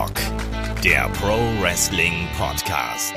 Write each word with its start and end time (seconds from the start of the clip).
Headlock, 0.00 0.82
der 0.82 1.10
Pro 1.20 1.36
Wrestling 1.60 2.26
Podcast. 2.38 3.14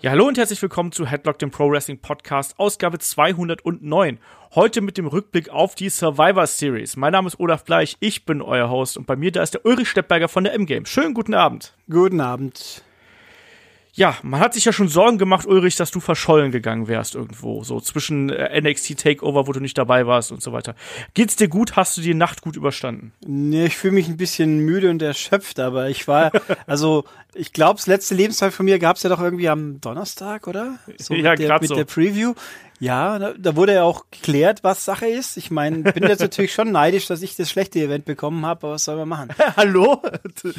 Ja, 0.00 0.10
hallo 0.10 0.26
und 0.26 0.36
herzlich 0.36 0.60
willkommen 0.60 0.90
zu 0.90 1.06
Headlock, 1.06 1.38
dem 1.38 1.52
Pro 1.52 1.70
Wrestling 1.70 2.00
Podcast, 2.00 2.58
Ausgabe 2.58 2.98
209. 2.98 4.18
Heute 4.56 4.80
mit 4.80 4.98
dem 4.98 5.06
Rückblick 5.06 5.50
auf 5.50 5.76
die 5.76 5.88
Survivor 5.88 6.48
Series. 6.48 6.96
Mein 6.96 7.12
Name 7.12 7.28
ist 7.28 7.38
Olaf 7.38 7.64
Bleich, 7.64 7.96
ich 8.00 8.24
bin 8.24 8.42
euer 8.42 8.68
Host 8.70 8.96
und 8.96 9.06
bei 9.06 9.14
mir 9.14 9.30
da 9.30 9.40
ist 9.40 9.54
der 9.54 9.64
Ulrich 9.64 9.88
Steppberger 9.88 10.28
von 10.28 10.42
der 10.42 10.54
M-Game. 10.54 10.84
Schönen 10.84 11.14
guten 11.14 11.34
Abend. 11.34 11.74
Guten 11.88 12.20
Abend. 12.20 12.82
Ja, 13.98 14.16
man 14.22 14.38
hat 14.38 14.54
sich 14.54 14.64
ja 14.64 14.72
schon 14.72 14.86
Sorgen 14.86 15.18
gemacht, 15.18 15.44
Ulrich, 15.44 15.74
dass 15.74 15.90
du 15.90 15.98
verschollen 15.98 16.52
gegangen 16.52 16.86
wärst 16.86 17.16
irgendwo, 17.16 17.64
so 17.64 17.80
zwischen 17.80 18.30
äh, 18.30 18.60
NXT 18.60 18.96
Takeover, 18.96 19.48
wo 19.48 19.52
du 19.52 19.58
nicht 19.58 19.76
dabei 19.76 20.06
warst 20.06 20.30
und 20.30 20.40
so 20.40 20.52
weiter. 20.52 20.76
Geht's 21.14 21.34
dir 21.34 21.48
gut? 21.48 21.74
Hast 21.74 21.96
du 21.96 22.00
die 22.00 22.14
Nacht 22.14 22.40
gut 22.40 22.54
überstanden? 22.54 23.10
Nee, 23.26 23.66
ich 23.66 23.76
fühle 23.76 23.94
mich 23.94 24.06
ein 24.06 24.16
bisschen 24.16 24.60
müde 24.60 24.88
und 24.88 25.02
erschöpft, 25.02 25.58
aber 25.58 25.88
ich 25.88 26.06
war, 26.06 26.30
also 26.68 27.06
ich 27.34 27.52
glaube, 27.52 27.74
das 27.74 27.88
letzte 27.88 28.14
Lebenszeit 28.14 28.52
von 28.52 28.66
mir 28.66 28.78
gab's 28.78 29.02
ja 29.02 29.10
doch 29.10 29.20
irgendwie 29.20 29.48
am 29.48 29.80
Donnerstag, 29.80 30.46
oder? 30.46 30.78
So 30.98 31.14
ja, 31.14 31.34
gerade 31.34 31.66
so. 31.66 31.74
Mit 31.74 31.80
der 31.80 31.92
Preview. 31.92 32.34
Ja, 32.80 33.18
da, 33.18 33.32
da 33.36 33.56
wurde 33.56 33.74
ja 33.74 33.82
auch 33.82 34.04
geklärt, 34.10 34.62
was 34.62 34.84
Sache 34.84 35.06
ist. 35.06 35.36
Ich 35.36 35.50
meine, 35.50 35.78
bin 35.92 36.04
jetzt 36.04 36.20
natürlich 36.20 36.52
schon 36.52 36.70
neidisch, 36.70 37.06
dass 37.06 37.22
ich 37.22 37.34
das 37.34 37.50
schlechte 37.50 37.80
Event 37.80 38.04
bekommen 38.04 38.46
habe, 38.46 38.66
aber 38.66 38.74
was 38.74 38.84
soll 38.84 38.96
man 38.96 39.08
machen? 39.08 39.28
Hallo? 39.56 40.00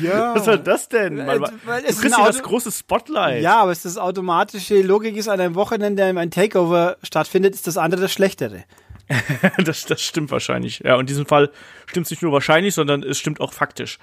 Ja. 0.01 0.35
Was 0.35 0.45
soll 0.45 0.59
das 0.59 0.89
denn? 0.89 1.17
Weil- 1.25 1.39
Man, 1.39 1.51
weil 1.65 1.81
du 1.81 1.87
es 1.87 2.01
kriegst 2.01 2.15
ein 2.17 2.21
ja 2.25 2.27
das 2.27 2.43
große 2.43 2.71
Spotlight. 2.71 3.41
Ja, 3.41 3.57
aber 3.61 3.71
es 3.71 3.79
ist 3.85 3.95
das 3.95 3.97
automatische 3.97 4.81
Logik 4.81 5.15
ist, 5.15 5.29
an 5.29 5.39
einem 5.39 5.55
Wochenende 5.55 6.03
ein 6.03 6.31
Takeover 6.31 6.97
stattfindet, 7.03 7.55
ist 7.55 7.67
das 7.67 7.77
andere 7.77 8.01
das 8.01 8.11
Schlechtere. 8.11 8.65
das, 9.65 9.85
das 9.85 10.01
stimmt 10.03 10.29
wahrscheinlich. 10.29 10.79
Ja, 10.85 10.93
und 10.95 11.01
in 11.01 11.07
diesem 11.07 11.25
Fall 11.25 11.49
stimmt 11.87 12.05
es 12.05 12.11
nicht 12.11 12.21
nur 12.21 12.31
wahrscheinlich, 12.31 12.75
sondern 12.75 13.01
es 13.01 13.17
stimmt 13.17 13.39
auch 13.41 13.53
faktisch. 13.53 13.97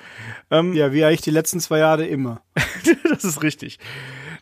Ähm, 0.50 0.72
Ja, 0.72 0.92
wie 0.92 1.04
eigentlich 1.04 1.20
die 1.20 1.30
letzten 1.30 1.60
zwei 1.60 1.78
Jahre 1.78 2.06
immer. 2.06 2.40
das 3.08 3.22
ist 3.24 3.42
richtig. 3.42 3.78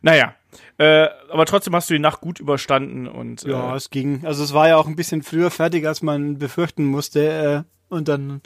Naja, 0.01 0.35
äh, 0.79 1.09
aber 1.31 1.47
trotzdem 1.47 1.75
hast 1.75 1.91
du 1.91 1.95
die 1.95 2.01
Nacht 2.01 2.21
gut 2.21 2.41
überstanden 2.41 3.07
und 3.07 3.43
Ja, 3.45 3.73
äh, 3.73 3.77
es 3.77 3.91
ging. 3.91 4.25
Also 4.25 4.45
es 4.45 4.53
war 4.53 4.69
ja 4.69 4.77
auch 4.77 4.87
ein 4.87 4.97
bisschen 4.97 5.23
früher 5.23 5.51
fertig, 5.51 5.87
als 5.87 6.03
man 6.03 6.39
befürchten 6.39 6.85
musste. 6.85 7.65
Äh, 7.91 7.95
und 7.95 8.09
dann, 8.09 8.41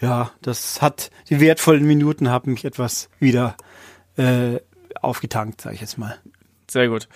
ja, 0.00 0.30
das 0.42 0.80
hat 0.82 1.10
die 1.28 1.40
wertvollen 1.40 1.84
Minuten 1.84 2.30
haben 2.30 2.52
mich 2.52 2.64
etwas 2.64 3.08
wieder 3.18 3.56
äh, 4.16 4.60
aufgetankt, 5.00 5.60
sag 5.60 5.74
ich 5.74 5.80
jetzt 5.80 5.98
mal. 5.98 6.18
Sehr 6.70 6.88
gut. 6.88 7.08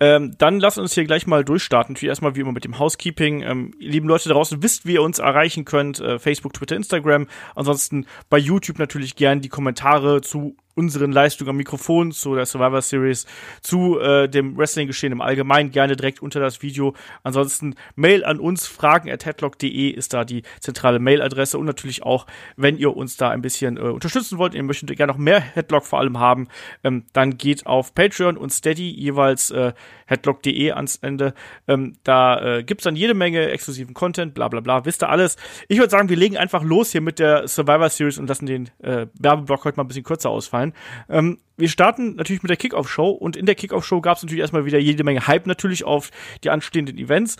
Ähm, 0.00 0.34
dann 0.38 0.60
lass 0.60 0.78
uns 0.78 0.94
hier 0.94 1.04
gleich 1.04 1.26
mal 1.26 1.44
durchstarten. 1.44 1.92
Natürlich 1.92 2.08
erstmal 2.08 2.36
wie 2.36 2.40
immer 2.40 2.52
mit 2.52 2.64
dem 2.64 2.78
Housekeeping. 2.78 3.42
Ähm, 3.42 3.74
lieben 3.78 4.08
Leute 4.08 4.30
draußen, 4.30 4.62
wisst, 4.62 4.86
wie 4.86 4.94
ihr 4.94 5.02
uns 5.02 5.18
erreichen 5.18 5.66
könnt. 5.66 6.00
Äh, 6.00 6.18
Facebook, 6.18 6.54
Twitter, 6.54 6.74
Instagram. 6.74 7.26
Ansonsten 7.54 8.06
bei 8.30 8.38
YouTube 8.38 8.78
natürlich 8.78 9.14
gern 9.14 9.42
die 9.42 9.50
Kommentare 9.50 10.22
zu 10.22 10.56
unseren 10.74 11.12
Leistungen 11.12 11.50
am 11.50 11.56
Mikrofon, 11.56 12.12
zu 12.12 12.34
der 12.34 12.46
Survivor 12.46 12.82
Series, 12.82 13.26
zu 13.62 13.98
äh, 14.00 14.28
dem 14.28 14.56
Wrestling-Geschehen 14.56 15.12
im 15.12 15.20
Allgemeinen 15.20 15.70
gerne 15.70 15.96
direkt 15.96 16.20
unter 16.20 16.40
das 16.40 16.62
Video. 16.62 16.94
Ansonsten 17.22 17.74
Mail 17.96 18.24
an 18.24 18.40
uns, 18.40 18.66
fragen 18.66 19.10
at 19.10 19.24
headlock.de 19.24 19.90
ist 19.90 20.12
da 20.12 20.24
die 20.24 20.42
zentrale 20.60 20.98
Mailadresse 20.98 21.58
und 21.58 21.66
natürlich 21.66 22.02
auch, 22.02 22.26
wenn 22.56 22.76
ihr 22.76 22.96
uns 22.96 23.16
da 23.16 23.30
ein 23.30 23.42
bisschen 23.42 23.76
äh, 23.76 23.80
unterstützen 23.80 24.38
wollt, 24.38 24.54
ihr 24.54 24.62
möchtet 24.62 24.94
gerne 24.96 25.12
noch 25.12 25.18
mehr 25.18 25.40
Headlock 25.40 25.84
vor 25.84 26.00
allem 26.00 26.18
haben, 26.18 26.48
ähm, 26.82 27.04
dann 27.12 27.36
geht 27.36 27.66
auf 27.66 27.94
Patreon 27.94 28.36
und 28.36 28.50
Steady, 28.50 28.90
jeweils 28.90 29.50
äh, 29.50 29.72
headlock.de 30.06 30.72
ans 30.72 30.96
Ende. 30.96 31.34
Ähm, 31.68 31.94
da 32.04 32.58
äh, 32.58 32.64
gibt's 32.64 32.84
dann 32.84 32.96
jede 32.96 33.14
Menge 33.14 33.48
exklusiven 33.50 33.94
Content, 33.94 34.34
bla 34.34 34.48
bla 34.48 34.60
bla, 34.60 34.84
wisst 34.84 35.02
ihr 35.02 35.08
alles. 35.08 35.36
Ich 35.68 35.78
würde 35.78 35.90
sagen, 35.90 36.08
wir 36.08 36.16
legen 36.16 36.36
einfach 36.36 36.62
los 36.62 36.92
hier 36.92 37.00
mit 37.00 37.18
der 37.18 37.48
Survivor 37.48 37.88
Series 37.88 38.18
und 38.18 38.28
lassen 38.28 38.46
den 38.46 38.70
äh, 38.82 39.06
Werbeblock 39.18 39.64
heute 39.64 39.76
mal 39.76 39.84
ein 39.84 39.88
bisschen 39.88 40.04
kürzer 40.04 40.30
ausfallen. 40.30 40.63
Ähm, 41.08 41.38
wir 41.56 41.68
starten 41.68 42.16
natürlich 42.16 42.42
mit 42.42 42.50
der 42.50 42.56
Kickoff-Show 42.56 43.10
und 43.10 43.36
in 43.36 43.46
der 43.46 43.54
Kickoff-Show 43.54 44.00
gab 44.00 44.16
es 44.16 44.22
natürlich 44.22 44.40
erstmal 44.40 44.64
wieder 44.64 44.78
jede 44.78 45.04
Menge 45.04 45.26
Hype 45.26 45.46
natürlich 45.46 45.84
auf 45.84 46.10
die 46.42 46.50
anstehenden 46.50 46.98
Events. 46.98 47.36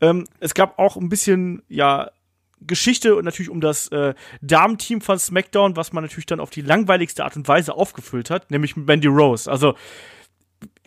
Ähm, 0.00 0.26
es 0.40 0.54
gab 0.54 0.78
auch 0.78 0.96
ein 0.96 1.08
bisschen, 1.08 1.62
ja, 1.68 2.10
Geschichte 2.60 3.16
und 3.16 3.24
natürlich 3.24 3.50
um 3.50 3.60
das 3.60 3.88
äh, 3.88 4.14
Damenteam 4.40 5.00
von 5.00 5.18
SmackDown, 5.18 5.76
was 5.76 5.92
man 5.92 6.02
natürlich 6.02 6.26
dann 6.26 6.40
auf 6.40 6.50
die 6.50 6.62
langweiligste 6.62 7.24
Art 7.24 7.36
und 7.36 7.46
Weise 7.48 7.74
aufgefüllt 7.74 8.30
hat, 8.30 8.50
nämlich 8.50 8.76
mit 8.76 8.86
Mandy 8.86 9.08
Rose. 9.08 9.50
Also 9.50 9.74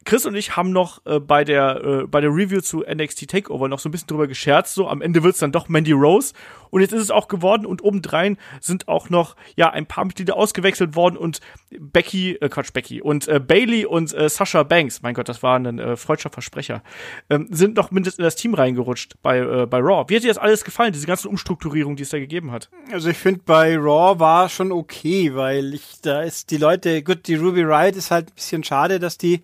Chris 0.09 0.25
und 0.25 0.33
ich 0.33 0.55
haben 0.57 0.71
noch 0.71 1.05
äh, 1.05 1.19
bei 1.19 1.43
der 1.43 1.83
äh, 1.83 2.07
bei 2.07 2.19
der 2.19 2.31
Review 2.31 2.61
zu 2.61 2.79
NXT 2.79 3.29
Takeover 3.29 3.67
noch 3.67 3.77
so 3.77 3.89
ein 3.89 3.91
bisschen 3.91 4.07
drüber 4.07 4.25
gescherzt. 4.25 4.73
So 4.73 4.87
am 4.87 5.03
Ende 5.03 5.21
wird's 5.21 5.37
dann 5.37 5.51
doch 5.51 5.69
Mandy 5.69 5.91
Rose 5.91 6.33
und 6.71 6.81
jetzt 6.81 6.93
ist 6.93 7.03
es 7.03 7.11
auch 7.11 7.27
geworden 7.27 7.67
und 7.67 7.83
obendrein 7.83 8.39
sind 8.59 8.87
auch 8.87 9.11
noch 9.11 9.35
ja 9.55 9.69
ein 9.69 9.85
paar 9.85 10.05
Mitglieder 10.05 10.35
ausgewechselt 10.35 10.95
worden 10.95 11.15
und 11.15 11.41
Becky 11.79 12.37
äh, 12.37 12.49
Quatsch 12.49 12.73
Becky 12.73 13.03
und 13.03 13.27
äh, 13.27 13.39
Bailey 13.39 13.85
und 13.85 14.11
äh, 14.15 14.29
Sasha 14.29 14.63
Banks, 14.63 15.03
mein 15.03 15.13
Gott, 15.13 15.29
das 15.29 15.43
war 15.43 15.59
ein 15.59 15.77
äh, 15.77 15.95
freudscher 15.95 16.31
Versprecher, 16.31 16.81
ähm, 17.29 17.45
sind 17.51 17.77
noch 17.77 17.91
mindestens 17.91 18.17
in 18.17 18.23
das 18.23 18.35
Team 18.35 18.55
reingerutscht 18.55 19.13
bei 19.21 19.37
äh, 19.37 19.67
bei 19.67 19.77
Raw. 19.77 20.05
Wie 20.07 20.15
hat 20.15 20.23
dir 20.23 20.29
das 20.29 20.39
alles 20.39 20.63
gefallen, 20.63 20.91
diese 20.91 21.05
ganzen 21.05 21.27
Umstrukturierungen, 21.27 21.97
die 21.97 22.03
es 22.03 22.09
da 22.09 22.17
gegeben 22.17 22.51
hat? 22.51 22.71
Also 22.91 23.11
ich 23.11 23.17
finde 23.17 23.41
bei 23.45 23.77
Raw 23.77 24.19
war 24.19 24.49
schon 24.49 24.71
okay, 24.71 25.35
weil 25.35 25.75
ich 25.75 26.01
da 26.01 26.23
ist 26.23 26.49
die 26.49 26.57
Leute, 26.57 27.03
gut, 27.03 27.27
die 27.27 27.35
Ruby 27.35 27.61
Riot 27.61 27.95
ist 27.95 28.09
halt 28.09 28.31
ein 28.31 28.33
bisschen 28.33 28.63
schade, 28.63 28.97
dass 28.97 29.19
die 29.19 29.43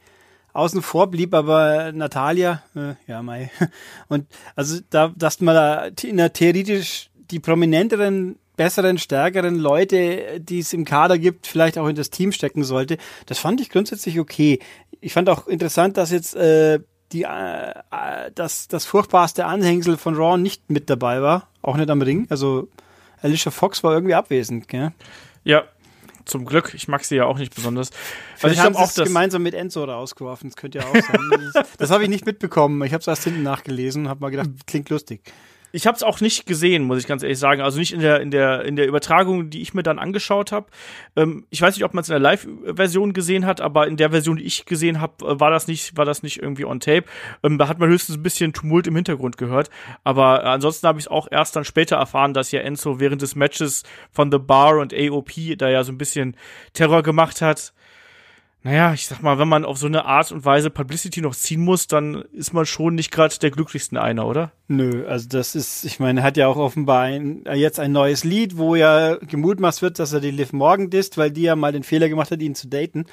außen 0.55 0.81
vor 0.81 1.07
blieb, 1.07 1.33
aber 1.33 1.91
Natalia, 1.91 2.63
äh, 2.75 2.95
ja, 3.07 3.21
Mai. 3.21 3.51
Und 4.07 4.25
also 4.55 4.79
da, 4.89 5.11
dass 5.16 5.41
man 5.41 5.55
da 5.55 5.85
in 6.01 6.17
der 6.17 6.33
theoretisch 6.33 7.09
die 7.29 7.39
prominenteren, 7.39 8.38
besseren, 8.55 8.97
stärkeren 8.97 9.55
Leute, 9.55 10.39
die 10.39 10.59
es 10.59 10.71
im 10.71 10.85
Kader 10.85 11.17
gibt, 11.17 11.45
vielleicht 11.45 11.77
auch 11.77 11.88
in 11.88 11.95
das 11.95 12.09
Team 12.09 12.31
stecken 12.31 12.63
sollte, 12.63 12.97
das 13.25 13.38
fand 13.38 13.59
ich 13.59 13.69
grundsätzlich 13.69 14.19
okay. 14.19 14.59
Ich 15.01 15.13
fand 15.13 15.29
auch 15.29 15.47
interessant, 15.47 15.97
dass 15.97 16.11
jetzt 16.11 16.35
äh, 16.35 16.79
die, 17.11 17.23
äh, 17.23 17.69
äh, 17.69 18.31
das, 18.33 18.69
das 18.69 18.85
furchtbarste 18.85 19.45
Anhängsel 19.45 19.97
von 19.97 20.15
Raw 20.15 20.38
nicht 20.38 20.69
mit 20.69 20.89
dabei 20.89 21.21
war, 21.21 21.49
auch 21.61 21.75
nicht 21.75 21.89
am 21.89 22.01
Ring. 22.01 22.27
Also 22.29 22.69
Alicia 23.21 23.51
Fox 23.51 23.83
war 23.83 23.94
irgendwie 23.94 24.15
abwesend, 24.15 24.69
gell? 24.69 24.94
Ja, 25.44 25.65
zum 26.25 26.46
Glück. 26.46 26.74
Ich 26.74 26.88
mag 26.88 27.03
sie 27.03 27.16
ja 27.16 27.25
auch 27.25 27.38
nicht 27.38 27.53
besonders. 27.56 27.91
Also 28.41 28.53
ich 28.53 28.59
haben 28.59 28.75
auch, 28.75 28.88
es 28.88 28.96
dass 28.96 29.08
gemeinsam 29.08 29.44
mit 29.44 29.53
Enzo 29.53 29.84
rausgeworfen. 29.84 30.50
Das 30.50 30.56
könnte 30.56 30.80
ja 30.80 30.86
auch 30.86 30.94
sein. 30.94 31.52
das 31.53 31.68
das 31.78 31.91
habe 31.91 32.03
ich 32.03 32.09
nicht 32.09 32.25
mitbekommen. 32.25 32.81
Ich 32.84 32.94
habe 32.94 33.02
es 33.02 33.08
erst 33.08 33.24
hinten 33.24 33.44
nachgelesen 33.44 34.03
und 34.03 34.09
habe 34.09 34.22
mal 34.22 34.30
gedacht, 34.30 34.50
klingt 34.68 34.90
lustig. 34.90 35.22
Ich 35.71 35.87
habe 35.87 35.95
es 35.95 36.03
auch 36.03 36.21
nicht 36.21 36.45
gesehen, 36.45 36.83
muss 36.83 36.99
ich 36.99 37.07
ganz 37.07 37.23
ehrlich 37.23 37.39
sagen. 37.39 37.61
Also 37.61 37.79
nicht 37.79 37.93
in 37.93 37.99
der 37.99 38.21
in 38.21 38.31
der 38.31 38.63
in 38.63 38.75
der 38.75 38.87
Übertragung, 38.87 39.49
die 39.49 39.61
ich 39.61 39.73
mir 39.73 39.83
dann 39.83 39.99
angeschaut 39.99 40.51
habe. 40.51 40.67
Ähm, 41.15 41.45
ich 41.49 41.61
weiß 41.61 41.75
nicht, 41.75 41.83
ob 41.83 41.93
man 41.93 42.01
es 42.01 42.09
in 42.09 42.13
der 42.13 42.19
Live-Version 42.19 43.13
gesehen 43.13 43.45
hat, 43.45 43.61
aber 43.61 43.87
in 43.87 43.97
der 43.97 44.11
Version, 44.11 44.37
die 44.37 44.43
ich 44.43 44.65
gesehen 44.65 45.01
habe, 45.01 45.39
war 45.39 45.51
das 45.51 45.67
nicht 45.67 45.97
war 45.97 46.05
das 46.05 46.23
nicht 46.23 46.41
irgendwie 46.41 46.65
on 46.65 46.79
Tape. 46.79 47.05
Ähm, 47.43 47.57
da 47.57 47.67
hat 47.67 47.79
man 47.79 47.89
höchstens 47.89 48.17
ein 48.17 48.23
bisschen 48.23 48.53
Tumult 48.53 48.87
im 48.87 48.95
Hintergrund 48.95 49.37
gehört. 49.37 49.69
Aber 50.03 50.43
äh, 50.43 50.47
ansonsten 50.47 50.87
habe 50.87 50.99
ich 50.99 51.05
es 51.05 51.11
auch 51.11 51.27
erst 51.29 51.55
dann 51.55 51.65
später 51.65 51.97
erfahren, 51.97 52.33
dass 52.33 52.51
ja 52.51 52.61
Enzo 52.61 52.99
während 52.99 53.21
des 53.21 53.35
Matches 53.35 53.83
von 54.11 54.31
The 54.31 54.39
Bar 54.39 54.77
und 54.77 54.93
AOP 54.93 55.57
da 55.57 55.69
ja 55.69 55.83
so 55.83 55.91
ein 55.91 55.97
bisschen 55.97 56.37
Terror 56.73 57.03
gemacht 57.03 57.41
hat. 57.41 57.73
Naja, 58.65 58.93
ich 58.93 59.05
sag 59.05 59.21
mal, 59.21 59.37
wenn 59.37 59.47
man 59.47 59.63
auf 59.63 59.77
so 59.77 59.85
eine 59.85 60.05
Art 60.05 60.31
und 60.31 60.43
Weise 60.43 60.71
Publicity 60.71 61.21
noch 61.21 61.35
ziehen 61.35 61.61
muss, 61.61 61.85
dann 61.85 62.23
ist 62.33 62.51
man 62.51 62.65
schon 62.65 62.95
nicht 62.95 63.11
gerade 63.11 63.37
der 63.37 63.51
glücklichsten 63.51 63.95
einer, 63.95 64.25
oder? 64.25 64.53
Nö, 64.67 65.05
also 65.07 65.29
das 65.29 65.53
ist, 65.53 65.85
ich 65.85 65.99
meine, 65.99 66.21
er 66.21 66.23
hat 66.23 66.35
ja 66.35 66.47
auch 66.47 66.57
offenbar 66.57 67.03
ein, 67.03 67.43
jetzt 67.53 67.79
ein 67.79 67.91
neues 67.91 68.23
Lied, 68.23 68.57
wo 68.57 68.73
ja 68.73 69.17
gemutmaßt 69.17 69.83
wird, 69.83 69.99
dass 69.99 70.13
er 70.13 70.19
die 70.19 70.31
Liv 70.31 70.51
Morgan 70.51 70.89
disst, 70.89 71.15
weil 71.15 71.29
die 71.29 71.43
ja 71.43 71.55
mal 71.55 71.73
den 71.73 71.83
Fehler 71.83 72.09
gemacht 72.09 72.31
hat, 72.31 72.41
ihn 72.41 72.55
zu 72.55 72.67
daten. 72.67 73.05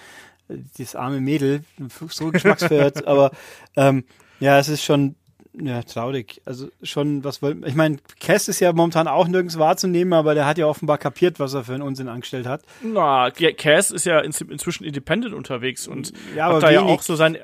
Dieses 0.48 0.96
arme 0.96 1.20
Mädel, 1.20 1.64
so 2.08 2.30
geschmacksverirrt, 2.30 3.06
aber 3.06 3.30
ähm, 3.76 4.04
ja, 4.40 4.58
es 4.58 4.70
ist 4.70 4.82
schon 4.82 5.16
ja, 5.60 5.82
traurig. 5.82 6.40
Also 6.44 6.69
schon, 6.82 7.25
was 7.25 7.43
wollen, 7.43 7.64
ich 7.66 7.75
meine, 7.75 7.99
Cass 8.20 8.49
ist 8.49 8.60
ja 8.60 8.72
momentan 8.72 9.06
auch 9.08 9.28
nirgends 9.28 9.58
wahrzunehmen, 9.58 10.12
aber 10.14 10.34
der 10.34 10.46
hat 10.46 10.58
ja 10.58 10.66
offenbar 10.66 10.99
kapiert, 10.99 11.38
was 11.40 11.52
er 11.54 11.64
für 11.64 11.75
einen 11.75 11.82
Unsinn 11.82 12.08
angestellt 12.08 12.46
hat. 12.46 12.62
Na, 12.82 13.31
Ca- 13.31 13.52
Cass 13.52 13.90
ist 13.90 14.06
ja 14.06 14.20
in, 14.20 14.32
inzwischen 14.50 14.84
independent 14.84 15.34
unterwegs 15.34 15.87
und 15.87 16.12
Ja, 16.34 16.52
hat 16.52 16.62
da 16.62 16.70
ja 16.70 16.81
wenig. 16.81 16.93
auch 16.99 17.02
so 17.02 17.16
sein. 17.16 17.37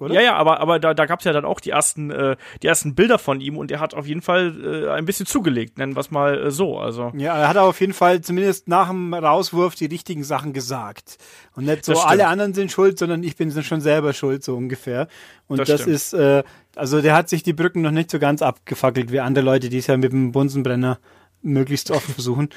Oder? 0.00 0.14
Ja, 0.14 0.20
ja, 0.20 0.34
aber, 0.34 0.60
aber 0.60 0.78
da, 0.78 0.94
da 0.94 1.06
gab's 1.06 1.24
ja 1.24 1.32
dann 1.32 1.44
auch 1.44 1.60
die 1.60 1.70
ersten, 1.70 2.10
äh, 2.10 2.36
die 2.62 2.66
ersten 2.66 2.94
Bilder 2.94 3.18
von 3.18 3.40
ihm 3.40 3.56
und 3.56 3.70
er 3.70 3.80
hat 3.80 3.94
auf 3.94 4.06
jeden 4.06 4.22
Fall 4.22 4.86
äh, 4.86 4.90
ein 4.90 5.04
bisschen 5.04 5.26
zugelegt, 5.26 5.78
nennen 5.78 5.96
wir's 5.96 6.10
mal 6.10 6.46
äh, 6.46 6.50
so. 6.50 6.78
Also 6.78 7.12
Ja, 7.14 7.36
er 7.36 7.48
hat 7.48 7.56
auf 7.56 7.80
jeden 7.80 7.92
Fall 7.92 8.20
zumindest 8.20 8.68
nach 8.68 8.88
dem 8.88 9.14
Rauswurf 9.14 9.74
die 9.74 9.86
richtigen 9.86 10.24
Sachen 10.24 10.52
gesagt. 10.52 11.18
Und 11.54 11.64
nicht 11.66 11.84
so, 11.84 11.98
alle 12.00 12.26
anderen 12.26 12.54
sind 12.54 12.70
schuld, 12.72 12.98
sondern 12.98 13.22
ich 13.22 13.36
bin 13.36 13.50
schon 13.62 13.80
selber 13.80 14.12
schuld, 14.12 14.42
so 14.44 14.56
ungefähr. 14.56 15.08
Und 15.48 15.58
Das 15.58 15.68
das, 15.68 15.86
ist, 15.86 16.12
äh, 16.14 16.42
also 16.76 17.02
der 17.02 17.14
hat 17.14 17.28
sich 17.28 17.42
die 17.42 17.52
Brücken 17.52 17.82
noch 17.82 17.90
nicht 17.90 18.10
so 18.10 18.18
ganz 18.18 18.42
abgefackelt 18.42 19.12
wie 19.12 19.20
andere 19.20 19.44
Leute, 19.44 19.68
die 19.68 19.78
es 19.78 19.86
ja 19.86 19.96
mit 19.96 20.12
dem 20.12 20.32
Bunsenbrenner 20.32 20.98
möglichst 21.42 21.90
offen 21.90 22.14
versuchen. 22.14 22.48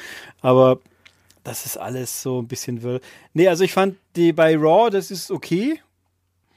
Aber 0.42 0.80
das 1.44 1.66
ist 1.66 1.78
alles 1.78 2.22
so 2.22 2.42
ein 2.42 2.48
bisschen 2.48 2.82
wirr. 2.82 3.00
Nee, 3.34 3.48
also 3.48 3.64
ich 3.64 3.74
fand 3.74 3.98
die 4.16 4.34
bei 4.34 4.56
Raw, 4.58 4.90
das 4.90 5.12
ist 5.12 5.32
okay. 5.32 5.80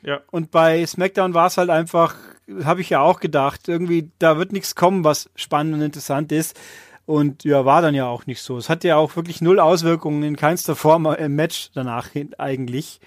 Ja, 0.02 0.20
Und 0.30 0.50
bei 0.50 0.84
SmackDown 0.86 1.34
war 1.34 1.46
es 1.46 1.56
halt 1.56 1.70
einfach, 1.70 2.14
habe 2.62 2.80
ich 2.80 2.90
ja 2.90 3.00
auch 3.00 3.20
gedacht, 3.20 3.68
irgendwie, 3.68 4.10
da 4.18 4.38
wird 4.38 4.52
nichts 4.52 4.74
kommen, 4.74 5.04
was 5.04 5.30
spannend 5.34 5.74
und 5.74 5.82
interessant 5.82 6.32
ist. 6.32 6.58
Und 7.06 7.44
ja, 7.44 7.64
war 7.64 7.80
dann 7.80 7.94
ja 7.94 8.06
auch 8.06 8.26
nicht 8.26 8.42
so. 8.42 8.58
Es 8.58 8.68
hat 8.68 8.84
ja 8.84 8.96
auch 8.96 9.16
wirklich 9.16 9.40
null 9.40 9.58
Auswirkungen 9.60 10.22
in 10.22 10.36
keinster 10.36 10.76
Form 10.76 11.06
im 11.06 11.34
Match 11.36 11.70
danach 11.72 12.10
eigentlich. 12.36 13.00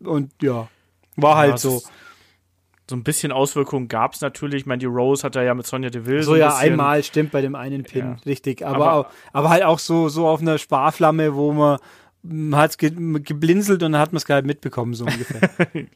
Und 0.00 0.32
ja, 0.42 0.68
war 1.16 1.36
halt 1.36 1.52
ja, 1.52 1.58
so. 1.58 1.82
So 2.90 2.96
ein 2.96 3.04
bisschen 3.04 3.32
Auswirkungen 3.32 3.86
gab 3.88 4.14
es 4.14 4.22
natürlich. 4.22 4.62
Ich 4.62 4.66
meine, 4.66 4.78
die 4.78 4.86
Rose 4.86 5.22
hat 5.22 5.36
er 5.36 5.42
ja 5.42 5.52
mit 5.52 5.66
Sonja 5.66 5.90
Deville. 5.90 6.22
So, 6.22 6.32
so 6.32 6.36
ja, 6.36 6.56
einmal 6.56 7.02
stimmt 7.02 7.32
bei 7.32 7.42
dem 7.42 7.54
einen 7.54 7.82
Pin, 7.82 8.00
ja. 8.00 8.16
richtig. 8.24 8.66
Aber, 8.66 8.88
aber, 8.88 9.10
aber, 9.34 9.50
halt 9.50 9.62
auch 9.62 9.78
so, 9.78 10.08
so 10.08 10.26
auf 10.26 10.40
einer 10.40 10.56
Sparflamme, 10.56 11.34
wo 11.34 11.52
man 11.52 11.78
hat 12.52 12.70
es 12.70 12.78
ge 12.78 12.90
geblinzelt 12.90 13.82
und 13.82 13.92
dann 13.92 14.00
hat 14.00 14.12
man 14.12 14.18
es 14.18 14.28
halt 14.28 14.44
mitbekommen, 14.44 14.94
so 14.94 15.04
ungefähr. 15.04 15.40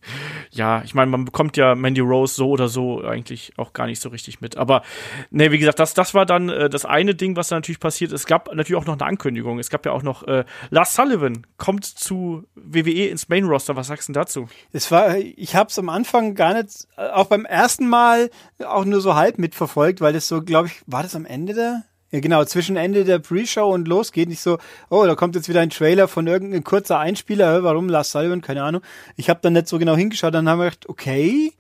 ja, 0.51 0.83
ich 0.85 0.95
meine, 0.95 1.11
man 1.11 1.25
bekommt 1.25 1.57
ja 1.57 1.75
Mandy 1.75 2.01
Rose 2.01 2.35
so 2.35 2.49
oder 2.49 2.69
so 2.69 3.03
eigentlich 3.03 3.53
auch 3.57 3.73
gar 3.73 3.87
nicht 3.87 4.01
so 4.01 4.09
richtig 4.09 4.41
mit. 4.41 4.57
Aber 4.57 4.83
ne, 5.31 5.51
wie 5.51 5.59
gesagt, 5.59 5.79
das, 5.79 5.95
das 5.95 6.15
war 6.15 6.25
dann 6.25 6.49
äh, 6.49 6.71
das 6.71 6.85
eine 6.85 7.15
Ding, 7.15 7.37
was 7.37 7.49
da 7.49 7.57
natürlich 7.57 7.81
passiert. 7.81 8.13
Es 8.13 8.27
gab 8.27 8.55
natürlich 8.55 8.81
auch 8.81 8.87
noch 8.87 8.95
eine 8.95 9.07
Ankündigung. 9.07 9.59
Es 9.59 9.69
gab 9.69 9.85
ja 9.85 9.93
auch 9.93 10.03
noch 10.03 10.23
äh, 10.27 10.45
Lars 10.71 10.95
Sullivan 10.95 11.47
kommt 11.57 11.85
zu 11.85 12.45
WWE 12.55 13.09
ins 13.09 13.29
Main 13.29 13.45
Roster. 13.45 13.77
Was 13.77 13.89
sagst 13.89 14.09
du 14.09 14.13
dazu? 14.13 14.49
Es 14.73 14.91
war, 14.91 15.17
ich 15.19 15.57
habe 15.57 15.71
es 15.71 15.79
am 15.79 15.89
Anfang 15.89 16.35
gar 16.35 16.55
nicht, 16.55 16.87
äh, 16.97 17.09
auch 17.09 17.27
beim 17.27 17.45
ersten 17.45 17.89
Mal 17.89 18.31
auch 18.65 18.85
nur 18.85 19.01
so 19.01 19.17
halb 19.17 19.39
mitverfolgt, 19.39 20.01
weil 20.01 20.13
das 20.13 20.29
so, 20.29 20.43
glaube 20.43 20.69
ich, 20.69 20.83
war 20.87 21.03
das 21.03 21.17
am 21.17 21.27
Ende 21.27 21.55
der 21.55 21.83
ja, 22.13 22.21
genau, 22.21 22.45
zwischen 22.45 22.77
Ende 22.77 23.05
der 23.05 23.19
Pre-Show 23.19 23.73
und 23.73 23.89
losgeht. 23.89 24.29
Nicht 24.29 24.43
so, 24.43 24.59
oh, 24.91 25.05
da 25.07 25.15
kommt 25.15 25.35
jetzt 25.35 25.49
wieder 25.49 25.61
ein 25.61 25.71
Trailer 25.71 26.09
von 26.09 26.27
irgendeinem 26.27 26.63
kurzer 26.63 26.99
Einspieler, 26.99 27.65
warum 27.65 27.89
Lars 27.89 28.13
Sullivan, 28.13 28.43
keine 28.43 28.63
Ahnung. 28.63 28.83
Ich 29.17 29.31
habe 29.31 29.41
dann 29.43 29.55
nicht 29.55 29.67
so 29.67 29.79
genau 29.79 29.97
hingeschaut, 29.97 30.35
dann 30.35 30.49
haben 30.49 30.59
wir 30.59 30.67
gedacht, 30.67 30.89
okay, 30.91 31.53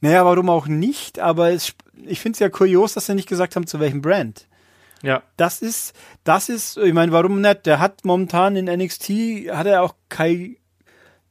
naja, 0.00 0.24
warum 0.24 0.50
auch 0.50 0.66
nicht, 0.66 1.20
aber 1.20 1.52
es, 1.52 1.74
ich 2.06 2.20
finde 2.20 2.34
es 2.34 2.40
ja 2.40 2.48
kurios, 2.48 2.94
dass 2.94 3.06
sie 3.06 3.14
nicht 3.14 3.28
gesagt 3.28 3.54
haben, 3.54 3.68
zu 3.68 3.78
welchem 3.78 4.02
Brand. 4.02 4.46
Ja. 5.02 5.22
Das 5.36 5.62
ist, 5.62 5.94
das 6.24 6.48
ist, 6.48 6.76
ich 6.76 6.92
meine, 6.92 7.12
warum 7.12 7.40
nicht? 7.40 7.66
Der 7.66 7.78
hat 7.78 8.04
momentan 8.04 8.56
in 8.56 8.64
NXT, 8.64 9.10
hat 9.52 9.66
er 9.66 9.82
auch 9.82 9.94
kein, 10.08 10.56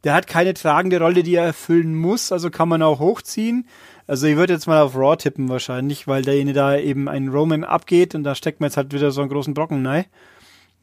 der 0.05 0.13
hat 0.13 0.27
keine 0.27 0.53
tragende 0.53 0.99
Rolle, 0.99 1.23
die 1.23 1.35
er 1.35 1.45
erfüllen 1.45 1.95
muss, 1.95 2.31
also 2.31 2.49
kann 2.49 2.69
man 2.69 2.81
auch 2.81 2.99
hochziehen. 2.99 3.67
Also 4.09 4.25
ich 4.25 4.37
würde 4.37 4.53
jetzt 4.53 4.65
mal 4.65 4.81
auf 4.81 4.95
Raw 4.95 5.15
tippen 5.15 5.49
wahrscheinlich, 5.49 6.07
weil 6.07 6.23
derjenige 6.23 6.55
da 6.55 6.75
eben 6.75 7.07
einen 7.07 7.29
Roman 7.29 7.63
abgeht 7.63 8.15
und 8.15 8.23
da 8.23 8.33
steckt 8.33 8.59
man 8.59 8.69
jetzt 8.69 8.77
halt 8.77 8.91
wieder 8.91 9.11
so 9.11 9.21
einen 9.21 9.29
großen 9.29 9.53
Brocken 9.53 9.85
rein. 9.85 10.05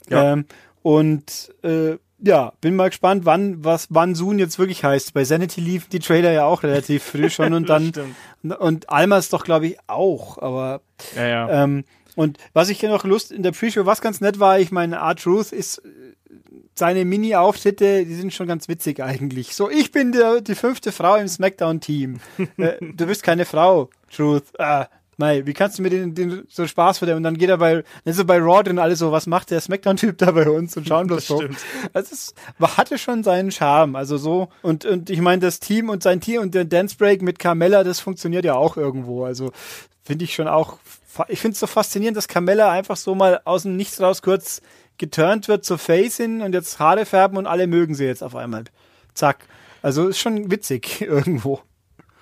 Ja. 0.08 0.34
Ähm, 0.34 0.44
und 0.82 1.52
äh, 1.64 1.96
ja, 2.20 2.52
bin 2.60 2.76
mal 2.76 2.88
gespannt, 2.88 3.24
wann 3.24 3.64
was 3.64 3.88
wann 3.90 4.14
Sun 4.14 4.38
jetzt 4.38 4.60
wirklich 4.60 4.84
heißt. 4.84 5.12
Bei 5.12 5.24
Sanity 5.24 5.60
lief 5.60 5.88
die 5.88 5.98
Trailer 5.98 6.30
ja 6.30 6.44
auch 6.44 6.62
relativ 6.62 7.02
früh 7.02 7.28
schon 7.28 7.52
und 7.54 7.68
dann 7.68 7.92
und 8.60 8.88
Alma 8.90 9.18
ist 9.18 9.32
doch 9.32 9.42
glaube 9.42 9.66
ich 9.66 9.78
auch, 9.88 10.38
aber 10.38 10.80
ja, 11.16 11.26
ja. 11.26 11.64
Ähm, 11.64 11.84
und 12.14 12.38
was 12.52 12.68
ich 12.68 12.78
hier 12.78 12.90
noch 12.90 13.04
Lust 13.04 13.32
in 13.32 13.42
der 13.42 13.50
Pre-Show, 13.50 13.86
was 13.86 14.00
ganz 14.00 14.20
nett 14.20 14.38
war, 14.38 14.60
ich 14.60 14.70
meine, 14.70 15.00
Art 15.00 15.20
Truth 15.20 15.50
ist 15.50 15.82
seine 16.78 17.04
Mini-Auftritte, 17.04 18.04
die 18.04 18.14
sind 18.14 18.34
schon 18.34 18.46
ganz 18.46 18.68
witzig 18.68 19.02
eigentlich. 19.02 19.54
So, 19.54 19.70
ich 19.70 19.92
bin 19.92 20.12
der, 20.12 20.40
die 20.40 20.54
fünfte 20.54 20.92
Frau 20.92 21.16
im 21.16 21.26
Smackdown-Team. 21.26 22.20
äh, 22.58 22.74
du 22.80 23.06
bist 23.06 23.22
keine 23.22 23.46
Frau, 23.46 23.88
Truth. 24.10 24.44
Ah, 24.58 24.88
Mei, 25.18 25.46
wie 25.46 25.54
kannst 25.54 25.78
du 25.78 25.82
mir 25.82 25.88
den, 25.88 26.14
den 26.14 26.46
so 26.50 26.66
Spaß 26.66 27.00
dem? 27.00 27.16
Und 27.16 27.22
dann 27.22 27.38
geht 27.38 27.48
er 27.48 27.56
bei, 27.56 27.76
dann 27.76 27.84
ist 28.04 28.18
er 28.18 28.24
bei 28.24 28.38
Raw 28.38 28.62
drin 28.62 28.78
alles 28.78 28.98
so, 28.98 29.12
was 29.12 29.26
macht 29.26 29.50
der 29.50 29.62
Smackdown-Typ 29.62 30.18
da 30.18 30.30
bei 30.32 30.50
uns 30.50 30.76
und 30.76 30.86
schauen 30.86 31.06
bloß 31.06 31.26
so. 31.26 31.42
Also 31.94 32.12
es 32.12 32.34
hatte 32.60 32.98
schon 32.98 33.24
seinen 33.24 33.50
Charme. 33.50 33.96
Also 33.96 34.18
so, 34.18 34.48
und, 34.60 34.84
und 34.84 35.08
ich 35.08 35.22
meine, 35.22 35.40
das 35.40 35.58
Team 35.58 35.88
und 35.88 36.02
sein 36.02 36.20
Team 36.20 36.42
und 36.42 36.54
der 36.54 36.66
Dance 36.66 36.96
Break 36.98 37.22
mit 37.22 37.38
Carmella, 37.38 37.82
das 37.82 38.00
funktioniert 38.00 38.44
ja 38.44 38.54
auch 38.54 38.76
irgendwo. 38.76 39.24
Also 39.24 39.52
finde 40.04 40.26
ich 40.26 40.34
schon 40.34 40.48
auch, 40.48 40.78
ich 41.28 41.40
finde 41.40 41.54
es 41.54 41.60
so 41.60 41.66
faszinierend, 41.66 42.18
dass 42.18 42.28
Carmella 42.28 42.70
einfach 42.70 42.96
so 42.96 43.14
mal 43.14 43.40
aus 43.46 43.62
dem 43.62 43.76
Nichts 43.76 43.98
raus 43.98 44.20
kurz 44.20 44.60
geturnt 44.98 45.48
wird 45.48 45.64
zur 45.64 45.78
Face 45.78 46.16
hin 46.16 46.42
und 46.42 46.52
jetzt 46.54 46.78
Haare 46.78 47.06
färben 47.06 47.38
und 47.38 47.46
alle 47.46 47.66
mögen 47.66 47.94
sie 47.94 48.04
jetzt 48.04 48.22
auf 48.22 48.34
einmal. 48.34 48.64
Zack. 49.14 49.46
Also 49.82 50.08
ist 50.08 50.18
schon 50.18 50.50
witzig 50.50 51.00
irgendwo. 51.00 51.60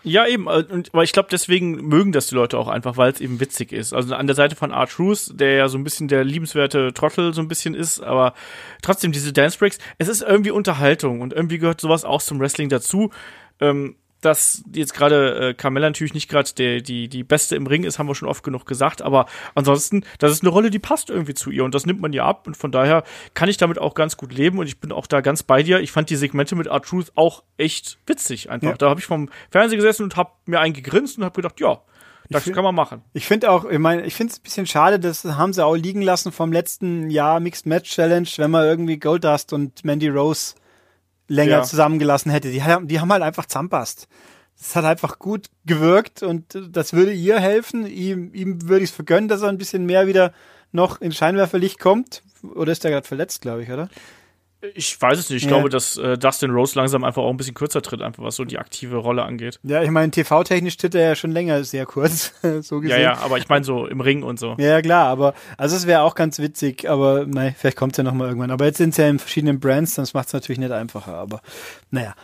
Ja, 0.05 0.26
eben. 0.26 0.47
Äh, 0.47 0.65
und, 0.71 0.91
aber 0.93 1.03
ich 1.03 1.12
glaube, 1.12 1.29
deswegen 1.32 1.88
mögen 1.88 2.12
das 2.12 2.26
die 2.26 2.35
Leute 2.35 2.59
auch 2.59 2.69
einfach, 2.69 2.97
weil 2.97 3.11
es 3.11 3.21
eben 3.21 3.41
witzig 3.41 3.73
ist. 3.73 3.93
Also 3.94 4.15
an 4.15 4.26
der 4.26 4.37
Seite 4.37 4.55
von 4.55 4.71
Art 4.71 4.91
Truth, 4.91 5.32
der 5.32 5.55
ja 5.55 5.69
so 5.69 5.79
ein 5.79 5.85
bisschen 5.85 6.09
der 6.09 6.25
liebenswerte 6.25 6.93
Trottel 6.93 7.32
so 7.32 7.41
ein 7.41 7.49
bisschen 7.49 7.75
ist, 7.75 8.00
aber 8.00 8.35
trotzdem 8.82 9.12
diese 9.12 9.32
Dance 9.32 9.59
Breaks, 9.59 9.79
es 9.99 10.09
ist 10.09 10.23
irgendwie 10.23 10.50
Unterhaltung 10.50 11.23
und 11.23 11.32
irgendwie 11.32 11.59
gehört 11.59 11.81
sowas 11.81 12.05
auch 12.05 12.23
zum 12.23 12.38
Wrestling 12.38 12.69
dazu. 12.69 13.11
Ähm, 13.61 13.97
dass 14.25 14.62
jetzt 14.73 14.94
gerade 14.94 15.50
äh, 15.50 15.55
Carmella 15.55 15.88
natürlich 15.88 16.15
nicht 16.15 16.29
gerade 16.29 16.81
die, 16.82 17.09
die 17.09 17.25
Beste 17.25 17.56
im 17.56 17.67
Ring 17.67 17.85
ist, 17.85 17.99
haben 17.99 18.09
wir 18.09 18.15
schon 18.15 18.29
oft 18.29 18.43
genug 18.43 18.67
gesagt, 18.67 19.03
aber 19.03 19.26
ansonsten, 19.55 20.05
das 20.19 20.32
ist 20.32 20.43
eine 20.43 20.50
Rolle, 20.50 20.71
die 20.71 20.79
passt 20.79 21.11
irgendwie 21.11 21.35
zu 21.35 21.50
ihr 21.50 21.65
und 21.65 21.75
das 21.75 21.87
nimmt 21.87 22.00
man 22.00 22.12
ihr 22.12 22.25
ab 22.25 22.47
und 22.47 22.56
von 22.56 22.73
daher 22.73 23.05
kann 23.35 23.49
ich 23.49 23.56
damit 23.56 23.79
auch 23.79 23.94
ganz 23.94 24.17
gut 24.17 24.32
leben 24.32 24.59
und 24.59 24.67
ich 24.67 24.81
bin 24.81 24.93
auch 24.93 25.06
da 25.06 25.21
ganz 25.21 25.43
bei 25.43 25.62
dir. 25.62 25.81
Ich 25.81 25.93
fand 25.93 26.11
die 26.11 26.17
Segmente 26.17 26.56
mit 26.56 26.69
Art 26.69 26.87
Truth 26.87 27.12
auch 27.15 27.43
echt 27.56 27.99
witzig 28.06 28.50
einfach. 28.50 28.71
Ja. 28.71 28.76
Da 28.76 28.91
habe 28.91 29.00
ich 29.00 29.06
vom 29.06 29.29
Fernseher 29.50 29.76
gesessen 29.76 30.05
und 30.05 30.17
habe 30.17 30.31
mir 30.47 30.61
einen 30.61 30.75
gegrinst 30.75 31.19
und 31.19 31.25
habe 31.25 31.37
gedacht, 31.37 31.61
ja, 31.61 31.81
das 32.31 32.44
find, 32.44 32.56
kann 32.56 32.65
man 32.65 32.75
machen. 32.75 33.03
Ich 33.12 33.26
finde 33.26 33.50
auch, 33.50 33.65
ich 33.67 33.79
meine, 33.79 34.06
ich 34.06 34.15
finde 34.15 34.32
es 34.32 34.38
ein 34.38 34.43
bisschen 34.43 34.67
schade, 34.67 34.99
das 34.99 35.25
haben 35.25 35.53
sie 35.53 35.65
auch 35.65 35.75
liegen 35.75 36.03
lassen 36.03 36.32
vom 36.32 36.53
letzten 36.53 37.11
Jahr 37.11 37.41
Mixed 37.41 37.67
Match 37.67 37.91
Challenge, 37.91 38.29
wenn 38.37 38.50
man 38.50 38.65
irgendwie 38.65 38.99
Goldust 38.99 39.53
und 39.53 39.85
Mandy 39.85 40.09
Rose 40.09 40.55
länger 41.29 41.59
ja. 41.59 41.62
zusammengelassen 41.62 42.31
hätte. 42.31 42.50
Die, 42.50 42.62
die 42.87 43.00
haben 43.00 43.12
halt 43.12 43.23
einfach 43.23 43.47
zampast. 43.47 44.09
Das 44.59 44.76
hat 44.76 44.85
einfach 44.85 45.19
gut 45.19 45.49
gewirkt 45.67 46.23
und 46.23 46.59
das 46.71 46.93
würde 46.93 47.12
ihr 47.12 47.41
helfen. 47.41 47.87
Ihm, 47.87 48.32
ihm 48.32 48.69
würde 48.69 48.85
ich 48.85 48.91
es 48.91 48.97
vergönnen, 48.97 49.29
dass 49.29 49.43
er 49.43 49.49
ein 49.49 49.59
bisschen 49.59 49.85
mehr 49.85 50.06
wieder 50.06 50.32
noch 50.73 51.00
in 51.00 51.12
Scheinwerferlicht 51.12 51.79
kommt. 51.79 52.23
Oder 52.55 52.73
ist 52.73 52.85
der 52.85 52.91
gerade 52.91 53.06
verletzt, 53.06 53.43
glaube 53.43 53.62
ich, 53.62 53.71
oder? 53.71 53.88
Ich 54.75 55.00
weiß 55.00 55.19
es 55.19 55.31
nicht. 55.31 55.38
Ich 55.38 55.43
ja. 55.44 55.49
glaube, 55.49 55.69
dass 55.69 55.96
äh, 55.96 56.16
Dustin 56.16 56.50
Rose 56.50 56.78
langsam 56.78 57.05
einfach 57.05 57.22
auch 57.22 57.31
ein 57.31 57.37
bisschen 57.37 57.55
kürzer 57.55 57.82
tritt, 57.82 58.02
einfach 58.02 58.22
was 58.22 58.37
so 58.37 58.44
die 58.44 58.58
aktive 58.58 58.96
Rolle 58.96 59.22
angeht. 59.22 59.58
Ja, 59.62 59.82
ich 59.82 59.90
meine, 59.90 60.11
TV-technisch 60.11 60.76
tritt 60.76 60.94
er 60.94 61.08
ja 61.08 61.14
schon 61.14 61.32
länger 61.32 61.62
sehr 61.64 61.87
kurz, 61.87 62.32
so 62.62 62.81
gesehen. 62.81 63.00
Ja, 63.00 63.12
ja, 63.12 63.19
aber 63.19 63.38
ich 63.38 63.49
meine 63.49 63.64
so 63.64 63.87
im 63.87 64.00
Ring 64.00 64.22
und 64.22 64.38
so. 64.38 64.55
Ja, 64.58 64.81
klar, 64.82 65.08
aber 65.08 65.34
also 65.56 65.76
es 65.76 65.87
wäre 65.87 66.02
auch 66.02 66.14
ganz 66.14 66.38
witzig, 66.38 66.88
aber 66.88 67.26
nein, 67.26 67.55
vielleicht 67.58 67.76
kommt 67.76 67.93
es 67.93 67.99
ja 67.99 68.05
nochmal 68.05 68.28
irgendwann. 68.28 68.50
Aber 68.50 68.64
jetzt 68.64 68.78
sind 68.78 68.90
es 68.90 68.96
ja 68.96 69.08
in 69.08 69.19
verschiedenen 69.19 69.61
Brands, 69.61 69.94
das 69.94 70.14
macht 70.14 70.28
es 70.28 70.32
natürlich 70.32 70.58
nicht 70.58 70.72
einfacher, 70.72 71.14
aber 71.14 71.40
naja. 71.90 72.14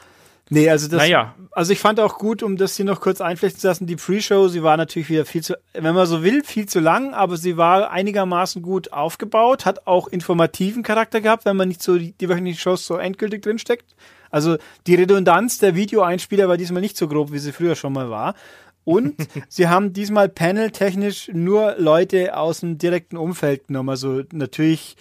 Nee, 0.52 0.68
also 0.68 0.88
das, 0.88 0.98
naja. 0.98 1.34
also 1.52 1.72
ich 1.72 1.78
fand 1.78 2.00
auch 2.00 2.18
gut, 2.18 2.42
um 2.42 2.56
das 2.56 2.74
hier 2.74 2.84
noch 2.84 3.00
kurz 3.00 3.20
einflechten 3.20 3.60
zu 3.60 3.68
lassen, 3.68 3.86
die 3.86 3.94
Pre-Show, 3.94 4.48
sie 4.48 4.64
war 4.64 4.76
natürlich 4.76 5.08
wieder 5.08 5.24
viel 5.24 5.44
zu, 5.44 5.56
wenn 5.72 5.94
man 5.94 6.06
so 6.06 6.24
will, 6.24 6.42
viel 6.42 6.66
zu 6.66 6.80
lang, 6.80 7.14
aber 7.14 7.36
sie 7.36 7.56
war 7.56 7.92
einigermaßen 7.92 8.60
gut 8.60 8.92
aufgebaut, 8.92 9.64
hat 9.64 9.86
auch 9.86 10.08
informativen 10.08 10.82
Charakter 10.82 11.20
gehabt, 11.20 11.44
wenn 11.44 11.56
man 11.56 11.68
nicht 11.68 11.82
so 11.82 11.96
die, 11.96 12.12
die 12.12 12.28
wöchentlichen 12.28 12.58
Shows 12.58 12.84
so 12.84 12.96
endgültig 12.96 13.42
drinsteckt. 13.42 13.94
Also 14.30 14.58
die 14.88 14.96
Redundanz 14.96 15.58
der 15.58 15.76
Videoeinspieler 15.76 16.48
war 16.48 16.56
diesmal 16.56 16.82
nicht 16.82 16.96
so 16.96 17.06
grob, 17.06 17.32
wie 17.32 17.38
sie 17.38 17.52
früher 17.52 17.76
schon 17.76 17.92
mal 17.92 18.10
war. 18.10 18.34
Und 18.82 19.14
sie 19.48 19.68
haben 19.68 19.92
diesmal 19.92 20.28
paneltechnisch 20.28 21.30
nur 21.32 21.76
Leute 21.78 22.36
aus 22.36 22.60
dem 22.60 22.76
direkten 22.76 23.16
Umfeld 23.16 23.68
genommen. 23.68 23.90
Also 23.90 24.22
natürlich 24.32 24.96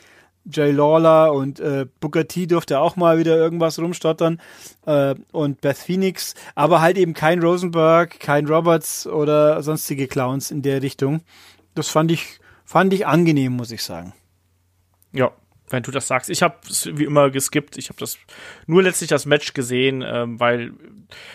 Jay 0.51 0.71
Lawler 0.71 1.33
und 1.33 1.59
äh, 1.59 1.85
Booker 1.99 2.27
T 2.27 2.47
durfte 2.47 2.79
auch 2.79 2.95
mal 2.95 3.17
wieder 3.17 3.35
irgendwas 3.35 3.79
rumstottern 3.79 4.41
äh, 4.85 5.15
und 5.31 5.61
Beth 5.61 5.77
Phoenix, 5.77 6.35
aber 6.55 6.81
halt 6.81 6.97
eben 6.97 7.13
kein 7.13 7.41
Rosenberg, 7.41 8.19
kein 8.19 8.47
Roberts 8.47 9.07
oder 9.07 9.61
sonstige 9.63 10.07
Clowns 10.07 10.51
in 10.51 10.61
der 10.61 10.81
Richtung. 10.81 11.21
Das 11.75 11.89
fand 11.89 12.11
ich 12.11 12.39
fand 12.65 12.93
ich 12.93 13.07
angenehm, 13.07 13.53
muss 13.53 13.71
ich 13.71 13.83
sagen. 13.83 14.13
Ja, 15.11 15.31
wenn 15.69 15.83
du 15.83 15.91
das 15.91 16.07
sagst. 16.07 16.29
Ich 16.29 16.41
habe 16.41 16.55
es 16.69 16.89
wie 16.93 17.03
immer 17.03 17.29
geskippt. 17.29 17.77
Ich 17.77 17.89
habe 17.89 17.99
das 17.99 18.17
nur 18.67 18.83
letztlich 18.83 19.09
das 19.09 19.25
Match 19.25 19.53
gesehen, 19.53 20.03
ähm, 20.05 20.39
weil 20.39 20.73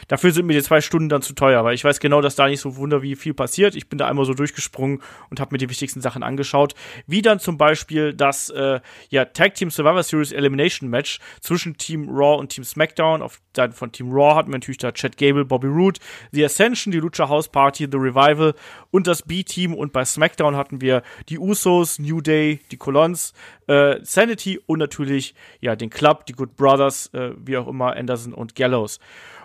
dafür 0.09 0.33
sind 0.33 0.47
mir 0.47 0.55
die 0.55 0.62
zwei 0.62 0.81
Stunden 0.81 1.09
dann 1.09 1.23
zu 1.23 1.35
teuer. 1.35 1.64
Weil 1.64 1.75
ich 1.75 1.85
weiß 1.85 2.00
genau, 2.00 2.21
dass 2.21 2.37
da 2.37 2.49
nicht 2.49 2.61
so 2.61 2.76
wunder 2.76 3.03
wie 3.03 3.17
viel 3.17 3.35
passiert. 3.35 3.75
Ich 3.75 3.88
bin 3.88 3.99
da 3.99 4.09
einmal 4.09 4.25
so 4.25 4.35
durchgesprungen 4.35 5.00
und 5.31 5.41
habe 5.41 5.55
mir 5.55 5.59
die 5.59 5.71
wichtigsten 5.71 6.00
Sachen 6.00 6.23
angeschaut. 6.23 6.75
Wie 7.07 7.23
dann 7.23 7.38
zum 7.41 7.59
Beispiel 7.59 8.12
das 8.12 8.50
äh, 8.50 8.81
ja, 9.11 9.25
Tag 9.25 9.55
Team 9.55 9.71
Survivor 9.71 10.03
Series 10.03 10.33
Elimination 10.33 10.88
Match 10.91 11.21
zwischen 11.41 11.76
Team 11.76 12.09
Raw 12.09 12.38
und 12.38 12.49
Team 12.49 12.64
SmackDown. 12.64 13.23
Auf 13.23 13.41
Seite 13.55 13.75
von 13.75 13.93
Team 13.93 14.11
Raw 14.11 14.35
hatten 14.35 14.50
wir 14.50 14.59
natürlich 14.59 14.79
da 14.79 14.93
Chad 14.93 15.17
Gable, 15.17 15.45
Bobby 15.45 15.69
Roode, 15.69 16.00
The 16.33 16.45
Ascension, 16.45 16.93
die 16.93 16.99
Lucha 16.99 17.29
House 17.29 17.49
Party, 17.49 17.87
The 17.91 17.97
Revival 17.97 18.55
und 18.91 19.07
das 19.07 19.23
B-Team. 19.23 19.75
Und 19.75 19.93
bei 19.93 20.05
SmackDown 20.05 20.57
hatten 20.57 20.81
wir 20.81 21.03
die 21.29 21.38
Usos, 21.38 21.99
New 21.99 22.21
Day, 22.21 22.61
die 22.71 22.76
Colons, 22.76 23.33
äh, 23.66 23.97
Sanity 24.02 24.61
und 24.66 24.78
natürlich 24.78 25.35
ja 25.61 25.76
den 25.76 25.90
Club, 25.90 26.26
die 26.26 26.33
Good 26.33 26.56
Brothers, 26.56 27.12
äh, 27.14 27.33
wie 27.37 27.56
auch 27.56 27.68
immer, 27.68 27.97
Anderson 27.97 28.33
und 28.33 28.54
Gallows. 28.54 29.00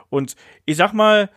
Und 0.10 0.36
ich 0.66 0.78
sag 0.78 0.94
mal, 0.94 1.30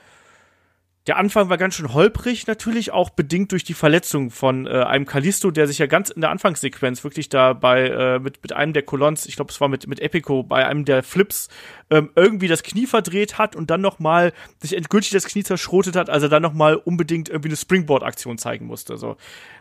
der 1.09 1.17
Anfang 1.17 1.49
war 1.49 1.59
ganz 1.59 1.75
schön 1.75 1.93
holprig, 1.93 2.47
natürlich 2.47 2.93
auch 2.93 3.11
bedingt 3.11 3.51
durch 3.51 3.65
die 3.65 3.75
Verletzung 3.75 4.31
von 4.31 4.69
äh, 4.69 4.71
einem 4.71 5.05
Kalisto, 5.05 5.51
der 5.51 5.67
sich 5.67 5.79
ja 5.79 5.87
ganz 5.87 6.11
in 6.11 6.21
der 6.21 6.31
Anfangssequenz 6.31 7.03
wirklich 7.03 7.29
da 7.29 7.55
bei 7.55 7.89
äh, 7.89 8.19
mit 8.21 8.41
mit 8.41 8.53
einem 8.53 8.73
der 8.73 8.85
Colons, 8.85 9.27
ich 9.27 9.35
glaube 9.35 9.51
es 9.51 9.61
war 9.61 9.67
mit 9.67 9.89
mit 9.89 9.99
Epico, 9.99 10.45
bei 10.45 10.65
einem 10.65 10.85
der 10.85 11.03
Flips 11.03 11.49
ähm, 11.91 12.11
irgendwie 12.15 12.47
das 12.47 12.63
Knie 12.63 12.87
verdreht 12.87 13.37
hat 13.37 13.57
und 13.57 13.69
dann 13.71 13.81
noch 13.81 13.99
mal 13.99 14.33
sich 14.61 14.77
endgültig 14.77 15.11
das 15.11 15.25
Knie 15.25 15.43
zerschrotet 15.43 15.97
hat, 15.97 16.09
also 16.09 16.29
dann 16.29 16.43
noch 16.43 16.55
mal 16.55 16.77
unbedingt 16.77 17.29
irgendwie 17.29 17.49
eine 17.49 17.57
Springboard-Aktion 17.57 18.39
zeigen 18.39 18.67
musste. 18.67 18.97
So, 18.97 19.17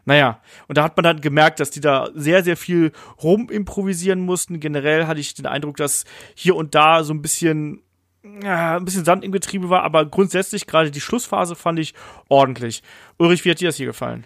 naja, 0.05 0.41
und 0.67 0.77
da 0.77 0.83
hat 0.83 0.95
man 0.95 1.03
dann 1.03 1.21
gemerkt, 1.21 1.59
dass 1.59 1.71
die 1.71 1.81
da 1.81 2.09
sehr 2.13 2.43
sehr 2.43 2.55
viel 2.55 2.91
rum 3.23 3.49
improvisieren 3.49 4.19
mussten. 4.19 4.59
Generell 4.59 5.07
hatte 5.07 5.19
ich 5.19 5.33
den 5.33 5.47
Eindruck, 5.47 5.77
dass 5.77 6.05
hier 6.35 6.55
und 6.55 6.75
da 6.75 7.03
so 7.03 7.15
ein 7.15 7.23
bisschen 7.23 7.81
ja, 8.23 8.77
ein 8.77 8.85
bisschen 8.85 9.05
Sand 9.05 9.23
im 9.23 9.31
Getriebe 9.31 9.69
war, 9.69 9.83
aber 9.83 10.05
grundsätzlich 10.05 10.67
gerade 10.67 10.91
die 10.91 11.01
Schlussphase 11.01 11.55
fand 11.55 11.79
ich 11.79 11.93
ordentlich. 12.29 12.83
Ulrich, 13.17 13.45
wie 13.45 13.51
hat 13.51 13.59
dir 13.59 13.69
das 13.69 13.77
hier 13.77 13.87
gefallen? 13.87 14.25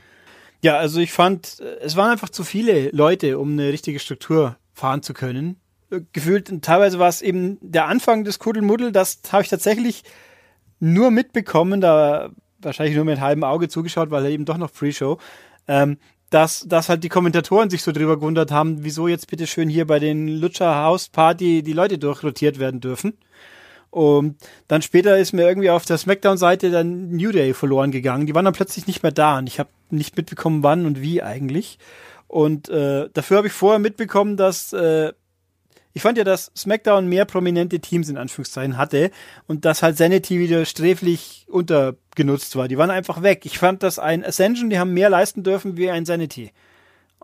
Ja, 0.62 0.78
also 0.78 1.00
ich 1.00 1.12
fand, 1.12 1.60
es 1.82 1.96
waren 1.96 2.12
einfach 2.12 2.30
zu 2.30 2.44
viele 2.44 2.90
Leute, 2.90 3.40
um 3.40 3.54
eine 3.54 3.72
richtige 3.72 4.00
Struktur 4.00 4.58
fahren 4.74 5.04
zu 5.04 5.14
können. 5.14 5.58
Gefühlt, 6.12 6.52
teilweise 6.62 7.00
war 7.00 7.08
es 7.08 7.22
eben 7.22 7.58
der 7.62 7.86
Anfang 7.88 8.24
des 8.24 8.40
Kuddelmuddel, 8.40 8.92
das 8.92 9.22
habe 9.32 9.44
ich 9.44 9.50
tatsächlich 9.50 10.04
nur 10.80 11.12
mitbekommen, 11.12 11.80
da 11.80 12.32
wahrscheinlich 12.60 12.96
nur 12.96 13.06
mit 13.06 13.20
halbem 13.20 13.44
Auge 13.44 13.70
zugeschaut, 13.70 14.12
weil 14.12 14.26
er 14.26 14.32
eben 14.32 14.46
doch 14.46 14.58
noch 14.58 14.74
Pre-Show, 14.74 15.20
ähm, 15.68 15.98
dass, 16.32 16.66
dass 16.68 16.90
halt 16.90 17.04
die 17.04 17.10
Kommentatoren 17.10 17.70
sich 17.70 17.84
so 17.84 17.92
drüber 17.92 18.18
gewundert 18.18 18.52
haben, 18.52 18.84
wieso 18.84 19.08
jetzt 19.08 19.28
bitte 19.28 19.48
schön 19.48 19.70
hier 19.70 19.86
bei 19.86 20.00
den 20.00 20.28
Lutscher 20.28 20.84
House 20.84 21.08
Party 21.08 21.64
die 21.64 21.74
Leute 21.74 21.98
durchrotiert 21.98 22.60
werden 22.60 22.82
dürfen. 22.82 23.18
Und 23.96 24.36
dann 24.68 24.82
später 24.82 25.18
ist 25.18 25.32
mir 25.32 25.48
irgendwie 25.48 25.70
auf 25.70 25.86
der 25.86 25.98
Smackdown-Seite 25.98 26.70
dann 26.70 27.12
New 27.12 27.32
Day 27.32 27.54
verloren 27.54 27.92
gegangen. 27.92 28.26
Die 28.26 28.36
waren 28.36 28.44
dann 28.44 28.54
plötzlich 28.54 28.88
nicht 28.88 29.04
mehr 29.04 29.14
da 29.14 29.38
und 29.38 29.48
ich 29.48 29.58
habe 29.58 29.70
nicht 29.90 30.18
mitbekommen, 30.18 30.64
wann 30.64 30.86
und 30.86 31.02
wie 31.02 31.24
eigentlich. 31.24 31.80
Und 32.28 32.68
äh, 32.68 33.08
dafür 33.14 33.38
habe 33.38 33.48
ich 33.48 33.54
vorher 33.54 33.80
mitbekommen, 33.80 34.36
dass 34.36 34.74
äh, 34.74 35.14
ich 35.94 36.02
fand 36.02 36.18
ja, 36.18 36.26
dass 36.26 36.52
SmackDown 36.58 37.08
mehr 37.08 37.24
prominente 37.24 37.80
Teams 37.80 38.10
in 38.10 38.18
Anführungszeichen 38.18 38.76
hatte 38.76 39.12
und 39.48 39.64
dass 39.64 39.82
halt 39.82 39.96
Sanity 39.96 40.40
wieder 40.40 40.66
sträflich 40.66 41.46
untergenutzt 41.48 42.58
war. 42.58 42.68
Die 42.68 42.78
waren 42.78 42.92
einfach 42.92 43.24
weg. 43.24 43.46
Ich 43.46 43.58
fand, 43.58 43.82
dass 43.82 43.98
ein 43.98 44.26
Ascension, 44.26 44.70
die 44.70 44.78
haben 44.78 44.94
mehr 44.94 45.10
leisten 45.10 45.42
dürfen 45.42 45.78
wie 45.78 45.90
ein 45.90 46.04
Sanity. 46.04 46.52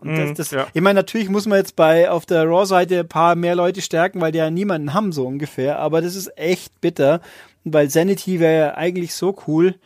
Und 0.02 0.16
das, 0.16 0.30
mhm, 0.30 0.34
das, 0.34 0.50
ja. 0.50 0.66
ich 0.74 0.80
meine, 0.80 0.98
natürlich 0.98 1.28
muss 1.28 1.46
man 1.46 1.58
jetzt 1.58 1.76
bei 1.76 2.10
auf 2.10 2.26
der 2.26 2.44
Raw-Seite 2.44 3.00
ein 3.00 3.08
paar 3.08 3.36
mehr 3.36 3.54
Leute 3.54 3.80
stärken, 3.80 4.20
weil 4.20 4.32
die 4.32 4.38
ja 4.38 4.50
niemanden 4.50 4.92
haben, 4.94 5.12
so 5.12 5.24
ungefähr. 5.26 5.78
Aber 5.78 6.00
das 6.00 6.16
ist 6.16 6.36
echt 6.36 6.80
bitter, 6.80 7.20
weil 7.62 7.88
Sanity 7.88 8.40
wäre 8.40 8.58
ja 8.58 8.74
eigentlich 8.74 9.14
so 9.14 9.36
cool 9.46 9.76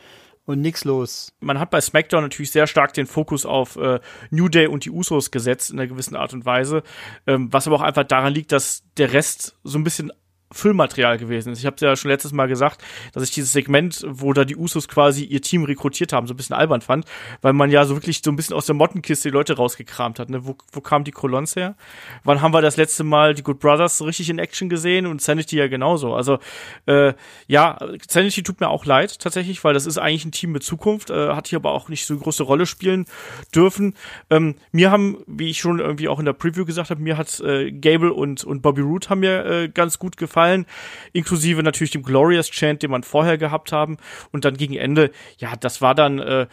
und 0.46 0.62
nix 0.62 0.85
los. 0.85 1.32
Man 1.40 1.61
hat 1.61 1.70
bei 1.70 1.80
SmackDown 1.80 2.23
natürlich 2.23 2.50
sehr 2.50 2.66
stark 2.66 2.94
den 2.94 3.06
Fokus 3.06 3.44
auf 3.44 3.76
äh, 3.76 4.00
New 4.30 4.49
Day 4.49 4.68
und 4.68 4.87
die 4.87 4.90
Usos 4.90 5.30
gesetzt 5.30 5.70
in 5.70 5.78
einer 5.78 5.88
gewissen 5.88 6.16
Art 6.16 6.32
und 6.32 6.46
Weise, 6.46 6.82
ähm, 7.26 7.52
was 7.52 7.66
aber 7.66 7.76
auch 7.76 7.82
einfach 7.82 8.04
daran 8.04 8.32
liegt, 8.32 8.52
dass 8.52 8.85
der 8.96 9.12
Rest 9.12 9.56
so 9.64 9.78
ein 9.78 9.85
bisschen 9.85 10.12
Füllmaterial 10.53 11.19
gewesen 11.19 11.53
ist. 11.53 11.59
Ich 11.59 11.67
habe 11.67 11.76
ja 11.81 11.97
schon 11.97 12.11
letztes 12.11 12.33
Mal 12.33 12.47
gesagt, 12.47 12.83
dass 13.12 13.25
ich 13.25 13.33
dieses 13.33 13.53
Segment, 13.53 14.05
wo 14.09 14.33
da 14.33 14.45
die 14.45 14.57
Usos 14.57 14.87
quasi 14.87 15.25
ihr 15.25 15.43
Team 15.43 15.65
rekrutiert 15.65 16.12
haben, 16.12 16.26
so 16.29 16.35
ein 16.35 16.37
bisschen 16.37 16.55
albern 16.55 16.83
fand, 16.83 17.05
weil 17.43 17.53
man 17.53 17.71
ja 17.71 17.85
so 17.85 17.97
wirklich 17.97 18.21
so 18.25 18.31
ein 18.31 18.37
bisschen 18.37 18.55
aus 18.55 18.67
der 18.67 18.76
Mottenkiste 18.76 19.29
die 19.29 19.33
Leute 19.33 19.57
rausgekramt 19.57 20.21
hat. 20.21 20.31
Ne? 20.31 20.47
Wo, 20.47 20.57
wo 20.73 20.81
kamen 20.81 21.05
die 21.05 21.11
Colons 21.11 21.57
her? 21.57 21.75
Wann 22.23 22.43
haben 22.43 22.55
wir 22.55 22.62
das 22.62 22.76
letzte 22.76 23.03
Mal 23.03 23.35
die 23.35 23.43
Good 23.43 23.59
Brothers 23.59 24.05
richtig 24.05 24.31
in 24.31 24.38
Action 24.38 24.69
gesehen 24.69 25.07
und 25.07 25.21
Sanity 25.21 25.57
ja 25.57 25.67
genauso. 25.67 26.15
Also 26.15 26.38
äh, 26.87 27.15
ja, 27.49 27.79
Sanity 28.09 28.45
tut 28.45 28.61
mir 28.61 28.69
auch 28.69 28.85
leid 28.85 29.19
tatsächlich, 29.19 29.65
weil 29.65 29.75
das 29.75 29.85
ist 29.85 29.99
eigentlich 29.99 30.26
ein 30.26 30.33
Team 30.33 30.53
mit 30.53 30.62
Zukunft, 30.62 31.11
äh, 31.11 31.31
hat 31.31 31.49
hier 31.49 31.59
aber 31.59 31.73
auch 31.73 31.88
nicht 31.88 32.07
so 32.07 32.15
eine 32.15 32.23
große 32.23 32.45
Rolle 32.45 32.67
spielen 32.67 33.07
dürfen. 33.53 33.95
Ähm, 34.31 34.55
mir 34.71 34.93
haben, 34.93 35.19
wie 35.26 35.50
ich 35.50 35.59
schon 35.59 35.81
irgendwie 35.81 36.09
auch 36.09 36.21
in 36.21 36.25
der 36.25 36.35
Preview 36.35 36.65
gesagt 36.65 36.91
habe, 36.91 37.03
mir 37.03 37.17
hat 37.17 37.41
äh, 37.41 37.73
Gable 37.73 38.12
und, 38.12 38.45
und 38.45 38.62
Bobby 38.62 38.83
Root 38.83 39.11
haben 39.11 39.21
mir 39.21 39.45
äh, 39.45 39.69
ganz 39.69 39.99
gut 39.99 40.17
gefallen 40.17 40.36
gefallen, 40.37 40.66
inklusive 41.12 41.62
natürlich 41.62 41.93
dem 41.93 42.02
Glorious 42.02 42.50
Chant, 42.50 42.83
den 42.83 42.90
man 42.90 43.02
vorher 43.02 43.38
gehabt 43.38 43.73
haben. 43.73 43.97
Und 44.33 44.45
dann 44.45 44.57
gegen 44.57 44.75
Ende, 44.75 45.11
ja, 45.38 45.57
das 45.57 45.81
war 45.81 45.95
dann 45.95 46.19
äh, 46.19 46.47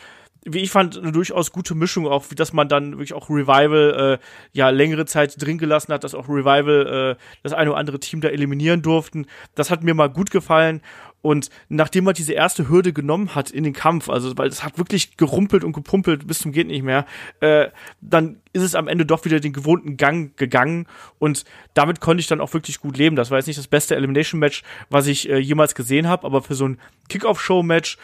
wie 0.46 0.60
ich 0.60 0.72
fand, 0.72 0.98
eine 0.98 1.14
durchaus 1.14 1.54
gute 1.54 1.74
Mischung, 1.74 2.06
auch 2.06 2.26
dass 2.36 2.52
man 2.52 2.68
dann 2.68 2.92
wirklich 2.92 3.14
auch 3.14 3.30
Revival 3.30 4.20
äh, 4.20 4.26
ja 4.52 4.72
längere 4.72 5.06
Zeit 5.06 5.42
drin 5.42 5.58
gelassen 5.58 5.94
hat, 5.94 6.04
dass 6.04 6.14
auch 6.14 6.28
Revival 6.28 7.16
äh, 7.18 7.24
das 7.44 7.54
eine 7.54 7.70
oder 7.70 7.80
andere 7.80 8.02
Team 8.02 8.20
da 8.20 8.28
eliminieren 8.28 8.82
durften. 8.82 9.26
Das 9.56 9.72
hat 9.72 9.84
mir 9.84 9.94
mal 9.94 10.10
gut 10.10 10.32
gefallen. 10.32 10.82
Und 11.24 11.50
nachdem 11.70 12.04
man 12.04 12.14
diese 12.14 12.34
erste 12.34 12.68
Hürde 12.68 12.92
genommen 12.92 13.34
hat 13.34 13.50
in 13.50 13.64
den 13.64 13.72
Kampf, 13.72 14.10
also 14.10 14.38
weil 14.38 14.50
es 14.50 14.62
hat 14.62 14.78
wirklich 14.78 15.16
gerumpelt 15.16 15.64
und 15.64 15.72
gepumpelt 15.72 16.28
bis 16.28 16.40
zum 16.40 16.52
geht 16.52 16.68
nicht 16.68 16.84
mehr, 16.84 17.06
äh, 17.40 17.70
dann 18.02 18.42
ist 18.52 18.62
es 18.62 18.76
am 18.76 18.90
Ende 18.90 19.06
doch 19.06 19.24
wieder 19.24 19.40
den 19.40 19.54
gewohnten 19.54 19.96
Gang 19.96 20.36
gegangen 20.36 20.86
und 21.20 21.46
damit 21.74 22.02
konnte 22.02 22.20
ich 22.20 22.28
dann 22.28 22.42
auch 22.42 22.54
wirklich 22.54 22.82
gut 22.82 22.98
leben. 22.98 23.16
Das 23.16 23.32
war 23.32 23.38
jetzt 23.38 23.48
nicht 23.48 23.58
das 23.58 23.68
beste 23.68 23.96
Elimination 23.96 24.38
Match, 24.38 24.64
was 24.90 25.08
ich 25.08 25.30
äh, 25.30 25.38
jemals 25.38 25.76
gesehen 25.76 26.10
habe, 26.10 26.28
aber 26.28 26.42
für 26.42 26.56
so 26.56 26.68
ein 26.68 26.78
Kickoff-Show 27.08 27.64
Match 27.64 27.98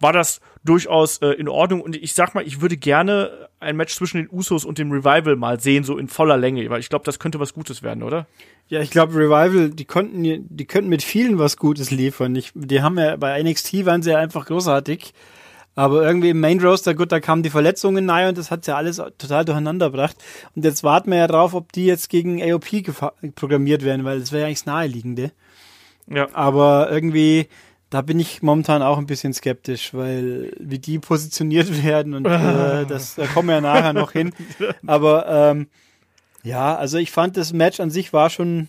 war 0.00 0.12
das 0.12 0.40
durchaus 0.64 1.18
äh, 1.18 1.28
in 1.28 1.48
Ordnung. 1.48 1.80
Und 1.80 1.96
ich 1.96 2.14
sag 2.14 2.34
mal, 2.34 2.46
ich 2.46 2.60
würde 2.60 2.76
gerne 2.76 3.48
ein 3.60 3.76
Match 3.76 3.94
zwischen 3.94 4.18
den 4.18 4.28
Usos 4.30 4.64
und 4.64 4.78
dem 4.78 4.92
Revival 4.92 5.36
mal 5.36 5.60
sehen, 5.60 5.84
so 5.84 5.96
in 5.96 6.08
voller 6.08 6.36
Länge, 6.36 6.68
weil 6.68 6.80
ich 6.80 6.88
glaube, 6.88 7.04
das 7.04 7.18
könnte 7.18 7.40
was 7.40 7.54
Gutes 7.54 7.82
werden, 7.82 8.02
oder? 8.02 8.26
Ja, 8.68 8.80
ich 8.80 8.90
glaube, 8.90 9.14
Revival, 9.14 9.70
die 9.70 9.84
konnten, 9.84 10.22
die 10.24 10.64
könnten 10.66 10.90
mit 10.90 11.02
vielen 11.02 11.38
was 11.38 11.56
Gutes 11.56 11.90
liefern. 11.90 12.34
Ich, 12.36 12.52
die 12.54 12.82
haben 12.82 12.98
ja 12.98 13.16
bei 13.16 13.42
NXT 13.42 13.86
waren 13.86 14.02
sie 14.02 14.10
ja 14.10 14.18
einfach 14.18 14.46
großartig. 14.46 15.14
Aber 15.78 16.02
irgendwie 16.02 16.30
im 16.30 16.40
Main 16.40 16.58
Roaster, 16.58 16.94
gut, 16.94 17.12
da 17.12 17.20
kamen 17.20 17.42
die 17.42 17.50
Verletzungen 17.50 18.06
nahe 18.06 18.30
und 18.30 18.38
das 18.38 18.50
hat 18.50 18.66
ja 18.66 18.76
alles 18.76 18.96
total 18.96 19.44
durcheinander 19.44 19.90
gebracht. 19.90 20.16
Und 20.54 20.64
jetzt 20.64 20.82
warten 20.82 21.10
wir 21.10 21.18
ja 21.18 21.26
drauf, 21.26 21.52
ob 21.52 21.70
die 21.72 21.84
jetzt 21.84 22.08
gegen 22.08 22.42
AOP 22.42 22.66
programmiert 23.34 23.84
werden, 23.84 24.06
weil 24.06 24.18
das 24.20 24.32
wäre 24.32 24.42
ja 24.42 24.46
eigentlich 24.46 24.60
das 24.60 24.66
Naheliegende. 24.66 25.32
Ja. 26.08 26.28
Aber 26.32 26.88
irgendwie, 26.90 27.48
da 27.96 28.02
bin 28.02 28.20
ich 28.20 28.42
momentan 28.42 28.82
auch 28.82 28.98
ein 28.98 29.06
bisschen 29.06 29.32
skeptisch, 29.32 29.94
weil 29.94 30.52
wie 30.60 30.78
die 30.78 30.98
positioniert 30.98 31.82
werden 31.82 32.12
und 32.12 32.26
äh, 32.26 32.84
das, 32.88 33.14
da 33.14 33.26
kommen 33.26 33.48
wir 33.48 33.54
ja 33.54 33.60
nachher 33.62 33.94
noch 33.94 34.12
hin. 34.12 34.34
Aber 34.86 35.26
ähm, 35.26 35.68
ja, 36.42 36.76
also 36.76 36.98
ich 36.98 37.10
fand 37.10 37.38
das 37.38 37.54
Match 37.54 37.80
an 37.80 37.88
sich 37.88 38.12
war 38.12 38.28
schon 38.28 38.68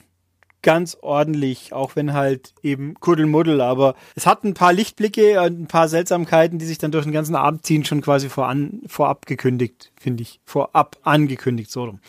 ganz 0.62 0.98
ordentlich, 1.02 1.74
auch 1.74 1.98
wenn 1.98 2.14
halt 2.14 2.54
eben 2.64 2.94
Kuddelmuddel, 3.02 3.60
aber 3.60 3.96
es 4.16 4.26
hat 4.26 4.46
ein 4.46 4.54
paar 4.54 4.72
Lichtblicke 4.72 5.42
und 5.42 5.60
ein 5.60 5.68
paar 5.68 5.90
Seltsamkeiten, 5.90 6.58
die 6.58 6.66
sich 6.66 6.78
dann 6.78 6.92
durch 6.92 7.04
den 7.04 7.12
ganzen 7.12 7.36
Abend 7.36 7.66
ziehen, 7.66 7.84
schon 7.84 8.00
quasi 8.00 8.30
voran, 8.30 8.80
vorab 8.88 9.26
gekündigt, 9.26 9.92
finde 10.00 10.24
ich. 10.24 10.40
Vorab 10.46 10.96
angekündigt, 11.04 11.70
so 11.70 11.84
rum. 11.84 12.00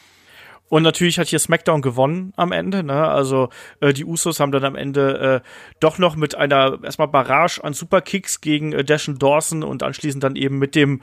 Und 0.68 0.82
natürlich 0.82 1.18
hat 1.18 1.28
hier 1.28 1.38
SmackDown 1.38 1.80
gewonnen 1.80 2.32
am 2.36 2.52
Ende. 2.52 2.82
Ne? 2.82 3.08
Also 3.08 3.48
äh, 3.80 3.92
die 3.92 4.04
Usos 4.04 4.38
haben 4.38 4.52
dann 4.52 4.64
am 4.64 4.76
Ende 4.76 5.42
äh, 5.42 5.48
doch 5.80 5.98
noch 5.98 6.14
mit 6.14 6.34
einer 6.34 6.78
erstmal 6.82 7.08
Barrage 7.08 7.62
an 7.64 7.72
Superkicks 7.72 8.40
gegen 8.40 8.72
äh, 8.72 8.84
Dash 8.84 9.08
und 9.08 9.22
Dawson 9.22 9.62
und 9.62 9.82
anschließend 9.82 10.22
dann 10.22 10.36
eben 10.36 10.58
mit 10.58 10.74
dem, 10.74 11.00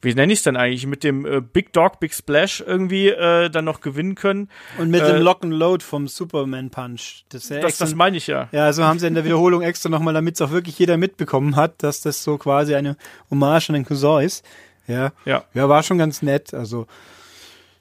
wie 0.00 0.14
nenne 0.14 0.32
ich 0.32 0.38
es 0.38 0.42
denn 0.44 0.56
eigentlich, 0.56 0.86
mit 0.86 1.04
dem 1.04 1.26
äh, 1.26 1.40
Big 1.40 1.72
Dog, 1.74 2.00
Big 2.00 2.14
Splash 2.14 2.62
irgendwie 2.66 3.08
äh, 3.08 3.50
dann 3.50 3.66
noch 3.66 3.80
gewinnen 3.80 4.14
können. 4.14 4.48
Und 4.78 4.90
mit 4.90 5.02
äh, 5.02 5.12
dem 5.12 5.22
Lock 5.22 5.44
and 5.44 5.52
Load 5.52 5.84
vom 5.84 6.08
Superman 6.08 6.70
Punch. 6.70 7.24
Das, 7.28 7.50
ja 7.50 7.60
das, 7.60 7.76
das 7.76 7.94
meine 7.94 8.16
ich 8.16 8.26
ja. 8.26 8.48
Ja, 8.52 8.72
so 8.72 8.84
haben 8.84 8.98
sie 8.98 9.06
in 9.06 9.14
der 9.14 9.24
Wiederholung 9.24 9.60
extra 9.60 9.90
nochmal, 9.90 10.14
damit 10.14 10.36
es 10.36 10.40
auch 10.40 10.52
wirklich 10.52 10.78
jeder 10.78 10.96
mitbekommen 10.96 11.56
hat, 11.56 11.82
dass 11.82 12.00
das 12.00 12.24
so 12.24 12.38
quasi 12.38 12.74
eine 12.74 12.96
Hommage 13.30 13.68
an 13.68 13.74
den 13.74 13.84
Cousin 13.84 14.22
ist. 14.22 14.44
Ja, 14.86 15.12
ja, 15.26 15.44
ja 15.52 15.68
war 15.68 15.82
schon 15.82 15.98
ganz 15.98 16.22
nett. 16.22 16.54
Also 16.54 16.86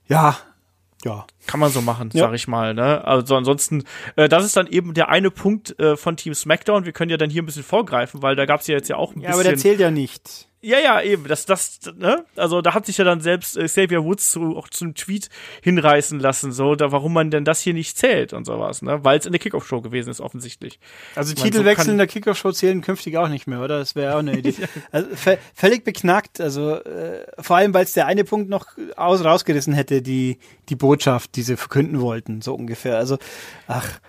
ja, 0.07 0.37
ja. 1.05 1.25
Kann 1.47 1.59
man 1.59 1.71
so 1.71 1.81
machen, 1.81 2.09
ja. 2.13 2.25
sag 2.25 2.33
ich 2.33 2.47
mal. 2.47 2.73
Ne? 2.73 3.03
Also 3.05 3.35
ansonsten, 3.35 3.83
äh, 4.15 4.29
das 4.29 4.45
ist 4.45 4.55
dann 4.55 4.67
eben 4.67 4.93
der 4.93 5.09
eine 5.09 5.31
Punkt 5.31 5.79
äh, 5.79 5.97
von 5.97 6.17
Team 6.17 6.33
SmackDown. 6.33 6.85
Wir 6.85 6.91
können 6.91 7.11
ja 7.11 7.17
dann 7.17 7.29
hier 7.29 7.41
ein 7.41 7.45
bisschen 7.45 7.63
vorgreifen, 7.63 8.21
weil 8.21 8.35
da 8.35 8.45
gab 8.45 8.61
es 8.61 8.67
ja 8.67 8.75
jetzt 8.75 8.89
ja 8.89 8.97
auch 8.97 9.15
ein 9.15 9.21
ja, 9.21 9.29
bisschen. 9.29 9.31
Ja, 9.31 9.33
aber 9.33 9.43
der 9.43 9.57
zählt 9.57 9.79
ja 9.79 9.91
nicht. 9.91 10.47
Ja, 10.63 10.77
ja, 10.79 11.01
eben. 11.01 11.27
Das, 11.27 11.47
das, 11.47 11.79
ne? 11.97 12.23
Also 12.35 12.61
da 12.61 12.75
hat 12.75 12.85
sich 12.85 12.97
ja 12.97 13.03
dann 13.03 13.19
selbst 13.19 13.57
äh, 13.57 13.65
Xavier 13.65 14.03
Woods 14.03 14.31
zu, 14.31 14.55
auch 14.55 14.67
zum 14.69 14.93
Tweet 14.93 15.29
hinreißen 15.63 16.19
lassen, 16.19 16.51
so, 16.51 16.75
da 16.75 16.91
warum 16.91 17.13
man 17.13 17.31
denn 17.31 17.45
das 17.45 17.61
hier 17.61 17.73
nicht 17.73 17.97
zählt 17.97 18.31
und 18.31 18.45
sowas, 18.45 18.83
ne? 18.83 19.03
Weil 19.03 19.17
es 19.17 19.25
in 19.25 19.31
der 19.31 19.39
Kickoff-Show 19.39 19.81
gewesen 19.81 20.11
ist, 20.11 20.21
offensichtlich. 20.21 20.79
Also 21.15 21.33
Titelwechsel 21.33 21.85
so 21.85 21.91
in 21.91 21.97
der 21.97 22.05
Kickoff-Show 22.05 22.51
zählen 22.51 22.81
künftig 22.81 23.17
auch 23.17 23.27
nicht 23.27 23.47
mehr, 23.47 23.59
oder? 23.59 23.79
Das 23.79 23.95
wäre 23.95 24.13
auch 24.13 24.19
eine 24.19 24.37
Idee. 24.37 24.53
also, 24.91 25.09
völlig 25.55 25.83
beknackt, 25.83 26.39
also 26.39 26.75
äh, 26.75 27.25
vor 27.39 27.55
allem, 27.55 27.73
weil 27.73 27.85
es 27.85 27.93
der 27.93 28.05
eine 28.05 28.23
Punkt 28.23 28.49
noch 28.49 28.67
aus 28.95 29.23
rausgerissen 29.23 29.73
hätte, 29.73 30.03
die, 30.03 30.37
die 30.69 30.75
Botschaft, 30.75 31.35
die 31.35 31.41
sie 31.41 31.57
verkünden 31.57 32.01
wollten, 32.01 32.41
so 32.41 32.53
ungefähr. 32.53 32.97
Also, 32.97 33.17
ach 33.67 33.99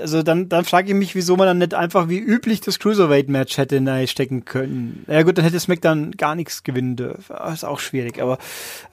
also 0.00 0.22
dann, 0.22 0.48
dann 0.48 0.64
frage 0.64 0.88
ich 0.88 0.94
mich, 0.94 1.14
wieso 1.14 1.36
man 1.36 1.46
dann 1.46 1.58
nicht 1.58 1.74
einfach 1.74 2.08
wie 2.08 2.18
üblich 2.18 2.60
das 2.60 2.78
Cruiserweight-Match 2.78 3.58
hätte 3.58 4.06
stecken 4.06 4.44
können. 4.44 5.04
Ja 5.08 5.22
gut, 5.22 5.38
dann 5.38 5.44
hätte 5.44 5.60
SmackDown 5.60 6.12
gar 6.12 6.34
nichts 6.34 6.62
gewinnen 6.62 6.96
dürfen. 6.96 7.24
Das 7.28 7.54
ist 7.54 7.64
auch 7.64 7.80
schwierig, 7.80 8.20
aber 8.20 8.38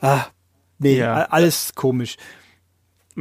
ah, 0.01 0.25
nee, 0.79 0.97
ja. 0.97 1.25
alles 1.29 1.73
komisch. 1.75 2.17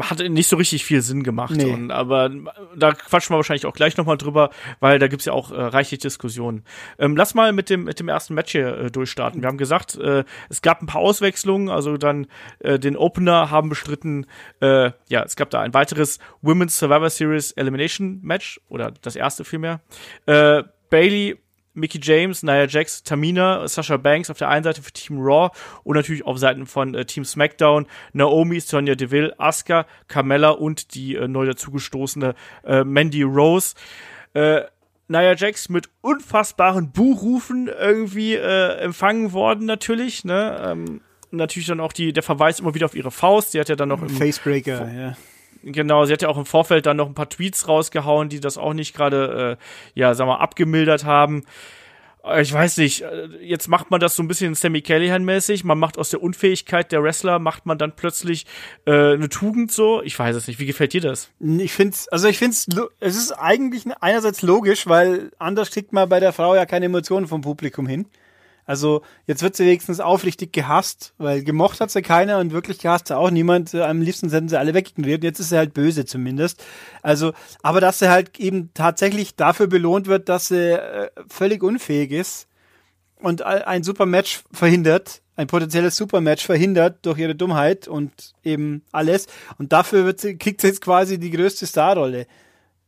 Hat 0.00 0.18
nicht 0.28 0.48
so 0.48 0.56
richtig 0.56 0.84
viel 0.84 1.02
Sinn 1.02 1.22
gemacht. 1.22 1.54
Nee. 1.56 1.72
Und, 1.72 1.90
aber 1.90 2.30
da 2.76 2.92
quatschen 2.92 3.34
wir 3.34 3.38
wahrscheinlich 3.38 3.66
auch 3.66 3.74
gleich 3.74 3.96
nochmal 3.96 4.16
drüber, 4.16 4.50
weil 4.80 4.98
da 4.98 5.08
gibt's 5.08 5.24
ja 5.24 5.32
auch 5.32 5.50
äh, 5.50 5.60
reichlich 5.60 6.00
Diskussionen. 6.00 6.64
Ähm, 6.98 7.16
lass 7.16 7.34
mal 7.34 7.52
mit 7.52 7.70
dem, 7.70 7.84
mit 7.84 8.00
dem 8.00 8.08
ersten 8.08 8.34
Match 8.34 8.52
hier 8.52 8.76
äh, 8.78 8.90
durchstarten. 8.90 9.42
Wir 9.42 9.48
haben 9.48 9.58
gesagt, 9.58 9.96
äh, 9.96 10.24
es 10.48 10.62
gab 10.62 10.82
ein 10.82 10.86
paar 10.86 11.00
Auswechslungen, 11.00 11.68
also 11.68 11.96
dann 11.96 12.26
äh, 12.60 12.78
den 12.78 12.96
Opener 12.96 13.50
haben 13.50 13.68
bestritten, 13.68 14.26
äh, 14.60 14.90
ja, 15.08 15.22
es 15.22 15.36
gab 15.36 15.50
da 15.50 15.60
ein 15.60 15.74
weiteres 15.74 16.18
Women's 16.42 16.78
Survivor 16.78 17.10
Series 17.10 17.52
Elimination 17.52 18.20
Match, 18.22 18.60
oder 18.68 18.92
das 19.02 19.16
erste 19.16 19.44
vielmehr. 19.44 19.80
Äh, 20.26 20.62
Bailey 20.90 21.38
Mickey 21.76 22.00
James, 22.02 22.42
Nia 22.42 22.66
Jax, 22.66 23.02
Tamina, 23.02 23.68
Sasha 23.68 23.96
Banks 23.96 24.30
auf 24.30 24.38
der 24.38 24.48
einen 24.48 24.64
Seite 24.64 24.82
für 24.82 24.92
Team 24.92 25.18
Raw 25.20 25.50
und 25.84 25.96
natürlich 25.96 26.24
auf 26.24 26.38
Seiten 26.38 26.66
von 26.66 26.94
äh, 26.94 27.04
Team 27.04 27.24
SmackDown, 27.24 27.86
Naomi, 28.12 28.60
Sonya 28.60 28.94
Deville, 28.94 29.34
Asuka, 29.38 29.86
Carmella 30.08 30.50
und 30.50 30.94
die 30.94 31.14
äh, 31.14 31.28
neu 31.28 31.46
dazugestoßene 31.46 32.34
äh, 32.64 32.84
Mandy 32.84 33.22
Rose. 33.22 33.74
Äh, 34.34 34.62
Nia 35.08 35.34
Jax 35.36 35.68
mit 35.68 35.88
unfassbaren 36.00 36.90
Buhrufen 36.90 37.68
irgendwie 37.68 38.34
äh, 38.34 38.78
empfangen 38.78 39.32
worden 39.32 39.66
natürlich, 39.66 40.24
ne? 40.24 40.60
Ähm, 40.64 41.00
natürlich 41.30 41.68
dann 41.68 41.80
auch 41.80 41.92
die, 41.92 42.12
der 42.12 42.22
Verweis 42.22 42.60
immer 42.60 42.74
wieder 42.74 42.86
auf 42.86 42.94
ihre 42.94 43.10
Faust. 43.10 43.52
Sie 43.52 43.60
hat 43.60 43.68
ja 43.68 43.76
dann 43.76 43.88
noch 43.88 44.02
im, 44.02 44.08
Facebreaker, 44.08 44.92
ja. 44.92 45.16
Genau, 45.62 46.04
sie 46.04 46.12
hat 46.12 46.22
ja 46.22 46.28
auch 46.28 46.38
im 46.38 46.46
Vorfeld 46.46 46.86
dann 46.86 46.96
noch 46.96 47.06
ein 47.06 47.14
paar 47.14 47.28
Tweets 47.28 47.68
rausgehauen, 47.68 48.28
die 48.28 48.40
das 48.40 48.58
auch 48.58 48.72
nicht 48.72 48.94
gerade, 48.94 49.58
äh, 49.58 49.98
ja, 49.98 50.14
sagen 50.14 50.30
wir, 50.30 50.40
abgemildert 50.40 51.04
haben. 51.04 51.44
Äh, 52.24 52.42
Ich 52.42 52.52
weiß 52.52 52.76
nicht, 52.78 53.02
äh, 53.02 53.28
jetzt 53.40 53.68
macht 53.68 53.90
man 53.90 54.00
das 54.00 54.16
so 54.16 54.22
ein 54.22 54.28
bisschen 54.28 54.54
Sammy 54.54 54.82
Callahan-mäßig. 54.82 55.64
Man 55.64 55.78
macht 55.78 55.98
aus 55.98 56.10
der 56.10 56.22
Unfähigkeit 56.22 56.92
der 56.92 57.02
Wrestler, 57.02 57.38
macht 57.38 57.66
man 57.66 57.78
dann 57.78 57.96
plötzlich 57.96 58.46
äh, 58.84 59.14
eine 59.14 59.28
Tugend 59.28 59.72
so. 59.72 60.02
Ich 60.02 60.18
weiß 60.18 60.36
es 60.36 60.46
nicht. 60.46 60.58
Wie 60.58 60.66
gefällt 60.66 60.92
dir 60.92 61.00
das? 61.00 61.30
Ich 61.40 61.72
find's, 61.72 62.08
also 62.08 62.28
ich 62.28 62.38
find's, 62.38 62.66
es 63.00 63.16
ist 63.16 63.32
eigentlich 63.32 63.84
einerseits 64.00 64.42
logisch, 64.42 64.86
weil 64.86 65.30
anders 65.38 65.70
kriegt 65.70 65.92
man 65.92 66.08
bei 66.08 66.20
der 66.20 66.32
Frau 66.32 66.54
ja 66.54 66.66
keine 66.66 66.86
Emotionen 66.86 67.26
vom 67.26 67.40
Publikum 67.40 67.86
hin. 67.86 68.06
Also 68.66 69.02
jetzt 69.26 69.42
wird 69.42 69.54
sie 69.56 69.64
wenigstens 69.64 70.00
aufrichtig 70.00 70.52
gehasst, 70.52 71.14
weil 71.18 71.44
gemocht 71.44 71.80
hat 71.80 71.90
sie 71.92 72.02
keiner 72.02 72.38
und 72.38 72.52
wirklich 72.52 72.78
gehasst 72.80 73.06
sie 73.08 73.16
auch 73.16 73.30
niemand. 73.30 73.72
Äh, 73.74 73.82
Am 73.82 74.02
liebsten 74.02 74.28
hätten 74.30 74.48
sie 74.48 74.58
alle 74.58 74.74
wegignoriert. 74.74 75.22
Jetzt 75.24 75.38
ist 75.38 75.50
sie 75.50 75.56
halt 75.56 75.72
böse 75.72 76.04
zumindest. 76.04 76.62
Also, 77.02 77.32
aber 77.62 77.80
dass 77.80 78.00
sie 78.00 78.08
halt 78.10 78.38
eben 78.40 78.70
tatsächlich 78.74 79.36
dafür 79.36 79.68
belohnt 79.68 80.08
wird, 80.08 80.28
dass 80.28 80.48
sie 80.48 80.72
äh, 80.72 81.10
völlig 81.28 81.62
unfähig 81.62 82.10
ist 82.10 82.48
und 83.20 83.42
ein 83.42 83.62
ein 83.62 83.82
Supermatch 83.84 84.42
verhindert, 84.52 85.22
ein 85.36 85.46
potenzielles 85.46 85.96
Supermatch 85.96 86.44
verhindert 86.44 87.06
durch 87.06 87.18
ihre 87.18 87.34
Dummheit 87.36 87.86
und 87.88 88.32
eben 88.42 88.82
alles. 88.90 89.26
Und 89.58 89.72
dafür 89.72 90.04
wird 90.06 90.20
sie, 90.20 90.36
kriegt 90.38 90.60
sie 90.60 90.66
jetzt 90.66 90.80
quasi 90.80 91.18
die 91.18 91.30
größte 91.30 91.66
Starrolle 91.66 92.26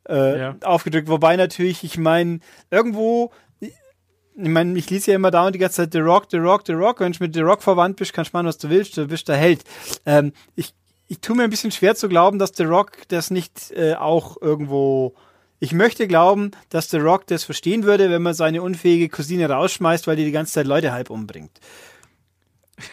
äh, 0.08 0.38
Ja. 0.38 0.56
aufgedrückt. 0.64 1.08
Wobei 1.08 1.36
natürlich, 1.36 1.84
ich 1.84 1.98
meine, 1.98 2.40
irgendwo, 2.70 3.30
ich 4.40 4.48
meine, 4.48 4.78
ich 4.78 4.88
lese 4.88 5.10
ja 5.10 5.16
immer 5.16 5.32
da 5.32 5.46
und 5.46 5.54
die 5.54 5.58
ganze 5.58 5.76
Zeit 5.76 5.92
The 5.92 5.98
Rock, 5.98 6.26
The 6.30 6.36
Rock, 6.36 6.62
The 6.66 6.72
Rock. 6.72 7.00
Wenn 7.00 7.12
du 7.12 7.18
mit 7.24 7.34
The 7.34 7.40
Rock 7.40 7.62
verwandt 7.62 7.96
bist, 7.96 8.12
kannst 8.12 8.32
du 8.32 8.36
machen, 8.36 8.46
was 8.46 8.58
du 8.58 8.70
willst, 8.70 8.96
du 8.96 9.06
bist 9.06 9.28
der 9.28 9.36
Held. 9.36 9.64
Ähm, 10.06 10.32
ich, 10.54 10.74
ich 11.08 11.20
tue 11.20 11.36
mir 11.36 11.42
ein 11.42 11.50
bisschen 11.50 11.72
schwer 11.72 11.96
zu 11.96 12.08
glauben, 12.08 12.38
dass 12.38 12.52
The 12.54 12.62
Rock 12.62 12.92
das 13.08 13.30
nicht 13.30 13.72
äh, 13.72 13.94
auch 13.94 14.40
irgendwo. 14.40 15.14
Ich 15.58 15.72
möchte 15.72 16.06
glauben, 16.06 16.52
dass 16.68 16.88
The 16.88 16.98
Rock 16.98 17.26
das 17.26 17.42
verstehen 17.42 17.82
würde, 17.82 18.10
wenn 18.10 18.22
man 18.22 18.34
seine 18.34 18.62
unfähige 18.62 19.08
Cousine 19.08 19.50
rausschmeißt, 19.50 20.06
weil 20.06 20.14
die 20.14 20.24
die 20.24 20.32
ganze 20.32 20.52
Zeit 20.52 20.66
Leute 20.68 20.92
halb 20.92 21.10
umbringt. 21.10 21.58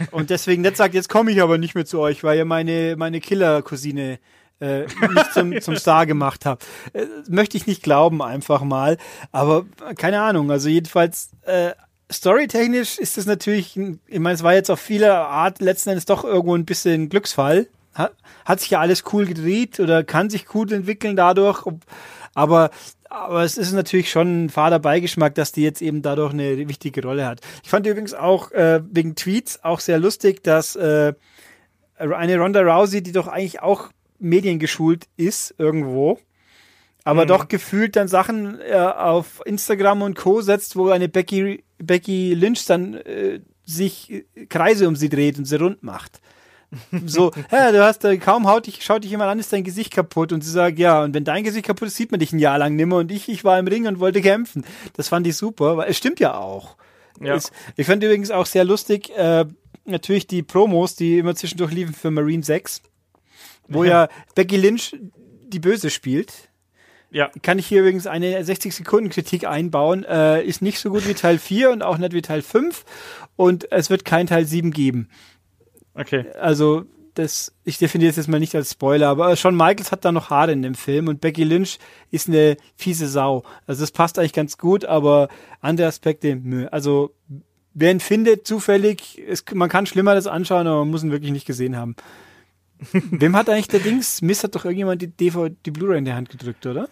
Und 0.10 0.32
deswegen 0.32 0.64
nicht 0.64 0.78
sagt, 0.78 0.96
jetzt 0.96 1.10
komme 1.10 1.32
ich 1.32 1.44
aber 1.44 1.60
nicht 1.60 1.76
mehr 1.76 1.86
zu 1.86 2.00
euch, 2.00 2.24
weil 2.24 2.40
ihr 2.40 2.46
meine, 2.46 2.96
meine 2.98 3.20
Killer-Cousine 3.20 4.18
äh, 4.60 4.82
nicht 4.82 5.34
zum, 5.34 5.62
zum 5.62 5.76
Star 5.76 6.06
gemacht 6.06 6.46
habt. 6.46 6.66
Äh, 6.94 7.06
möchte 7.28 7.58
ich 7.58 7.68
nicht 7.68 7.84
glauben, 7.84 8.22
einfach 8.22 8.62
mal. 8.62 8.98
Aber 9.32 9.66
äh, 9.88 9.94
keine 9.96 10.22
Ahnung. 10.22 10.52
Also 10.52 10.70
jedenfalls, 10.70 11.32
äh, 11.44 11.72
storytechnisch 12.12 12.98
ist 12.98 13.18
es 13.18 13.26
natürlich, 13.26 13.78
ich 13.78 14.20
meine, 14.20 14.36
es 14.36 14.44
war 14.44 14.54
jetzt 14.54 14.70
auf 14.70 14.80
viele 14.80 15.16
Art 15.16 15.60
letzten 15.60 15.90
Endes 15.90 16.06
doch 16.06 16.24
irgendwo 16.24 16.56
ein 16.56 16.66
bisschen 16.66 17.10
Glücksfall. 17.10 17.68
Hat, 17.94 18.14
hat 18.44 18.60
sich 18.60 18.72
ja 18.72 18.80
alles 18.80 19.04
cool 19.14 19.26
gedreht 19.26 19.80
oder 19.80 20.04
kann 20.04 20.30
sich 20.30 20.46
gut 20.46 20.72
entwickeln 20.72 21.16
dadurch. 21.16 21.64
Aber, 22.34 22.70
aber 23.10 23.44
es 23.44 23.58
ist 23.58 23.72
natürlich 23.72 24.12
schon 24.12 24.46
ein 24.46 24.50
fader 24.50 24.80
Beigeschmack, 24.80 25.34
dass 25.36 25.54
die 25.54 25.64
jetzt 25.64 25.82
eben 25.82 26.02
dadurch 26.02 26.34
eine 26.34 26.68
wichtige 26.68 27.02
Rolle 27.02 27.26
hat. 27.26 27.40
Ich 27.64 27.70
fand 27.70 27.88
übrigens 27.88 28.14
auch 28.14 28.52
äh, 28.52 28.82
wegen 28.92 29.16
Tweets 29.16 29.64
auch 29.64 29.80
sehr 29.80 29.98
lustig, 29.98 30.44
dass 30.44 30.76
äh, 30.76 31.14
eine 31.98 32.38
Ronda 32.38 32.62
Rousey, 32.62 33.02
die 33.02 33.14
doch 33.14 33.28
eigentlich 33.28 33.62
auch 33.62 33.90
mediengeschult 34.20 35.08
ist 35.18 35.56
irgendwo, 35.58 36.20
aber 37.04 37.26
doch 37.28 37.48
gefühlt 37.48 37.96
dann 37.96 38.08
Sachen 38.08 38.60
äh, 38.62 38.74
auf 38.74 39.42
Instagram 39.46 40.02
und 40.02 40.16
Co. 40.16 40.42
setzt, 40.42 40.76
wo 40.76 40.90
eine 40.90 41.08
Becky, 41.08 41.64
Becky 41.78 42.34
Lynch 42.34 42.66
dann 42.66 42.96
äh, 42.96 43.42
sich 43.64 44.12
äh, 44.12 44.46
Kreise 44.48 44.88
um 44.88 44.96
sie 44.96 45.10
dreht 45.10 45.38
und 45.38 45.46
sie 45.46 45.58
rund 45.58 45.84
macht. 45.84 46.20
So, 47.06 47.32
hä, 47.50 47.72
du 47.72 47.84
hast 47.84 48.04
äh, 48.06 48.18
kaum 48.18 48.48
haut 48.48 48.66
dich, 48.66 48.84
schaut 48.84 49.04
dich 49.04 49.12
jemand 49.12 49.30
an, 49.30 49.40
ist 49.40 49.54
dein 49.54 49.64
Gesicht 49.64 49.94
kaputt 49.94 50.34
und 50.34 50.44
sie 50.44 50.52
sagt, 50.52 50.80
ja, 50.80 51.04
und 51.04 51.14
wenn 51.14 51.24
dein 51.24 51.44
Gesicht 51.44 51.68
kaputt 51.68 51.88
ist, 51.88 51.96
sieht 51.96 52.12
man 52.12 52.20
dich 52.20 52.34
ein 52.34 52.40
Jahr 52.40 52.58
lang 52.58 52.76
nimmer 52.76 52.98
und 52.98 53.12
ich, 53.12 53.30
ich 53.30 53.44
war 53.44 53.60
im 53.60 53.68
Ring 53.68 53.88
und 53.88 54.00
wollte 54.00 54.22
kämpfen. 54.22 54.66
Das 54.94 55.08
fand 55.08 55.28
ich 55.28 55.38
super, 55.38 55.78
weil 55.78 55.90
es 55.90 55.98
stimmt 55.98 56.20
ja 56.20 56.36
auch. 56.36 56.76
Ja. 57.22 57.36
Es, 57.36 57.52
ich 57.78 57.86
fand 57.86 58.04
übrigens 58.04 58.32
auch 58.32 58.46
sehr 58.46 58.66
lustig, 58.66 59.16
äh, 59.16 59.46
natürlich 59.86 60.28
die 60.28 60.44
Promos, 60.44 60.96
die 60.96 61.20
immer 61.20 61.36
zwischendurch 61.36 61.72
liefen 61.72 61.94
für 61.94 62.12
Marine 62.12 62.44
6, 62.44 62.82
wo 63.68 63.84
ja 63.84 64.10
Becky 64.36 64.58
Lynch 64.58 64.96
die 65.48 65.60
Böse 65.60 65.90
spielt. 65.90 66.50
Ja. 67.12 67.30
Kann 67.44 67.60
ich 67.60 67.68
hier 67.68 67.80
übrigens 67.82 68.08
eine 68.08 68.42
60-Sekunden-Kritik 68.42 69.48
einbauen. 69.48 70.04
Äh, 70.04 70.44
ist 70.44 70.62
nicht 70.62 70.80
so 70.80 70.90
gut 70.90 71.08
wie 71.08 71.14
Teil 71.14 71.40
4 71.40 71.72
und 71.72 71.82
auch 71.82 71.98
nicht 71.98 72.14
wie 72.14 72.22
Teil 72.22 72.42
5. 72.42 72.84
Und 73.38 73.72
es 73.72 73.90
wird 73.90 74.04
kein 74.04 74.28
Teil 74.28 74.46
7 74.46 74.72
geben. 74.72 75.08
Okay. 75.94 76.26
Also, 76.38 76.86
das, 77.14 77.54
ich 77.64 77.78
definiere 77.78 78.10
es 78.10 78.18
jetzt 78.18 78.28
mal 78.28 78.42
nicht 78.42 78.54
als 78.54 78.72
Spoiler, 78.72 79.08
aber 79.08 79.34
Shawn 79.38 79.56
Michaels 79.56 79.94
hat 79.94 80.04
da 80.04 80.12
noch 80.12 80.30
Haare 80.30 80.52
in 80.52 80.62
dem 80.62 80.76
Film 80.76 81.08
und 81.08 81.22
Becky 81.22 81.46
Lynch 81.46 81.80
ist 82.12 82.28
eine 82.28 82.58
fiese 82.76 83.08
Sau. 83.08 83.44
Also, 83.66 83.82
das 83.82 83.92
passt 83.92 84.20
eigentlich 84.20 84.34
ganz 84.34 84.58
gut, 84.58 84.84
aber 84.84 85.30
andere 85.62 85.88
Aspekte, 85.88 86.36
nö. 86.36 86.68
Also, 86.68 87.14
wer 87.74 87.92
ihn 87.92 88.02
findet, 88.02 88.46
zufällig, 88.46 89.22
es, 89.26 89.46
man 89.54 89.70
kann 89.70 89.86
Schlimmeres 89.86 90.28
anschauen, 90.28 90.68
aber 90.68 90.80
man 90.80 90.92
muss 90.92 91.04
ihn 91.04 91.12
wirklich 91.12 91.32
nicht 91.32 91.48
gesehen 91.48 91.78
haben. 91.78 91.96
Wem 92.94 93.36
hat 93.36 93.50
eigentlich 93.50 93.68
der 93.68 93.80
Dings? 93.80 94.22
Miss 94.22 94.44
hat 94.44 94.56
doch 94.56 94.66
irgendjemand 94.66 95.02
die 95.02 95.08
DVD, 95.08 95.56
die 95.66 95.72
Blu-ray 95.72 96.00
in 96.00 96.06
die 96.06 96.14
Hand 96.14 96.30
gedrückt, 96.30 96.66
oder? 96.66 96.90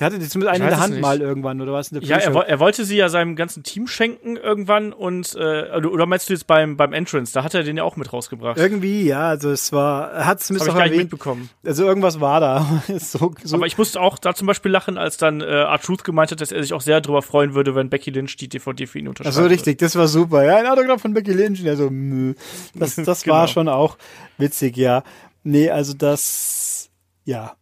Der 0.00 0.06
hatte 0.06 0.18
die 0.18 0.28
zumindest 0.28 0.54
eine 0.56 0.64
in 0.64 0.70
der 0.70 0.80
Hand 0.80 0.94
nicht. 0.94 1.02
mal 1.02 1.20
irgendwann, 1.20 1.60
oder 1.60 1.72
was? 1.72 1.92
In 1.92 2.00
der 2.00 2.08
Ja, 2.08 2.16
er, 2.16 2.34
er 2.34 2.58
wollte 2.58 2.84
sie 2.84 2.96
ja 2.96 3.08
seinem 3.08 3.36
ganzen 3.36 3.62
Team 3.62 3.86
schenken 3.86 4.36
irgendwann 4.36 4.92
und 4.92 5.36
äh, 5.36 5.70
oder 5.86 6.06
meinst 6.06 6.28
du 6.28 6.32
jetzt 6.32 6.48
beim 6.48 6.76
beim 6.76 6.92
Entrance? 6.92 7.32
Da 7.32 7.44
hat 7.44 7.54
er 7.54 7.62
den 7.62 7.76
ja 7.76 7.84
auch 7.84 7.94
mit 7.96 8.12
rausgebracht. 8.12 8.58
Irgendwie, 8.58 9.04
ja, 9.06 9.28
also 9.28 9.50
es 9.52 9.72
war, 9.72 10.10
er 10.10 10.26
hat 10.26 10.40
es 10.40 10.48
zumindest 10.48 10.68
ich 10.70 10.74
gar 10.74 10.82
nicht 10.82 10.92
erwähnt. 10.94 11.12
mitbekommen. 11.12 11.48
Also 11.64 11.84
irgendwas 11.84 12.20
war 12.20 12.40
da. 12.40 12.82
so, 12.98 13.32
so, 13.44 13.56
Aber 13.56 13.66
ich 13.66 13.78
musste 13.78 14.00
auch 14.00 14.18
da 14.18 14.34
zum 14.34 14.48
Beispiel 14.48 14.72
lachen, 14.72 14.98
als 14.98 15.16
dann 15.16 15.40
äh, 15.40 15.44
R-Truth 15.44 16.02
gemeint 16.02 16.32
hat, 16.32 16.40
dass 16.40 16.50
er 16.50 16.60
sich 16.62 16.72
auch 16.72 16.80
sehr 16.80 17.00
darüber 17.00 17.22
freuen 17.22 17.54
würde, 17.54 17.74
wenn 17.76 17.88
Becky 17.88 18.10
Lynch 18.10 18.36
die 18.36 18.48
DVD 18.48 18.86
für 18.88 18.98
ihn 18.98 19.06
unterschreibt. 19.06 19.36
Ach 19.36 19.42
so, 19.42 19.46
richtig, 19.46 19.78
das 19.78 19.94
war 19.94 20.08
super. 20.08 20.42
Ja, 20.44 20.56
ein 20.56 20.66
Autogramm 20.66 20.98
von 20.98 21.14
Becky 21.14 21.32
Lynch. 21.32 21.60
Und 21.60 21.66
er 21.66 21.76
so, 21.76 21.88
mh. 21.88 22.34
Das, 22.74 22.96
das 22.96 23.26
war 23.28 23.42
Genau. 23.42 23.52
schon 23.52 23.68
auch 23.68 23.96
witzig, 24.38 24.76
ja. 24.76 25.04
Nee, 25.44 25.70
also 25.70 25.92
das, 25.94 26.90
ja. 27.24 27.52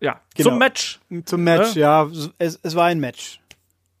Ja, 0.00 0.20
Genau. 0.34 0.50
zum 0.50 0.58
Match. 0.58 1.00
Zum 1.24 1.44
Match, 1.44 1.74
Ne? 1.74 1.80
ja. 1.80 2.10
Es, 2.38 2.60
es 2.62 2.74
war 2.76 2.86
ein 2.86 3.00
Match. 3.00 3.40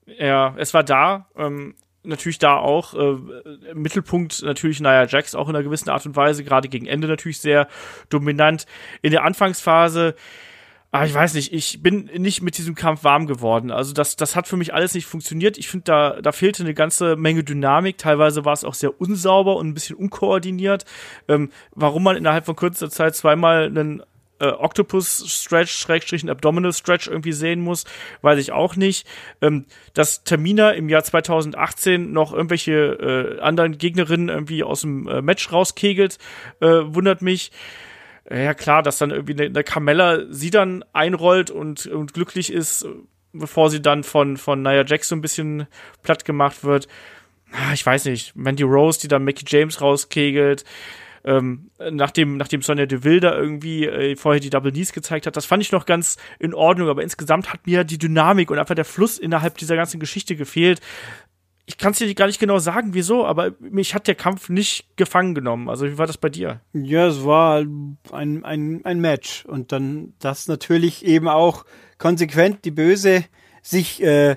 Ja, 0.06 0.54
es 0.56 0.72
war 0.74 0.84
da. 0.84 1.26
Ähm, 1.36 1.74
natürlich 2.04 2.38
da 2.38 2.56
auch 2.56 2.94
äh, 2.94 3.16
im 3.72 3.82
Mittelpunkt 3.82 4.42
natürlich 4.42 4.80
Nia 4.80 5.06
Jax 5.06 5.34
auch 5.34 5.48
in 5.48 5.56
einer 5.56 5.64
gewissen 5.64 5.90
Art 5.90 6.06
und 6.06 6.14
Weise, 6.14 6.44
gerade 6.44 6.68
gegen 6.68 6.86
Ende 6.86 7.08
natürlich 7.08 7.40
sehr 7.40 7.66
dominant. 8.10 8.66
In 9.02 9.10
der 9.10 9.24
Anfangsphase, 9.24 10.14
ah, 10.92 11.04
ich 11.04 11.12
weiß 11.12 11.34
nicht, 11.34 11.52
ich 11.52 11.82
bin 11.82 12.04
nicht 12.16 12.42
mit 12.42 12.58
diesem 12.58 12.76
Kampf 12.76 13.02
warm 13.02 13.26
geworden. 13.26 13.72
Also 13.72 13.92
das, 13.92 14.14
das 14.14 14.36
hat 14.36 14.46
für 14.46 14.56
mich 14.56 14.72
alles 14.72 14.94
nicht 14.94 15.06
funktioniert. 15.06 15.58
Ich 15.58 15.68
finde, 15.68 15.84
da, 15.84 16.20
da 16.22 16.30
fehlte 16.30 16.62
eine 16.62 16.74
ganze 16.74 17.16
Menge 17.16 17.42
Dynamik. 17.42 17.98
Teilweise 17.98 18.44
war 18.44 18.52
es 18.52 18.62
auch 18.62 18.74
sehr 18.74 19.00
unsauber 19.00 19.56
und 19.56 19.66
ein 19.66 19.74
bisschen 19.74 19.96
unkoordiniert. 19.96 20.84
Ähm, 21.26 21.50
warum 21.72 22.04
man 22.04 22.16
innerhalb 22.16 22.44
von 22.46 22.54
kurzer 22.54 22.88
Zeit 22.90 23.16
zweimal 23.16 23.64
einen 23.64 24.02
äh, 24.38 24.46
Octopus-Stretch, 24.48 25.72
Schrägstrich, 25.72 26.22
einen 26.22 26.30
Abdominal-Stretch 26.30 27.08
irgendwie 27.08 27.32
sehen 27.32 27.60
muss, 27.60 27.84
weiß 28.22 28.38
ich 28.38 28.52
auch 28.52 28.76
nicht. 28.76 29.06
Ähm, 29.40 29.66
dass 29.94 30.24
Tamina 30.24 30.70
im 30.72 30.88
Jahr 30.88 31.04
2018 31.04 32.12
noch 32.12 32.32
irgendwelche 32.32 32.72
äh, 32.72 33.40
anderen 33.40 33.78
Gegnerinnen 33.78 34.28
irgendwie 34.28 34.62
aus 34.62 34.82
dem 34.82 35.08
äh, 35.08 35.22
Match 35.22 35.50
rauskegelt, 35.52 36.18
äh, 36.60 36.66
wundert 36.66 37.22
mich. 37.22 37.52
Äh, 38.28 38.44
Ja 38.44 38.54
klar, 38.54 38.82
dass 38.82 38.98
dann 38.98 39.10
irgendwie 39.10 39.32
eine, 39.34 39.44
eine 39.44 39.64
Carmella 39.64 40.24
sie 40.30 40.50
dann 40.50 40.84
einrollt 40.92 41.50
und, 41.50 41.86
und 41.86 42.12
glücklich 42.12 42.52
ist, 42.52 42.86
bevor 43.32 43.70
sie 43.70 43.82
dann 43.82 44.02
von, 44.02 44.36
von 44.36 44.62
Nia 44.62 44.84
Jax 44.84 45.08
so 45.08 45.16
ein 45.16 45.20
bisschen 45.20 45.66
platt 46.02 46.24
gemacht 46.24 46.64
wird. 46.64 46.88
Ah, 47.52 47.72
Ich 47.72 47.86
weiß 47.86 48.06
nicht, 48.06 48.34
Mandy 48.34 48.64
Rose, 48.64 49.00
die 49.00 49.08
dann 49.08 49.24
Mickey 49.24 49.44
James 49.46 49.80
rauskegelt. 49.80 50.64
Ähm, 51.26 51.70
nachdem, 51.78 52.36
nachdem 52.36 52.62
Sonja 52.62 52.86
Deville 52.86 53.20
da 53.20 53.36
irgendwie 53.36 53.84
äh, 53.84 54.16
vorher 54.16 54.40
die 54.40 54.48
Double 54.48 54.70
Knees 54.70 54.92
gezeigt 54.92 55.26
hat, 55.26 55.36
das 55.36 55.44
fand 55.44 55.62
ich 55.62 55.72
noch 55.72 55.84
ganz 55.84 56.16
in 56.38 56.54
Ordnung, 56.54 56.88
aber 56.88 57.02
insgesamt 57.02 57.52
hat 57.52 57.66
mir 57.66 57.82
die 57.82 57.98
Dynamik 57.98 58.50
und 58.50 58.60
einfach 58.60 58.76
der 58.76 58.84
Fluss 58.84 59.18
innerhalb 59.18 59.58
dieser 59.58 59.74
ganzen 59.74 59.98
Geschichte 59.98 60.36
gefehlt. 60.36 60.80
Ich 61.68 61.78
kann 61.78 61.90
es 61.90 61.98
dir 61.98 62.14
gar 62.14 62.28
nicht 62.28 62.38
genau 62.38 62.60
sagen, 62.60 62.94
wieso, 62.94 63.26
aber 63.26 63.50
mich 63.58 63.92
hat 63.92 64.06
der 64.06 64.14
Kampf 64.14 64.48
nicht 64.48 64.96
gefangen 64.96 65.34
genommen. 65.34 65.68
Also 65.68 65.86
wie 65.86 65.98
war 65.98 66.06
das 66.06 66.16
bei 66.16 66.28
dir? 66.28 66.60
Ja, 66.72 67.08
es 67.08 67.24
war 67.24 67.58
ein, 68.12 68.44
ein, 68.44 68.84
ein 68.84 69.00
Match. 69.00 69.44
Und 69.46 69.72
dann 69.72 70.14
das 70.20 70.46
natürlich 70.46 71.04
eben 71.04 71.26
auch 71.26 71.64
konsequent 71.98 72.64
die 72.64 72.70
Böse 72.70 73.24
sich 73.62 74.00
äh, 74.00 74.36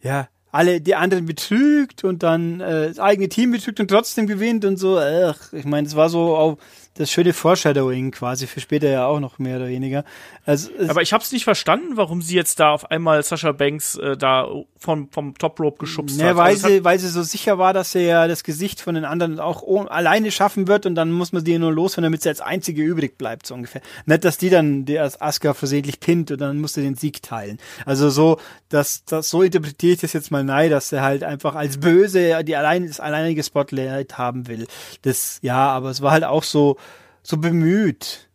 ja 0.00 0.28
alle 0.52 0.80
die 0.80 0.94
anderen 0.94 1.26
betrügt 1.26 2.04
und 2.04 2.22
dann 2.22 2.60
äh, 2.60 2.88
das 2.88 2.98
eigene 2.98 3.28
Team 3.28 3.52
betrügt 3.52 3.80
und 3.80 3.88
trotzdem 3.88 4.26
gewinnt 4.26 4.64
und 4.64 4.76
so. 4.76 4.98
Ach, 4.98 5.52
ich 5.52 5.64
meine, 5.64 5.86
es 5.86 5.96
war 5.96 6.08
so 6.08 6.36
auch 6.36 6.58
das 7.00 7.10
schöne 7.10 7.32
Foreshadowing 7.32 8.10
quasi 8.10 8.46
für 8.46 8.60
später 8.60 8.88
ja 8.88 9.06
auch 9.06 9.20
noch 9.20 9.38
mehr 9.38 9.56
oder 9.56 9.68
weniger. 9.68 10.04
Also, 10.44 10.70
Aber 10.86 11.00
ich 11.00 11.14
habe 11.14 11.24
es 11.24 11.32
nicht 11.32 11.44
verstanden, 11.44 11.96
warum 11.96 12.20
sie 12.20 12.34
jetzt 12.34 12.60
da 12.60 12.72
auf 12.72 12.90
einmal 12.90 13.22
Sascha 13.22 13.52
Banks 13.52 13.96
äh, 13.96 14.18
da 14.18 14.46
vom, 14.76 15.08
vom 15.10 15.34
Top 15.38 15.58
Rope 15.60 15.78
geschubst 15.78 16.18
ne, 16.18 16.28
hat. 16.28 16.36
Weil, 16.36 16.52
also 16.52 16.68
sie, 16.68 16.84
weil 16.84 16.98
sie 16.98 17.08
so 17.08 17.22
sicher 17.22 17.56
war, 17.56 17.72
dass 17.72 17.94
er 17.94 18.02
ja 18.02 18.28
das 18.28 18.44
Gesicht 18.44 18.82
von 18.82 18.94
den 18.94 19.06
anderen 19.06 19.40
auch 19.40 19.62
alleine 19.86 20.30
schaffen 20.30 20.68
wird 20.68 20.84
und 20.84 20.94
dann 20.94 21.10
muss 21.10 21.32
man 21.32 21.42
die 21.42 21.58
nur 21.58 21.72
loswerden, 21.72 22.04
damit 22.04 22.22
sie 22.22 22.28
als 22.28 22.42
einzige 22.42 22.82
übrig 22.82 23.16
bleibt, 23.16 23.46
so 23.46 23.54
ungefähr. 23.54 23.80
Nicht, 24.04 24.24
dass 24.24 24.36
die 24.36 24.50
dann 24.50 24.84
die 24.84 24.98
als 24.98 25.20
Asuka 25.20 25.54
versehentlich 25.54 26.00
pinnt 26.00 26.30
und 26.30 26.40
dann 26.40 26.60
musst 26.60 26.76
du 26.76 26.82
den 26.82 26.96
Sieg 26.96 27.22
teilen. 27.22 27.58
Also 27.86 28.10
so, 28.10 28.38
dass 28.68 29.06
das 29.06 29.30
so 29.30 29.42
interpretiere 29.42 29.94
ich 29.94 30.00
das 30.00 30.12
jetzt 30.12 30.30
mal 30.30 30.44
nein, 30.44 30.70
dass 30.70 30.92
er 30.92 31.00
halt 31.00 31.24
einfach 31.24 31.54
als 31.54 31.78
böse 31.78 32.44
die 32.44 32.56
allein 32.56 32.86
das 32.86 33.00
alleinige 33.00 33.42
Spotlight 33.42 34.18
haben 34.18 34.48
will. 34.48 34.66
Das 35.02 35.38
ja, 35.40 35.70
aber 35.70 35.88
es 35.88 36.02
war 36.02 36.12
halt 36.12 36.24
auch 36.24 36.42
so 36.42 36.76
so 37.22 37.36
bemüht. 37.36 38.28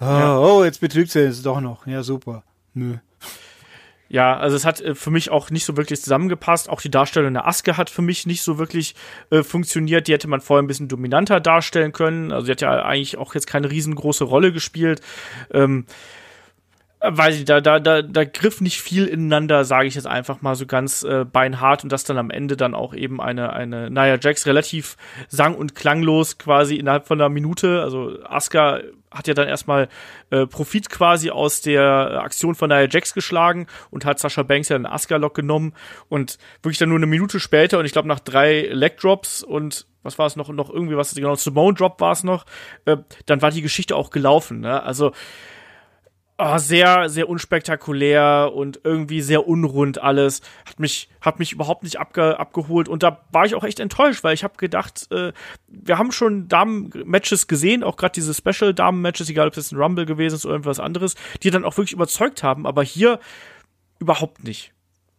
Oh, 0.00 0.04
ja. 0.04 0.38
oh 0.38 0.64
jetzt 0.64 0.80
betrügt 0.80 1.10
sie 1.10 1.20
es 1.20 1.42
doch 1.42 1.60
noch. 1.60 1.86
Ja, 1.86 2.02
super. 2.02 2.42
Nö. 2.74 2.96
Ja, 4.12 4.36
also 4.36 4.56
es 4.56 4.66
hat 4.66 4.78
äh, 4.82 4.94
für 4.94 5.10
mich 5.10 5.30
auch 5.30 5.48
nicht 5.50 5.64
so 5.64 5.78
wirklich 5.78 6.02
zusammengepasst. 6.02 6.68
Auch 6.68 6.82
die 6.82 6.90
Darstellung 6.90 7.32
der 7.32 7.46
Aske 7.46 7.78
hat 7.78 7.88
für 7.88 8.02
mich 8.02 8.26
nicht 8.26 8.42
so 8.42 8.58
wirklich 8.58 8.94
äh, 9.30 9.42
funktioniert. 9.42 10.06
Die 10.06 10.12
hätte 10.12 10.28
man 10.28 10.42
vorher 10.42 10.62
ein 10.62 10.66
bisschen 10.66 10.88
dominanter 10.88 11.40
darstellen 11.40 11.92
können. 11.92 12.30
Also 12.30 12.44
sie 12.44 12.52
hat 12.52 12.60
ja 12.60 12.82
eigentlich 12.84 13.16
auch 13.16 13.34
jetzt 13.34 13.46
keine 13.46 13.70
riesengroße 13.70 14.24
Rolle 14.24 14.52
gespielt. 14.52 15.00
Ähm, 15.50 15.86
weiß 17.04 17.36
ich, 17.36 17.44
da, 17.44 17.60
da, 17.60 17.80
da, 17.80 18.00
da 18.00 18.24
griff 18.24 18.60
nicht 18.60 18.80
viel 18.80 19.06
ineinander, 19.06 19.64
sage 19.64 19.88
ich 19.88 19.96
jetzt 19.96 20.06
einfach 20.06 20.40
mal 20.40 20.54
so 20.54 20.66
ganz 20.66 21.02
äh, 21.02 21.24
beinhart 21.24 21.82
und 21.82 21.90
das 21.90 22.04
dann 22.04 22.16
am 22.16 22.30
Ende 22.30 22.56
dann 22.56 22.74
auch 22.74 22.94
eben 22.94 23.20
eine, 23.20 23.52
eine 23.52 23.90
Nia 23.90 24.18
Jax 24.20 24.46
relativ 24.46 24.96
sang- 25.28 25.56
und 25.56 25.74
klanglos 25.74 26.38
quasi 26.38 26.76
innerhalb 26.76 27.08
von 27.08 27.20
einer 27.20 27.28
Minute, 27.28 27.82
also 27.82 28.16
Asuka 28.24 28.80
hat 29.10 29.26
ja 29.26 29.34
dann 29.34 29.48
erstmal 29.48 29.88
äh, 30.30 30.46
Profit 30.46 30.88
quasi 30.90 31.30
aus 31.30 31.60
der 31.60 32.20
Aktion 32.22 32.54
von 32.54 32.68
Nia 32.70 32.86
Jax 32.88 33.14
geschlagen 33.14 33.66
und 33.90 34.04
hat 34.04 34.20
Sascha 34.20 34.44
Banks 34.44 34.68
ja 34.68 34.76
einen 34.76 34.86
Asuka-Lock 34.86 35.34
genommen 35.34 35.74
und 36.08 36.38
wirklich 36.62 36.78
dann 36.78 36.88
nur 36.88 36.98
eine 36.98 37.06
Minute 37.06 37.40
später 37.40 37.80
und 37.80 37.84
ich 37.84 37.92
glaube 37.92 38.08
nach 38.08 38.20
drei 38.20 38.68
Leg-Drops 38.70 39.42
und 39.42 39.86
was 40.04 40.18
war 40.18 40.26
es 40.26 40.36
noch, 40.36 40.48
noch 40.50 40.70
irgendwie 40.70 40.96
was, 40.96 41.14
genau, 41.14 41.34
Simone 41.34 41.74
Drop 41.74 42.00
war 42.00 42.12
es 42.12 42.22
noch, 42.22 42.46
äh, 42.84 42.96
dann 43.26 43.42
war 43.42 43.50
die 43.50 43.62
Geschichte 43.62 43.96
auch 43.96 44.10
gelaufen, 44.10 44.60
ne? 44.60 44.82
Also 44.82 45.12
oh, 46.42 46.58
sehr, 46.58 47.08
sehr 47.08 47.28
unspektakulär 47.28 48.52
und 48.54 48.80
irgendwie 48.84 49.20
sehr 49.20 49.46
unrund 49.46 50.02
alles. 50.02 50.40
Hat 50.66 50.80
mich, 50.80 51.08
hat 51.20 51.38
mich 51.38 51.52
überhaupt 51.52 51.82
nicht 51.84 51.98
abge, 52.00 52.38
abgeholt. 52.38 52.88
Und 52.88 53.02
da 53.02 53.24
war 53.30 53.44
ich 53.44 53.54
auch 53.54 53.64
echt 53.64 53.80
enttäuscht, 53.80 54.24
weil 54.24 54.34
ich 54.34 54.44
habe 54.44 54.56
gedacht, 54.56 55.06
äh, 55.12 55.32
wir 55.68 55.98
haben 55.98 56.12
schon 56.12 56.48
Damen-Matches 56.48 57.46
gesehen, 57.46 57.84
auch 57.84 57.96
gerade 57.96 58.12
diese 58.12 58.34
Special-Damen-Matches, 58.34 59.30
egal 59.30 59.48
ob 59.48 59.56
es 59.56 59.72
ein 59.72 59.78
Rumble 59.78 60.06
gewesen 60.06 60.34
ist 60.34 60.44
oder 60.44 60.54
irgendwas 60.54 60.80
anderes, 60.80 61.14
die 61.42 61.50
dann 61.50 61.64
auch 61.64 61.76
wirklich 61.76 61.92
überzeugt 61.92 62.42
haben, 62.42 62.66
aber 62.66 62.82
hier 62.82 63.20
überhaupt 63.98 64.42
nicht 64.44 64.72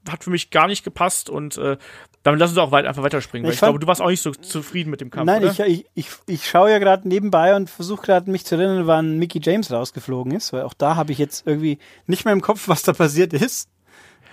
hat 0.10 0.24
für 0.24 0.30
mich 0.30 0.50
gar 0.50 0.68
nicht 0.68 0.84
gepasst 0.84 1.30
und 1.30 1.58
äh, 1.58 1.78
damit 2.24 2.40
lass 2.40 2.52
uns 2.52 2.58
auch 2.58 2.72
weit, 2.72 2.86
einfach 2.86 3.04
weiterspringen. 3.04 3.46
Weil 3.46 3.52
ich, 3.52 3.58
ich 3.58 3.62
glaube, 3.62 3.80
du 3.80 3.88
warst 3.88 4.02
auch 4.02 4.10
nicht 4.10 4.22
so 4.22 4.32
zufrieden 4.32 4.90
mit 4.90 5.02
dem 5.02 5.12
Kampf. 5.12 5.26
Nein, 5.26 5.44
oder? 5.44 5.52
ich, 5.52 5.60
ich, 5.60 5.86
ich, 5.94 6.08
ich 6.28 6.50
schaue 6.50 6.72
ja 6.72 6.80
gerade 6.80 7.08
nebenbei 7.08 7.56
und 7.56 7.70
versuche 7.70 8.06
gerade 8.06 8.32
mich 8.32 8.46
zu 8.46 8.56
erinnern, 8.56 8.88
wann 8.88 9.18
Mickey 9.18 9.40
James 9.42 9.72
rausgeflogen 9.72 10.34
ist, 10.34 10.54
weil 10.54 10.64
auch 10.64 10.74
da 10.74 10.96
habe 10.96 11.12
ich 11.12 11.18
jetzt 11.18 11.46
irgendwie 11.46 11.80
nicht 12.08 12.24
mehr 12.26 12.34
im 12.34 12.42
Kopf, 12.42 12.68
was 12.68 12.84
da 12.84 12.94
passiert 12.94 13.34
ist. 13.34 13.70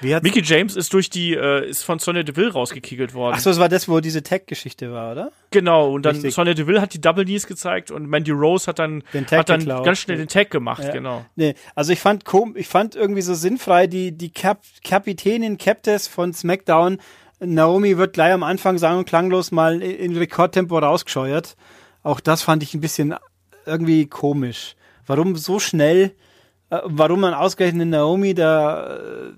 Mickey 0.02 0.42
James 0.42 0.76
ist 0.76 0.92
durch 0.92 1.10
die, 1.10 1.34
äh, 1.34 1.68
ist 1.68 1.84
von 1.84 1.98
Sonya 1.98 2.22
Deville 2.22 2.52
rausgekiegelt 2.52 3.14
worden. 3.14 3.34
Ach 3.36 3.40
so, 3.40 3.50
das 3.50 3.58
war 3.58 3.68
das, 3.68 3.88
wo 3.88 4.00
diese 4.00 4.22
Tag-Geschichte 4.22 4.92
war, 4.92 5.12
oder? 5.12 5.32
Genau, 5.50 5.92
und 5.92 6.04
dann 6.04 6.14
Richtig. 6.14 6.34
Sonya 6.34 6.54
Deville 6.54 6.80
hat 6.80 6.94
die 6.94 7.00
Double 7.00 7.24
Knees 7.24 7.46
gezeigt 7.46 7.90
und 7.90 8.06
Mandy 8.06 8.30
Rose 8.30 8.66
hat 8.66 8.78
dann, 8.78 9.02
hat 9.30 9.48
dann 9.48 9.64
ganz 9.64 9.98
schnell 9.98 10.18
den 10.18 10.28
Tag 10.28 10.50
gemacht, 10.50 10.84
ja. 10.84 10.90
genau. 10.90 11.24
Nee, 11.36 11.54
also 11.74 11.92
ich 11.92 12.00
fand 12.00 12.24
ich 12.54 12.68
fand 12.68 12.96
irgendwie 12.96 13.22
so 13.22 13.34
sinnfrei, 13.34 13.86
die, 13.86 14.12
die 14.12 14.30
Kap 14.30 14.62
Kapitänin 14.84 15.58
Captes 15.58 16.08
von 16.08 16.32
SmackDown, 16.32 16.98
Naomi 17.40 17.96
wird 17.96 18.12
gleich 18.12 18.32
am 18.32 18.42
Anfang 18.42 18.78
sang- 18.78 18.98
und 18.98 19.04
klanglos 19.06 19.50
mal 19.50 19.80
in 19.82 20.16
Rekordtempo 20.16 20.78
rausgescheuert. 20.78 21.56
Auch 22.02 22.20
das 22.20 22.42
fand 22.42 22.62
ich 22.62 22.74
ein 22.74 22.80
bisschen 22.80 23.14
irgendwie 23.66 24.06
komisch. 24.06 24.76
Warum 25.06 25.36
so 25.36 25.58
schnell, 25.58 26.14
äh, 26.70 26.80
warum 26.84 27.20
man 27.20 27.34
ausgerechnet 27.34 27.88
Naomi 27.88 28.34
da, 28.34 28.96
äh, 28.96 29.32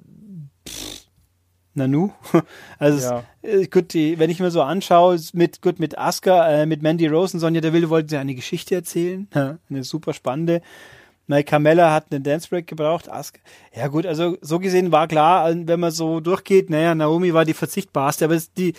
Nanu. 1.74 2.10
Also 2.78 3.08
ja. 3.08 3.24
es, 3.42 3.62
äh, 3.62 3.66
gut, 3.66 3.94
die, 3.94 4.18
wenn 4.18 4.30
ich 4.30 4.40
mir 4.40 4.50
so 4.50 4.62
anschaue, 4.62 5.18
mit 5.32 5.62
gut 5.62 5.78
mit 5.78 5.98
Asuka, 5.98 6.48
äh, 6.48 6.66
mit 6.66 6.82
Mandy 6.82 7.06
Rose 7.06 7.36
und 7.36 7.40
Sonja 7.40 7.60
Deville 7.60 7.90
wollten 7.90 8.08
sie 8.08 8.16
eine 8.16 8.34
Geschichte 8.34 8.74
erzählen, 8.74 9.28
eine 9.70 9.84
super 9.84 10.12
spannende. 10.12 10.62
Mike 11.28 11.48
Carmella 11.48 11.92
hat 11.92 12.06
einen 12.10 12.24
Dance 12.24 12.48
Break 12.48 12.66
gebraucht. 12.66 13.08
Asuka. 13.08 13.38
Ja 13.74 13.88
gut, 13.88 14.06
also 14.06 14.36
so 14.40 14.58
gesehen 14.58 14.92
war 14.92 15.06
klar, 15.06 15.52
wenn 15.54 15.80
man 15.80 15.92
so 15.92 16.20
durchgeht, 16.20 16.68
naja, 16.68 16.94
Naomi 16.94 17.32
war 17.32 17.44
die 17.44 17.54
verzichtbarste, 17.54 18.24
aber 18.24 18.38
die, 18.56 18.74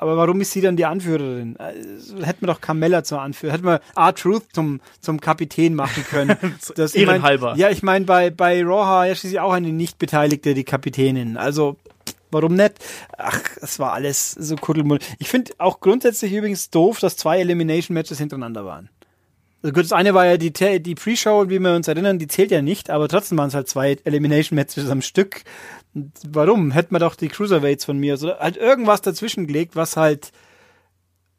aber 0.00 0.16
warum 0.16 0.40
ist 0.40 0.52
sie 0.52 0.60
dann 0.60 0.76
die 0.76 0.84
Anführerin? 0.84 1.56
Also, 1.56 2.18
hätten 2.22 2.42
wir 2.42 2.46
doch 2.46 2.60
Carmella 2.60 3.02
zur 3.02 3.20
Anführerin, 3.20 3.56
hätten 3.56 3.66
wir 3.66 3.80
R-Truth 3.96 4.44
zum, 4.52 4.80
zum 5.00 5.20
Kapitän 5.20 5.74
machen 5.74 6.04
können. 6.08 6.36
Das, 6.76 6.94
Ehrenhalber. 6.94 7.48
Ich 7.48 7.52
mein, 7.52 7.58
ja, 7.58 7.70
ich 7.70 7.82
meine, 7.82 8.04
bei, 8.04 8.30
bei 8.30 8.62
Raw 8.62 9.06
ja 9.06 9.14
schließlich 9.14 9.40
auch 9.40 9.52
eine 9.52 9.72
Nicht-Beteiligte, 9.72 10.54
die 10.54 10.64
Kapitänin. 10.64 11.36
Also, 11.36 11.76
warum 12.30 12.54
nicht? 12.54 12.74
Ach, 13.16 13.40
es 13.60 13.78
war 13.78 13.92
alles 13.92 14.32
so 14.32 14.56
kuddelmuddel. 14.56 15.06
Ich 15.18 15.28
finde 15.28 15.52
auch 15.58 15.80
grundsätzlich 15.80 16.32
übrigens 16.32 16.70
doof, 16.70 17.00
dass 17.00 17.16
zwei 17.16 17.40
Elimination-Matches 17.40 18.18
hintereinander 18.18 18.64
waren. 18.64 18.90
Also 19.62 19.72
gut, 19.72 19.84
das 19.84 19.92
eine 19.92 20.14
war 20.14 20.24
ja 20.24 20.36
die, 20.36 20.52
die 20.52 20.94
Pre-Show, 20.94 21.48
wie 21.48 21.58
wir 21.58 21.74
uns 21.74 21.88
erinnern, 21.88 22.18
die 22.18 22.28
zählt 22.28 22.52
ja 22.52 22.62
nicht, 22.62 22.90
aber 22.90 23.08
trotzdem 23.08 23.38
waren 23.38 23.48
es 23.48 23.54
halt 23.54 23.68
zwei 23.68 23.96
Elimination-Matches 24.04 24.88
am 24.88 25.02
Stück. 25.02 25.42
Warum? 26.28 26.70
Hätten 26.70 26.94
wir 26.94 27.00
doch 27.00 27.16
die 27.16 27.28
Cruiserweights 27.28 27.84
von 27.84 27.98
mir, 27.98 28.12
also 28.12 28.38
halt 28.38 28.56
irgendwas 28.56 29.00
dazwischen 29.00 29.46
gelegt, 29.48 29.74
was 29.74 29.96
halt 29.96 30.30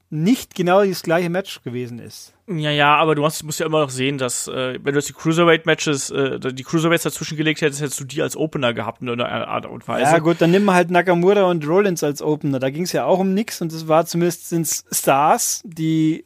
nicht 0.09 0.55
genau 0.55 0.83
das 0.83 1.03
gleiche 1.03 1.29
Match 1.29 1.61
gewesen 1.61 1.99
ist. 1.99 2.33
Ja, 2.47 2.71
ja, 2.71 2.95
aber 2.95 3.13
du 3.13 3.21
musst, 3.21 3.43
musst 3.43 3.59
ja 3.59 3.67
immer 3.67 3.81
noch 3.81 3.91
sehen, 3.91 4.17
dass, 4.17 4.47
äh, 4.47 4.79
wenn 4.81 4.93
du 4.93 4.99
jetzt 4.99 5.09
die 5.09 5.13
Cruiserweight-Matches, 5.13 6.09
äh, 6.09 6.39
die 6.39 6.63
Cruiserweights 6.63 7.03
dazwischen 7.03 7.37
gelegt 7.37 7.61
hättest, 7.61 7.79
hättest 7.79 7.99
du 7.99 8.05
die 8.05 8.23
als 8.23 8.35
Opener 8.35 8.73
gehabt 8.73 9.03
in 9.03 9.07
irgendeiner 9.07 9.47
Art 9.47 9.67
und 9.67 9.87
Weise. 9.87 10.11
Ja, 10.11 10.17
gut, 10.17 10.37
dann 10.39 10.49
nimm 10.49 10.71
halt 10.71 10.89
Nakamura 10.89 11.43
und 11.43 11.67
Rollins 11.67 12.03
als 12.03 12.23
Opener. 12.23 12.59
Da 12.59 12.71
ging 12.71 12.83
es 12.83 12.91
ja 12.91 13.05
auch 13.05 13.19
um 13.19 13.35
nix 13.35 13.61
und 13.61 13.71
es 13.71 13.87
war 13.87 14.07
zumindest 14.07 14.49
sind 14.49 14.67
Stars, 14.67 15.61
die, 15.63 16.23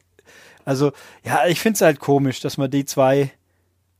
also, 0.64 0.92
ja, 1.22 1.46
ich 1.46 1.60
finde 1.60 1.74
es 1.74 1.80
halt 1.82 2.00
komisch, 2.00 2.40
dass 2.40 2.56
man 2.56 2.70
die 2.70 2.86
zwei, 2.86 3.32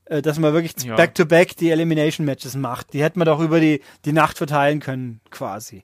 äh, 0.07 0.23
dass 0.23 0.39
man 0.39 0.55
wirklich 0.55 0.77
back-to-back 0.97 1.51
-back 1.51 1.59
die 1.59 1.71
Elimination-Matches 1.71 2.57
macht. 2.57 2.95
Die 2.95 3.03
hätte 3.03 3.19
man 3.19 3.27
doch 3.27 3.41
über 3.41 3.61
die, 3.61 3.83
die 4.07 4.13
Nacht 4.13 4.39
verteilen 4.39 4.81
können, 4.81 5.21
quasi. 5.31 5.83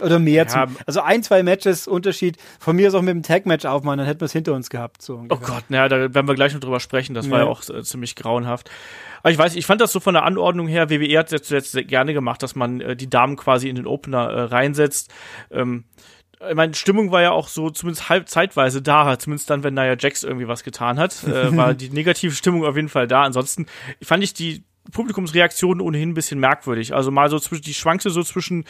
Oder 0.00 0.18
mehr. 0.18 0.44
Ja. 0.44 0.66
Zum, 0.66 0.76
also 0.86 1.00
ein, 1.00 1.22
zwei 1.22 1.42
Matches 1.42 1.86
Unterschied. 1.86 2.36
Von 2.58 2.76
mir 2.76 2.88
ist 2.88 2.94
auch 2.94 3.02
mit 3.02 3.14
dem 3.14 3.22
Tag-Match 3.22 3.64
aufmachen, 3.64 3.98
dann 3.98 4.06
hätten 4.06 4.20
wir 4.20 4.26
es 4.26 4.32
hinter 4.32 4.54
uns 4.54 4.70
gehabt. 4.70 5.02
So 5.02 5.24
oh 5.28 5.36
Gott, 5.36 5.64
naja, 5.68 5.88
da 5.88 6.14
werden 6.14 6.28
wir 6.28 6.34
gleich 6.34 6.52
noch 6.54 6.60
drüber 6.60 6.80
sprechen. 6.80 7.14
Das 7.14 7.26
ja. 7.26 7.32
war 7.32 7.38
ja 7.40 7.46
auch 7.46 7.68
äh, 7.68 7.82
ziemlich 7.82 8.16
grauenhaft. 8.16 8.70
Aber 9.22 9.30
ich 9.30 9.38
weiß, 9.38 9.54
ich 9.56 9.66
fand 9.66 9.80
das 9.80 9.92
so 9.92 10.00
von 10.00 10.14
der 10.14 10.24
Anordnung 10.24 10.66
her, 10.66 10.90
WWE 10.90 11.18
hat 11.18 11.32
es 11.32 11.50
jetzt 11.50 11.76
gerne 11.88 12.14
gemacht, 12.14 12.42
dass 12.42 12.54
man 12.54 12.80
äh, 12.80 12.96
die 12.96 13.10
Damen 13.10 13.36
quasi 13.36 13.68
in 13.68 13.76
den 13.76 13.86
Opener 13.86 14.30
äh, 14.30 14.40
reinsetzt. 14.42 15.12
Ähm, 15.50 15.84
ich 16.48 16.54
meine, 16.54 16.72
Stimmung 16.72 17.12
war 17.12 17.20
ja 17.20 17.32
auch 17.32 17.48
so 17.48 17.68
zumindest 17.68 18.08
halb 18.08 18.28
zeitweise 18.28 18.80
da, 18.80 19.18
zumindest 19.18 19.50
dann, 19.50 19.62
wenn 19.62 19.74
Nia 19.74 19.96
Jax 19.98 20.22
irgendwie 20.22 20.48
was 20.48 20.64
getan 20.64 20.98
hat, 20.98 21.22
äh, 21.24 21.54
war 21.54 21.74
die 21.74 21.90
negative 21.90 22.32
Stimmung 22.32 22.64
auf 22.64 22.76
jeden 22.76 22.88
Fall 22.88 23.06
da. 23.06 23.24
Ansonsten 23.24 23.66
fand 24.02 24.24
ich 24.24 24.32
die 24.32 24.64
Publikumsreaktionen 24.90 25.80
ohnehin 25.80 26.10
ein 26.10 26.14
bisschen 26.14 26.40
merkwürdig. 26.40 26.94
Also 26.94 27.10
mal 27.10 27.30
so 27.30 27.38
zwischen, 27.38 27.62
die 27.62 27.74
schwankte 27.74 28.10
so 28.10 28.22
zwischen, 28.22 28.64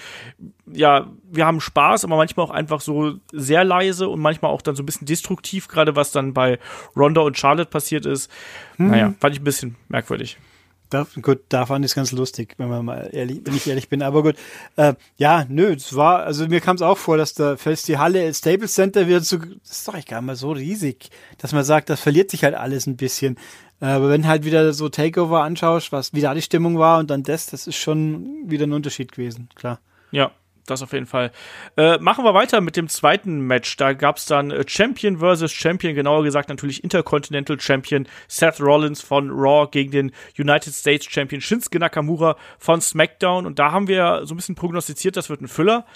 ja, 0.67 1.07
wir 1.31 1.47
haben 1.47 1.61
Spaß, 1.61 2.05
aber 2.05 2.17
manchmal 2.17 2.47
auch 2.47 2.51
einfach 2.51 2.81
so 2.81 3.15
sehr 3.33 3.65
leise 3.65 4.09
und 4.09 4.21
manchmal 4.21 4.51
auch 4.51 4.63
dann 4.63 4.77
so 4.77 4.83
ein 4.83 4.87
bisschen 4.87 5.07
destruktiv, 5.07 5.69
gerade 5.69 5.97
was 5.97 6.13
dann 6.13 6.35
bei 6.35 6.59
Ronda 6.97 7.21
und 7.23 7.39
Charlotte 7.39 7.71
passiert 7.71 8.07
ist. 8.07 8.31
Hm. 8.77 8.91
Naja, 8.91 9.15
fand 9.21 9.35
ich 9.35 9.41
ein 9.41 9.45
bisschen 9.45 9.77
merkwürdig. 9.89 10.39
Da, 10.91 11.07
gut, 11.23 11.43
da 11.51 11.67
fand 11.67 11.85
ich 11.85 11.93
es 11.93 11.95
ganz 11.95 12.11
lustig, 12.11 12.55
wenn 12.59 12.69
man 12.69 12.85
mal 12.85 13.09
ehrlich, 13.13 13.43
wenn 13.45 13.55
ich 13.55 13.69
ehrlich 13.69 13.89
bin. 13.89 14.03
Aber 14.03 14.25
gut, 14.25 14.35
äh, 14.75 14.95
ja, 15.19 15.47
nö, 15.49 15.73
es 15.73 15.95
war, 15.95 16.25
also 16.25 16.49
mir 16.49 16.61
kam 16.61 16.75
es 16.75 16.83
auch 16.83 16.99
vor, 16.99 17.17
dass 17.17 17.33
da 17.33 17.57
fest 17.57 17.87
die 17.87 17.97
Halle 17.97 18.35
Staples 18.35 18.75
Center 18.75 19.07
wird 19.07 19.25
so, 19.25 19.39
das 19.39 19.71
ist 19.71 19.87
doch 19.87 20.05
gar 20.05 20.21
mal 20.21 20.35
so 20.35 20.51
riesig, 20.51 21.11
dass 21.39 21.53
man 21.53 21.63
sagt, 21.63 21.91
das 21.91 22.01
verliert 22.01 22.33
sich 22.33 22.43
halt 22.43 22.57
alles 22.57 22.89
ein 22.89 22.97
bisschen. 22.97 23.39
Äh, 23.81 23.87
aber 23.87 24.09
wenn 24.11 24.27
halt 24.27 24.45
wieder 24.45 24.73
so 24.73 24.89
Takeover 24.89 25.43
anschaust, 25.43 25.93
was 25.93 26.13
wie 26.15 26.21
da 26.21 26.35
die 26.35 26.43
Stimmung 26.43 26.79
war 26.79 26.99
und 26.99 27.11
dann 27.11 27.23
das, 27.23 27.47
das 27.47 27.67
ist 27.67 27.77
schon 27.77 28.51
wieder 28.51 28.67
ein 28.67 28.73
Unterschied 28.73 29.13
gewesen, 29.13 29.49
klar. 29.55 29.81
Ja, 30.11 30.33
das 30.67 30.83
auf 30.83 30.93
jeden 30.93 31.07
Fall. 31.07 31.33
Äh, 31.77 31.99
machen 31.99 32.25
wir 32.25 32.35
weiter 32.35 32.61
mit 32.61 32.77
dem 32.77 32.89
zweiten 32.89 33.41
Match. 33.41 33.77
Da 33.77 33.93
gab 33.93 34.17
es 34.17 34.27
dann 34.27 34.51
äh, 34.51 34.65
Champion 34.67 35.19
versus 35.19 35.53
Champion, 35.53 35.95
genauer 35.95 36.23
gesagt 36.23 36.49
natürlich 36.49 36.85
Intercontinental 36.85 37.59
Champion 37.61 38.07
Seth 38.29 38.61
Rollins 38.61 39.01
von 39.01 39.31
Raw 39.31 39.69
gegen 39.71 39.91
den 39.91 40.13
United 40.39 40.73
States 40.73 41.07
Champion 41.07 41.41
Shinsuke 41.41 41.79
Nakamura 41.79 42.37
von 42.59 42.81
SmackDown. 42.81 43.47
Und 43.47 43.59
da 43.59 43.73
haben 43.73 43.89
wir 43.89 44.23
so 44.25 44.35
ein 44.35 44.37
bisschen 44.37 44.55
prognostiziert, 44.55 45.17
das 45.17 45.29
wird 45.29 45.41
ein 45.41 45.49
Füller. 45.49 45.87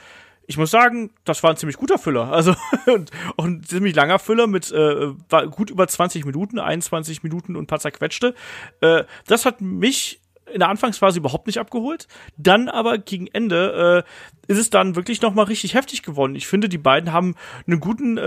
Ich 0.46 0.58
muss 0.58 0.70
sagen, 0.70 1.10
das 1.24 1.42
war 1.42 1.50
ein 1.50 1.56
ziemlich 1.56 1.76
guter 1.76 1.98
Füller. 1.98 2.32
Also 2.32 2.54
und 2.86 3.10
auch 3.36 3.44
ein 3.44 3.62
ziemlich 3.62 3.94
langer 3.94 4.18
Füller 4.18 4.46
mit 4.46 4.70
äh, 4.72 5.12
gut 5.50 5.70
über 5.70 5.86
20 5.86 6.24
Minuten, 6.24 6.58
21 6.58 7.22
Minuten 7.22 7.56
und 7.56 7.64
ein 7.64 7.66
paar 7.66 7.80
zerquetschte. 7.80 8.34
Äh, 8.80 9.04
das 9.26 9.46
hat 9.46 9.60
mich 9.60 10.20
in 10.52 10.60
der 10.60 10.68
Anfangsphase 10.68 11.18
überhaupt 11.18 11.46
nicht 11.46 11.58
abgeholt. 11.58 12.06
Dann 12.36 12.68
aber 12.68 12.98
gegen 12.98 13.26
Ende 13.28 14.04
äh, 14.04 14.52
ist 14.52 14.58
es 14.58 14.70
dann 14.70 14.96
wirklich 14.96 15.22
noch 15.22 15.34
mal 15.34 15.44
richtig 15.44 15.74
heftig 15.74 16.02
geworden. 16.02 16.34
Ich 16.34 16.46
finde, 16.46 16.68
die 16.68 16.78
beiden 16.78 17.12
haben 17.12 17.34
einen 17.66 17.80
guten 17.80 18.18
äh, 18.18 18.22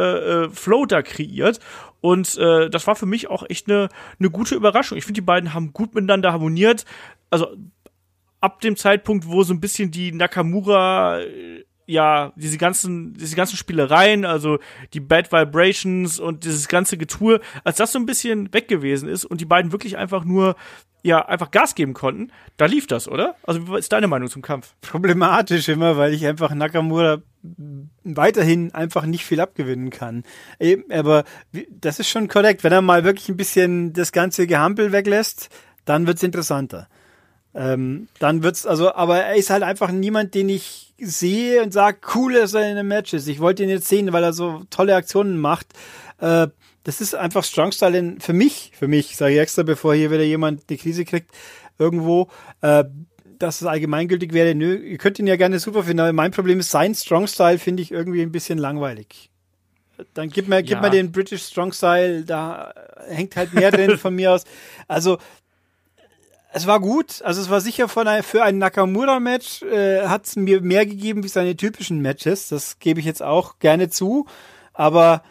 äh, 0.46 0.50
Flow 0.50 0.86
da 0.86 1.02
kreiert 1.02 1.60
und 2.02 2.38
äh, 2.38 2.70
das 2.70 2.88
war 2.88 2.96
für 2.96 3.06
mich 3.06 3.30
auch 3.30 3.44
echt 3.50 3.70
eine 3.70 3.90
eine 4.20 4.30
gute 4.30 4.56
Überraschung. 4.56 4.98
Ich 4.98 5.06
finde, 5.06 5.22
die 5.22 5.26
beiden 5.26 5.54
haben 5.54 5.74
gut 5.74 5.94
miteinander 5.94 6.34
harmoniert. 6.34 6.86
Also 7.30 7.56
ab 8.42 8.62
dem 8.62 8.76
Zeitpunkt, 8.76 9.28
wo 9.28 9.44
so 9.44 9.54
ein 9.54 9.60
bisschen 9.60 9.92
die 9.92 10.12
Nakamura 10.12 11.22
äh, 11.22 11.66
ja, 11.88 12.34
diese 12.36 12.58
ganzen, 12.58 13.13
diese 13.13 13.36
ganzen 13.36 13.56
Spielereien, 13.56 14.26
also 14.26 14.60
die 14.93 15.00
Bad 15.00 15.32
Vibrations 15.32 16.19
und 16.19 16.43
dieses 16.43 16.67
ganze 16.67 16.97
Getue, 16.97 17.39
als 17.63 17.78
das 17.78 17.93
so 17.93 18.00
ein 18.00 18.06
bisschen 18.06 18.54
weg 18.54 18.67
gewesen 18.67 19.08
ist 19.08 19.26
und 19.26 19.39
die 19.41 19.45
beiden 19.45 19.71
wirklich 19.71 19.97
einfach 19.97 20.26
nur, 20.26 20.56
ja, 21.02 21.26
einfach 21.26 21.50
Gas 21.50 21.76
geben 21.76 21.93
konnten, 21.93 22.32
da 22.58 22.65
lief 22.65 22.88
das, 22.88 23.08
oder? 23.08 23.36
Also, 23.43 23.69
was 23.69 23.80
ist 23.80 23.93
deine 23.93 24.08
Meinung 24.08 24.30
zum 24.30 24.41
Kampf? 24.41 24.76
Problematisch 24.82 25.69
immer, 25.69 25.95
weil 25.95 26.13
ich 26.13 26.28
einfach 26.28 26.54
Nakamura 26.54 27.19
weiterhin 28.04 28.73
einfach 28.73 29.06
nicht 29.06 29.23
viel 29.23 29.39
abgewinnen 29.39 29.89
kann. 29.89 30.23
Aber 30.89 31.23
das 31.69 32.00
ist 32.00 32.10
schon 32.10 32.28
korrekt. 32.28 32.65
Wenn 32.65 32.73
er 32.73 32.82
mal 32.82 33.06
wirklich 33.06 33.30
ein 33.30 33.38
bisschen 33.38 33.93
das 33.93 34.12
ganze 34.12 34.47
Gehampel 34.47 34.91
weglässt, 34.91 35.50
dann 35.86 36.08
wird's 36.08 36.23
interessanter. 36.23 36.89
Ähm, 37.56 38.10
dann 38.19 38.43
wird's, 38.43 38.65
also, 38.65 38.93
aber 38.93 39.19
er 39.23 39.36
ist 39.36 39.50
halt 39.50 39.63
einfach 39.63 39.91
niemand, 39.91 40.36
den 40.36 40.50
ich 40.50 40.87
sehe 41.00 41.62
und 41.64 41.74
sage, 41.74 42.00
cool, 42.16 42.34
dass 42.34 42.54
er 42.54 42.64
in 42.64 42.78
einem 42.78 42.88
Match 42.88 43.14
ist. 43.14 43.28
Ich 43.28 43.40
wollte 43.40 43.64
ihn 43.64 43.70
jetzt 43.70 43.88
sehen, 43.88 44.12
weil 44.14 44.24
er 44.24 44.34
so 44.34 44.64
tolle 44.70 44.96
Aktionen 44.96 45.38
macht. 45.38 45.68
Äh, 46.20 46.48
das 46.84 47.02
ist 47.02 47.16
einfach 47.16 47.44
Strong 47.44 47.74
Style 47.74 48.16
für 48.20 48.34
mich, 48.34 48.72
für 48.74 48.88
mich, 48.88 49.18
sage 49.18 49.34
ich 49.34 49.40
extra, 49.40 49.64
bevor 49.64 49.94
hier 49.94 50.10
wieder 50.10 50.24
jemand 50.24 50.64
eine 50.70 50.78
Krise 50.78 51.04
kriegt, 51.04 51.32
irgendwo, 51.78 52.30
äh, 52.62 52.86
dass 53.38 53.62
es 53.62 53.68
allgemeingültig 53.68 54.34
wäre. 54.34 54.56
Nö, 54.56 54.76
ihr 54.76 54.98
könnt 54.98 55.20
ihn 55.20 55.28
ja 55.28 55.36
gerne 55.36 55.60
super 55.60 55.84
finden, 55.84 56.00
aber 56.00 56.14
mein 56.14 56.32
Problem 56.32 56.60
ist, 56.60 56.72
sein 56.72 56.96
Strong 56.96 57.28
Style 57.28 57.60
finde 57.60 57.84
ich 57.84 57.92
irgendwie 57.92 58.22
ein 58.22 58.32
bisschen 58.32 58.58
langweilig. 58.58 59.30
Dann 60.14 60.30
gib 60.30 60.48
mir, 60.48 60.62
gib 60.62 60.74
ja. 60.74 60.82
mir 60.82 60.90
den 60.90 61.12
British 61.12 61.44
Strong 61.44 61.74
Style, 61.74 62.24
da 62.24 62.74
hängt 63.08 63.36
halt 63.36 63.54
mehr 63.54 63.72
drin 63.72 63.98
von 63.98 64.16
mir 64.16 64.32
aus. 64.32 64.44
Also, 64.88 65.18
es 66.58 66.67
war 66.67 66.80
gut, 66.80 67.22
also 67.22 67.41
es 67.41 67.50
war 67.50 67.62
sicher 67.62 67.88
von 67.88 68.08
ein, 68.08 68.24
für 68.24 68.43
ein 68.43 68.58
Nakamura-Match, 68.58 69.63
äh, 69.63 70.08
hat 70.08 70.26
es 70.26 70.36
mir 70.36 70.62
mehr 70.62 70.86
gegeben 70.86 71.24
wie 71.24 71.28
seine 71.28 71.56
typischen 71.56 72.02
Matches. 72.02 72.50
Das 72.50 72.80
gebe 72.80 73.00
ich 73.00 73.06
jetzt 73.06 73.24
auch 73.24 73.60
gerne 73.60 73.89
zu. 73.89 74.26
Aber 74.74 75.24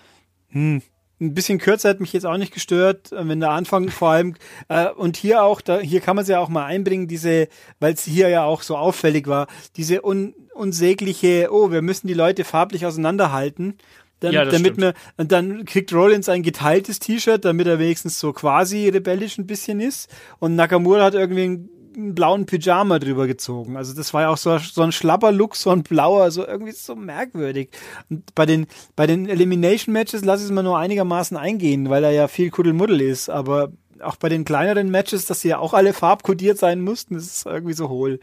hm, 0.51 0.83
ein 1.21 1.35
bisschen 1.35 1.59
kürzer 1.59 1.89
hat 1.89 2.01
mich 2.01 2.13
jetzt 2.13 2.27
auch 2.27 2.37
nicht 2.37 2.53
gestört, 2.53 3.11
wenn 3.11 3.41
der 3.41 3.51
Anfang 3.51 3.89
vor 3.91 4.11
allem 4.11 4.37
äh, 4.69 4.89
und 4.89 5.17
hier 5.17 5.43
auch, 5.43 5.61
da 5.61 5.81
hier 5.81 6.01
kann 6.01 6.17
man 6.17 6.23
es 6.23 6.29
ja 6.29 6.39
auch 6.39 6.49
mal 6.49 6.65
einbringen, 6.65 7.09
diese, 7.09 7.49
weil 7.81 7.95
es 7.95 8.05
hier 8.05 8.29
ja 8.29 8.45
auch 8.45 8.63
so 8.63 8.77
auffällig 8.77 9.27
war, 9.27 9.47
diese 9.77 10.05
un, 10.05 10.35
unsägliche, 10.55 11.49
oh, 11.51 11.71
wir 11.71 11.83
müssen 11.83 12.07
die 12.07 12.15
Leute 12.15 12.45
farblich 12.45 12.87
auseinanderhalten. 12.87 13.79
Dann, 14.21 14.33
ja, 14.33 14.45
damit 14.45 14.75
stimmt. 14.75 14.79
man, 14.79 14.93
und 15.19 15.33
dann 15.33 15.65
kriegt 15.67 15.93
Rollins 15.93 16.29
ein 16.29 16.43
geteiltes 16.43 16.99
T-Shirt, 17.01 17.45
damit 17.45 17.67
er 17.67 17.79
wenigstens 17.79 18.19
so 18.19 18.33
quasi 18.33 18.89
rebellisch 18.89 19.39
ein 19.39 19.47
bisschen 19.47 19.81
ist. 19.81 20.09
Und 20.39 20.57
Nakamura 20.57 21.05
hat 21.05 21.15
irgendwie 21.15 21.45
ein 21.45 21.69
einen 21.97 22.15
blauen 22.15 22.47
Pyjama 22.47 22.99
drüber 22.99 23.27
gezogen. 23.27 23.77
Also 23.77 23.95
das 23.95 24.13
war 24.13 24.23
ja 24.23 24.29
auch 24.29 24.37
so, 24.37 24.59
so 24.59 24.83
ein 24.83 24.93
schlapper 24.93 25.33
Look, 25.33 25.57
so 25.57 25.71
ein 25.71 25.83
blauer, 25.83 26.31
so 26.31 26.47
irgendwie 26.47 26.73
so 26.73 26.95
merkwürdig. 26.95 27.71
Und 28.11 28.35
bei 28.35 28.47
den, 28.47 28.67
bei 28.95 29.07
den 29.07 29.29
Elimination 29.29 29.93
Matches 29.93 30.25
lasse 30.25 30.43
ich 30.43 30.51
es 30.51 30.55
mal 30.55 30.63
nur 30.63 30.79
einigermaßen 30.79 31.37
eingehen, 31.37 31.89
weil 31.89 32.05
er 32.05 32.11
ja 32.11 32.29
viel 32.29 32.51
Kuddelmuddel 32.51 33.01
ist. 33.01 33.31
Aber 33.31 33.73
auch 34.03 34.17
bei 34.17 34.29
den 34.29 34.45
kleineren 34.45 34.91
Matches, 34.91 35.27
dass 35.27 35.41
sie 35.41 35.49
ja 35.49 35.59
auch 35.59 35.73
alle 35.73 35.95
farbkodiert 35.95 36.59
sein 36.59 36.83
mussten, 36.83 37.17
ist 37.17 37.39
es 37.39 37.47
irgendwie 37.47 37.75
so 37.75 37.89
hohl. 37.89 38.21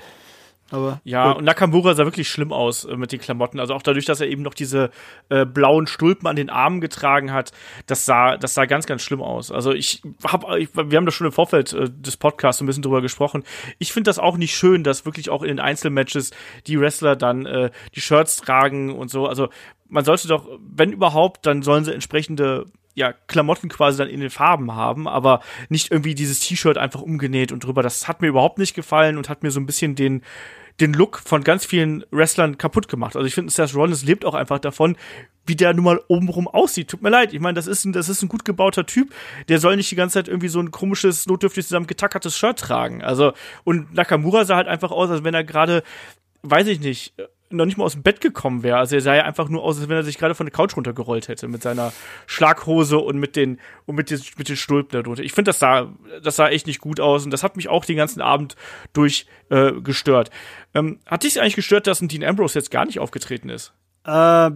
Aber 0.73 0.99
ja, 1.03 1.27
gut. 1.27 1.37
und 1.37 1.45
Nakamura 1.45 1.93
sah 1.93 2.03
wirklich 2.03 2.27
schlimm 2.27 2.51
aus 2.51 2.83
äh, 2.83 2.97
mit 2.97 3.11
den 3.11 3.19
Klamotten. 3.19 3.59
Also 3.59 3.75
auch 3.75 3.83
dadurch, 3.83 4.05
dass 4.05 4.21
er 4.21 4.27
eben 4.27 4.41
noch 4.41 4.55
diese 4.55 4.89
äh, 5.29 5.45
blauen 5.45 5.85
Stulpen 5.85 6.27
an 6.27 6.35
den 6.35 6.49
Armen 6.49 6.81
getragen 6.81 7.31
hat, 7.31 7.51
das 7.85 8.05
sah, 8.05 8.37
das 8.37 8.55
sah 8.55 8.65
ganz, 8.65 8.87
ganz 8.87 9.03
schlimm 9.03 9.21
aus. 9.21 9.51
Also 9.51 9.71
ich 9.71 10.01
habe, 10.25 10.67
wir 10.73 10.97
haben 10.97 11.05
da 11.05 11.11
schon 11.11 11.27
im 11.27 11.31
Vorfeld 11.31 11.73
äh, 11.73 11.91
des 11.91 12.17
Podcasts 12.17 12.59
ein 12.59 12.65
bisschen 12.65 12.81
drüber 12.81 13.03
gesprochen. 13.03 13.43
Ich 13.77 13.93
finde 13.93 14.09
das 14.09 14.17
auch 14.17 14.35
nicht 14.35 14.55
schön, 14.55 14.83
dass 14.83 15.05
wirklich 15.05 15.29
auch 15.29 15.43
in 15.43 15.49
den 15.49 15.59
Einzelmatches 15.59 16.31
die 16.65 16.79
Wrestler 16.79 17.15
dann 17.15 17.45
äh, 17.45 17.69
die 17.93 18.01
Shirts 18.01 18.37
tragen 18.37 18.95
und 18.95 19.11
so. 19.11 19.27
Also 19.27 19.49
man 19.89 20.05
sollte 20.05 20.27
doch, 20.27 20.47
wenn 20.59 20.91
überhaupt, 20.91 21.45
dann 21.45 21.61
sollen 21.61 21.85
sie 21.85 21.93
entsprechende 21.93 22.65
ja, 22.95 23.11
Klamotten 23.11 23.69
quasi 23.69 23.97
dann 23.97 24.09
in 24.09 24.19
den 24.19 24.29
Farben 24.29 24.75
haben, 24.75 25.07
aber 25.07 25.41
nicht 25.69 25.91
irgendwie 25.91 26.15
dieses 26.15 26.39
T-Shirt 26.39 26.77
einfach 26.77 27.01
umgenäht 27.01 27.51
und 27.51 27.63
drüber. 27.63 27.81
Das 27.81 28.07
hat 28.07 28.21
mir 28.21 28.27
überhaupt 28.27 28.59
nicht 28.59 28.75
gefallen 28.75 29.17
und 29.17 29.29
hat 29.29 29.43
mir 29.43 29.51
so 29.51 29.59
ein 29.59 29.65
bisschen 29.65 29.95
den, 29.95 30.21
den 30.79 30.93
Look 30.93 31.19
von 31.19 31.43
ganz 31.43 31.65
vielen 31.65 32.03
Wrestlern 32.11 32.57
kaputt 32.57 32.87
gemacht. 32.87 33.15
Also 33.15 33.27
ich 33.27 33.35
finde, 33.35 33.51
Seth 33.51 33.75
Rollins 33.75 34.03
lebt 34.03 34.25
auch 34.25 34.33
einfach 34.33 34.59
davon, 34.59 34.97
wie 35.45 35.55
der 35.55 35.73
nun 35.73 35.85
mal 35.85 36.01
obenrum 36.07 36.47
aussieht. 36.47 36.89
Tut 36.89 37.01
mir 37.01 37.09
leid. 37.09 37.33
Ich 37.33 37.39
meine, 37.39 37.55
das 37.55 37.67
ist 37.67 37.85
ein, 37.85 37.93
das 37.93 38.09
ist 38.09 38.21
ein 38.21 38.29
gut 38.29 38.45
gebauter 38.45 38.85
Typ. 38.85 39.13
Der 39.49 39.59
soll 39.59 39.75
nicht 39.75 39.91
die 39.91 39.95
ganze 39.95 40.13
Zeit 40.15 40.27
irgendwie 40.27 40.47
so 40.47 40.59
ein 40.59 40.71
komisches, 40.71 41.27
notdürftig 41.27 41.65
zusammen 41.65 41.87
getackertes 41.87 42.37
Shirt 42.37 42.59
tragen. 42.59 43.03
Also, 43.03 43.33
und 43.63 43.93
Nakamura 43.93 44.45
sah 44.45 44.55
halt 44.55 44.67
einfach 44.67 44.91
aus, 44.91 45.09
als 45.09 45.23
wenn 45.23 45.33
er 45.33 45.43
gerade, 45.43 45.83
weiß 46.43 46.67
ich 46.67 46.79
nicht, 46.79 47.13
noch 47.55 47.65
nicht 47.65 47.77
mal 47.77 47.85
aus 47.85 47.93
dem 47.93 48.03
Bett 48.03 48.21
gekommen 48.21 48.63
wäre. 48.63 48.77
Also 48.77 48.95
er 48.95 49.01
sah 49.01 49.15
ja 49.15 49.23
einfach 49.23 49.49
nur 49.49 49.63
aus, 49.63 49.79
als 49.79 49.89
wenn 49.89 49.97
er 49.97 50.03
sich 50.03 50.17
gerade 50.17 50.35
von 50.35 50.45
der 50.45 50.53
Couch 50.53 50.75
runtergerollt 50.75 51.27
hätte 51.27 51.47
mit 51.47 51.63
seiner 51.63 51.93
Schlaghose 52.25 52.97
und 52.97 53.17
mit 53.17 53.35
den 53.35 53.59
und 53.85 53.95
mit 53.95 54.09
den, 54.09 54.21
mit 54.37 54.49
den 54.49 54.57
Stulpen 54.57 55.01
darunter. 55.01 55.23
Ich 55.23 55.33
finde, 55.33 55.49
das 55.49 55.59
sah, 55.59 55.93
das 56.21 56.35
sah 56.35 56.49
echt 56.49 56.67
nicht 56.67 56.81
gut 56.81 56.99
aus 56.99 57.25
und 57.25 57.31
das 57.31 57.43
hat 57.43 57.55
mich 57.55 57.69
auch 57.69 57.85
den 57.85 57.97
ganzen 57.97 58.21
Abend 58.21 58.55
durch 58.93 59.25
äh, 59.49 59.71
gestört. 59.73 60.29
Ähm, 60.73 60.99
hat 61.05 61.23
dich 61.23 61.39
eigentlich 61.39 61.55
gestört, 61.55 61.87
dass 61.87 62.01
ein 62.01 62.07
Dean 62.07 62.23
Ambrose 62.23 62.57
jetzt 62.57 62.71
gar 62.71 62.85
nicht 62.85 62.99
aufgetreten 62.99 63.49
ist? 63.49 63.73
Äh, 64.05 64.51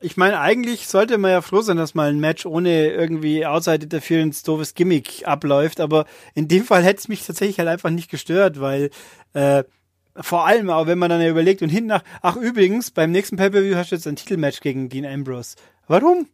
ich 0.00 0.16
meine, 0.16 0.40
eigentlich 0.40 0.88
sollte 0.88 1.16
man 1.16 1.30
ja 1.30 1.40
froh 1.40 1.62
sein, 1.62 1.78
dass 1.78 1.94
mal 1.94 2.10
ein 2.10 2.20
Match 2.20 2.44
ohne 2.44 2.90
irgendwie 2.90 3.46
Outside 3.46 3.84
Interference 3.84 4.42
doofes 4.42 4.74
Gimmick 4.74 5.26
abläuft, 5.26 5.80
aber 5.80 6.04
in 6.34 6.48
dem 6.48 6.64
Fall 6.64 6.84
hätte 6.84 7.00
es 7.00 7.08
mich 7.08 7.24
tatsächlich 7.24 7.58
halt 7.58 7.68
einfach 7.68 7.90
nicht 7.90 8.10
gestört, 8.10 8.60
weil 8.60 8.90
äh, 9.32 9.64
vor 10.20 10.46
allem 10.46 10.70
auch, 10.70 10.86
wenn 10.86 10.98
man 10.98 11.10
dann 11.10 11.20
ja 11.20 11.28
überlegt 11.28 11.62
und 11.62 11.68
hinten 11.68 11.88
nach, 11.88 12.02
ach 12.22 12.36
übrigens, 12.36 12.90
beim 12.90 13.10
nächsten 13.10 13.36
Pay-Per-View 13.36 13.76
hast 13.76 13.90
du 13.90 13.96
jetzt 13.96 14.06
ein 14.06 14.16
Titelmatch 14.16 14.60
gegen 14.60 14.88
Dean 14.88 15.04
Ambrose. 15.04 15.56
Warum? 15.86 16.28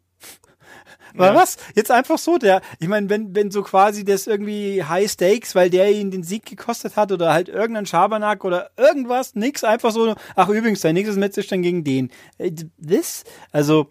War 1.15 1.29
ja. 1.29 1.35
was? 1.35 1.57
Jetzt 1.75 1.91
einfach 1.91 2.19
so, 2.19 2.39
der, 2.39 2.63
ich 2.79 2.89
meine, 2.89 3.11
wenn, 3.11 3.35
wenn 3.35 3.51
so 3.51 3.63
quasi 3.63 4.05
das 4.05 4.27
irgendwie 4.27 4.83
High 4.85 5.11
Stakes, 5.11 5.55
weil 5.55 5.71
der 5.71 5.91
ihn 5.91 6.11
den 6.11 6.23
Sieg 6.23 6.47
gekostet 6.47 6.97
hat 6.97 7.13
oder 7.13 7.33
halt 7.33 7.49
irgendein 7.49 7.87
Schabernack 7.87 8.45
oder 8.45 8.71
irgendwas, 8.77 9.35
nix, 9.35 9.65
einfach 9.65 9.93
so, 9.93 10.15
ach 10.37 10.49
übrigens, 10.49 10.81
dein 10.81 10.95
nächstes 10.95 11.19
Match 11.19 11.37
ist 11.37 11.53
dann 11.53 11.63
gegen 11.63 11.85
den. 11.85 12.11
Äh, 12.39 12.53
das? 12.79 13.25
Also, 13.51 13.89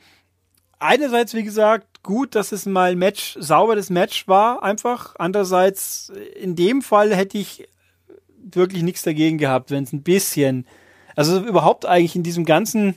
einerseits, 0.80 1.34
wie 1.34 1.44
gesagt, 1.44 2.04
gut, 2.04 2.36
dass 2.36 2.52
es 2.52 2.66
mal 2.66 2.92
ein 2.92 2.98
Match, 2.98 3.38
sauberes 3.40 3.90
Match 3.90 4.28
war, 4.28 4.64
einfach. 4.64 5.16
Andererseits, 5.20 6.12
in 6.36 6.56
dem 6.56 6.82
Fall 6.82 7.16
hätte 7.16 7.38
ich 7.38 7.68
wirklich 8.56 8.84
nichts 8.84 9.04
dagegen 9.04 9.38
gehabt, 9.38 9.72
wenn 9.72 9.84
es 9.84 9.94
ein 9.94 10.04
bisschen, 10.04 10.66
also 11.16 11.40
überhaupt 11.40 11.86
eigentlich 11.86 12.16
in 12.16 12.24
diesem 12.24 12.46
ganzen, 12.46 12.96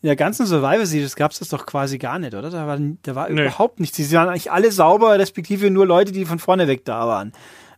in 0.00 0.06
der 0.06 0.16
ganzen 0.16 0.46
Survivor 0.46 0.86
Series 0.86 1.16
gab 1.16 1.32
es 1.32 1.40
das 1.40 1.48
doch 1.48 1.66
quasi 1.66 1.98
gar 1.98 2.18
nicht, 2.18 2.34
oder? 2.34 2.50
Da 2.50 2.66
war, 2.66 2.78
da 3.02 3.14
war 3.14 3.28
nee. 3.28 3.42
überhaupt 3.42 3.80
nichts. 3.80 3.96
Sie 3.96 4.12
waren 4.12 4.28
eigentlich 4.28 4.52
alle 4.52 4.70
sauber, 4.70 5.18
respektive 5.18 5.70
nur 5.70 5.86
Leute, 5.86 6.12
die 6.12 6.24
von 6.24 6.38
vorne 6.38 6.68
weg 6.68 6.84
da 6.84 7.06
waren, 7.06 7.32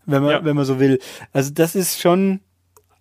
wenn 0.07 0.23
man, 0.23 0.31
ja. 0.31 0.45
wenn 0.45 0.57
man 0.57 0.65
so 0.65 0.79
will. 0.79 0.99
Also 1.33 1.51
das 1.53 1.75
ist 1.75 2.01
schon 2.01 2.41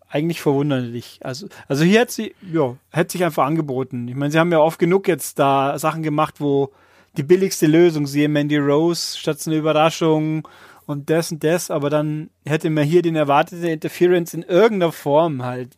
eigentlich 0.10 0.42
verwunderlich. 0.42 1.20
Also, 1.24 1.48
also 1.68 1.84
hier 1.84 2.02
hat 2.02 2.12
sie, 2.12 2.34
ja, 2.52 2.76
hätte 2.92 3.12
sich 3.12 3.24
einfach 3.24 3.46
angeboten. 3.46 4.08
Ich 4.08 4.16
meine, 4.16 4.32
sie 4.32 4.40
haben 4.40 4.52
ja 4.52 4.60
oft 4.60 4.80
genug 4.80 5.08
jetzt 5.08 5.38
da 5.38 5.78
Sachen 5.78 6.02
gemacht, 6.02 6.36
wo 6.40 6.72
die 7.18 7.24
billigste 7.24 7.68
Lösung, 7.68 8.08
siehe 8.08 8.30
Mandy 8.30 8.58
Rose, 8.58 9.18
statt 9.18 9.40
eine 9.46 9.58
Überraschung 9.58 10.48
und 10.89 11.12
das 11.12 11.32
und 11.32 11.43
das, 11.43 11.69
aber 11.69 11.91
dann 11.91 12.32
hätte 12.47 12.71
man 12.71 12.84
hier 12.84 13.04
den 13.04 13.15
erwartete 13.15 13.69
Interference 13.69 14.34
in 14.34 14.41
irgendeiner 14.41 14.91
Form 14.91 15.43
halt 15.43 15.78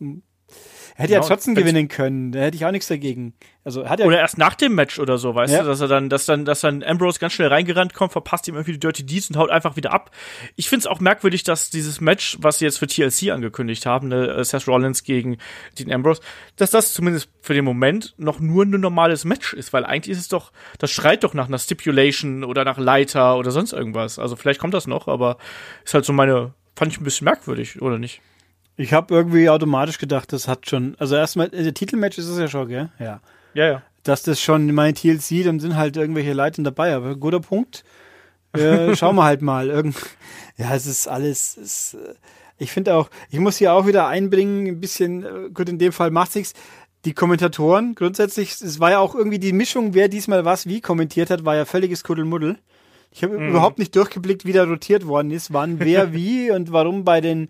Hätte 1.01 1.13
genau, 1.13 1.23
ja 1.23 1.27
trotzdem 1.27 1.55
gewinnen 1.55 1.87
können, 1.87 2.31
da 2.31 2.39
hätte 2.39 2.55
ich 2.55 2.65
auch 2.65 2.71
nichts 2.71 2.87
dagegen. 2.87 3.33
Also 3.63 3.87
hat 3.87 3.99
er 3.99 4.07
oder 4.07 4.19
erst 4.19 4.37
nach 4.37 4.55
dem 4.55 4.73
Match 4.73 4.99
oder 4.99 5.17
so, 5.17 5.35
weißt 5.35 5.53
ja. 5.53 5.61
du, 5.61 5.67
dass 5.67 5.81
er 5.81 5.87
dann, 5.87 6.09
dass 6.09 6.25
dann, 6.25 6.45
dass 6.45 6.61
dann 6.61 6.83
Ambrose 6.83 7.19
ganz 7.19 7.33
schnell 7.33 7.49
reingerannt 7.49 7.93
kommt, 7.93 8.11
verpasst 8.11 8.47
ihm 8.47 8.55
irgendwie 8.55 8.73
die 8.73 8.79
Dirty 8.79 9.05
Deeds 9.05 9.29
und 9.29 9.37
haut 9.37 9.51
einfach 9.51 9.75
wieder 9.75 9.93
ab. 9.93 10.11
Ich 10.55 10.69
find's 10.69 10.87
auch 10.87 10.99
merkwürdig, 10.99 11.43
dass 11.43 11.69
dieses 11.69 12.01
Match, 12.01 12.37
was 12.41 12.59
sie 12.59 12.65
jetzt 12.65 12.79
für 12.79 12.87
TLC 12.87 13.31
angekündigt 13.31 13.85
haben, 13.85 14.07
ne, 14.07 14.27
äh, 14.27 14.43
Seth 14.43 14.67
Rollins 14.67 15.03
gegen 15.03 15.37
Dean 15.77 15.91
Ambrose, 15.91 16.21
dass 16.55 16.71
das 16.71 16.93
zumindest 16.93 17.29
für 17.41 17.53
den 17.53 17.65
Moment 17.65 18.15
noch 18.17 18.39
nur 18.39 18.65
ein 18.65 18.69
normales 18.71 19.25
Match 19.25 19.53
ist, 19.53 19.73
weil 19.73 19.85
eigentlich 19.85 20.11
ist 20.11 20.21
es 20.21 20.27
doch, 20.27 20.51
das 20.79 20.91
schreit 20.91 21.23
doch 21.23 21.33
nach 21.33 21.47
einer 21.47 21.59
Stipulation 21.59 22.43
oder 22.43 22.63
nach 22.65 22.77
Leiter 22.77 23.37
oder 23.37 23.51
sonst 23.51 23.73
irgendwas. 23.73 24.17
Also 24.17 24.35
vielleicht 24.35 24.59
kommt 24.59 24.73
das 24.73 24.87
noch, 24.87 25.07
aber 25.07 25.37
ist 25.83 25.93
halt 25.93 26.05
so 26.05 26.13
meine, 26.13 26.53
fand 26.75 26.91
ich 26.91 26.99
ein 26.99 27.03
bisschen 27.03 27.25
merkwürdig, 27.25 27.81
oder 27.81 27.99
nicht? 27.99 28.21
Ich 28.81 28.93
habe 28.93 29.13
irgendwie 29.13 29.47
automatisch 29.47 29.99
gedacht, 29.99 30.33
das 30.33 30.47
hat 30.47 30.67
schon. 30.67 30.95
Also 30.97 31.15
erstmal, 31.15 31.49
der 31.49 31.73
Titelmatch 31.73 32.17
ist 32.17 32.27
es 32.27 32.39
ja 32.39 32.47
schon, 32.47 32.67
gell? 32.67 32.89
Ja. 32.97 33.21
Ja, 33.53 33.67
ja. 33.67 33.81
Dass 34.01 34.23
das 34.23 34.41
schon 34.41 34.73
mein 34.73 34.95
TLC, 34.95 35.43
dann 35.43 35.59
sind 35.59 35.75
halt 35.75 35.97
irgendwelche 35.97 36.33
Leute 36.33 36.63
dabei, 36.63 36.95
aber 36.95 37.15
guter 37.15 37.41
Punkt. 37.41 37.83
Äh, 38.53 38.95
schauen 38.95 39.15
wir 39.17 39.23
halt 39.23 39.43
mal. 39.43 39.69
Irgend 39.69 39.95
ja, 40.57 40.73
es 40.73 40.87
ist 40.87 41.07
alles. 41.07 41.57
Es, 41.57 41.93
äh, 41.93 42.15
ich 42.57 42.71
finde 42.71 42.95
auch, 42.95 43.11
ich 43.29 43.37
muss 43.37 43.57
hier 43.57 43.71
auch 43.73 43.85
wieder 43.85 44.07
einbringen, 44.07 44.65
ein 44.67 44.79
bisschen, 44.79 45.23
äh, 45.23 45.49
gut, 45.53 45.69
in 45.69 45.77
dem 45.77 45.91
Fall 45.91 46.09
macht 46.09 46.31
sich's. 46.31 46.53
Die 47.05 47.13
Kommentatoren, 47.13 47.93
grundsätzlich, 47.93 48.61
es 48.61 48.79
war 48.79 48.91
ja 48.91 48.99
auch 48.99 49.13
irgendwie 49.13 49.39
die 49.39 49.53
Mischung, 49.53 49.93
wer 49.93 50.07
diesmal 50.07 50.45
was 50.45 50.67
wie 50.67 50.81
kommentiert 50.81 51.29
hat, 51.29 51.45
war 51.45 51.55
ja 51.55 51.65
völliges 51.65 52.03
Kuddelmuddel. 52.03 52.57
Ich 53.11 53.23
habe 53.23 53.37
mm. 53.39 53.49
überhaupt 53.49 53.79
nicht 53.79 53.95
durchgeblickt, 53.95 54.45
wie 54.45 54.53
da 54.53 54.63
rotiert 54.63 55.07
worden 55.07 55.31
ist, 55.31 55.51
wann 55.51 55.79
wer 55.79 56.13
wie 56.13 56.51
und 56.51 56.71
warum 56.71 57.03
bei 57.03 57.19
den 57.21 57.49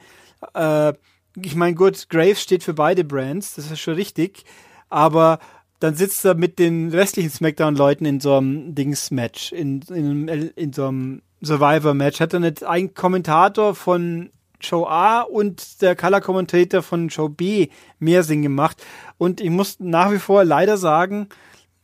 äh, 0.53 0.93
ich 1.35 1.55
meine, 1.55 1.75
gut, 1.75 2.09
Graves 2.09 2.41
steht 2.41 2.63
für 2.63 2.73
beide 2.73 3.03
Brands, 3.03 3.55
das 3.55 3.71
ist 3.71 3.79
schon 3.79 3.95
richtig, 3.95 4.43
aber 4.89 5.39
dann 5.79 5.95
sitzt 5.95 6.23
er 6.25 6.35
mit 6.35 6.59
den 6.59 6.89
restlichen 6.89 7.31
Smackdown-Leuten 7.31 8.05
in 8.05 8.19
so 8.19 8.35
einem 8.37 8.75
Dings-Match, 8.75 9.51
in, 9.51 9.81
in, 9.89 10.27
in 10.27 10.73
so 10.73 10.87
einem 10.87 11.21
Survivor-Match. 11.41 12.19
Hat 12.19 12.33
er 12.33 12.39
nicht 12.39 12.63
ein 12.63 12.93
Kommentator 12.93 13.73
von 13.73 14.29
Show 14.59 14.85
A 14.85 15.21
und 15.21 15.81
der 15.81 15.95
Color-Kommentator 15.95 16.83
von 16.83 17.09
Show 17.09 17.29
B 17.29 17.69
mehr 17.97 18.21
Sinn 18.21 18.43
gemacht. 18.43 18.83
Und 19.17 19.41
ich 19.41 19.49
muss 19.49 19.79
nach 19.79 20.11
wie 20.11 20.19
vor 20.19 20.43
leider 20.43 20.77
sagen, 20.77 21.29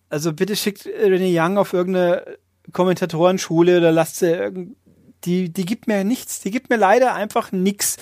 also 0.09 0.31
bitte 0.31 0.55
schickt 0.55 0.85
René 0.85 1.31
Young 1.33 1.57
auf 1.57 1.73
irgendeine 1.73 2.37
Kommentatorenschule 2.71 3.77
oder 3.77 3.91
lasst 3.91 4.17
sie 4.17 4.75
die, 5.25 5.51
die 5.51 5.65
gibt 5.65 5.87
mir 5.87 6.03
nichts. 6.03 6.41
Die 6.41 6.51
gibt 6.51 6.69
mir 6.69 6.77
leider 6.77 7.13
einfach 7.15 7.51
nichts. 7.51 7.97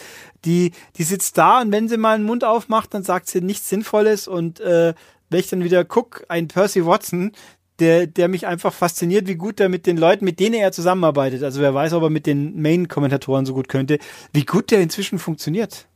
Die, 0.45 0.71
die 0.97 1.03
sitzt 1.03 1.37
da 1.37 1.61
und 1.61 1.71
wenn 1.71 1.89
sie 1.89 1.97
mal 1.97 2.15
einen 2.15 2.23
Mund 2.23 2.43
aufmacht, 2.43 2.93
dann 2.93 3.03
sagt 3.03 3.27
sie 3.27 3.41
nichts 3.41 3.69
Sinnvolles 3.69 4.27
und 4.27 4.59
äh, 4.59 4.93
wenn 5.29 5.39
ich 5.39 5.49
dann 5.49 5.63
wieder 5.63 5.83
guck, 5.83 6.23
ein 6.29 6.47
Percy 6.47 6.85
Watson, 6.85 7.31
der, 7.79 8.07
der 8.07 8.27
mich 8.27 8.47
einfach 8.47 8.73
fasziniert, 8.73 9.27
wie 9.27 9.35
gut 9.35 9.59
er 9.59 9.69
mit 9.69 9.85
den 9.85 9.97
Leuten, 9.97 10.23
mit 10.23 10.39
denen 10.39 10.55
er 10.55 10.71
zusammenarbeitet, 10.71 11.43
also 11.43 11.61
wer 11.61 11.73
weiß, 11.73 11.93
ob 11.93 12.03
er 12.03 12.09
mit 12.09 12.25
den 12.25 12.61
Main-Kommentatoren 12.61 13.45
so 13.45 13.53
gut 13.53 13.67
könnte, 13.67 13.99
wie 14.33 14.45
gut 14.45 14.71
der 14.71 14.81
inzwischen 14.81 15.19
funktioniert. 15.19 15.87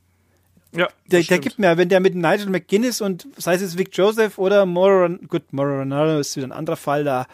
Ja, 0.71 0.87
der, 1.07 1.23
der 1.23 1.39
gibt 1.39 1.57
mir, 1.57 1.77
wenn 1.77 1.89
der 1.89 1.99
mit 1.99 2.15
Nigel 2.15 2.49
McGuinness 2.49 3.01
und 3.01 3.27
sei 3.37 3.55
es 3.55 3.77
Vic 3.77 3.89
Joseph 3.97 4.37
oder 4.37 4.65
Moron, 4.65 5.19
gut, 5.27 5.51
Moronado 5.51 6.19
ist 6.19 6.35
wieder 6.35 6.47
ein 6.47 6.51
anderer 6.51 6.75
Fall 6.75 7.03
da, 7.03 7.25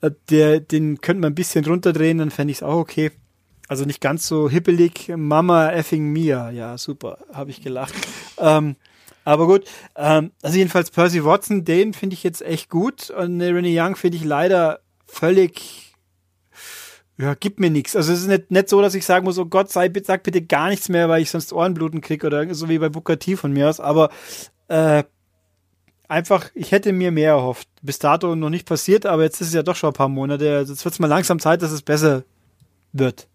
äh, 0.00 0.10
der, 0.30 0.60
den 0.60 1.00
könnte 1.00 1.20
man 1.20 1.32
ein 1.32 1.34
bisschen 1.34 1.64
runterdrehen, 1.64 2.18
dann 2.18 2.30
fände 2.30 2.52
ich 2.52 2.58
es 2.58 2.62
auch 2.62 2.76
okay. 2.76 3.10
Also 3.68 3.84
nicht 3.84 4.00
ganz 4.00 4.26
so 4.26 4.48
hippelig. 4.48 5.12
Mama 5.14 5.70
effing 5.70 6.08
Mia. 6.08 6.50
Ja, 6.50 6.78
super. 6.78 7.18
Habe 7.32 7.50
ich 7.50 7.62
gelacht. 7.62 7.94
ähm, 8.38 8.76
aber 9.24 9.46
gut. 9.46 9.64
Ähm, 9.94 10.32
also 10.42 10.56
jedenfalls 10.56 10.90
Percy 10.90 11.24
Watson, 11.24 11.64
den 11.64 11.92
finde 11.92 12.14
ich 12.14 12.22
jetzt 12.22 12.42
echt 12.42 12.70
gut. 12.70 13.10
Und 13.10 13.40
Rennie 13.40 13.78
Young 13.78 13.94
finde 13.94 14.16
ich 14.16 14.24
leider 14.24 14.80
völlig 15.06 15.88
ja, 17.18 17.34
gibt 17.34 17.58
mir 17.58 17.68
nichts. 17.68 17.96
Also 17.96 18.12
es 18.12 18.20
ist 18.20 18.28
nicht, 18.28 18.50
nicht 18.52 18.68
so, 18.68 18.80
dass 18.80 18.94
ich 18.94 19.04
sagen 19.04 19.24
muss, 19.24 19.38
oh 19.38 19.46
Gott, 19.46 19.70
sei, 19.72 19.92
sag 20.04 20.22
bitte 20.22 20.40
gar 20.40 20.68
nichts 20.68 20.88
mehr, 20.88 21.08
weil 21.08 21.20
ich 21.20 21.30
sonst 21.30 21.52
Ohrenbluten 21.52 22.00
krieg 22.00 22.22
oder 22.22 22.54
so 22.54 22.68
wie 22.68 22.78
bei 22.78 22.88
Booker 22.88 23.18
T 23.18 23.34
von 23.34 23.52
mir 23.52 23.68
aus. 23.68 23.80
Aber 23.80 24.10
äh, 24.68 25.02
einfach, 26.06 26.50
ich 26.54 26.70
hätte 26.70 26.92
mir 26.92 27.10
mehr 27.10 27.30
erhofft. 27.30 27.68
Bis 27.82 27.98
dato 27.98 28.36
noch 28.36 28.50
nicht 28.50 28.68
passiert, 28.68 29.04
aber 29.04 29.24
jetzt 29.24 29.40
ist 29.40 29.48
es 29.48 29.54
ja 29.54 29.64
doch 29.64 29.74
schon 29.74 29.90
ein 29.90 29.94
paar 29.94 30.08
Monate. 30.08 30.64
Jetzt 30.68 30.84
wird 30.84 30.94
es 30.94 31.00
mal 31.00 31.08
langsam 31.08 31.40
Zeit, 31.40 31.60
dass 31.60 31.72
es 31.72 31.82
besser 31.82 32.22
wird. 32.92 33.26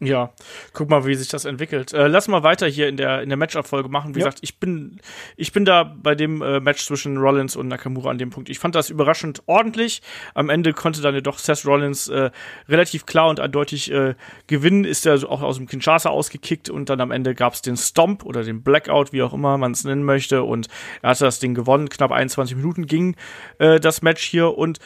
Ja, 0.00 0.32
guck 0.72 0.90
mal, 0.90 1.06
wie 1.06 1.14
sich 1.14 1.28
das 1.28 1.44
entwickelt. 1.44 1.92
Äh, 1.92 2.08
lass 2.08 2.28
mal 2.28 2.42
weiter 2.42 2.66
hier 2.66 2.88
in 2.88 2.96
der 2.96 3.22
in 3.22 3.28
der 3.28 3.38
Match-Abfolge 3.38 3.88
machen. 3.88 4.14
Wie 4.14 4.20
ja. 4.20 4.26
gesagt, 4.26 4.40
ich 4.42 4.58
bin 4.58 5.00
ich 5.36 5.52
bin 5.52 5.64
da 5.64 5.84
bei 5.84 6.14
dem 6.14 6.42
äh, 6.42 6.60
Match 6.60 6.84
zwischen 6.84 7.16
Rollins 7.16 7.54
und 7.56 7.68
Nakamura 7.68 8.10
an 8.10 8.18
dem 8.18 8.30
Punkt. 8.30 8.48
Ich 8.48 8.58
fand 8.58 8.74
das 8.74 8.90
überraschend 8.90 9.42
ordentlich. 9.46 10.02
Am 10.34 10.50
Ende 10.50 10.72
konnte 10.72 11.00
dann 11.00 11.14
jedoch 11.14 11.38
Seth 11.38 11.64
Rollins 11.64 12.08
äh, 12.08 12.30
relativ 12.68 13.06
klar 13.06 13.28
und 13.28 13.40
eindeutig 13.40 13.90
äh, 13.92 14.14
gewinnen. 14.46 14.84
Ist 14.84 15.06
er 15.06 15.14
auch 15.30 15.42
aus 15.42 15.56
dem 15.56 15.66
Kinshasa 15.66 16.10
ausgekickt 16.10 16.68
und 16.70 16.88
dann 16.90 17.00
am 17.00 17.10
Ende 17.10 17.34
gab 17.34 17.54
es 17.54 17.62
den 17.62 17.76
Stomp 17.76 18.24
oder 18.24 18.42
den 18.42 18.62
Blackout, 18.62 19.12
wie 19.12 19.22
auch 19.22 19.32
immer 19.32 19.58
man 19.58 19.72
es 19.72 19.84
nennen 19.84 20.04
möchte. 20.04 20.42
Und 20.42 20.68
er 21.02 21.10
hatte 21.10 21.24
das 21.24 21.38
Ding 21.38 21.54
gewonnen. 21.54 21.88
Knapp 21.88 22.10
21 22.10 22.56
Minuten 22.56 22.86
ging 22.86 23.16
äh, 23.58 23.78
das 23.78 24.02
Match 24.02 24.22
hier 24.22 24.58
und 24.58 24.80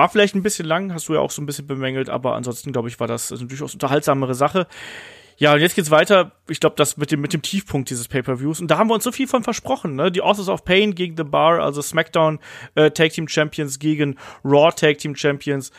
war 0.00 0.08
vielleicht 0.08 0.34
ein 0.34 0.42
bisschen 0.42 0.66
lang, 0.66 0.94
hast 0.94 1.08
du 1.08 1.14
ja 1.14 1.20
auch 1.20 1.30
so 1.30 1.42
ein 1.42 1.46
bisschen 1.46 1.66
bemängelt, 1.66 2.08
aber 2.08 2.34
ansonsten, 2.34 2.72
glaube 2.72 2.88
ich, 2.88 2.98
war 3.00 3.06
das 3.06 3.30
eine 3.30 3.44
durchaus 3.44 3.74
unterhaltsamere 3.74 4.34
Sache. 4.34 4.66
Ja, 5.36 5.52
und 5.52 5.60
jetzt 5.60 5.74
geht's 5.74 5.90
weiter. 5.90 6.32
Ich 6.48 6.58
glaube, 6.58 6.76
das 6.76 6.96
mit 6.96 7.10
dem, 7.12 7.20
mit 7.20 7.34
dem 7.34 7.42
Tiefpunkt 7.42 7.90
dieses 7.90 8.08
Pay-Per-Views. 8.08 8.62
Und 8.62 8.70
da 8.70 8.78
haben 8.78 8.88
wir 8.88 8.94
uns 8.94 9.04
so 9.04 9.12
viel 9.12 9.26
von 9.26 9.42
versprochen, 9.42 9.96
ne? 9.96 10.10
Die 10.10 10.22
Authors 10.22 10.48
of 10.48 10.64
Pain 10.64 10.94
gegen 10.94 11.18
The 11.18 11.24
Bar, 11.24 11.60
also 11.60 11.82
SmackDown 11.82 12.38
äh, 12.76 12.90
Tag 12.90 13.10
Team 13.12 13.28
Champions 13.28 13.78
gegen 13.78 14.16
Raw 14.42 14.72
Tag 14.74 14.96
Team 14.96 15.14
Champions. 15.14 15.70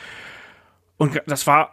Und 0.97 1.19
das 1.25 1.47
war 1.47 1.71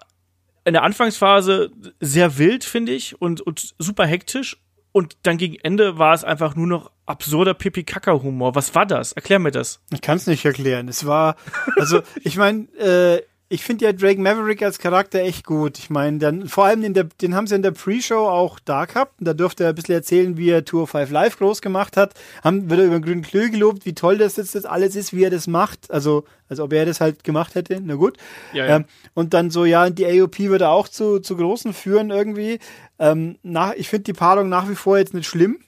in 0.65 0.73
der 0.73 0.85
Anfangsphase 0.85 1.71
sehr 2.01 2.39
wild, 2.39 2.65
finde 2.65 2.93
ich, 2.93 3.21
und, 3.21 3.43
und 3.43 3.75
super 3.79 4.07
hektisch. 4.07 4.57
Und 4.93 5.17
dann 5.23 5.39
gegen 5.39 5.57
Ende 5.57 5.99
war 5.99 6.15
es 6.15 6.25
einfach 6.25 6.57
nur 6.57 6.67
noch 6.67 6.91
absurder 7.07 7.55
Pipi-Kaka-Humor. 7.55 8.55
Was 8.55 8.75
war 8.75 8.87
das? 8.87 9.13
Erklär 9.13 9.39
mir 9.39 9.51
das. 9.51 9.81
Ich 9.93 10.01
kann 10.01 10.17
es 10.17 10.27
nicht 10.27 10.45
erklären. 10.45 10.89
Es 10.89 11.07
war, 11.07 11.37
also 11.77 12.03
ich 12.23 12.37
meine, 12.37 12.65
äh, 12.79 13.23
ich 13.51 13.63
finde 13.63 13.87
ja 13.87 13.93
Drake 13.93 14.21
Maverick 14.21 14.63
als 14.63 14.79
Charakter 14.79 15.21
echt 15.21 15.47
gut. 15.47 15.79
Ich 15.79 15.89
meine, 15.89 16.19
dann 16.19 16.49
vor 16.49 16.67
allem 16.67 16.93
der, 16.93 17.05
den 17.05 17.35
haben 17.35 17.47
sie 17.47 17.55
in 17.55 17.63
der 17.63 17.71
Pre-Show 17.71 18.29
auch 18.29 18.59
da 18.63 18.85
gehabt. 18.85 19.21
Und 19.21 19.27
da 19.27 19.33
durfte 19.33 19.65
er 19.65 19.71
ein 19.71 19.75
bisschen 19.75 19.95
erzählen, 19.95 20.37
wie 20.37 20.51
er 20.51 20.67
Tour 20.67 20.87
5 20.87 21.11
Live 21.11 21.39
groß 21.39 21.63
gemacht 21.63 21.97
hat. 21.97 22.13
Haben 22.45 22.69
wird 22.69 22.81
er 22.81 22.87
über 22.87 23.01
grünen 23.01 23.23
Klö 23.23 23.49
gelobt, 23.49 23.87
wie 23.87 23.95
toll 23.95 24.19
das 24.19 24.37
jetzt 24.37 24.55
das 24.55 24.67
alles 24.67 24.97
ist, 24.97 25.15
wie 25.15 25.25
er 25.25 25.31
das 25.31 25.47
macht. 25.47 25.91
Also, 25.91 26.25
als 26.51 26.61
ob 26.61 26.75
er 26.75 26.85
das 26.85 27.01
halt 27.01 27.25
gemacht 27.25 27.55
hätte. 27.55 27.81
Na 27.83 27.95
gut. 27.95 28.19
Ja, 28.53 28.67
ja. 28.67 28.77
Ähm, 28.77 28.85
und 29.15 29.33
dann 29.33 29.51
so, 29.51 29.65
ja, 29.65 29.89
die 29.89 30.05
AOP 30.05 30.41
würde 30.41 30.67
er 30.67 30.73
auch 30.73 30.89
zu, 30.89 31.21
zu 31.21 31.35
Großen 31.35 31.73
führen 31.73 32.11
irgendwie. 32.11 32.59
Ähm, 32.99 33.39
nach, 33.43 33.73
ich 33.75 33.89
finde 33.89 34.05
die 34.05 34.13
Paarung 34.13 34.51
nach 34.51 34.69
wie 34.69 34.75
vor 34.75 34.99
jetzt 34.99 35.15
nicht 35.15 35.27
schlimm. 35.27 35.59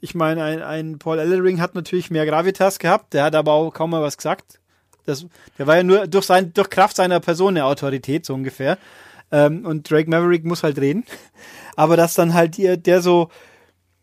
Ich 0.00 0.16
meine, 0.16 0.42
ein, 0.42 0.62
ein 0.62 0.98
Paul 0.98 1.20
Ellering 1.20 1.60
hat 1.60 1.76
natürlich 1.76 2.10
mehr 2.10 2.26
Gravitas 2.26 2.80
gehabt, 2.80 3.14
der 3.14 3.24
hat 3.24 3.34
aber 3.34 3.52
auch 3.52 3.72
kaum 3.72 3.90
mal 3.90 4.02
was 4.02 4.16
gesagt. 4.16 4.60
Das, 5.08 5.26
der 5.56 5.66
war 5.66 5.76
ja 5.76 5.82
nur 5.82 6.06
durch, 6.06 6.26
sein, 6.26 6.52
durch 6.52 6.70
Kraft 6.70 6.96
seiner 6.96 7.20
Person 7.20 7.56
eine 7.56 7.64
Autorität, 7.64 8.26
so 8.26 8.34
ungefähr. 8.34 8.78
Ähm, 9.30 9.64
und 9.64 9.90
Drake 9.90 10.08
Maverick 10.08 10.44
muss 10.44 10.62
halt 10.62 10.78
reden. 10.78 11.04
Aber 11.76 11.96
dass 11.96 12.14
dann 12.14 12.34
halt 12.34 12.58
der, 12.58 12.76
der 12.76 13.02
so, 13.02 13.28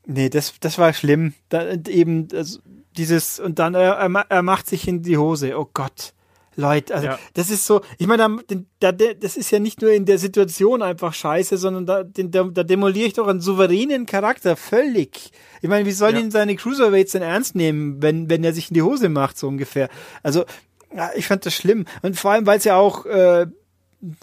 nee, 0.06 0.30
das, 0.30 0.54
das 0.60 0.78
war 0.78 0.94
schlimm. 0.94 1.34
Da, 1.50 1.74
eben 1.88 2.28
also 2.34 2.60
dieses, 2.98 3.40
und 3.40 3.60
dann 3.60 3.76
er, 3.76 3.98
er 4.30 4.42
macht 4.44 4.68
sich 4.68 4.88
in 4.88 5.02
die 5.02 5.18
Hose. 5.18 5.58
Oh 5.58 5.70
Gott. 5.74 6.14
Leute, 6.58 6.96
also 6.96 7.08
ja. 7.08 7.20
das 7.34 7.50
ist 7.50 7.66
so, 7.66 7.82
ich 7.98 8.08
meine, 8.08 8.38
da, 8.80 8.92
da, 8.92 9.14
das 9.14 9.36
ist 9.36 9.52
ja 9.52 9.60
nicht 9.60 9.82
nur 9.82 9.92
in 9.92 10.06
der 10.06 10.18
Situation 10.18 10.82
einfach 10.82 11.14
scheiße, 11.14 11.58
sondern 11.58 11.86
da, 11.86 12.04
da, 12.04 12.44
da 12.44 12.64
demoliere 12.64 13.08
ich 13.08 13.14
doch 13.14 13.28
einen 13.28 13.42
souveränen 13.42 14.06
Charakter 14.06 14.56
völlig. 14.56 15.32
Ich 15.62 15.70
meine, 15.70 15.86
wie 15.86 15.92
sollen 15.92 16.16
ja. 16.16 16.22
ihn 16.22 16.32
seine 16.32 16.56
Cruiserweights 16.56 17.12
denn 17.12 17.24
ernst 17.24 17.56
nehmen, 17.56 18.02
wenn, 18.02 18.30
wenn 18.30 18.44
er 18.44 18.54
sich 18.54 18.70
in 18.70 18.76
die 18.76 18.82
Hose 18.82 19.10
macht, 19.10 19.38
so 19.38 19.48
ungefähr? 19.48 19.90
Also, 20.24 20.46
ja, 20.96 21.12
ich 21.16 21.28
fand 21.28 21.46
das 21.46 21.54
schlimm. 21.54 21.86
Und 22.02 22.18
vor 22.18 22.32
allem, 22.32 22.46
weil 22.46 22.58
es 22.58 22.64
ja 22.64 22.78
auch, 22.78 23.06
äh, 23.06 23.48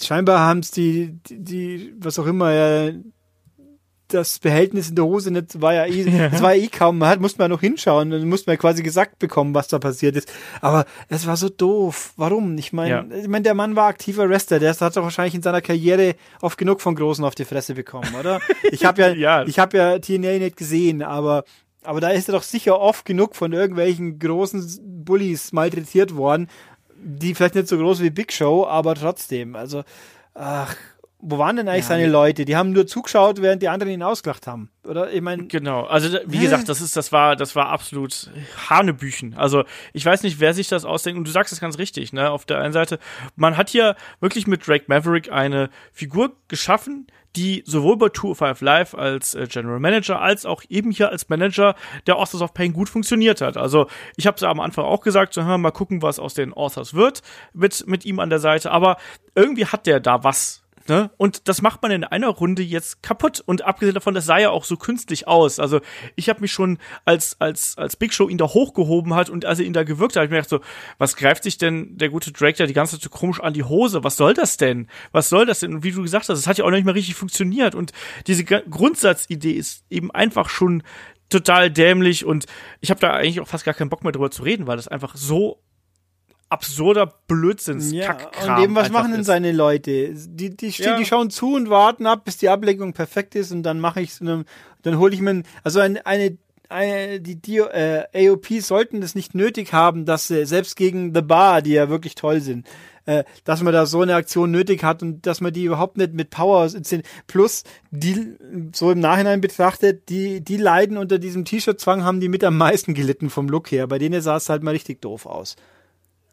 scheinbar 0.00 0.40
haben 0.40 0.60
es 0.60 0.70
die, 0.70 1.18
die, 1.28 1.38
die, 1.44 1.94
was 1.98 2.18
auch 2.18 2.26
immer, 2.26 2.52
ja, 2.52 2.92
das 4.12 4.38
Behältnis 4.38 4.90
in 4.90 4.96
der 4.96 5.04
Hose 5.04 5.30
nicht, 5.30 5.60
war 5.60 5.74
ja 5.74 5.86
eh, 5.86 6.02
ja. 6.10 6.28
das 6.28 6.42
war 6.42 6.54
ja 6.54 6.62
eh 6.62 6.68
kaum, 6.68 6.98
man 6.98 7.08
hat, 7.08 7.20
musste 7.20 7.38
man 7.38 7.50
noch 7.50 7.60
hinschauen, 7.60 8.10
dann 8.10 8.28
musste 8.28 8.50
man 8.50 8.58
quasi 8.58 8.82
gesagt 8.82 9.18
bekommen, 9.18 9.54
was 9.54 9.68
da 9.68 9.78
passiert 9.78 10.16
ist. 10.16 10.32
Aber 10.60 10.84
es 11.08 11.26
war 11.26 11.36
so 11.36 11.48
doof. 11.48 12.12
Warum? 12.16 12.56
Ich 12.58 12.72
meine, 12.72 12.90
ja. 12.90 13.16
ich 13.16 13.28
meine, 13.28 13.42
der 13.42 13.54
Mann 13.54 13.76
war 13.76 13.88
aktiver 13.88 14.28
Wrestler, 14.28 14.58
der 14.58 14.74
hat 14.74 14.96
doch 14.96 15.02
wahrscheinlich 15.02 15.34
in 15.34 15.42
seiner 15.42 15.60
Karriere 15.60 16.14
oft 16.40 16.58
genug 16.58 16.80
von 16.80 16.94
Großen 16.94 17.24
auf 17.24 17.34
die 17.34 17.44
Fresse 17.44 17.74
bekommen, 17.74 18.14
oder? 18.18 18.40
Ich 18.70 18.84
habe 18.84 19.02
ja, 19.02 19.08
ja, 19.08 19.44
ich 19.44 19.58
habe 19.58 19.76
ja 19.76 19.98
TNA 19.98 20.38
nicht 20.38 20.56
gesehen, 20.56 21.02
aber 21.02 21.44
aber 21.84 22.00
da 22.00 22.10
ist 22.10 22.28
er 22.28 22.32
doch 22.32 22.42
sicher 22.42 22.78
oft 22.80 23.04
genug 23.04 23.34
von 23.36 23.52
irgendwelchen 23.52 24.18
großen 24.18 25.04
Bullies 25.04 25.52
malträtiert 25.52 26.14
worden, 26.16 26.48
die 26.96 27.34
vielleicht 27.34 27.54
nicht 27.56 27.68
so 27.68 27.76
groß 27.78 28.00
wie 28.00 28.10
Big 28.10 28.32
Show, 28.32 28.66
aber 28.66 28.94
trotzdem, 28.94 29.56
also 29.56 29.82
ach, 30.34 30.76
wo 31.24 31.38
waren 31.38 31.54
denn 31.54 31.68
eigentlich 31.68 31.84
Ja, 31.84 31.88
seine. 31.90 32.08
Leute? 32.08 32.44
Die 32.44 32.56
haben 32.56 32.72
nur 32.72 32.84
zugeschaut, 32.86 33.40
während 33.40 33.62
die 33.62 33.68
anderen 33.68 33.92
ihn 33.92 34.02
ausgelacht 34.02 34.48
haben. 34.48 34.70
Oder 34.84 35.12
ich 35.12 35.20
meine, 35.20 35.46
Genau, 35.46 35.84
also 35.84 36.18
wie 36.26 36.38
Hä? 36.38 36.42
gesagt, 36.42 36.68
das 36.68 36.80
ist, 36.80 36.96
das 36.96 37.12
war, 37.12 37.36
das 37.36 37.54
war 37.54 37.68
absolut 37.68 38.28
Hanebüchen. 38.68 39.34
Also 39.34 39.62
ich 39.92 40.04
weiß 40.04 40.24
nicht, 40.24 40.40
wer 40.40 40.52
sich 40.52 40.66
das 40.68 40.84
ausdenkt. 40.84 41.18
Und 41.18 41.26
du 41.26 41.30
sagst 41.30 41.52
es 41.52 41.60
ganz 41.60 41.78
richtig, 41.78 42.12
ne? 42.12 42.28
Auf 42.30 42.44
der 42.44 42.58
einen 42.58 42.72
Seite, 42.72 42.98
man 43.36 43.56
hat 43.56 43.68
hier 43.70 43.94
wirklich 44.20 44.48
mit 44.48 44.66
Drake 44.66 44.86
Maverick 44.88 45.30
eine 45.30 45.70
Figur 45.92 46.32
geschaffen, 46.48 47.06
die 47.36 47.62
sowohl 47.66 47.96
bei 47.96 48.08
205 48.08 48.60
Live 48.60 48.94
als 48.94 49.34
äh, 49.34 49.46
General 49.46 49.80
Manager 49.80 50.20
als 50.20 50.44
auch 50.44 50.62
eben 50.68 50.90
hier 50.90 51.10
als 51.10 51.28
Manager 51.28 51.74
der 52.06 52.16
Authors 52.16 52.42
of 52.42 52.54
Pain 52.54 52.72
gut 52.72 52.88
funktioniert 52.88 53.40
hat. 53.40 53.56
Also 53.56 53.86
ich 54.16 54.26
habe 54.26 54.36
es 54.36 54.42
am 54.42 54.60
Anfang 54.60 54.84
auch 54.84 55.00
gesagt, 55.00 55.34
so, 55.34 55.44
hör, 55.44 55.58
mal 55.58 55.70
gucken, 55.70 56.02
was 56.02 56.18
aus 56.18 56.34
den 56.34 56.52
Authors 56.52 56.94
wird 56.94 57.22
mit, 57.52 57.86
mit 57.86 58.04
ihm 58.04 58.18
an 58.18 58.30
der 58.30 58.38
Seite. 58.38 58.70
Aber 58.70 58.96
irgendwie 59.34 59.66
hat 59.66 59.86
der 59.86 60.00
da 60.00 60.24
was. 60.24 60.61
Ne? 60.88 61.10
Und 61.16 61.48
das 61.48 61.62
macht 61.62 61.82
man 61.82 61.90
in 61.90 62.04
einer 62.04 62.28
Runde 62.28 62.62
jetzt 62.62 63.02
kaputt. 63.02 63.42
Und 63.44 63.62
abgesehen 63.62 63.94
davon, 63.94 64.14
das 64.14 64.26
sah 64.26 64.38
ja 64.38 64.50
auch 64.50 64.64
so 64.64 64.76
künstlich 64.76 65.28
aus. 65.28 65.58
Also 65.58 65.80
ich 66.16 66.28
habe 66.28 66.40
mich 66.40 66.52
schon, 66.52 66.78
als, 67.04 67.40
als, 67.40 67.76
als 67.78 67.96
Big 67.96 68.12
Show 68.12 68.28
ihn 68.28 68.38
da 68.38 68.46
hochgehoben 68.46 69.14
hat 69.14 69.30
und 69.30 69.44
als 69.44 69.60
er 69.60 69.66
ihn 69.66 69.72
da 69.72 69.84
gewirkt 69.84 70.16
hat, 70.16 70.20
hab 70.20 70.24
ich 70.24 70.30
mir 70.30 70.36
gedacht 70.36 70.50
so, 70.50 70.60
was 70.98 71.16
greift 71.16 71.44
sich 71.44 71.58
denn 71.58 71.96
der 71.96 72.08
gute 72.08 72.32
Drake 72.32 72.58
da 72.58 72.66
die 72.66 72.72
ganze 72.72 72.96
Zeit 72.96 73.02
so 73.02 73.10
komisch 73.10 73.40
an 73.40 73.52
die 73.52 73.64
Hose? 73.64 74.04
Was 74.04 74.16
soll 74.16 74.34
das 74.34 74.56
denn? 74.56 74.88
Was 75.12 75.28
soll 75.28 75.46
das 75.46 75.60
denn? 75.60 75.74
Und 75.74 75.84
wie 75.84 75.92
du 75.92 76.02
gesagt 76.02 76.28
hast, 76.28 76.38
es 76.38 76.46
hat 76.46 76.58
ja 76.58 76.64
auch 76.64 76.70
noch 76.70 76.76
nicht 76.76 76.86
mal 76.86 76.92
richtig 76.92 77.14
funktioniert. 77.14 77.74
Und 77.74 77.92
diese 78.26 78.44
Grundsatzidee 78.44 79.52
ist 79.52 79.84
eben 79.90 80.10
einfach 80.10 80.48
schon 80.48 80.82
total 81.32 81.70
dämlich 81.70 82.24
und 82.24 82.46
ich 82.80 82.90
habe 82.90 83.00
da 83.00 83.12
eigentlich 83.12 83.40
auch 83.40 83.48
fast 83.48 83.64
gar 83.64 83.74
keinen 83.74 83.88
Bock 83.88 84.04
mehr 84.04 84.12
drüber 84.12 84.30
zu 84.30 84.42
reden, 84.42 84.66
weil 84.66 84.76
das 84.76 84.88
einfach 84.88 85.16
so 85.16 85.62
absurder 86.52 87.06
Blödsinns 87.26 87.92
ja, 87.92 88.16
und 88.44 88.62
eben, 88.62 88.74
was 88.74 88.90
machen 88.90 89.12
denn 89.12 89.22
ist. 89.22 89.26
seine 89.26 89.52
Leute? 89.52 90.14
Die, 90.14 90.54
die, 90.54 90.72
stehen, 90.72 90.86
Ja. 90.86 90.98
die 90.98 91.06
schauen 91.06 91.30
zu 91.30 91.54
und 91.54 91.70
warten 91.70 92.06
ab, 92.06 92.24
bis 92.26 92.36
die 92.36 92.50
Ablenkung 92.50 92.92
perfekt 92.92 93.34
ist 93.34 93.52
und 93.52 93.62
dann 93.62 93.80
mache 93.80 94.02
ich 94.02 94.18
dann, 94.18 94.44
dann 94.82 94.98
hole 94.98 95.14
ich 95.14 95.22
mir, 95.22 95.42
also 95.64 95.80
eine, 95.80 96.04
eine, 96.04 96.36
eine 96.68 97.20
die, 97.20 97.36
die 97.40 97.56
äh, 97.58 98.28
AOPs 98.28 98.68
sollten 98.68 99.00
das 99.00 99.14
nicht 99.14 99.34
nötig 99.34 99.72
haben, 99.72 100.04
dass 100.04 100.28
sie 100.28 100.44
selbst 100.44 100.76
gegen 100.76 101.14
The 101.14 101.22
Bar, 101.22 101.62
die 101.62 101.72
ja 101.72 101.88
wirklich 101.88 102.14
toll 102.16 102.42
sind, 102.42 102.66
äh, 103.06 103.24
dass 103.44 103.62
man 103.62 103.72
da 103.72 103.86
so 103.86 104.02
eine 104.02 104.14
Aktion 104.14 104.50
nötig 104.50 104.84
hat 104.84 105.02
und 105.02 105.26
dass 105.26 105.40
man 105.40 105.54
die 105.54 105.64
überhaupt 105.64 105.96
nicht 105.96 106.12
mit 106.12 106.28
Power 106.28 106.64
inszeniert. 106.66 107.08
Plus, 107.26 107.64
die, 107.90 108.36
so 108.74 108.90
im 108.90 109.00
Nachhinein 109.00 109.40
betrachtet, 109.40 110.10
die, 110.10 110.42
die 110.42 110.58
leiden 110.58 110.98
unter 110.98 111.18
diesem 111.18 111.46
T-Shirt-Zwang, 111.46 112.04
haben 112.04 112.20
die 112.20 112.28
mit 112.28 112.44
am 112.44 112.58
meisten 112.58 112.92
gelitten 112.92 113.30
vom 113.30 113.48
Look 113.48 113.72
her. 113.72 113.86
Bei 113.86 113.98
denen 113.98 114.20
sah 114.20 114.36
es 114.36 114.50
halt 114.50 114.62
mal 114.62 114.72
richtig 114.72 115.00
doof 115.00 115.24
aus. 115.24 115.56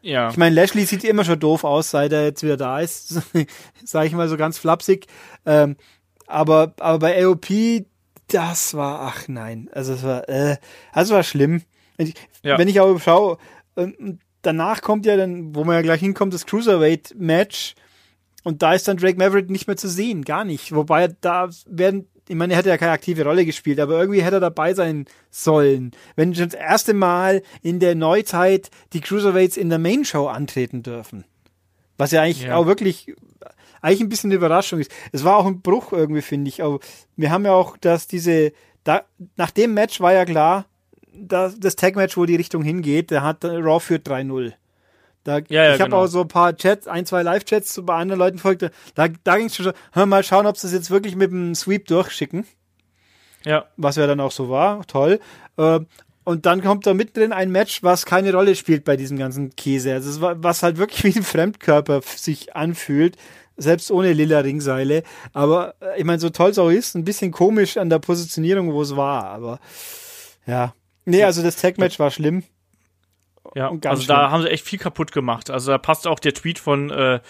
Ja. 0.02 0.30
Ich 0.30 0.36
meine, 0.36 0.54
Lashley 0.54 0.84
sieht 0.86 1.04
immer 1.04 1.24
schon 1.24 1.38
doof 1.40 1.64
aus, 1.64 1.90
seit 1.90 2.12
er 2.12 2.24
jetzt 2.24 2.42
wieder 2.42 2.56
da 2.56 2.80
ist. 2.80 3.20
Sage 3.84 4.06
ich 4.06 4.12
mal 4.14 4.28
so 4.28 4.36
ganz 4.36 4.58
flapsig. 4.58 5.06
Ähm, 5.44 5.76
aber, 6.26 6.74
aber 6.80 6.98
bei 7.00 7.24
AOP, 7.24 7.84
das 8.28 8.74
war, 8.74 9.00
ach 9.00 9.28
nein, 9.28 9.68
also 9.72 9.92
es 9.92 10.02
war, 10.02 10.28
äh, 10.28 10.56
das 10.94 11.10
war 11.10 11.22
schlimm. 11.22 11.62
Wenn 11.96 12.06
ich, 12.08 12.14
Ja. 12.42 12.56
wenn 12.56 12.68
ich 12.68 12.80
aber 12.80 12.98
schaue, 13.00 13.38
ähm, 13.76 14.18
danach 14.42 14.80
kommt 14.82 15.04
ja 15.06 15.16
dann, 15.16 15.54
wo 15.54 15.64
man 15.64 15.74
ja 15.74 15.82
gleich 15.82 16.00
hinkommt, 16.00 16.32
das 16.32 16.46
Cruiserweight-Match. 16.46 17.74
Und 18.44 18.62
da 18.62 18.74
ist 18.74 18.88
dann 18.88 18.96
Drake 18.96 19.18
Maverick 19.18 19.50
nicht 19.50 19.66
mehr 19.66 19.76
zu 19.76 19.88
sehen, 19.88 20.24
gar 20.24 20.44
nicht. 20.44 20.74
Wobei 20.74 21.08
da 21.20 21.50
werden, 21.66 22.08
ich 22.28 22.34
meine, 22.36 22.54
er 22.54 22.58
hätte 22.58 22.68
ja 22.70 22.78
keine 22.78 22.92
aktive 22.92 23.24
Rolle 23.24 23.44
gespielt, 23.44 23.78
aber 23.80 23.98
irgendwie 24.00 24.22
hätte 24.22 24.36
er 24.36 24.40
dabei 24.40 24.72
sein 24.74 25.04
sollen. 25.30 25.90
Wenn 26.16 26.34
schon 26.34 26.48
das 26.48 26.58
erste 26.58 26.94
Mal 26.94 27.42
in 27.62 27.80
der 27.80 27.94
Neuzeit 27.94 28.70
die 28.92 29.00
Cruiserweights 29.00 29.56
in 29.56 29.68
der 29.68 29.78
Main 29.78 30.04
Show 30.04 30.26
antreten 30.26 30.82
dürfen. 30.82 31.24
Was 31.98 32.12
ja 32.12 32.22
eigentlich 32.22 32.44
Ja. 32.44 32.56
auch 32.56 32.66
wirklich, 32.66 33.14
eigentlich 33.82 34.00
ein 34.00 34.08
bisschen 34.08 34.28
eine 34.30 34.36
Überraschung 34.36 34.78
ist. 34.80 34.90
Es 35.12 35.22
war 35.24 35.36
auch 35.36 35.46
ein 35.46 35.60
Bruch 35.60 35.92
irgendwie, 35.92 36.22
finde 36.22 36.48
ich. 36.48 36.62
Aber 36.62 36.80
wir 37.16 37.30
haben 37.30 37.44
ja 37.44 37.52
auch, 37.52 37.76
dass 37.76 38.06
diese, 38.06 38.52
da, 38.84 39.02
nach 39.36 39.50
dem 39.50 39.74
Match 39.74 40.00
war 40.00 40.14
ja 40.14 40.24
klar, 40.24 40.64
dass 41.12 41.60
das 41.60 41.76
Tag-Match, 41.76 42.16
wo 42.16 42.24
die 42.24 42.36
Richtung 42.36 42.62
hingeht, 42.62 43.10
der 43.10 43.22
hat 43.22 43.44
Raw 43.44 43.80
führt 43.80 44.08
3-0. 44.08 44.54
Da, 45.24 45.38
Ja, 45.48 45.64
ja, 45.64 45.74
ich 45.74 45.80
habe 45.80 45.90
genau. 45.90 46.04
auch 46.04 46.06
so 46.06 46.22
ein 46.22 46.28
paar 46.28 46.56
Chats, 46.56 46.88
ein, 46.88 47.06
zwei 47.06 47.22
Live-Chats 47.22 47.74
so 47.74 47.82
bei 47.82 47.94
anderen 47.94 48.18
Leuten 48.18 48.38
folgte. 48.38 48.70
Da, 48.94 49.08
da 49.24 49.36
ging 49.36 49.46
es 49.46 49.56
schon 49.56 49.66
so, 49.66 49.72
hör 49.92 50.06
mal 50.06 50.24
schauen, 50.24 50.46
ob 50.46 50.56
sie 50.56 50.66
es 50.66 50.72
jetzt 50.72 50.90
wirklich 50.90 51.16
mit 51.16 51.30
dem 51.30 51.54
Sweep 51.54 51.86
durchschicken. 51.86 52.46
Ja. 53.44 53.66
Was 53.76 53.96
ja 53.96 54.06
dann 54.06 54.20
auch 54.20 54.32
so 54.32 54.48
war. 54.48 54.86
Toll. 54.86 55.20
Äh, 55.56 55.80
und 56.24 56.46
dann 56.46 56.62
kommt 56.62 56.86
da 56.86 56.94
mittendrin 56.94 57.32
ein 57.32 57.50
Match, 57.50 57.82
was 57.82 58.06
keine 58.06 58.32
Rolle 58.32 58.54
spielt 58.54 58.84
bei 58.84 58.96
diesem 58.96 59.18
ganzen 59.18 59.56
Käse. 59.56 59.92
Also 59.92 60.20
was 60.20 60.62
halt 60.62 60.76
wirklich 60.76 61.04
wie 61.14 61.18
ein 61.18 61.24
Fremdkörper 61.24 62.00
sich 62.02 62.54
anfühlt, 62.54 63.16
selbst 63.56 63.90
ohne 63.90 64.12
lila 64.12 64.40
Ringseile. 64.40 65.02
Aber 65.32 65.74
äh, 65.80 65.98
ich 65.98 66.04
meine, 66.04 66.20
so 66.20 66.30
toll 66.30 66.50
es 66.50 66.58
auch 66.58 66.70
ist, 66.70 66.94
ein 66.94 67.04
bisschen 67.04 67.30
komisch 67.30 67.76
an 67.76 67.90
der 67.90 67.98
Positionierung, 67.98 68.72
wo 68.72 68.82
es 68.82 68.96
war. 68.96 69.24
Aber 69.24 69.60
ja. 70.46 70.74
Nee, 71.06 71.24
also 71.24 71.42
das 71.42 71.56
Tag-Match 71.56 71.98
war 71.98 72.10
schlimm. 72.10 72.44
Ja, 73.54 73.68
Und 73.68 73.80
ganz 73.82 74.00
also 74.00 74.08
da 74.08 74.18
schlimm. 74.20 74.30
haben 74.32 74.42
sie 74.42 74.50
echt 74.50 74.64
viel 74.64 74.78
kaputt 74.78 75.12
gemacht. 75.12 75.50
Also 75.50 75.72
da 75.72 75.78
passt 75.78 76.06
auch 76.06 76.18
der 76.20 76.34
Tweet 76.34 76.58
von 76.58 76.90
äh, 76.90 77.20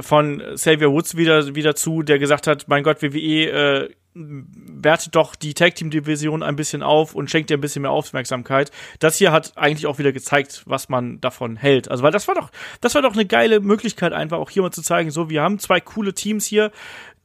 von 0.00 0.42
Xavier 0.54 0.90
Woods 0.90 1.16
wieder 1.16 1.54
wieder 1.54 1.76
zu, 1.76 2.02
der 2.02 2.18
gesagt 2.18 2.46
hat, 2.48 2.66
mein 2.66 2.82
Gott, 2.82 3.00
WWE 3.02 3.48
äh, 3.50 3.90
wertet 4.16 5.14
doch 5.14 5.34
die 5.36 5.54
Tag 5.54 5.74
Team 5.76 5.90
Division 5.90 6.42
ein 6.42 6.56
bisschen 6.56 6.82
auf 6.82 7.14
und 7.14 7.30
schenkt 7.30 7.50
ihr 7.50 7.56
ein 7.58 7.60
bisschen 7.60 7.82
mehr 7.82 7.90
Aufmerksamkeit. 7.92 8.70
Das 8.98 9.16
hier 9.18 9.30
hat 9.32 9.52
eigentlich 9.56 9.86
auch 9.86 9.98
wieder 9.98 10.12
gezeigt, 10.12 10.62
was 10.66 10.88
man 10.88 11.20
davon 11.20 11.56
hält. 11.56 11.88
Also 11.90 12.02
weil 12.02 12.10
das 12.12 12.26
war 12.28 12.34
doch 12.34 12.50
das 12.80 12.94
war 12.96 13.02
doch 13.02 13.12
eine 13.12 13.24
geile 13.26 13.60
Möglichkeit 13.60 14.12
einfach 14.12 14.38
auch 14.38 14.50
hier 14.50 14.62
mal 14.62 14.72
zu 14.72 14.82
zeigen, 14.82 15.10
so 15.12 15.30
wir 15.30 15.42
haben 15.42 15.58
zwei 15.60 15.80
coole 15.80 16.12
Teams 16.14 16.44
hier, 16.44 16.72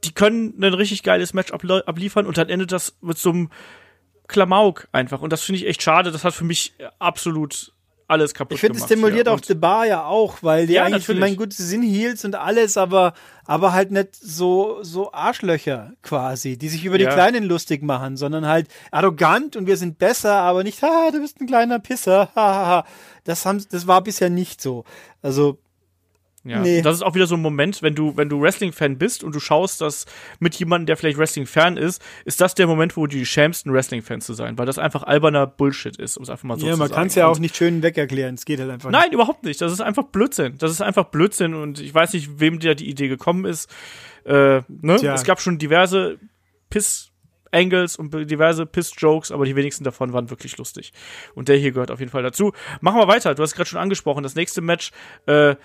die 0.03 0.13
können 0.13 0.53
ein 0.61 0.73
richtig 0.75 1.01
geiles 1.03 1.34
Match 1.34 1.51
ablie- 1.51 1.84
abliefern 1.86 2.25
und 2.27 2.38
dann 2.38 2.49
endet 2.49 2.71
das 2.71 2.95
mit 3.01 3.17
so 3.17 3.32
einem 3.32 3.49
Klamauk 4.27 4.88
einfach 4.91 5.21
und 5.21 5.34
das 5.34 5.41
finde 5.41 5.57
ich 5.61 5.67
echt 5.67 5.82
schade, 5.82 6.11
das 6.11 6.23
hat 6.23 6.34
für 6.36 6.43
mich 6.43 6.73
absolut 6.99 7.73
alles 8.10 8.34
kaputt 8.34 8.55
Ich 8.55 8.62
finde, 8.62 8.78
es 8.78 8.88
gemacht 8.88 8.91
stimuliert 8.91 9.28
auch 9.28 9.39
The 9.43 9.53
Bar 9.55 9.86
ja 9.86 10.05
auch, 10.05 10.41
weil 10.41 10.68
die 10.68 10.74
Ja, 10.74 10.84
eigentlich, 10.84 11.07
natürlich. 11.07 11.18
ich 11.18 11.22
meine, 11.22 11.36
gut, 11.36 11.53
sie 11.53 11.64
sind 11.66 11.84
Heels 11.84 12.26
und 12.26 12.36
alles, 12.36 12.76
aber, 12.78 13.14
aber 13.45 13.74
halt 13.74 13.91
nicht 13.91 14.16
so, 14.16 14.80
so 14.82 15.12
Arschlöcher 15.14 15.93
quasi, 16.01 16.57
die 16.57 16.70
sich 16.70 16.86
über 16.86 16.97
die 16.97 17.03
Ja. 17.05 17.14
Kleinen 17.14 17.43
lustig 17.43 17.84
machen, 17.84 18.18
sondern 18.18 18.47
halt 18.47 18.68
arrogant 18.91 19.55
und 19.55 19.68
wir 19.68 19.78
sind 19.78 19.97
besser, 19.99 20.34
aber 20.34 20.64
nicht, 20.64 20.82
ha, 20.82 21.12
du 21.12 21.22
bist 21.22 21.39
ein 21.39 21.47
kleiner 21.47 21.80
Pisser, 21.80 22.30
ha, 22.36 22.55
ha, 22.55 22.66
ha. 22.68 22.86
Das 23.26 23.45
haben, 23.45 23.64
das 23.70 23.86
war 23.86 24.01
bisher 24.01 24.30
nicht 24.30 24.62
so. 24.62 24.86
Also, 25.22 25.60
Ja, 26.46 26.62
Nee. 26.62 26.82
das 26.82 26.96
ist 26.96 27.02
auch 27.02 27.16
wieder 27.16 27.28
so 27.28 27.36
ein 27.36 27.42
Moment, 27.42 27.82
wenn 27.82 27.96
du, 27.96 28.16
wenn 28.16 28.30
du 28.30 28.42
Wrestling-Fan 28.42 28.98
bist 28.98 29.24
und 29.26 29.36
du 29.36 29.40
schaust 29.42 29.82
das 29.82 30.06
mit 30.40 30.56
jemandem, 30.56 30.86
der 30.86 30.96
vielleicht 30.96 31.18
Wrestling-Fan 31.18 31.76
ist, 31.76 32.02
ist 32.24 32.40
das 32.40 32.56
der 32.56 32.66
Moment, 32.66 32.96
wo 32.96 33.08
du 33.08 33.18
die 33.18 33.26
schämst, 33.26 33.66
ein 33.66 33.74
Wrestling-Fan 33.74 34.22
zu 34.22 34.34
sein, 34.34 34.58
weil 34.58 34.66
das 34.66 34.78
einfach 34.80 35.04
alberner 35.04 35.48
Bullshit 35.48 35.98
ist, 35.98 36.16
um 36.16 36.24
es 36.24 36.30
einfach 36.30 36.46
mal 36.46 36.58
so 36.58 36.66
ja, 36.66 36.74
zu 36.74 36.80
man 36.80 36.88
sagen. 36.88 36.98
kann 36.98 37.08
es 37.08 37.16
ja 37.16 37.28
auch 37.28 37.40
nicht 37.40 37.58
schön 37.58 37.84
wegerklären, 37.84 38.36
es 38.36 38.46
geht 38.46 38.60
halt 38.62 38.70
einfach 38.72 38.90
Nein, 38.90 39.12
überhaupt 39.12 39.44
nicht. 39.44 39.60
Das 39.60 39.74
ist 39.74 39.82
einfach 39.82 40.04
Blödsinn. 40.04 40.58
Das 40.58 40.72
ist 40.72 40.82
einfach 40.82 41.06
Blödsinn 41.06 41.54
und 41.56 41.80
ich 41.82 41.94
weiß 41.94 42.14
nicht, 42.14 42.40
wem 42.40 42.60
dir 42.60 42.74
die 42.74 42.90
Idee 42.90 43.10
gekommen 43.10 43.44
ist. 43.46 43.70
Äh, 44.26 44.62
ne? 44.70 44.96
Tja. 44.98 45.14
Es 45.16 45.26
gab 45.26 45.42
schon 45.42 45.58
diverse 45.58 46.20
Piss- 46.70 47.08
Angles 47.52 47.96
und 47.96 48.14
diverse 48.30 48.68
Piss-Jokes, 48.68 49.32
aber 49.32 49.44
die 49.44 49.56
wenigsten 49.56 49.84
davon 49.84 50.14
waren 50.14 50.30
wirklich 50.30 50.56
lustig. 50.60 50.94
Und 51.34 51.48
der 51.48 51.58
hier 51.58 51.72
gehört 51.72 51.90
auf 51.90 52.00
jeden 52.00 52.12
Fall 52.12 52.22
dazu. 52.22 52.54
Machen 52.80 53.00
wir 53.00 53.08
weiter. 53.08 53.34
Du 53.34 53.42
hast 53.42 53.56
gerade 53.56 53.68
schon 53.68 53.80
angesprochen. 53.80 54.22
Das 54.22 54.36
nächste 54.36 54.62
Match, 54.62 54.92
äh, 55.26 55.56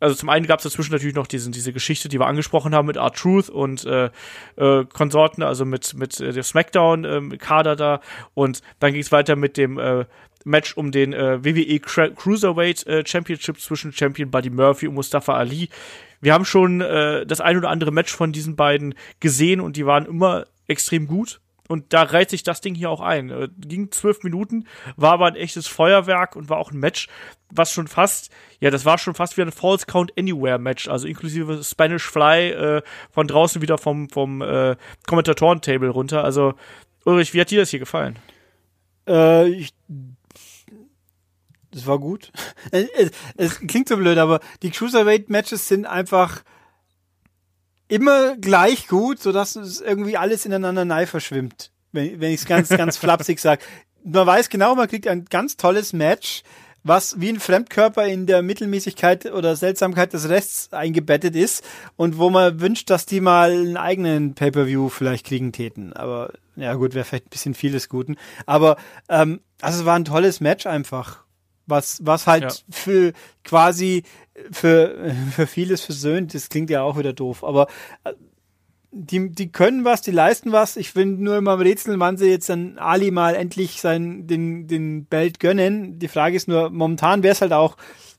also 0.00 0.14
zum 0.14 0.28
einen 0.28 0.46
gab 0.46 0.58
es 0.58 0.64
dazwischen 0.64 0.92
natürlich 0.92 1.14
noch 1.14 1.26
diesen, 1.26 1.52
diese 1.52 1.72
Geschichte, 1.72 2.08
die 2.08 2.20
wir 2.20 2.26
angesprochen 2.26 2.74
haben 2.74 2.86
mit 2.86 2.96
R-Truth 2.96 3.48
und 3.48 3.84
äh, 3.84 4.10
äh, 4.56 4.84
Konsorten, 4.84 5.42
also 5.42 5.64
mit, 5.64 5.94
mit 5.94 6.20
äh, 6.20 6.32
der 6.32 6.42
Smackdown-Kader 6.42 7.76
da. 7.76 8.00
Und 8.34 8.60
dann 8.78 8.92
ging 8.92 9.00
es 9.00 9.12
weiter 9.12 9.36
mit 9.36 9.56
dem 9.56 9.78
äh, 9.78 10.04
Match 10.44 10.76
um 10.76 10.92
den 10.92 11.12
äh, 11.12 11.44
WWE 11.44 11.80
Cru 11.80 12.10
Cruiserweight 12.14 12.86
äh, 12.86 13.04
Championship 13.06 13.60
zwischen 13.60 13.92
Champion 13.92 14.30
Buddy 14.30 14.50
Murphy 14.50 14.86
und 14.86 14.94
Mustafa 14.94 15.34
Ali. 15.34 15.68
Wir 16.20 16.32
haben 16.32 16.44
schon 16.44 16.80
äh, 16.80 17.26
das 17.26 17.40
ein 17.40 17.56
oder 17.56 17.70
andere 17.70 17.90
Match 17.90 18.14
von 18.14 18.32
diesen 18.32 18.54
beiden 18.54 18.94
gesehen 19.20 19.60
und 19.60 19.76
die 19.76 19.86
waren 19.86 20.06
immer 20.06 20.46
extrem 20.68 21.06
gut. 21.06 21.40
Und 21.68 21.92
da 21.92 22.02
reiht 22.02 22.30
sich 22.30 22.42
das 22.42 22.60
Ding 22.60 22.74
hier 22.74 22.90
auch 22.90 23.00
ein. 23.00 23.30
Äh, 23.30 23.48
ging 23.58 23.90
zwölf 23.90 24.22
Minuten, 24.22 24.66
war 24.96 25.12
aber 25.12 25.26
ein 25.26 25.36
echtes 25.36 25.66
Feuerwerk 25.66 26.36
und 26.36 26.48
war 26.48 26.58
auch 26.58 26.70
ein 26.70 26.78
Match, 26.78 27.08
was 27.50 27.72
schon 27.72 27.88
fast, 27.88 28.30
ja, 28.60 28.70
das 28.70 28.84
war 28.84 28.98
schon 28.98 29.14
fast 29.14 29.36
wie 29.36 29.42
ein 29.42 29.52
False 29.52 29.86
Count 29.86 30.12
Anywhere 30.18 30.58
Match, 30.58 30.88
also 30.88 31.06
inklusive 31.06 31.62
Spanish 31.62 32.04
Fly 32.04 32.50
äh, 32.50 32.82
von 33.10 33.26
draußen 33.26 33.62
wieder 33.62 33.78
vom, 33.78 34.08
vom 34.08 34.42
äh, 34.42 34.76
Kommentatoren-Table 35.06 35.88
runter. 35.88 36.24
Also, 36.24 36.54
Ulrich, 37.04 37.34
wie 37.34 37.40
hat 37.40 37.50
dir 37.50 37.60
das 37.60 37.70
hier 37.70 37.80
gefallen? 37.80 38.18
Äh, 39.08 39.48
ich, 39.48 39.74
das 41.70 41.86
war 41.86 41.98
gut. 41.98 42.32
Es, 42.72 42.88
es, 42.90 43.10
es 43.36 43.60
klingt 43.60 43.88
so 43.88 43.96
blöd, 43.96 44.18
aber 44.18 44.40
die 44.62 44.70
Cruiserweight-Matches 44.70 45.68
sind 45.68 45.86
einfach 45.86 46.42
immer 47.88 48.36
gleich 48.36 48.88
gut, 48.88 49.20
sodass 49.20 49.56
es 49.56 49.80
irgendwie 49.80 50.16
alles 50.16 50.46
ineinander 50.46 50.84
nahe 50.84 51.06
verschwimmt. 51.06 51.70
Wenn, 51.92 52.20
wenn 52.20 52.32
ich 52.32 52.40
es 52.40 52.46
ganz, 52.46 52.68
ganz 52.68 52.96
flapsig 52.96 53.40
sage. 53.40 53.62
Man 54.04 54.26
weiß 54.26 54.48
genau, 54.48 54.74
man 54.74 54.88
kriegt 54.88 55.08
ein 55.08 55.24
ganz 55.24 55.56
tolles 55.56 55.92
Match, 55.92 56.42
was 56.84 57.20
wie 57.20 57.30
ein 57.30 57.40
Fremdkörper 57.40 58.06
in 58.06 58.26
der 58.26 58.42
Mittelmäßigkeit 58.42 59.26
oder 59.32 59.56
Seltsamkeit 59.56 60.12
des 60.12 60.28
Rests 60.28 60.72
eingebettet 60.72 61.34
ist 61.34 61.64
und 61.96 62.18
wo 62.18 62.30
man 62.30 62.60
wünscht, 62.60 62.90
dass 62.90 63.06
die 63.06 63.20
mal 63.20 63.50
einen 63.50 63.76
eigenen 63.76 64.34
Pay-per-View 64.34 64.88
vielleicht 64.88 65.26
kriegen 65.26 65.50
täten. 65.50 65.92
Aber 65.92 66.32
ja 66.54 66.74
gut, 66.74 66.94
wäre 66.94 67.04
vielleicht 67.04 67.26
ein 67.26 67.30
bisschen 67.30 67.54
vieles 67.54 67.88
Guten. 67.88 68.16
Aber 68.46 68.76
ähm, 69.08 69.40
also 69.60 69.80
es 69.80 69.86
war 69.86 69.96
ein 69.96 70.04
tolles 70.04 70.40
Match 70.40 70.66
einfach. 70.66 71.25
Was, 71.66 72.00
was 72.04 72.26
halt 72.26 72.44
ja. 72.44 72.50
für 72.70 73.12
quasi 73.42 74.04
für, 74.50 75.14
für 75.32 75.46
vieles 75.46 75.82
versöhnt, 75.82 76.34
das 76.34 76.48
klingt 76.48 76.70
ja 76.70 76.82
auch 76.82 76.98
wieder 76.98 77.12
doof, 77.12 77.44
aber 77.44 77.66
äh, 78.04 78.12
die, 78.98 79.30
die 79.30 79.52
können 79.52 79.84
was, 79.84 80.00
die 80.00 80.10
leisten 80.10 80.52
was. 80.52 80.76
Ich 80.76 80.94
bin 80.94 81.22
nur 81.22 81.36
immer 81.36 81.52
am 81.52 81.60
Rätseln, 81.60 82.00
wann 82.00 82.16
sie 82.16 82.30
jetzt 82.30 82.48
dann 82.48 82.78
Ali 82.78 83.10
mal 83.10 83.34
endlich 83.34 83.80
sein, 83.80 84.26
den, 84.26 84.68
den 84.68 85.04
Belt 85.04 85.38
gönnen. 85.38 85.98
Die 85.98 86.08
Frage 86.08 86.36
ist 86.36 86.48
nur, 86.48 86.70
momentan 86.70 87.22
wäre 87.22 87.32
es 87.32 87.42
halt 87.42 87.52
auch, 87.52 87.76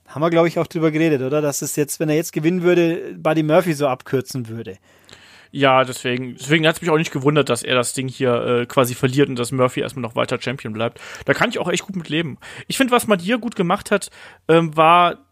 haben 0.07 0.21
wir 0.21 0.29
glaube 0.29 0.47
ich 0.47 0.59
auch 0.59 0.67
drüber 0.67 0.91
geredet, 0.91 1.21
oder? 1.21 1.41
Dass 1.41 1.63
es 1.63 1.75
jetzt, 1.75 1.99
wenn 1.99 2.09
er 2.09 2.15
jetzt 2.15 2.31
gewinnen 2.31 2.61
würde, 2.61 3.15
Buddy 3.17 3.43
Murphy 3.43 3.73
so 3.73 3.87
abkürzen 3.87 4.49
würde. 4.49 4.77
Ja, 5.51 5.83
deswegen, 5.83 6.35
deswegen 6.35 6.67
hat 6.67 6.75
es 6.75 6.81
mich 6.81 6.89
auch 6.89 6.97
nicht 6.97 7.11
gewundert, 7.11 7.49
dass 7.49 7.63
er 7.63 7.75
das 7.75 7.93
Ding 7.93 8.07
hier 8.07 8.33
äh, 8.33 8.65
quasi 8.65 8.95
verliert 8.95 9.29
und 9.29 9.37
dass 9.37 9.51
Murphy 9.51 9.81
erstmal 9.81 10.01
noch 10.01 10.15
weiter 10.15 10.39
Champion 10.41 10.73
bleibt. 10.73 10.99
Da 11.25 11.33
kann 11.33 11.49
ich 11.49 11.59
auch 11.59 11.69
echt 11.69 11.83
gut 11.83 11.95
mit 11.95 12.09
leben. 12.09 12.37
Ich 12.67 12.77
finde, 12.77 12.91
was 12.91 13.07
man 13.07 13.19
hier 13.19 13.37
gut 13.37 13.55
gemacht 13.55 13.91
hat, 13.91 14.09
ähm, 14.47 14.75
war 14.75 15.27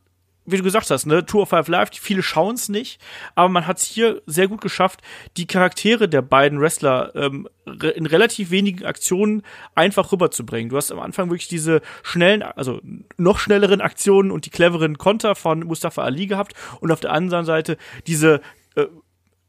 wie 0.45 0.57
du 0.57 0.63
gesagt 0.63 0.89
hast, 0.91 1.05
ne, 1.05 1.26
Tour 1.26 1.43
of 1.43 1.49
Five 1.49 1.68
Live, 1.68 1.89
viele 1.93 2.22
schauen 2.22 2.55
es 2.55 2.70
nicht, 2.70 3.01
aber 3.34 3.49
man 3.49 3.66
hat 3.66 3.78
es 3.78 3.84
hier 3.84 4.22
sehr 4.26 4.47
gut 4.47 4.61
geschafft, 4.61 5.01
die 5.38 5.47
Charaktere 5.47 6.07
der 6.07 6.22
beiden 6.22 6.61
Wrestler 6.61 7.11
ähm, 7.16 7.49
re 7.66 7.89
in 7.89 8.05
relativ 8.05 8.51
wenigen 8.51 8.86
Aktionen 8.86 9.41
einfach 9.74 10.11
rüberzubringen. 10.11 10.70
Du 10.70 10.78
hast 10.78 10.91
am 10.91 10.99
Anfang 10.99 11.30
wirklich 11.30 11.47
diese 11.47 11.82
schnellen, 12.03 12.43
also 12.43 12.80
noch 13.18 13.39
schnelleren 13.39 13.82
Aktionen 13.82 14.32
und 14.32 14.45
die 14.45 14.51
cleveren 14.51 14.97
Konter 14.97 15.36
von 15.36 15.61
Mustafa 15.61 16.03
Ali 16.03 16.28
gehabt 16.28 16.53
und 16.80 16.91
auf 16.91 16.99
der 16.99 17.11
anderen 17.11 17.45
Seite 17.45 17.78
diese 18.05 18.41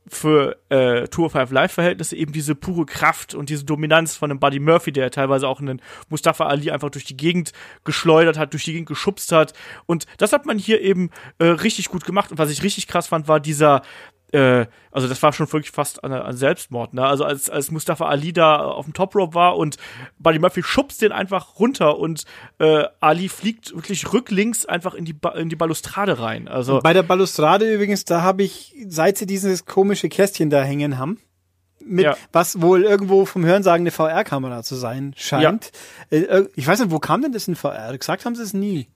für 0.09 0.57
äh, 0.69 1.09
Tour 1.09 1.31
5 1.31 1.51
Live-Verhältnisse 1.51 2.17
eben 2.17 2.33
diese 2.33 2.55
pure 2.55 2.87
Kraft 2.87 3.35
und 3.35 3.49
diese 3.49 3.65
Dominanz 3.65 4.17
von 4.17 4.31
einem 4.31 4.41
Buddy 4.41 4.61
Murphy, 4.61 4.93
der 4.93 5.11
teilweise 5.11 5.49
auch 5.49 5.61
einen 5.61 5.83
Mustafa 6.09 6.47
Ali 6.47 6.71
einfach 6.71 6.91
durch 6.91 7.05
die 7.05 7.17
Gegend 7.17 7.53
geschleudert 7.85 8.39
hat, 8.39 8.53
durch 8.53 8.65
die 8.65 8.73
Gegend 8.73 8.89
geschubst 8.89 9.33
hat. 9.33 9.53
Und 9.87 10.07
das 10.19 10.33
hat 10.33 10.47
man 10.47 10.59
hier 10.59 10.81
eben 10.81 11.11
äh, 11.39 11.47
richtig 11.47 11.89
gut 11.89 12.05
gemacht. 12.05 12.31
Und 12.31 12.39
was 12.39 12.51
ich 12.51 12.63
richtig 12.63 12.87
krass 12.87 13.09
fand, 13.09 13.27
war 13.27 13.41
dieser, 13.41 13.83
äh, 14.33 14.67
also 14.91 15.09
das 15.09 15.23
war 15.23 15.33
schon 15.33 15.51
wirklich 15.53 15.71
fast 15.71 16.03
an, 16.03 16.13
an 16.13 16.37
Selbstmord, 16.37 16.95
ne? 16.95 17.07
Also 17.07 17.25
als, 17.25 17.49
als 17.49 17.71
Mustafa 17.71 18.07
Ali 18.07 18.33
da 18.33 18.59
auf 18.59 18.85
dem 18.85 18.95
Top 18.95 19.15
Rope 19.15 19.35
war 19.35 19.57
und 19.57 19.77
Buddy 20.19 20.39
Murphy 20.39 20.63
schubst 20.63 21.03
den 21.03 21.13
einfach 21.13 21.59
runter 21.59 21.99
und 21.99 22.25
äh, 22.59 22.85
Ali 23.01 23.29
fliegt 23.29 23.75
wirklich 23.75 24.13
rücklinks 24.13 24.67
einfach 24.67 24.95
in 24.95 25.05
die, 25.05 25.13
ba 25.13 25.31
in 25.31 25.49
die 25.49 25.57
Balustrade 25.57 26.19
rein. 26.19 26.49
Also 26.49 26.81
bei 26.83 26.93
der 26.93 27.03
Balustrade 27.03 27.73
übrigens, 27.73 28.05
da 28.05 28.23
habe 28.23 28.43
ich, 28.43 28.75
seit 28.89 29.19
sie 29.19 29.27
dieses 29.27 29.65
komische 29.65 30.09
Kästchen 30.09 30.51
da 30.51 30.63
hängen 30.63 30.99
haben, 30.99 31.21
mit 31.85 32.05
ja. 32.05 32.17
was 32.33 32.61
wohl 32.61 32.83
irgendwo 32.83 33.27
vom 33.27 33.45
Hörensagen 33.45 33.83
eine 33.83 33.91
VR-Kamera 33.93 34.63
zu 34.63 34.75
sein 34.75 35.15
scheint. 35.17 35.71
Ja. 36.11 36.19
Äh, 36.19 36.49
ich 36.57 36.67
weiß 36.67 36.81
nicht, 36.81 36.91
wo 36.91 36.99
kam 36.99 37.23
denn 37.23 37.33
das 37.33 37.47
in 37.47 37.55
VR? 37.55 37.97
Gesagt 37.97 38.25
haben 38.25 38.35
sie 38.35 38.43
es 38.43 38.55
nie. 38.55 38.89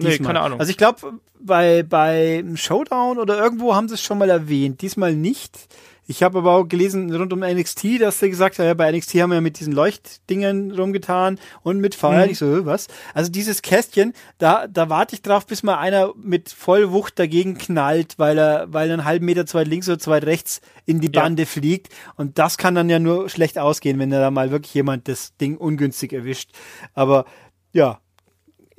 Diesmal. 0.00 0.18
Nee, 0.18 0.26
keine 0.26 0.40
Ahnung. 0.40 0.60
Also 0.60 0.70
ich 0.70 0.76
glaube, 0.76 1.20
bei, 1.38 1.82
bei 1.82 2.44
Showdown 2.54 3.18
oder 3.18 3.38
irgendwo 3.38 3.74
haben 3.74 3.88
sie 3.88 3.94
es 3.94 4.02
schon 4.02 4.18
mal 4.18 4.30
erwähnt. 4.30 4.82
Diesmal 4.82 5.14
nicht. 5.14 5.68
Ich 6.10 6.24
habe 6.24 6.38
aber 6.38 6.56
auch 6.56 6.64
gelesen 6.64 7.14
rund 7.14 7.32
um 7.32 7.38
NXT, 7.38 8.00
dass 8.00 8.18
sie 8.18 8.30
gesagt 8.30 8.58
haben, 8.58 8.66
ja, 8.66 8.74
bei 8.74 8.90
NXT 8.90 9.14
haben 9.20 9.30
wir 9.30 9.36
ja 9.36 9.40
mit 9.40 9.60
diesen 9.60 9.72
Leuchtdingen 9.72 10.72
rumgetan 10.72 11.38
und 11.62 11.78
mit 11.78 11.94
Feuer. 11.94 12.24
Mhm. 12.24 12.32
Ich 12.32 12.38
so, 12.38 12.66
was? 12.66 12.88
Also 13.14 13.30
dieses 13.30 13.62
Kästchen, 13.62 14.12
da, 14.38 14.66
da 14.66 14.88
warte 14.90 15.14
ich 15.14 15.22
drauf, 15.22 15.46
bis 15.46 15.62
mal 15.62 15.78
einer 15.78 16.12
mit 16.20 16.48
Vollwucht 16.48 17.16
dagegen 17.16 17.58
knallt, 17.58 18.18
weil 18.18 18.38
er, 18.38 18.66
weil 18.72 18.90
er 18.90 18.94
einen 18.94 19.04
halben 19.04 19.24
Meter 19.24 19.46
zu 19.46 19.56
weit 19.56 19.68
links 19.68 19.88
oder 19.88 20.00
zu 20.00 20.10
weit 20.10 20.24
rechts 20.24 20.60
in 20.84 20.98
die 21.00 21.08
Bande 21.08 21.44
ja. 21.44 21.46
fliegt. 21.46 21.94
Und 22.16 22.40
das 22.40 22.58
kann 22.58 22.74
dann 22.74 22.90
ja 22.90 22.98
nur 22.98 23.28
schlecht 23.28 23.56
ausgehen, 23.56 24.00
wenn 24.00 24.10
da 24.10 24.32
mal 24.32 24.50
wirklich 24.50 24.74
jemand 24.74 25.06
das 25.06 25.36
Ding 25.36 25.58
ungünstig 25.58 26.12
erwischt. 26.12 26.50
Aber 26.92 27.24
ja, 27.72 28.00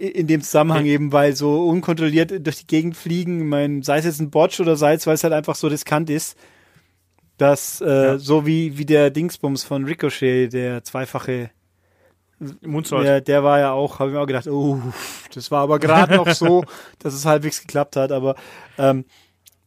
in 0.02 0.28
dem 0.28 0.42
Zusammenhang 0.42 0.86
eben, 0.86 1.12
weil 1.12 1.36
so 1.36 1.68
unkontrolliert 1.68 2.46
durch 2.46 2.58
die 2.58 2.68
Gegend 2.68 2.98
fliegen, 2.98 3.48
mein, 3.48 3.84
sei 3.84 4.00
es 4.00 4.06
jetzt 4.06 4.20
ein 4.20 4.32
Botch 4.32 4.60
oder 4.60 4.76
sei 4.76 4.94
es, 4.94 5.06
weil 5.06 5.14
es 5.14 5.24
halt 5.24 5.34
einfach 5.34 5.56
so 5.56 5.68
riskant 5.68 6.10
ist, 6.10 6.38
dass 7.38 7.82
äh, 7.82 7.86
ja. 7.88 8.18
so 8.18 8.46
wie, 8.46 8.78
wie 8.78 8.86
der 8.86 9.12
Dingsbums 9.12 9.64
von 9.64 9.86
Ricochet, 9.86 10.52
der 10.52 10.84
zweifache 10.84 11.52
Mundzoll. 12.62 13.04
Der, 13.04 13.22
der 13.22 13.44
war 13.44 13.60
ja 13.60 13.72
auch, 13.72 14.00
habe 14.00 14.10
ich 14.10 14.16
mir 14.16 14.22
auch 14.22 14.28
gedacht, 14.28 14.48
oh, 14.48 14.82
das 15.34 15.52
war 15.52 15.62
aber 15.62 15.78
gerade 15.78 16.16
noch 16.16 16.30
so, 16.32 16.64
dass 17.00 17.14
es 17.14 17.26
halbwegs 17.26 17.62
geklappt 17.62 17.96
hat, 17.96 18.12
aber 18.12 18.36
ähm, 18.80 19.06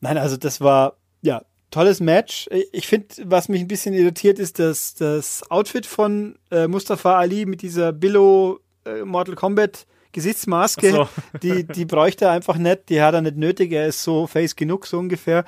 nein, 0.01 0.19
also 0.19 0.37
das 0.37 0.61
war, 0.61 0.97
ja, 1.23 1.43
tolles 1.71 2.01
Match. 2.01 2.49
Ich 2.73 2.89
finde, 2.89 3.07
was 3.25 3.49
mich 3.49 3.61
ein 3.61 3.69
bisschen 3.69 3.95
irritiert, 3.95 4.39
ist, 4.39 4.59
dass 4.59 4.95
das 4.95 5.49
Outfit 5.51 5.87
von 5.87 6.37
äh, 6.51 6.67
Mustafa 6.67 7.19
Ali 7.19 7.47
mit 7.47 7.63
dieser 7.63 7.93
Billo 7.93 8.61
äh, 8.85 9.05
Mortal 9.05 9.37
Kombat 9.37 9.87
Gesichtsmaske, 10.15 10.91
so. 10.91 11.09
die, 11.43 11.65
die 11.65 11.85
bräuchte 11.85 12.25
er 12.27 12.31
einfach 12.31 12.57
nicht, 12.57 12.89
die 12.89 13.03
hat 13.03 13.15
er 13.15 13.21
nicht 13.21 13.37
nötig, 13.37 13.73
er 13.73 13.87
ist 13.87 14.03
so 14.03 14.27
face 14.27 14.57
genug, 14.57 14.87
so 14.87 14.99
ungefähr. 14.99 15.45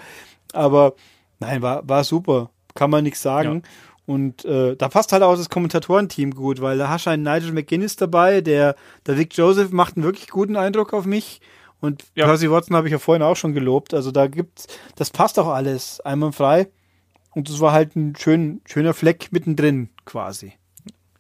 Aber 0.53 0.95
nein, 1.41 1.63
war, 1.63 1.89
war 1.89 2.05
super, 2.05 2.51
kann 2.75 2.91
man 2.91 3.05
nichts 3.05 3.23
sagen. 3.23 3.63
Ja. 3.65 3.71
Und 4.07 4.45
äh, 4.45 4.77
da 4.77 4.89
passt 4.89 5.13
halt 5.13 5.23
auch 5.23 5.37
das 5.37 5.49
Kommentatorenteam 5.49 6.33
gut, 6.33 6.61
weil 6.61 6.79
da 6.79 6.89
hast 6.89 7.07
du 7.07 7.11
einen 7.11 7.23
Nigel 7.25 7.53
McGuinness 7.53 7.97
dabei, 7.97 8.41
der, 8.41 8.77
der 9.07 9.19
Vic 9.19 9.37
Joseph 9.37 9.73
macht 9.73 9.97
einen 9.97 10.05
wirklich 10.05 10.29
guten 10.29 10.57
Eindruck 10.57 10.93
auf 10.93 11.07
mich. 11.07 11.41
Und 11.81 12.05
ja. 12.15 12.27
Percy 12.27 12.51
Watson 12.51 12.77
habe 12.77 12.89
ich 12.89 12.93
ja 12.93 12.99
vorhin 12.99 13.23
auch 13.23 13.37
schon 13.37 13.53
gelobt. 13.53 13.95
Also 13.95 14.13
da 14.13 14.27
gibt's, 14.27 14.67
das 14.95 15.11
passt 15.11 15.39
auch 15.39 15.49
alles 15.49 16.01
einwandfrei. 16.01 16.69
Und 17.35 17.51
das 17.51 17.61
war 17.61 17.73
halt 17.73 17.97
ein 17.97 18.15
schön, 18.17 18.61
schöner 18.65 18.95
Fleck 18.95 19.29
mittendrin 19.31 19.91
quasi. 20.05 20.55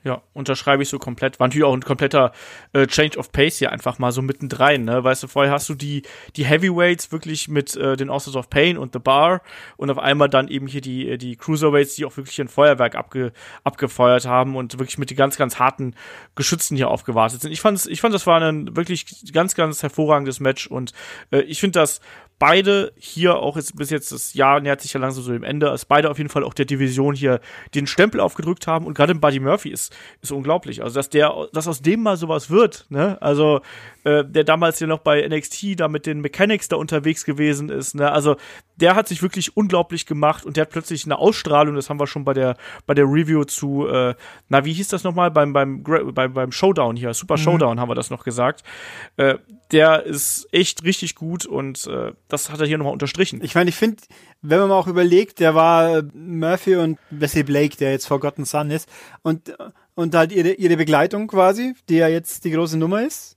Ja, 0.06 0.22
unterschreibe 0.34 0.84
ich 0.84 0.88
so 0.88 1.00
komplett. 1.00 1.40
War 1.40 1.48
natürlich 1.48 1.64
auch 1.64 1.74
ein 1.74 1.82
kompletter 1.82 2.30
äh, 2.72 2.86
Change 2.86 3.18
of 3.18 3.32
Pace 3.32 3.58
hier 3.58 3.72
einfach 3.72 3.98
mal 3.98 4.12
so 4.12 4.22
mittendrin, 4.22 4.84
ne? 4.84 5.02
Weißt 5.02 5.24
du, 5.24 5.26
vorher 5.26 5.52
hast 5.52 5.68
du 5.68 5.74
die, 5.74 6.02
die 6.36 6.44
Heavyweights 6.44 7.10
wirklich 7.10 7.48
mit 7.48 7.74
äh, 7.74 7.96
den 7.96 8.08
Authors 8.08 8.36
of 8.36 8.48
Pain 8.48 8.78
und 8.78 8.92
The 8.92 9.00
Bar 9.00 9.42
und 9.76 9.90
auf 9.90 9.98
einmal 9.98 10.28
dann 10.28 10.46
eben 10.46 10.68
hier 10.68 10.80
die, 10.80 11.08
äh, 11.08 11.18
die 11.18 11.34
Cruiserweights, 11.34 11.96
die 11.96 12.04
auch 12.04 12.16
wirklich 12.16 12.40
ein 12.40 12.46
Feuerwerk 12.46 12.94
abge, 12.94 13.32
abgefeuert 13.64 14.26
haben 14.26 14.54
und 14.54 14.78
wirklich 14.78 14.96
mit 14.96 15.10
den 15.10 15.16
ganz, 15.16 15.36
ganz 15.38 15.58
harten 15.58 15.96
Geschützen 16.36 16.76
hier 16.76 16.86
aufgewartet 16.86 17.40
sind. 17.40 17.50
Ich 17.50 17.60
fand, 17.60 17.84
ich 17.86 18.00
fand, 18.00 18.14
das 18.14 18.28
war 18.28 18.40
ein 18.40 18.76
wirklich 18.76 19.32
ganz, 19.32 19.56
ganz 19.56 19.82
hervorragendes 19.82 20.38
Match 20.38 20.68
und 20.68 20.92
äh, 21.32 21.40
ich 21.40 21.58
finde 21.58 21.80
das 21.80 22.00
beide 22.38 22.92
hier 22.96 23.36
auch 23.36 23.56
jetzt 23.56 23.76
bis 23.76 23.90
jetzt 23.90 24.12
das 24.12 24.34
Jahr 24.34 24.60
nähert 24.60 24.80
sich 24.80 24.92
ja 24.92 25.00
langsam 25.00 25.24
so 25.24 25.32
dem 25.32 25.42
Ende, 25.42 25.70
als 25.70 25.84
beide 25.84 26.10
auf 26.10 26.18
jeden 26.18 26.28
Fall 26.28 26.44
auch 26.44 26.54
der 26.54 26.66
Division 26.66 27.14
hier 27.14 27.40
den 27.74 27.86
Stempel 27.86 28.20
aufgedrückt 28.20 28.66
haben 28.66 28.86
und 28.86 28.94
gerade 28.94 29.14
Buddy 29.14 29.40
Murphy 29.40 29.70
ist 29.70 29.96
ist 30.20 30.32
unglaublich, 30.32 30.82
also 30.82 30.94
dass 30.94 31.08
der 31.08 31.48
dass 31.52 31.66
aus 31.66 31.80
dem 31.80 32.02
mal 32.02 32.16
sowas 32.16 32.50
wird, 32.50 32.86
ne? 32.90 33.20
Also 33.22 33.60
äh, 34.04 34.24
der 34.24 34.44
damals 34.44 34.80
ja 34.80 34.86
noch 34.86 34.98
bei 34.98 35.26
NXT 35.26 35.80
da 35.80 35.88
mit 35.88 36.04
den 36.06 36.20
Mechanics 36.20 36.68
da 36.68 36.76
unterwegs 36.76 37.24
gewesen 37.24 37.70
ist, 37.70 37.94
ne? 37.94 38.12
Also 38.12 38.36
der 38.76 38.94
hat 38.94 39.08
sich 39.08 39.22
wirklich 39.22 39.56
unglaublich 39.56 40.04
gemacht 40.04 40.44
und 40.44 40.56
der 40.56 40.62
hat 40.62 40.70
plötzlich 40.70 41.06
eine 41.06 41.18
Ausstrahlung, 41.18 41.74
das 41.74 41.88
haben 41.88 41.98
wir 41.98 42.06
schon 42.06 42.24
bei 42.24 42.34
der 42.34 42.56
bei 42.86 42.92
der 42.92 43.06
Review 43.06 43.44
zu 43.44 43.88
äh, 43.88 44.14
na, 44.48 44.64
wie 44.64 44.74
hieß 44.74 44.88
das 44.88 45.04
nochmal 45.04 45.30
beim 45.30 45.54
beim 45.54 45.82
beim 45.82 46.34
beim 46.34 46.52
Showdown 46.52 46.96
hier, 46.96 47.14
Super 47.14 47.36
mhm. 47.36 47.42
Showdown 47.42 47.80
haben 47.80 47.88
wir 47.88 47.94
das 47.94 48.10
noch 48.10 48.24
gesagt. 48.24 48.62
Äh, 49.16 49.36
der 49.72 50.04
ist 50.04 50.48
echt 50.52 50.84
richtig 50.84 51.14
gut 51.14 51.46
und 51.46 51.86
äh, 51.86 52.12
das 52.28 52.50
hat 52.50 52.60
er 52.60 52.66
hier 52.66 52.78
nochmal 52.78 52.92
unterstrichen. 52.92 53.42
Ich 53.42 53.54
meine, 53.54 53.70
ich 53.70 53.76
finde, 53.76 54.02
wenn 54.42 54.60
man 54.60 54.68
mal 54.68 54.76
auch 54.76 54.86
überlegt, 54.86 55.40
der 55.40 55.54
war 55.54 56.02
Murphy 56.14 56.76
und 56.76 56.98
Wesley 57.10 57.42
Blake, 57.42 57.76
der 57.76 57.90
jetzt 57.90 58.06
Forgotten 58.06 58.44
Son 58.44 58.70
ist 58.70 58.88
und 59.22 59.56
und 59.94 60.14
halt 60.14 60.32
ihre 60.32 60.52
ihre 60.52 60.76
Begleitung 60.76 61.26
quasi, 61.26 61.74
die 61.88 61.96
ja 61.96 62.08
jetzt 62.08 62.44
die 62.44 62.50
große 62.50 62.78
Nummer 62.78 63.02
ist. 63.04 63.36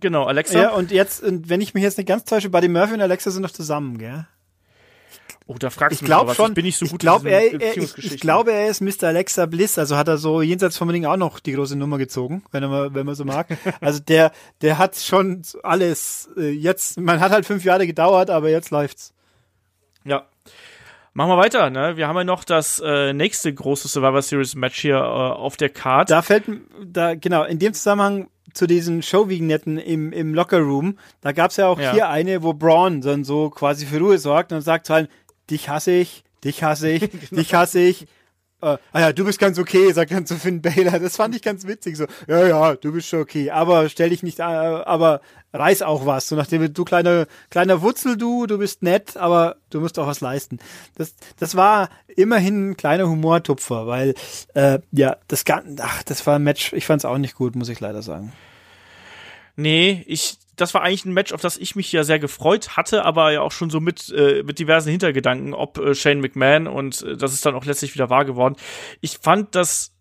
Genau, 0.00 0.24
Alexa. 0.24 0.60
Ja, 0.60 0.70
und 0.70 0.90
jetzt, 0.90 1.22
wenn 1.24 1.60
ich 1.60 1.74
mich 1.74 1.82
jetzt 1.82 1.98
nicht 1.98 2.06
ganz 2.06 2.24
täusche, 2.24 2.50
Buddy 2.50 2.68
Murphy 2.68 2.94
und 2.94 3.00
Alexa 3.00 3.30
sind 3.30 3.42
noch 3.42 3.50
zusammen, 3.50 3.98
gell? 3.98 4.26
Oh, 5.52 5.58
da 5.58 5.70
fragst 5.70 6.00
du 6.00 6.04
mich 6.04 6.14
aber. 6.14 6.34
Schon, 6.34 6.48
ich 6.48 6.54
bin 6.54 6.64
nicht 6.64 6.78
so 6.78 6.86
gut 6.86 6.94
ich 6.94 6.98
glaub, 7.00 7.24
er, 7.26 7.52
er, 7.60 7.76
ich, 7.76 7.98
ich, 7.98 8.20
glaube, 8.20 8.52
er 8.52 8.68
ist 8.68 8.80
Mr. 8.80 9.08
Alexa 9.08 9.46
Bliss, 9.46 9.78
also 9.78 9.96
hat 9.96 10.08
er 10.08 10.16
so 10.16 10.40
jenseits 10.40 10.76
vom 10.78 10.88
Ding 10.88 11.04
auch 11.04 11.16
noch 11.16 11.40
die 11.40 11.52
große 11.52 11.76
Nummer 11.76 11.98
gezogen, 11.98 12.42
wenn 12.52 12.68
mal, 12.68 12.94
wenn 12.94 13.04
man 13.04 13.14
so 13.14 13.24
mag. 13.24 13.46
also 13.80 14.00
der, 14.00 14.32
der 14.62 14.78
hat 14.78 14.96
schon 14.96 15.42
alles 15.62 16.30
äh, 16.36 16.50
jetzt, 16.50 16.98
man 16.98 17.20
hat 17.20 17.32
halt 17.32 17.44
fünf 17.44 17.64
Jahre 17.64 17.86
gedauert, 17.86 18.30
aber 18.30 18.48
jetzt 18.48 18.70
läuft's. 18.70 19.12
Ja. 20.04 20.26
Machen 21.14 21.30
wir 21.30 21.36
weiter, 21.36 21.68
ne? 21.68 21.98
Wir 21.98 22.08
haben 22.08 22.16
ja 22.16 22.24
noch 22.24 22.42
das 22.42 22.80
äh, 22.82 23.12
nächste 23.12 23.52
große 23.52 23.86
Survivor 23.88 24.22
Series 24.22 24.54
Match 24.54 24.80
hier 24.80 24.96
äh, 24.96 24.98
auf 24.98 25.58
der 25.58 25.68
Card. 25.68 26.10
Da 26.10 26.22
fällt, 26.22 26.44
da, 26.82 27.14
genau, 27.14 27.44
in 27.44 27.58
dem 27.58 27.74
Zusammenhang 27.74 28.28
zu 28.54 28.66
diesen 28.66 29.02
Show-Vignetten 29.02 29.78
im, 29.78 30.12
im 30.12 30.34
Locker 30.34 30.60
Room, 30.60 30.98
da 31.20 31.32
gab's 31.32 31.56
ja 31.56 31.68
auch 31.68 31.78
ja. 31.78 31.92
hier 31.92 32.08
eine, 32.08 32.42
wo 32.42 32.52
Braun 32.52 33.00
dann 33.00 33.24
so 33.24 33.50
quasi 33.50 33.86
für 33.86 33.98
Ruhe 33.98 34.18
sorgt 34.18 34.52
und 34.52 34.60
sagt 34.60 34.90
halt, 34.90 35.08
dich 35.50 35.68
hasse 35.68 35.92
ich, 35.92 36.24
dich 36.44 36.62
hasse 36.62 36.90
ich, 36.90 37.00
genau. 37.10 37.40
dich 37.40 37.54
hasse 37.54 37.80
ich. 37.80 38.02
äh, 38.62 38.78
ah 38.92 39.00
ja, 39.00 39.12
du 39.12 39.24
bist 39.24 39.38
ganz 39.38 39.58
okay, 39.58 39.92
sagt 39.92 40.12
dann 40.12 40.26
zu 40.26 40.36
Finn 40.36 40.62
Baylor. 40.62 40.98
Das 40.98 41.16
fand 41.16 41.34
ich 41.34 41.42
ganz 41.42 41.66
witzig. 41.66 41.96
So, 41.96 42.06
ja, 42.26 42.46
ja, 42.46 42.74
du 42.76 42.92
bist 42.92 43.08
schon 43.08 43.20
okay, 43.20 43.50
aber 43.50 43.88
stell 43.88 44.10
dich 44.10 44.22
nicht, 44.22 44.38
äh, 44.38 44.42
aber 44.42 45.20
reiß 45.52 45.82
auch 45.82 46.06
was. 46.06 46.28
So 46.28 46.36
nachdem 46.36 46.72
du 46.72 46.84
kleiner, 46.84 47.26
kleiner 47.50 47.82
Wutzel, 47.82 48.16
du, 48.16 48.46
du 48.46 48.58
bist 48.58 48.82
nett, 48.82 49.16
aber 49.16 49.56
du 49.70 49.80
musst 49.80 49.98
auch 49.98 50.06
was 50.06 50.20
leisten. 50.20 50.58
Das, 50.96 51.14
das 51.38 51.56
war 51.56 51.90
immerhin 52.06 52.70
ein 52.70 52.76
kleiner 52.76 53.08
Humortupfer, 53.08 53.86
weil, 53.86 54.14
äh, 54.54 54.78
ja, 54.92 55.16
das 55.28 55.44
Ganze, 55.44 55.82
ach, 55.82 56.02
das 56.04 56.26
war 56.26 56.36
ein 56.36 56.42
Match, 56.42 56.72
ich 56.72 56.86
fand's 56.86 57.04
auch 57.04 57.18
nicht 57.18 57.34
gut, 57.34 57.56
muss 57.56 57.68
ich 57.68 57.80
leider 57.80 58.02
sagen. 58.02 58.32
Nee, 59.56 60.02
ich, 60.06 60.38
das 60.56 60.74
war 60.74 60.82
eigentlich 60.82 61.04
ein 61.04 61.12
Match, 61.12 61.32
auf 61.32 61.40
das 61.40 61.56
ich 61.56 61.76
mich 61.76 61.90
ja 61.92 62.04
sehr 62.04 62.18
gefreut 62.18 62.76
hatte, 62.76 63.04
aber 63.04 63.32
ja 63.32 63.40
auch 63.40 63.52
schon 63.52 63.70
so 63.70 63.80
mit, 63.80 64.10
äh, 64.10 64.42
mit 64.42 64.58
diversen 64.58 64.90
Hintergedanken, 64.90 65.54
ob 65.54 65.78
äh, 65.78 65.94
Shane 65.94 66.20
McMahon 66.20 66.66
und 66.66 67.02
äh, 67.02 67.16
das 67.16 67.32
ist 67.32 67.46
dann 67.46 67.54
auch 67.54 67.64
letztlich 67.64 67.94
wieder 67.94 68.10
wahr 68.10 68.24
geworden. 68.24 68.56
Ich 69.00 69.18
fand 69.18 69.54
das 69.54 69.92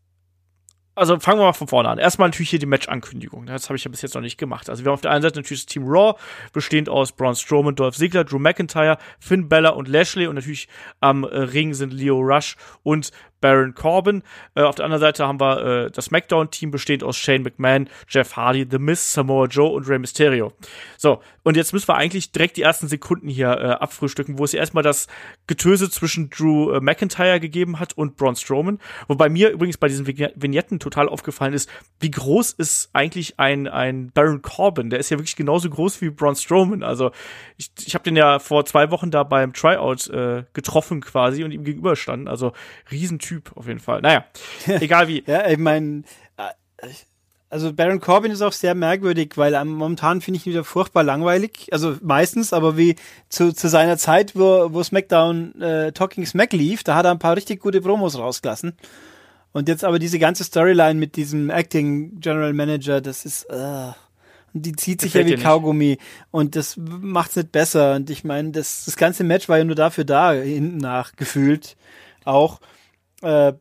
also 0.94 1.18
fangen 1.20 1.40
wir 1.40 1.46
mal 1.46 1.54
von 1.54 1.68
vorne 1.68 1.90
an. 1.90 1.98
Erstmal 1.98 2.28
natürlich 2.28 2.50
hier 2.50 2.60
die 2.60 2.66
Match-Ankündigung. 2.66 3.46
Das 3.46 3.70
habe 3.70 3.78
ich 3.78 3.84
ja 3.86 3.90
bis 3.90 4.02
jetzt 4.02 4.14
noch 4.14 4.22
nicht 4.22 4.38
gemacht. 4.38 4.70
Also 4.70 4.84
wir 4.84 4.90
haben 4.90 4.96
auf 4.96 5.02
der 5.02 5.12
einen 5.12 5.22
Seite 5.22 5.40
natürlich 5.40 5.62
das 5.62 5.74
Team 5.74 5.84
Raw, 5.86 6.20
bestehend 6.52 6.90
aus 6.90 7.14
Braun 7.14 7.36
Strowman, 7.36 7.76
Dolph 7.76 7.96
Ziggler, 7.96 8.26
Drew 8.26 8.40
McIntyre, 8.40 8.98
Finn 9.20 9.48
Bella 9.48 9.70
und 9.70 9.88
Lashley 9.88 10.28
und 10.28 10.36
natürlich 10.36 10.68
am 11.00 11.24
äh, 11.24 11.28
Ring 11.28 11.74
sind 11.74 11.94
Leo 11.94 12.20
Rush 12.20 12.58
und 12.84 13.12
Baron 13.42 13.74
Corbin. 13.76 14.24
Äh, 14.56 14.62
auf 14.62 14.76
der 14.76 14.86
anderen 14.86 15.02
Seite 15.02 15.28
haben 15.28 15.40
wir 15.40 15.86
äh, 15.86 15.92
das 15.92 16.06
SmackDown-Team 16.06 16.72
bestehend 16.72 17.04
aus 17.04 17.18
Shane 17.18 17.44
McMahon, 17.44 17.90
Jeff 18.08 18.36
Hardy, 18.36 18.66
The 18.70 18.80
Miz, 18.80 19.14
Samoa 19.14 19.48
Joe 19.48 19.72
und 19.72 19.88
Rey 19.88 20.00
Mysterio. 20.00 20.54
So, 20.98 21.22
und 21.44 21.58
jetzt 21.58 21.74
müssen 21.74 21.88
wir 21.88 21.96
eigentlich 21.96 22.32
direkt 22.32 22.58
die 22.58 22.62
ersten 22.62 22.88
Sekunden 22.88 23.28
hier 23.28 23.50
äh, 23.50 23.66
abfrühstücken, 23.72 24.38
wo 24.38 24.44
es 24.44 24.54
erstmal 24.54 24.84
das 24.84 25.08
Getöse 25.48 25.90
zwischen 25.90 26.30
Drew 26.30 26.72
äh, 26.72 26.80
McIntyre 26.80 27.40
gegeben 27.40 27.80
hat 27.80 27.98
und 27.98 28.16
Braun 28.16 28.36
Strowman. 28.36 28.80
Wobei 29.08 29.28
mir 29.30 29.50
übrigens 29.50 29.78
bei 29.78 29.88
diesen 29.88 30.06
Vignetten 30.06 30.80
total 30.80 31.10
aufgefallen 31.10 31.54
ist, 31.54 31.70
wie 32.00 32.12
groß 32.12 32.52
ist 32.54 32.90
eigentlich 32.94 33.40
ein, 33.40 33.68
ein 33.68 34.12
Baron 34.12 34.42
Corbin? 34.42 34.90
Der 34.90 35.00
ist 35.00 35.10
ja 35.10 35.18
wirklich 35.18 35.36
genauso 35.36 35.70
groß 35.70 36.02
wie 36.02 36.10
Braun 36.12 36.36
Strowman. 36.36 36.84
Also 36.84 37.12
ich, 37.58 37.72
ich 37.86 37.96
habe 37.96 38.04
den 38.04 38.16
ja 38.16 38.40
vor 38.40 38.66
zwei 38.66 38.92
Wochen 38.92 39.10
da 39.10 39.24
beim 39.24 39.54
Tryout 39.54 40.10
äh, 40.10 40.44
getroffen 40.54 41.02
quasi 41.02 41.44
und 41.44 41.52
ihm 41.52 41.64
gegenüberstanden. 41.64 42.28
Also 42.28 42.54
Riesentyp 42.92 43.31
Typ 43.32 43.56
auf 43.56 43.66
jeden 43.66 43.80
Fall. 43.80 44.02
Naja, 44.02 44.26
egal 44.68 45.08
wie. 45.08 45.24
ja, 45.26 45.48
ich 45.48 45.58
meine, 45.58 46.04
äh, 46.36 46.88
also 47.50 47.72
Baron 47.72 48.02
Corbin 48.02 48.30
ist 48.30 48.42
auch 48.42 48.52
sehr 48.52 48.76
merkwürdig, 48.76 49.38
weil 49.38 49.64
momentan 49.64 50.20
finde 50.20 50.38
ich 50.38 50.46
ihn 50.46 50.52
wieder 50.52 50.66
furchtbar 50.66 51.04
langweilig. 51.04 51.70
Also 51.72 51.96
meistens, 52.02 52.52
aber 52.52 52.76
wie 52.76 52.98
zu, 53.30 53.54
zu 53.54 53.70
seiner 53.70 53.98
Zeit, 53.98 54.36
wo, 54.36 54.74
wo 54.74 54.84
SmackDown 54.84 55.62
äh, 55.62 55.94
Talking 55.94 56.26
Smack 56.26 56.52
lief, 56.52 56.84
da 56.84 56.96
hat 56.96 57.06
er 57.06 57.12
ein 57.12 57.20
paar 57.20 57.38
richtig 57.38 57.62
gute 57.62 57.80
Promos 57.80 58.18
rausgelassen. 58.18 58.74
Und 59.54 59.70
jetzt 59.70 59.86
aber 59.86 59.98
diese 59.98 60.20
ganze 60.20 60.44
Storyline 60.44 61.00
mit 61.00 61.16
diesem 61.16 61.50
Acting 61.50 62.20
General 62.20 62.52
Manager, 62.52 63.00
das 63.00 63.24
ist, 63.24 63.46
äh, 63.46 63.92
die 64.52 64.74
zieht 64.74 65.00
sich 65.00 65.14
ja 65.14 65.26
wie 65.26 65.36
Kaugummi 65.36 66.00
und 66.32 66.58
das 66.58 66.76
macht's 66.78 67.38
nicht 67.38 67.54
besser. 67.54 67.96
Und 67.96 68.10
ich 68.10 68.26
meine, 68.26 68.52
das, 68.52 68.84
das 68.84 68.98
ganze 68.98 69.24
Match 69.24 69.48
war 69.48 69.58
ja 69.58 69.64
nur 69.64 69.76
dafür 69.76 70.04
da, 70.04 70.34
hinten 70.34 70.80
nach 70.80 71.16
gefühlt 71.16 71.78
auch. 72.26 72.60
Äh, 73.22 73.54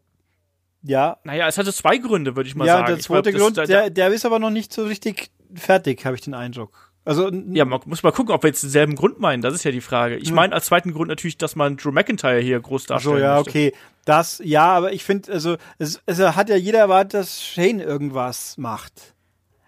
ja. 0.83 1.19
Naja, 1.25 1.47
es 1.49 1.59
hatte 1.59 1.73
zwei 1.73 1.99
Gründe, 1.99 2.37
würde 2.37 2.49
ich 2.49 2.55
mal 2.55 2.67
ja, 2.67 2.75
sagen. 2.75 2.89
Ja, 2.89 2.95
der 2.95 3.03
zweite 3.03 3.33
glaub, 3.33 3.55
Grund, 3.55 3.69
der, 3.69 3.91
der 3.91 4.09
ist 4.09 4.25
aber 4.25 4.39
noch 4.39 4.51
nicht 4.51 4.73
so 4.73 4.85
richtig 4.85 5.31
fertig, 5.55 6.05
habe 6.05 6.17
ich 6.17 6.23
den 6.23 6.35
Eindruck. 6.35 6.91
Also 7.05 7.31
ja, 7.31 7.65
man 7.65 7.81
muss 7.87 8.03
mal 8.03 8.13
gucken, 8.13 8.35
ob 8.35 8.43
wir 8.43 8.49
jetzt 8.49 8.63
denselben 8.63 8.95
Grund 8.95 9.21
meinen. 9.21 9.43
Das 9.43 9.55
ist 9.55 9.65
ja 9.65 9.71
die 9.71 9.81
Frage. 9.81 10.17
Ich 10.17 10.29
hm. 10.29 10.37
meine 10.37 10.55
als 10.55 10.67
zweiten 10.67 10.93
Grund 10.93 11.09
natürlich, 11.09 11.39
dass 11.39 11.57
man 11.57 11.77
Drew 11.77 11.93
McIntyre 11.93 12.41
hier 12.41 12.61
groß 12.61 12.87
darstellen 12.87 13.17
So 13.17 13.23
ja, 13.23 13.37
möchte. 13.37 13.51
okay, 13.51 13.73
das 14.05 14.41
ja, 14.45 14.67
aber 14.67 14.93
ich 14.93 15.03
finde, 15.03 15.33
also 15.33 15.57
es, 15.79 16.01
es 16.07 16.19
hat 16.21 16.49
ja 16.51 16.57
jeder 16.57 16.79
erwartet, 16.79 17.15
dass 17.15 17.43
Shane 17.43 17.81
irgendwas 17.81 18.59
macht. 18.59 19.15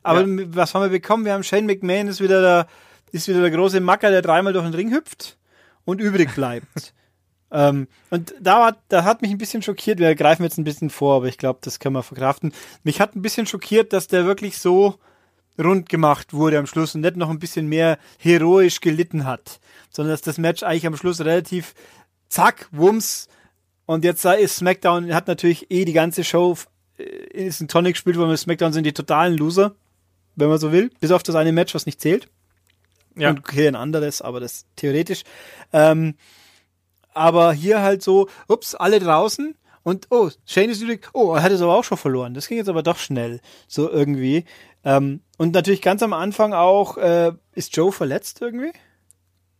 Aber 0.02 0.20
ja. 0.20 0.44
was 0.48 0.74
haben 0.74 0.82
wir 0.82 0.90
bekommen? 0.90 1.24
Wir 1.24 1.32
haben 1.32 1.42
Shane 1.42 1.66
McMahon 1.66 2.08
ist 2.08 2.20
wieder 2.20 2.42
der 2.42 2.66
ist 3.12 3.28
wieder 3.28 3.40
der 3.40 3.50
große 3.50 3.80
Macker, 3.80 4.10
der 4.10 4.22
dreimal 4.22 4.52
durch 4.52 4.64
den 4.64 4.74
Ring 4.74 4.92
hüpft 4.92 5.38
und 5.84 6.00
übrig 6.00 6.34
bleibt. 6.34 6.66
Ähm, 7.52 7.86
und 8.10 8.34
da, 8.40 8.60
war, 8.60 8.76
da 8.88 9.04
hat 9.04 9.20
mich 9.20 9.30
ein 9.30 9.38
bisschen 9.38 9.62
schockiert, 9.62 9.98
wir 9.98 10.14
greifen 10.14 10.42
jetzt 10.42 10.58
ein 10.58 10.64
bisschen 10.64 10.88
vor, 10.88 11.16
aber 11.16 11.26
ich 11.26 11.36
glaube, 11.36 11.58
das 11.62 11.78
können 11.78 11.94
wir 11.94 12.02
verkraften. 12.02 12.52
Mich 12.82 13.00
hat 13.00 13.14
ein 13.14 13.22
bisschen 13.22 13.46
schockiert, 13.46 13.92
dass 13.92 14.08
der 14.08 14.24
wirklich 14.24 14.58
so 14.58 14.98
rund 15.62 15.90
gemacht 15.90 16.32
wurde 16.32 16.58
am 16.58 16.66
Schluss 16.66 16.94
und 16.94 17.02
nicht 17.02 17.16
noch 17.16 17.28
ein 17.28 17.38
bisschen 17.38 17.66
mehr 17.66 17.98
heroisch 18.18 18.80
gelitten 18.80 19.26
hat, 19.26 19.60
sondern 19.90 20.14
dass 20.14 20.22
das 20.22 20.38
Match 20.38 20.62
eigentlich 20.62 20.86
am 20.86 20.96
Schluss 20.96 21.20
relativ 21.20 21.74
zack, 22.30 22.68
wumms 22.72 23.28
und 23.84 24.04
jetzt 24.04 24.24
ist 24.24 24.56
SmackDown, 24.56 25.14
hat 25.14 25.28
natürlich 25.28 25.70
eh 25.70 25.84
die 25.84 25.92
ganze 25.92 26.24
Show, 26.24 26.56
äh, 26.98 27.02
ist 27.02 27.60
ein 27.60 27.68
Tonic 27.68 27.94
gespielt 27.94 28.16
worden, 28.16 28.34
SmackDown 28.34 28.72
sind 28.72 28.84
die 28.84 28.94
totalen 28.94 29.36
Loser, 29.36 29.74
wenn 30.36 30.48
man 30.48 30.58
so 30.58 30.72
will, 30.72 30.90
bis 31.00 31.10
auf 31.10 31.22
das 31.22 31.34
eine 31.34 31.52
Match, 31.52 31.74
was 31.74 31.84
nicht 31.84 32.00
zählt. 32.00 32.28
Ja. 33.14 33.28
Und 33.28 33.40
okay, 33.40 33.68
ein 33.68 33.76
anderes, 33.76 34.22
aber 34.22 34.40
das 34.40 34.64
theoretisch. 34.76 35.24
Ähm, 35.74 36.14
aber 37.14 37.52
hier 37.52 37.82
halt 37.82 38.02
so, 38.02 38.28
ups, 38.48 38.74
alle 38.74 39.00
draußen 39.00 39.54
und 39.82 40.06
oh, 40.10 40.30
Shane 40.46 40.70
ist 40.70 40.82
übrig, 40.82 41.08
oh, 41.12 41.34
er 41.34 41.42
hat 41.42 41.52
es 41.52 41.62
aber 41.62 41.76
auch 41.76 41.84
schon 41.84 41.98
verloren. 41.98 42.34
Das 42.34 42.46
ging 42.46 42.58
jetzt 42.58 42.68
aber 42.68 42.82
doch 42.82 42.98
schnell, 42.98 43.40
so 43.66 43.90
irgendwie. 43.90 44.44
Ähm, 44.84 45.20
und 45.38 45.54
natürlich 45.54 45.82
ganz 45.82 46.02
am 46.02 46.12
Anfang 46.12 46.52
auch, 46.52 46.96
äh, 46.96 47.32
ist 47.54 47.76
Joe 47.76 47.92
verletzt 47.92 48.40
irgendwie? 48.40 48.72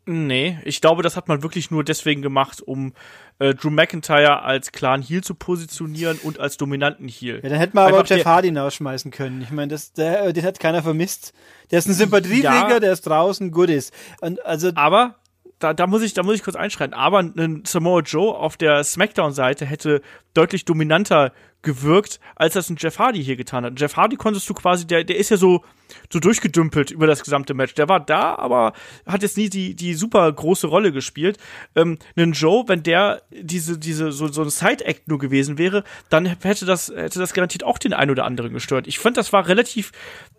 Nee, 0.05 0.59
ich 0.64 0.80
glaube, 0.80 1.05
das 1.05 1.16
hat 1.16 1.28
man 1.28 1.44
wirklich 1.44 1.70
nur 1.70 1.84
deswegen 1.84 2.22
gemacht, 2.22 2.61
um 2.61 2.92
äh, 3.38 3.55
Drew 3.55 3.70
McIntyre 3.70 4.42
als 4.42 4.72
klaren 4.72 5.00
Heel 5.00 5.22
zu 5.22 5.36
positionieren 5.36 6.18
und 6.18 6.40
als 6.40 6.57
dominanten 6.57 7.07
Heel. 7.07 7.40
Ja, 7.40 7.48
dann 7.48 7.59
hätten 7.59 7.76
wir 7.76 7.82
aber 7.82 8.00
auch 8.00 8.07
Jeff 8.07 8.24
Hardy 8.24 8.50
rausschmeißen 8.57 9.12
können. 9.12 9.42
Ich 9.42 9.53
meine, 9.53 9.68
das, 9.68 9.92
der, 9.92 10.32
den 10.32 10.44
hat 10.44 10.59
keiner 10.59 10.82
vermisst. 10.82 11.32
Der 11.70 11.78
ist 11.78 11.86
ein 11.86 11.94
Sympathieträger, 11.94 12.68
ja, 12.68 12.80
der 12.80 12.92
ist 12.92 13.03
draußen, 13.03 13.53
gut 13.53 13.70
ist. 13.70 13.94
Und 14.20 14.44
also, 14.44 14.72
aber 14.74 15.22
da, 15.62 15.74
da 15.74 15.86
muss 15.86 16.02
ich, 16.02 16.14
da 16.14 16.22
muss 16.22 16.34
ich 16.34 16.42
kurz 16.42 16.56
einschreiten. 16.56 16.94
Aber 16.94 17.20
ein 17.20 17.62
Samoa 17.64 18.00
Joe 18.00 18.34
auf 18.34 18.56
der 18.56 18.82
SmackDown-Seite 18.84 19.64
hätte 19.64 20.02
deutlich 20.34 20.64
dominanter 20.64 21.32
gewirkt, 21.62 22.20
als 22.36 22.54
das 22.54 22.68
ein 22.68 22.76
Jeff 22.78 22.98
Hardy 22.98 23.22
hier 23.22 23.36
getan 23.36 23.64
hat. 23.64 23.78
Jeff 23.78 23.96
Hardy 23.96 24.16
konntest 24.16 24.48
du 24.48 24.54
quasi, 24.54 24.86
der, 24.86 25.04
der 25.04 25.16
ist 25.16 25.30
ja 25.30 25.36
so, 25.36 25.64
so 26.10 26.18
durchgedümpelt 26.18 26.90
über 26.90 27.06
das 27.06 27.22
gesamte 27.22 27.54
Match. 27.54 27.74
Der 27.74 27.88
war 27.88 28.00
da, 28.00 28.34
aber 28.34 28.72
hat 29.06 29.22
jetzt 29.22 29.36
nie 29.36 29.48
die, 29.48 29.74
die 29.74 29.94
super 29.94 30.30
große 30.30 30.66
Rolle 30.66 30.92
gespielt. 30.92 31.38
Ähm, 31.76 31.98
ein 32.16 32.32
Joe, 32.32 32.64
wenn 32.66 32.82
der 32.82 33.22
diese, 33.30 33.78
diese, 33.78 34.12
so, 34.12 34.28
so 34.28 34.42
ein 34.42 34.50
Side-Act 34.50 35.08
nur 35.08 35.18
gewesen 35.18 35.58
wäre, 35.58 35.84
dann 36.08 36.26
hätte 36.26 36.66
das, 36.66 36.88
hätte 36.88 37.18
das 37.18 37.32
garantiert 37.32 37.64
auch 37.64 37.78
den 37.78 37.94
einen 37.94 38.10
oder 38.10 38.24
anderen 38.24 38.52
gestört. 38.52 38.86
Ich 38.86 38.98
fand, 38.98 39.16
das 39.16 39.32
war 39.32 39.46
relativ, 39.46 39.92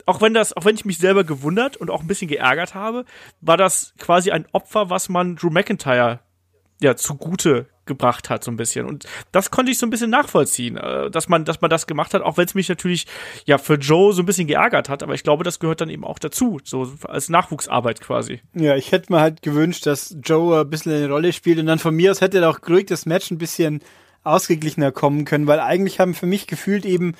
auch 0.05 0.21
wenn 0.21 0.33
das, 0.33 0.55
auch 0.55 0.65
wenn 0.65 0.75
ich 0.75 0.85
mich 0.85 0.97
selber 0.97 1.23
gewundert 1.23 1.77
und 1.77 1.89
auch 1.89 2.01
ein 2.01 2.07
bisschen 2.07 2.27
geärgert 2.27 2.75
habe, 2.75 3.05
war 3.41 3.57
das 3.57 3.93
quasi 3.97 4.31
ein 4.31 4.45
Opfer, 4.51 4.89
was 4.89 5.09
man 5.09 5.35
Drew 5.35 5.49
McIntyre 5.49 6.19
ja 6.81 6.95
zugute 6.95 7.67
gebracht 7.85 8.29
hat 8.29 8.43
so 8.43 8.51
ein 8.51 8.57
bisschen 8.57 8.85
und 8.85 9.05
das 9.31 9.51
konnte 9.51 9.71
ich 9.71 9.77
so 9.77 9.85
ein 9.85 9.89
bisschen 9.89 10.09
nachvollziehen, 10.09 10.77
äh, 10.77 11.11
dass 11.11 11.29
man 11.29 11.45
dass 11.45 11.61
man 11.61 11.69
das 11.69 11.87
gemacht 11.87 12.13
hat, 12.13 12.21
auch 12.21 12.37
wenn 12.37 12.45
es 12.45 12.55
mich 12.55 12.69
natürlich 12.69 13.05
ja 13.45 13.57
für 13.57 13.75
Joe 13.75 14.13
so 14.13 14.21
ein 14.21 14.25
bisschen 14.25 14.47
geärgert 14.47 14.89
hat, 14.89 15.03
aber 15.03 15.13
ich 15.13 15.23
glaube, 15.23 15.43
das 15.43 15.59
gehört 15.59 15.81
dann 15.81 15.89
eben 15.89 16.03
auch 16.03 16.19
dazu, 16.19 16.59
so 16.63 16.91
als 17.03 17.29
Nachwuchsarbeit 17.29 18.01
quasi. 18.01 18.41
Ja, 18.53 18.75
ich 18.75 18.91
hätte 18.91 19.11
mir 19.11 19.19
halt 19.19 19.41
gewünscht, 19.41 19.85
dass 19.85 20.15
Joe 20.23 20.61
ein 20.61 20.69
bisschen 20.69 20.93
eine 20.93 21.09
Rolle 21.09 21.33
spielt 21.33 21.59
und 21.59 21.65
dann 21.65 21.79
von 21.79 21.95
mir 21.95 22.11
aus 22.11 22.21
hätte 22.21 22.39
er 22.39 22.49
auch 22.49 22.59
ruhig 22.67 22.85
das 22.85 23.05
Match 23.05 23.31
ein 23.31 23.37
bisschen 23.37 23.81
ausgeglichener 24.23 24.91
kommen 24.91 25.25
können, 25.25 25.47
weil 25.47 25.59
eigentlich 25.59 25.99
haben 25.99 26.13
für 26.13 26.25
mich 26.25 26.47
gefühlt 26.47 26.85
eben 26.85 27.15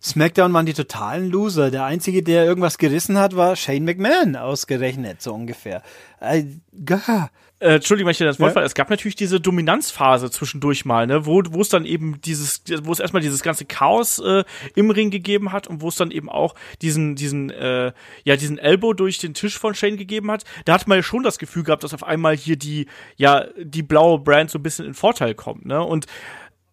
SmackDown 0.00 0.52
waren 0.52 0.66
die 0.66 0.74
totalen 0.74 1.28
Loser. 1.28 1.70
Der 1.70 1.84
einzige, 1.84 2.22
der 2.22 2.44
irgendwas 2.44 2.78
gerissen 2.78 3.18
hat, 3.18 3.34
war 3.34 3.56
Shane 3.56 3.84
McMahon 3.84 4.36
ausgerechnet, 4.36 5.20
so 5.22 5.34
ungefähr. 5.34 5.82
Äh, 6.20 6.44
äh, 7.60 7.74
Entschuldigung, 7.74 8.06
wenn 8.06 8.12
ich 8.12 8.18
das 8.18 8.38
Wort 8.38 8.54
ja? 8.54 8.62
Es 8.62 8.74
gab 8.74 8.88
natürlich 8.88 9.16
diese 9.16 9.40
Dominanzphase 9.40 10.30
zwischendurch 10.30 10.84
mal, 10.84 11.06
ne, 11.08 11.26
wo, 11.26 11.42
wo 11.50 11.60
es 11.60 11.68
dann 11.68 11.84
eben 11.84 12.20
dieses, 12.20 12.62
wo 12.82 12.92
es 12.92 13.00
erstmal 13.00 13.22
dieses 13.22 13.42
ganze 13.42 13.64
Chaos 13.64 14.20
äh, 14.20 14.44
im 14.76 14.90
Ring 14.90 15.10
gegeben 15.10 15.50
hat 15.50 15.66
und 15.66 15.82
wo 15.82 15.88
es 15.88 15.96
dann 15.96 16.12
eben 16.12 16.28
auch 16.28 16.54
diesen, 16.82 17.16
diesen, 17.16 17.50
äh, 17.50 17.92
ja, 18.24 18.36
diesen 18.36 18.58
Elbow 18.58 18.92
durch 18.92 19.18
den 19.18 19.34
Tisch 19.34 19.58
von 19.58 19.74
Shane 19.74 19.96
gegeben 19.96 20.30
hat. 20.30 20.44
Da 20.66 20.74
hat 20.74 20.86
man 20.86 20.98
ja 20.98 21.02
schon 21.02 21.24
das 21.24 21.38
Gefühl 21.38 21.64
gehabt, 21.64 21.82
dass 21.82 21.94
auf 21.94 22.04
einmal 22.04 22.36
hier 22.36 22.56
die, 22.56 22.86
ja, 23.16 23.46
die 23.56 23.82
blaue 23.82 24.20
Brand 24.20 24.50
so 24.50 24.60
ein 24.60 24.62
bisschen 24.62 24.86
in 24.86 24.94
Vorteil 24.94 25.34
kommt, 25.34 25.66
ne? 25.66 25.82
Und 25.82 26.06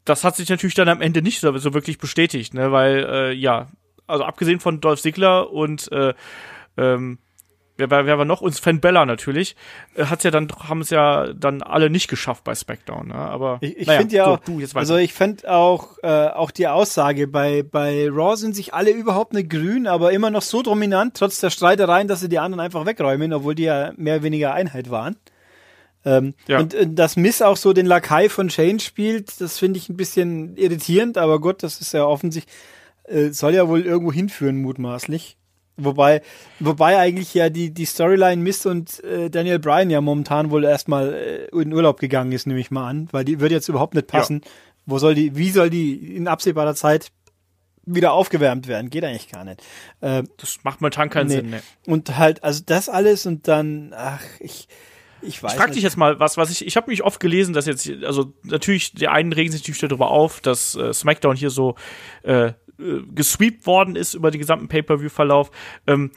das 0.03 0.23
hat 0.23 0.35
sich 0.35 0.49
natürlich 0.49 0.75
dann 0.75 0.87
am 0.87 1.01
Ende 1.01 1.23
nicht 1.23 1.39
so, 1.39 1.57
so 1.57 1.73
wirklich 1.73 1.97
bestätigt, 1.97 2.53
ne? 2.53 2.71
Weil, 2.71 3.07
äh, 3.09 3.33
ja, 3.33 3.69
also 4.05 4.23
abgesehen 4.23 4.59
von 4.59 4.81
Dolph 4.81 5.01
Ziggler 5.01 5.51
und 5.51 5.91
äh, 5.91 6.13
ähm, 6.77 7.17
wer, 7.77 7.89
wer 7.89 8.17
war 8.17 8.25
noch? 8.25 8.41
Uns 8.41 8.59
Fan 8.59 8.79
Bella 8.79 9.05
natürlich. 9.05 9.55
Äh, 9.95 10.05
hat's 10.05 10.23
ja 10.23 10.31
dann, 10.31 10.47
haben 10.67 10.81
es 10.81 10.89
ja 10.89 11.33
dann 11.33 11.61
alle 11.61 11.89
nicht 11.89 12.07
geschafft 12.07 12.43
bei 12.43 12.55
SmackDown. 12.55 13.09
Ne? 13.09 13.15
Aber 13.15 13.57
ich, 13.61 13.77
ich 13.77 13.87
naja, 13.87 13.99
finde 13.99 14.15
ja 14.15 14.25
so, 14.25 14.31
auch, 14.31 14.39
du, 14.39 14.59
jetzt 14.59 14.75
also 14.75 14.97
ich 14.97 15.13
finde 15.13 15.51
auch 15.51 15.97
äh, 16.03 16.27
auch 16.27 16.51
die 16.51 16.67
Aussage 16.67 17.27
bei 17.27 17.63
bei 17.63 18.09
Raw 18.09 18.35
sind 18.35 18.55
sich 18.55 18.73
alle 18.73 18.91
überhaupt 18.91 19.33
nicht 19.33 19.49
grün, 19.49 19.87
aber 19.87 20.11
immer 20.11 20.29
noch 20.29 20.41
so 20.41 20.61
dominant 20.61 21.15
trotz 21.15 21.39
der 21.39 21.49
Streitereien, 21.49 22.07
dass 22.07 22.21
sie 22.21 22.29
die 22.29 22.39
anderen 22.39 22.61
einfach 22.61 22.85
wegräumen, 22.85 23.33
obwohl 23.33 23.55
die 23.55 23.63
ja 23.63 23.91
mehr 23.97 24.15
oder 24.15 24.23
weniger 24.23 24.53
Einheit 24.53 24.89
waren. 24.89 25.17
Ähm, 26.05 26.35
ja. 26.47 26.59
Und 26.59 26.73
äh, 26.73 26.87
dass 26.87 27.17
Miss 27.17 27.41
auch 27.41 27.57
so 27.57 27.73
den 27.73 27.87
Lakai 27.87 28.29
von 28.29 28.49
Shane 28.49 28.79
spielt, 28.79 29.41
das 29.41 29.57
finde 29.57 29.79
ich 29.79 29.89
ein 29.89 29.97
bisschen 29.97 30.55
irritierend, 30.55 31.17
aber 31.17 31.41
gut, 31.41 31.63
das 31.63 31.81
ist 31.81 31.93
ja 31.93 32.05
offensichtlich, 32.05 32.53
äh, 33.05 33.29
soll 33.29 33.55
ja 33.55 33.67
wohl 33.67 33.81
irgendwo 33.81 34.13
hinführen, 34.13 34.61
mutmaßlich. 34.61 35.37
Wobei, 35.77 36.21
wobei 36.59 36.97
eigentlich 36.97 37.33
ja 37.33 37.49
die, 37.49 37.73
die 37.73 37.85
Storyline 37.85 38.41
Miss 38.41 38.65
und 38.65 39.03
äh, 39.03 39.29
Daniel 39.29 39.59
Bryan 39.59 39.89
ja 39.89 39.99
momentan 39.99 40.49
wohl 40.49 40.63
erstmal 40.63 41.13
äh, 41.13 41.61
in 41.61 41.73
Urlaub 41.73 41.99
gegangen 41.99 42.31
ist, 42.31 42.47
nehme 42.47 42.59
ich 42.59 42.71
mal 42.71 42.87
an, 42.87 43.09
weil 43.11 43.25
die 43.25 43.41
wird 43.41 43.51
jetzt 43.51 43.67
überhaupt 43.67 43.93
nicht 43.93 44.07
passen. 44.07 44.41
Ja. 44.43 44.51
Wo 44.85 44.99
soll 44.99 45.15
die, 45.15 45.35
wie 45.35 45.49
soll 45.49 45.69
die 45.69 46.15
in 46.15 46.27
absehbarer 46.27 46.75
Zeit 46.75 47.11
wieder 47.85 48.13
aufgewärmt 48.13 48.67
werden? 48.67 48.89
Geht 48.89 49.03
eigentlich 49.03 49.29
gar 49.29 49.43
nicht. 49.43 49.63
Äh, 49.99 50.23
das 50.37 50.59
macht 50.63 50.79
momentan 50.79 51.09
keinen 51.09 51.27
nee. 51.27 51.35
Sinn, 51.35 51.49
ne. 51.49 51.61
Und 51.87 52.17
halt, 52.17 52.43
also 52.43 52.63
das 52.65 52.87
alles 52.87 53.25
und 53.25 53.47
dann, 53.49 53.93
ach, 53.97 54.21
ich, 54.39 54.69
ich 55.21 55.43
weiß. 55.43 55.53
Ich 55.53 55.57
frag 55.57 55.71
dich 55.73 55.83
jetzt 55.83 55.97
mal, 55.97 56.19
was, 56.19 56.37
was 56.37 56.51
ich, 56.51 56.65
ich 56.65 56.77
habe 56.77 56.89
mich 56.89 57.03
oft 57.03 57.19
gelesen, 57.19 57.53
dass 57.53 57.65
jetzt, 57.65 57.89
also 58.03 58.33
natürlich, 58.43 58.93
die 58.93 59.07
einen 59.07 59.33
regen 59.33 59.51
sich 59.51 59.61
natürlich 59.61 59.81
darüber 59.81 60.11
auf, 60.11 60.39
dass 60.39 60.75
äh, 60.75 60.93
SmackDown 60.93 61.35
hier 61.35 61.49
so 61.49 61.75
äh, 62.23 62.53
gesweept 62.77 63.65
worden 63.65 63.95
ist 63.95 64.13
über 64.13 64.31
den 64.31 64.39
gesamten 64.39 64.67
Pay-Per-View-Verlauf. 64.67 65.51
Ähm, 65.87 66.11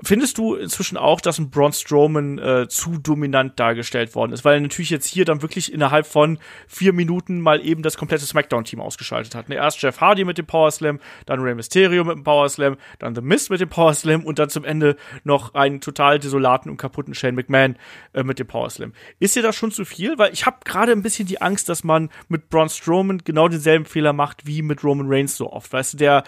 Findest 0.00 0.38
du 0.38 0.54
inzwischen 0.54 0.96
auch, 0.96 1.20
dass 1.20 1.38
ein 1.38 1.50
Braun 1.50 1.72
Strowman 1.72 2.38
äh, 2.38 2.68
zu 2.68 2.98
dominant 2.98 3.58
dargestellt 3.58 4.14
worden 4.14 4.32
ist? 4.32 4.44
Weil 4.44 4.54
er 4.54 4.60
natürlich 4.60 4.90
jetzt 4.90 5.06
hier 5.06 5.24
dann 5.24 5.42
wirklich 5.42 5.72
innerhalb 5.72 6.06
von 6.06 6.38
vier 6.68 6.92
Minuten 6.92 7.40
mal 7.40 7.64
eben 7.64 7.82
das 7.82 7.96
komplette 7.96 8.24
SmackDown-Team 8.24 8.80
ausgeschaltet 8.80 9.34
hat. 9.34 9.48
Ne? 9.48 9.56
Erst 9.56 9.82
Jeff 9.82 10.00
Hardy 10.00 10.24
mit 10.24 10.38
dem 10.38 10.46
Power 10.46 10.70
Slam, 10.70 11.00
dann 11.26 11.40
Rey 11.40 11.54
Mysterio 11.56 12.04
mit 12.04 12.14
dem 12.14 12.22
Power 12.22 12.48
Slam, 12.48 12.76
dann 13.00 13.16
The 13.16 13.22
Mist 13.22 13.50
mit 13.50 13.60
dem 13.60 13.68
Power 13.68 13.92
Slam 13.92 14.24
und 14.24 14.38
dann 14.38 14.50
zum 14.50 14.64
Ende 14.64 14.96
noch 15.24 15.54
einen 15.54 15.80
total 15.80 16.20
desolaten 16.20 16.70
und 16.70 16.76
kaputten 16.76 17.14
Shane 17.14 17.34
McMahon 17.34 17.76
äh, 18.12 18.22
mit 18.22 18.38
dem 18.38 18.46
Power 18.46 18.70
Slam. 18.70 18.92
Ist 19.18 19.34
dir 19.34 19.42
das 19.42 19.56
schon 19.56 19.72
zu 19.72 19.84
viel? 19.84 20.16
Weil 20.16 20.32
ich 20.32 20.46
habe 20.46 20.58
gerade 20.64 20.92
ein 20.92 21.02
bisschen 21.02 21.26
die 21.26 21.42
Angst, 21.42 21.68
dass 21.68 21.82
man 21.82 22.10
mit 22.28 22.50
Braun 22.50 22.68
Strowman 22.68 23.22
genau 23.24 23.48
denselben 23.48 23.84
Fehler 23.84 24.12
macht 24.12 24.46
wie 24.46 24.62
mit 24.62 24.84
Roman 24.84 25.08
Reigns 25.08 25.36
so 25.36 25.52
oft. 25.52 25.72
Weißt 25.72 25.94
du, 25.94 25.96
der 25.96 26.22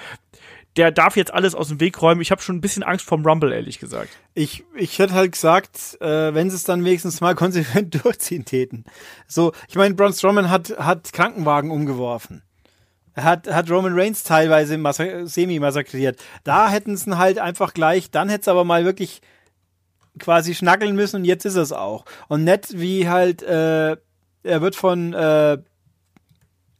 der 0.77 0.93
darf 0.93 1.16
jetzt 1.16 1.35
alles 1.35 1.55
aus 1.55 1.68
dem 1.68 1.81
Weg 1.81 2.01
räumen. 2.01 2.21
Ich 2.21 2.31
habe 2.31 2.43
schon 2.43 2.57
ein 2.57 2.61
bisschen 2.61 2.83
Angst 2.83 3.05
vom 3.05 3.27
Rumble, 3.27 3.53
ehrlich 3.53 3.79
gesagt. 3.79 4.11
Ich, 4.35 4.64
ich 4.77 4.99
hätte 4.99 5.14
halt 5.14 5.33
gesagt, 5.33 6.01
äh, 6.01 6.33
wenn 6.33 6.49
sie 6.49 6.57
es 6.57 6.64
dann 6.64 6.85
wenigstens 6.85 7.21
mal 7.21 7.35
konsequent 7.37 8.05
durchziehen 8.05 8.45
täten. 8.45 8.85
So, 9.27 9.53
ich 9.68 9.75
meine, 9.75 9.95
Braun 9.95 10.12
Strowman 10.12 10.51
hat, 10.51 10.71
hat 10.79 11.12
Krankenwagen 11.12 11.71
umgeworfen. 11.71 12.43
Er 13.14 13.25
hat, 13.25 13.53
hat 13.53 13.71
Roman 13.71 13.99
Reigns 13.99 14.23
teilweise 14.23 14.79
semi-massakriert. 15.27 16.23
Da 16.45 16.71
hätten 16.71 16.97
sie 16.97 17.18
halt 17.18 17.39
einfach 17.39 17.75
gleich, 17.75 18.11
dann 18.11 18.29
hätte 18.29 18.43
es 18.43 18.49
aber 18.49 18.64
mal 18.64 18.85
wirklich 18.85 19.21
quasi 20.18 20.55
schnackeln 20.55 20.95
müssen 20.95 21.16
und 21.16 21.25
jetzt 21.25 21.45
ist 21.45 21.57
es 21.57 21.73
auch. 21.73 22.05
Und 22.29 22.45
nett 22.45 22.68
wie 22.79 23.09
halt, 23.09 23.43
äh, 23.43 23.97
er 24.43 24.61
wird 24.61 24.77
von, 24.77 25.12
äh, 25.12 25.59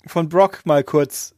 von 0.07 0.29
Brock 0.29 0.61
mal 0.65 0.85
kurz 0.85 1.35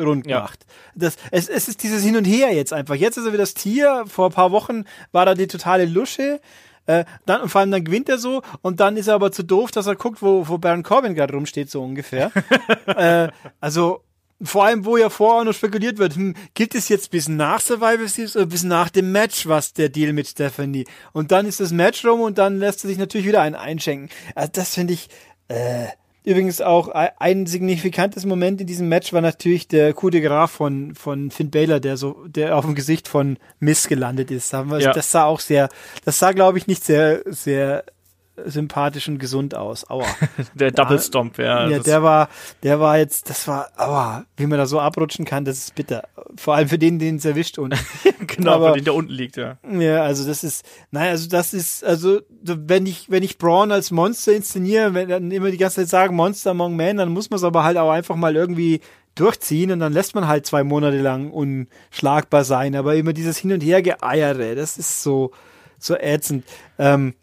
rund 0.00 0.24
gemacht. 0.24 0.66
Ja. 0.66 0.74
Das, 0.94 1.16
es, 1.30 1.48
es 1.48 1.68
ist 1.68 1.82
dieses 1.82 2.02
Hin 2.02 2.16
und 2.16 2.24
Her 2.24 2.54
jetzt 2.54 2.72
einfach. 2.72 2.94
Jetzt 2.94 3.16
ist 3.16 3.26
er 3.26 3.32
wieder 3.32 3.42
das 3.42 3.54
Tier. 3.54 4.04
Vor 4.06 4.26
ein 4.26 4.32
paar 4.32 4.52
Wochen 4.52 4.84
war 5.12 5.26
da 5.26 5.34
die 5.34 5.46
totale 5.46 5.84
Lusche. 5.84 6.40
Äh, 6.86 7.04
dann, 7.26 7.42
und 7.42 7.48
vor 7.50 7.60
allem 7.60 7.70
dann 7.70 7.84
gewinnt 7.84 8.08
er 8.08 8.16
so 8.16 8.42
und 8.62 8.80
dann 8.80 8.96
ist 8.96 9.08
er 9.08 9.14
aber 9.14 9.30
zu 9.30 9.42
doof, 9.42 9.70
dass 9.70 9.86
er 9.86 9.94
guckt, 9.94 10.22
wo, 10.22 10.48
wo 10.48 10.56
Baron 10.56 10.82
Corbin 10.82 11.14
gerade 11.14 11.34
rumsteht, 11.34 11.70
so 11.70 11.82
ungefähr. 11.82 12.32
äh, 12.86 13.28
also 13.60 14.02
vor 14.40 14.64
allem, 14.64 14.84
wo 14.84 14.96
ja 14.96 15.10
vorher 15.10 15.44
noch 15.44 15.52
spekuliert 15.52 15.98
wird, 15.98 16.14
hm, 16.14 16.34
gibt 16.54 16.74
es 16.74 16.88
jetzt 16.88 17.10
bis 17.10 17.28
nach 17.28 17.60
Survivor 17.60 18.08
Series 18.08 18.36
oder 18.36 18.46
bis 18.46 18.62
nach 18.62 18.88
dem 18.88 19.12
Match 19.12 19.46
was 19.46 19.74
der 19.74 19.90
Deal 19.90 20.14
mit 20.14 20.28
Stephanie? 20.28 20.86
Und 21.12 21.30
dann 21.30 21.44
ist 21.44 21.60
das 21.60 21.72
Match 21.72 22.04
rum 22.06 22.20
und 22.20 22.38
dann 22.38 22.58
lässt 22.58 22.84
er 22.84 22.88
sich 22.88 22.98
natürlich 22.98 23.26
wieder 23.26 23.42
einen 23.42 23.56
einschenken. 23.56 24.08
Also 24.34 24.52
das 24.54 24.74
finde 24.74 24.94
ich, 24.94 25.08
äh, 25.48 25.88
Übrigens 26.28 26.60
auch 26.60 26.88
ein 26.88 27.46
signifikantes 27.46 28.26
Moment 28.26 28.60
in 28.60 28.66
diesem 28.66 28.86
Match 28.90 29.14
war 29.14 29.22
natürlich 29.22 29.66
der 29.66 29.94
Coup 29.94 30.10
de 30.10 30.20
Gras 30.20 30.50
von, 30.50 30.94
von 30.94 31.30
Finn 31.30 31.50
Baylor, 31.50 31.80
der 31.80 31.96
so, 31.96 32.22
der 32.26 32.54
auf 32.54 32.66
dem 32.66 32.74
Gesicht 32.74 33.08
von 33.08 33.38
Miss 33.60 33.88
gelandet 33.88 34.30
ist. 34.30 34.52
Das 34.52 35.10
sah 35.10 35.24
auch 35.24 35.40
sehr, 35.40 35.70
das 36.04 36.18
sah 36.18 36.32
glaube 36.32 36.58
ich 36.58 36.66
nicht 36.66 36.84
sehr, 36.84 37.22
sehr 37.24 37.84
sympathisch 38.46 39.08
und 39.08 39.18
gesund 39.18 39.54
aus. 39.54 39.88
Aua. 39.88 40.06
der 40.54 40.70
Double 40.70 40.98
Stomp, 40.98 41.38
ja. 41.38 41.68
Ja, 41.68 41.78
der 41.78 42.02
war, 42.02 42.28
der 42.62 42.80
war 42.80 42.98
jetzt, 42.98 43.30
das 43.30 43.46
war, 43.48 43.70
aua, 43.76 44.24
wie 44.36 44.46
man 44.46 44.58
da 44.58 44.66
so 44.66 44.80
abrutschen 44.80 45.24
kann, 45.24 45.44
das 45.44 45.58
ist 45.58 45.74
bitter. 45.74 46.08
Vor 46.36 46.54
allem 46.54 46.68
für 46.68 46.78
den, 46.78 46.98
den 46.98 47.16
es 47.16 47.24
erwischt 47.24 47.58
und. 47.58 47.74
genau, 48.26 48.52
aber, 48.52 48.70
für 48.70 48.76
den 48.76 48.84
der 48.84 48.94
unten 48.94 49.12
liegt, 49.12 49.36
ja. 49.36 49.58
Ja, 49.70 50.02
also 50.02 50.26
das 50.26 50.44
ist, 50.44 50.64
nein, 50.90 51.10
also 51.10 51.28
das 51.28 51.54
ist, 51.54 51.84
also 51.84 52.20
wenn 52.42 52.86
ich, 52.86 53.10
wenn 53.10 53.22
ich 53.22 53.38
Braun 53.38 53.72
als 53.72 53.90
Monster 53.90 54.32
inszeniere, 54.32 54.94
wenn 54.94 55.08
dann 55.08 55.30
immer 55.30 55.50
die 55.50 55.58
ganze 55.58 55.76
Zeit 55.76 55.88
sagen 55.88 56.16
Monster 56.16 56.50
among 56.50 56.76
Men, 56.76 56.96
dann 56.96 57.10
muss 57.10 57.30
man 57.30 57.38
es 57.38 57.44
aber 57.44 57.64
halt 57.64 57.76
auch 57.76 57.90
einfach 57.90 58.16
mal 58.16 58.36
irgendwie 58.36 58.80
durchziehen 59.18 59.72
und 59.72 59.80
dann 59.80 59.92
lässt 59.92 60.14
man 60.14 60.28
halt 60.28 60.46
zwei 60.46 60.64
Monate 60.64 61.00
lang 61.00 61.30
unschlagbar 61.30 62.44
sein. 62.44 62.76
Aber 62.76 62.94
immer 62.94 63.12
dieses 63.12 63.38
Hin 63.38 63.52
und 63.52 63.62
Her 63.62 63.82
geeiere, 63.82 64.54
das 64.54 64.78
ist 64.78 65.02
so, 65.02 65.32
so 65.78 65.96
ätzend. 65.96 66.44
Ähm, 66.78 67.14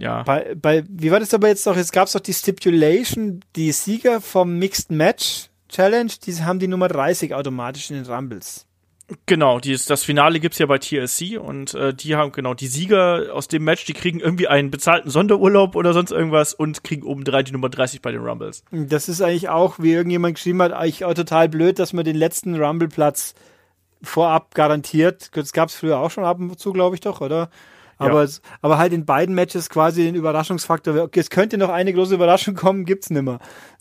ja. 0.00 0.22
Bei, 0.22 0.54
bei, 0.54 0.84
wie 0.88 1.10
war 1.10 1.20
das 1.20 1.34
aber 1.34 1.48
jetzt 1.48 1.66
noch? 1.66 1.76
Es 1.76 1.92
gab 1.92 2.10
doch 2.10 2.20
die 2.20 2.32
Stipulation, 2.32 3.40
die 3.54 3.70
Sieger 3.72 4.20
vom 4.20 4.58
Mixed 4.58 4.90
Match 4.90 5.50
Challenge, 5.68 6.10
die 6.26 6.34
haben 6.42 6.58
die 6.58 6.68
Nummer 6.68 6.88
30 6.88 7.34
automatisch 7.34 7.90
in 7.90 8.02
den 8.02 8.12
Rumbles. 8.12 8.66
Genau, 9.26 9.58
die 9.58 9.72
ist, 9.72 9.90
das 9.90 10.04
Finale 10.04 10.38
gibt's 10.40 10.58
ja 10.58 10.66
bei 10.66 10.78
TLC 10.78 11.40
und 11.40 11.74
äh, 11.74 11.92
die 11.92 12.14
haben 12.14 12.32
genau 12.32 12.54
die 12.54 12.68
Sieger 12.68 13.34
aus 13.34 13.48
dem 13.48 13.64
Match, 13.64 13.84
die 13.84 13.92
kriegen 13.92 14.20
irgendwie 14.20 14.46
einen 14.46 14.70
bezahlten 14.70 15.10
Sonderurlaub 15.10 15.74
oder 15.74 15.92
sonst 15.92 16.12
irgendwas 16.12 16.54
und 16.54 16.84
kriegen 16.84 17.02
oben 17.02 17.24
drei 17.24 17.42
die 17.42 17.52
Nummer 17.52 17.68
30 17.68 18.02
bei 18.02 18.12
den 18.12 18.22
Rumbles. 18.22 18.64
Das 18.70 19.08
ist 19.08 19.20
eigentlich 19.20 19.48
auch, 19.48 19.78
wie 19.78 19.92
irgendjemand 19.92 20.36
geschrieben 20.36 20.62
hat, 20.62 20.72
eigentlich 20.72 21.04
auch 21.04 21.14
total 21.14 21.48
blöd, 21.48 21.78
dass 21.78 21.92
man 21.92 22.04
den 22.04 22.16
letzten 22.16 22.54
Rumble-Platz 22.54 23.34
vorab 24.02 24.54
garantiert. 24.54 25.36
Das 25.36 25.52
gab's 25.52 25.74
früher 25.74 25.98
auch 25.98 26.10
schon 26.10 26.24
ab 26.24 26.38
und 26.38 26.58
zu, 26.58 26.72
glaube 26.72 26.94
ich 26.94 27.00
doch, 27.00 27.20
oder? 27.20 27.50
Aber, 28.00 28.24
ja. 28.24 28.30
aber 28.62 28.78
halt 28.78 28.92
in 28.92 29.04
beiden 29.04 29.34
Matches 29.34 29.68
quasi 29.68 30.04
den 30.04 30.14
Überraschungsfaktor. 30.14 30.96
Okay, 30.96 31.20
es 31.20 31.30
könnte 31.30 31.58
noch 31.58 31.68
eine 31.68 31.92
große 31.92 32.14
Überraschung 32.14 32.54
kommen, 32.54 32.84
gibt's 32.84 33.10
nimmer. 33.10 33.38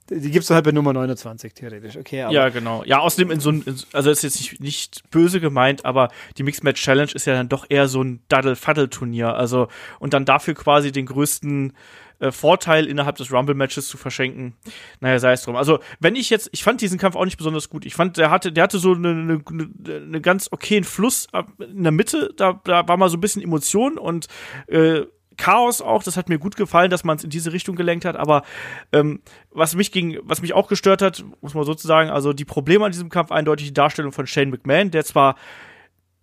Die 0.09 0.31
gibt's 0.31 0.49
halt 0.49 0.65
bei 0.65 0.71
Nummer 0.71 0.91
29 0.91 1.53
theoretisch. 1.53 1.95
Okay, 1.95 2.23
aber 2.23 2.33
ja, 2.33 2.49
genau. 2.49 2.83
Ja, 2.83 2.99
außerdem 2.99 3.31
in 3.31 3.39
so 3.39 3.51
ein, 3.51 3.63
also 3.93 4.09
ist 4.09 4.23
jetzt 4.23 4.37
nicht, 4.37 4.59
nicht 4.59 5.09
böse 5.11 5.39
gemeint, 5.39 5.85
aber 5.85 6.09
die 6.37 6.43
Mixed 6.43 6.63
Match 6.63 6.81
Challenge 6.81 7.11
ist 7.13 7.25
ja 7.25 7.33
dann 7.33 7.47
doch 7.47 7.65
eher 7.69 7.87
so 7.87 8.03
ein 8.03 8.21
Daddle-Faddle-Turnier. 8.27 9.35
Also, 9.35 9.67
und 9.99 10.13
dann 10.13 10.25
dafür 10.25 10.55
quasi 10.55 10.91
den 10.91 11.05
größten 11.05 11.73
äh, 12.19 12.31
Vorteil 12.31 12.85
innerhalb 12.85 13.15
des 13.17 13.31
Rumble-Matches 13.31 13.87
zu 13.87 13.97
verschenken. 13.97 14.55
Naja, 14.99 15.19
sei 15.19 15.33
es 15.33 15.43
drum. 15.43 15.55
Also, 15.55 15.79
wenn 15.99 16.15
ich 16.15 16.29
jetzt, 16.29 16.49
ich 16.51 16.63
fand 16.63 16.81
diesen 16.81 16.99
Kampf 16.99 17.15
auch 17.15 17.25
nicht 17.25 17.37
besonders 17.37 17.69
gut. 17.69 17.85
Ich 17.85 17.95
fand, 17.95 18.17
der 18.17 18.29
hatte, 18.29 18.51
der 18.51 18.63
hatte 18.63 18.79
so 18.79 18.93
eine, 18.93 19.09
eine, 19.09 19.41
eine 19.85 20.21
ganz 20.21 20.49
okayen 20.51 20.83
Fluss 20.83 21.27
in 21.59 21.83
der 21.83 21.91
Mitte. 21.91 22.33
Da, 22.35 22.59
da 22.63 22.87
war 22.87 22.97
mal 22.97 23.09
so 23.09 23.17
ein 23.17 23.21
bisschen 23.21 23.41
Emotion 23.41 23.97
und 23.97 24.27
äh, 24.67 25.03
Chaos 25.39 25.81
auch, 25.81 26.03
das 26.03 26.17
hat 26.17 26.27
mir 26.27 26.37
gut 26.37 26.57
gefallen, 26.57 26.91
dass 26.91 27.05
man 27.05 27.15
es 27.15 27.23
in 27.23 27.29
diese 27.29 27.53
Richtung 27.53 27.77
gelenkt 27.77 28.03
hat, 28.03 28.17
aber 28.17 28.43
ähm, 28.91 29.21
was 29.51 29.73
mich 29.73 29.93
ging, 29.93 30.19
was 30.21 30.41
mich 30.41 30.53
auch 30.53 30.67
gestört 30.67 31.01
hat, 31.01 31.23
muss 31.39 31.53
man 31.53 31.63
sozusagen, 31.63 32.09
also 32.09 32.33
die 32.33 32.43
Probleme 32.43 32.83
an 32.83 32.91
diesem 32.91 33.07
Kampf 33.07 33.31
eindeutig 33.31 33.67
die 33.67 33.73
Darstellung 33.73 34.11
von 34.11 34.27
Shane 34.27 34.49
McMahon, 34.49 34.91
der 34.91 35.05
zwar 35.05 35.35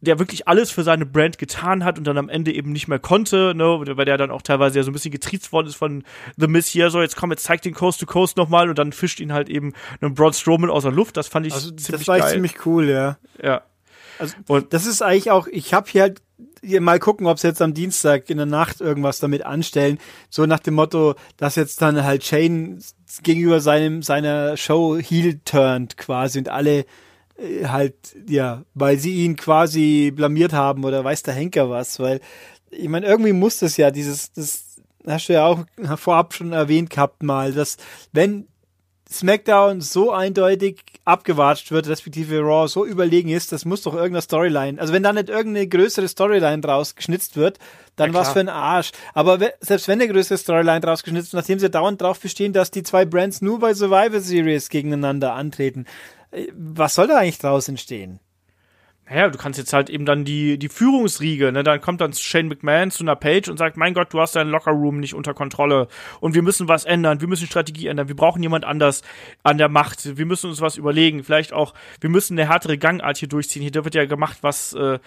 der 0.00 0.18
wirklich 0.18 0.46
alles 0.46 0.70
für 0.70 0.82
seine 0.82 1.06
Brand 1.06 1.38
getan 1.38 1.84
hat 1.84 1.98
und 1.98 2.06
dann 2.06 2.18
am 2.18 2.28
Ende 2.28 2.52
eben 2.52 2.72
nicht 2.72 2.86
mehr 2.86 2.98
konnte, 2.98 3.54
ne, 3.54 3.64
weil 3.64 4.04
der 4.04 4.18
dann 4.18 4.30
auch 4.30 4.42
teilweise 4.42 4.78
ja 4.78 4.82
so 4.82 4.90
ein 4.90 4.92
bisschen 4.92 5.10
getriezt 5.10 5.52
worden 5.52 5.68
ist 5.68 5.76
von 5.76 6.04
The 6.36 6.46
Miss 6.46 6.66
hier, 6.66 6.90
so 6.90 7.00
jetzt 7.00 7.16
komm, 7.16 7.30
jetzt 7.30 7.44
zeig 7.44 7.62
den 7.62 7.74
Coast 7.74 8.00
to 8.00 8.06
Coast 8.06 8.36
nochmal 8.36 8.68
und 8.68 8.78
dann 8.78 8.92
fischt 8.92 9.20
ihn 9.20 9.32
halt 9.32 9.48
eben 9.48 9.72
einen 10.00 10.14
Braun 10.14 10.32
Strowman 10.32 10.70
aus 10.70 10.82
der 10.82 10.92
Luft, 10.92 11.16
das 11.16 11.28
fand 11.28 11.46
ich 11.46 11.54
also, 11.54 11.70
ziemlich 11.70 11.86
Das 11.86 12.08
war 12.08 12.18
geil. 12.18 12.32
ziemlich 12.32 12.66
cool, 12.66 12.88
ja. 12.88 13.16
Ja. 13.42 13.62
Also, 14.18 14.34
und 14.48 14.72
das 14.72 14.86
ist 14.86 15.02
eigentlich 15.02 15.30
auch, 15.30 15.46
ich 15.46 15.74
habe 15.74 15.90
hier 15.90 16.02
halt 16.02 16.22
hier 16.62 16.80
mal 16.80 16.98
gucken, 16.98 17.26
ob 17.26 17.38
sie 17.38 17.48
jetzt 17.48 17.62
am 17.62 17.74
Dienstag 17.74 18.28
in 18.28 18.38
der 18.38 18.46
Nacht 18.46 18.80
irgendwas 18.80 19.18
damit 19.20 19.44
anstellen. 19.44 19.98
So 20.30 20.46
nach 20.46 20.58
dem 20.58 20.74
Motto, 20.74 21.14
dass 21.36 21.54
jetzt 21.54 21.80
dann 21.80 22.02
halt 22.02 22.24
Shane 22.24 22.82
gegenüber 23.22 23.60
seinem 23.60 24.02
seiner 24.02 24.56
Show 24.56 24.98
heel 24.98 25.40
turned 25.44 25.96
quasi 25.96 26.38
und 26.38 26.48
alle 26.48 26.84
halt, 27.64 27.94
ja, 28.28 28.62
weil 28.74 28.98
sie 28.98 29.24
ihn 29.24 29.36
quasi 29.36 30.12
blamiert 30.14 30.52
haben 30.52 30.84
oder 30.84 31.04
weiß 31.04 31.22
der 31.22 31.34
Henker 31.34 31.70
was, 31.70 32.00
weil 32.00 32.20
ich 32.70 32.88
meine, 32.88 33.06
irgendwie 33.06 33.32
muss 33.32 33.58
das 33.58 33.76
ja, 33.76 33.90
dieses, 33.90 34.32
das 34.32 34.76
hast 35.06 35.28
du 35.28 35.34
ja 35.34 35.46
auch 35.46 35.64
vorab 35.98 36.34
schon 36.34 36.52
erwähnt 36.52 36.90
gehabt 36.90 37.22
mal, 37.22 37.52
dass 37.52 37.76
wenn 38.12 38.48
SmackDown 39.08 39.80
so 39.80 40.10
eindeutig 40.10 40.82
abgewatscht 41.04 41.70
wird, 41.70 41.86
respektive 41.86 42.40
Raw 42.40 42.66
so 42.66 42.84
überlegen 42.84 43.28
ist, 43.28 43.52
das 43.52 43.64
muss 43.64 43.82
doch 43.82 43.94
irgendeine 43.94 44.22
Storyline. 44.22 44.80
Also 44.80 44.92
wenn 44.92 45.04
da 45.04 45.12
nicht 45.12 45.28
irgendeine 45.28 45.68
größere 45.68 46.08
Storyline 46.08 46.60
draus 46.60 46.96
geschnitzt 46.96 47.36
wird, 47.36 47.60
dann 47.94 48.12
ja, 48.12 48.18
was 48.18 48.30
für 48.30 48.40
ein 48.40 48.48
Arsch. 48.48 48.90
Aber 49.14 49.38
selbst 49.60 49.86
wenn 49.86 50.00
eine 50.00 50.12
größere 50.12 50.38
Storyline 50.38 50.80
draus 50.80 51.04
geschnitzt 51.04 51.32
wird, 51.32 51.42
nachdem 51.42 51.60
sie 51.60 51.70
dauernd 51.70 52.02
drauf 52.02 52.18
bestehen, 52.18 52.52
dass 52.52 52.72
die 52.72 52.82
zwei 52.82 53.04
Brands 53.04 53.42
nur 53.42 53.60
bei 53.60 53.74
Survivor 53.74 54.20
Series 54.20 54.68
gegeneinander 54.70 55.34
antreten, 55.34 55.84
äh, 55.84 56.15
was 56.54 56.94
soll 56.94 57.06
da 57.06 57.18
eigentlich 57.18 57.38
draus 57.38 57.68
entstehen? 57.68 58.20
naja, 59.08 59.28
du 59.28 59.38
kannst 59.38 59.58
jetzt 59.58 59.72
halt 59.72 59.88
eben 59.88 60.04
dann 60.04 60.24
die, 60.24 60.58
die 60.58 60.68
Führungsriege, 60.68 61.52
ne, 61.52 61.62
dann 61.62 61.80
kommt 61.80 62.00
dann 62.00 62.12
Shane 62.12 62.48
McMahon 62.48 62.90
zu 62.90 63.04
einer 63.04 63.14
Page 63.14 63.48
und 63.48 63.56
sagt, 63.56 63.76
mein 63.76 63.94
Gott, 63.94 64.12
du 64.12 64.20
hast 64.20 64.34
deinen 64.34 64.50
Lockerroom 64.50 64.98
nicht 64.98 65.14
unter 65.14 65.32
Kontrolle 65.32 65.86
und 66.20 66.34
wir 66.34 66.42
müssen 66.42 66.66
was 66.66 66.84
ändern, 66.84 67.20
wir 67.20 67.28
müssen 67.28 67.46
Strategie 67.46 67.86
ändern, 67.86 68.08
wir 68.08 68.16
brauchen 68.16 68.42
jemand 68.42 68.64
anders 68.64 69.02
an 69.44 69.58
der 69.58 69.68
Macht, 69.68 70.16
wir 70.16 70.26
müssen 70.26 70.50
uns 70.50 70.60
was 70.60 70.76
überlegen, 70.76 71.22
vielleicht 71.22 71.52
auch, 71.52 71.72
wir 72.00 72.10
müssen 72.10 72.36
eine 72.36 72.48
härtere 72.48 72.78
Gangart 72.78 73.18
hier 73.18 73.28
durchziehen, 73.28 73.62
hier 73.62 73.72
wird 73.74 73.94
ja 73.94 74.06
gemacht, 74.06 74.38
was, 74.40 74.72
äh, 74.72 74.98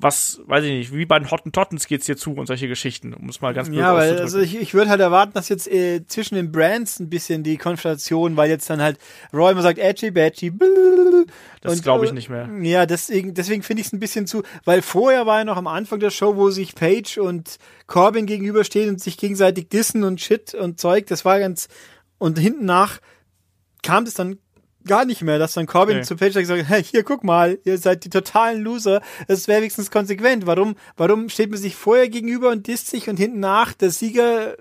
was, 0.00 0.40
weiß 0.46 0.64
ich 0.64 0.70
nicht, 0.70 0.94
wie 0.94 1.06
bei 1.06 1.18
den 1.18 1.28
Hottentottens 1.28 1.88
geht's 1.88 2.06
hier 2.06 2.16
zu 2.16 2.32
und 2.32 2.46
solche 2.46 2.68
Geschichten, 2.68 3.14
um 3.14 3.28
es 3.28 3.40
mal 3.40 3.52
ganz 3.52 3.68
blöd 3.68 3.80
Ja, 3.80 3.96
weil 3.96 4.20
also 4.20 4.38
ich, 4.38 4.56
ich 4.56 4.72
würde 4.72 4.90
halt 4.90 5.00
erwarten, 5.00 5.32
dass 5.34 5.48
jetzt 5.48 5.66
äh, 5.66 6.06
zwischen 6.06 6.36
den 6.36 6.52
Brands 6.52 7.00
ein 7.00 7.10
bisschen 7.10 7.42
die 7.42 7.56
Konfrontation, 7.56 8.36
weil 8.36 8.48
jetzt 8.48 8.70
dann 8.70 8.80
halt 8.80 8.98
Roy 9.32 9.50
immer 9.50 9.62
sagt, 9.62 9.78
edgy, 9.78 10.12
badgy, 10.12 10.52
das 11.62 11.82
glaube 11.82 12.04
ich 12.04 12.12
nicht 12.12 12.28
mehr. 12.28 12.48
Ja, 12.62 12.86
deswegen, 12.86 13.34
deswegen 13.34 13.64
finde 13.64 13.80
ich 13.80 13.88
es 13.88 13.92
ein 13.92 13.98
bisschen 13.98 14.28
zu, 14.28 14.44
weil 14.64 14.82
vorher 14.82 15.26
war 15.26 15.38
ja 15.38 15.44
noch 15.44 15.56
am 15.56 15.66
Anfang 15.66 15.98
der 15.98 16.10
Show, 16.10 16.36
wo 16.36 16.50
sich 16.50 16.76
Paige 16.76 17.20
und 17.20 17.58
Corbin 17.88 18.26
gegenüberstehen 18.26 18.90
und 18.90 19.00
sich 19.00 19.16
gegenseitig 19.16 19.68
dissen 19.68 20.04
und 20.04 20.20
Shit 20.20 20.54
und 20.54 20.78
Zeug, 20.78 21.06
das 21.08 21.24
war 21.24 21.40
ganz, 21.40 21.66
und 22.18 22.38
hinten 22.38 22.66
nach 22.66 23.00
kam 23.82 24.04
das 24.04 24.14
dann 24.14 24.38
gar 24.88 25.04
nicht 25.04 25.22
mehr, 25.22 25.38
dass 25.38 25.52
dann 25.52 25.66
Corbin 25.66 25.98
nee. 25.98 26.02
zu 26.02 26.16
Page 26.16 26.34
gesagt 26.34 26.62
hat, 26.62 26.68
hey, 26.68 26.82
hier, 26.82 27.04
guck 27.04 27.22
mal, 27.22 27.58
ihr 27.64 27.78
seid 27.78 28.04
die 28.04 28.10
totalen 28.10 28.60
Loser. 28.62 29.00
Das 29.28 29.46
wäre 29.46 29.60
wenigstens 29.60 29.92
konsequent. 29.92 30.46
Warum, 30.46 30.74
warum 30.96 31.28
steht 31.28 31.50
man 31.50 31.60
sich 31.60 31.76
vorher 31.76 32.08
gegenüber 32.08 32.50
und 32.50 32.66
disst 32.66 32.88
sich 32.88 33.08
und 33.08 33.16
hinten 33.16 33.38
nach, 33.38 33.72
der 33.72 33.90
Sieger 33.90 34.56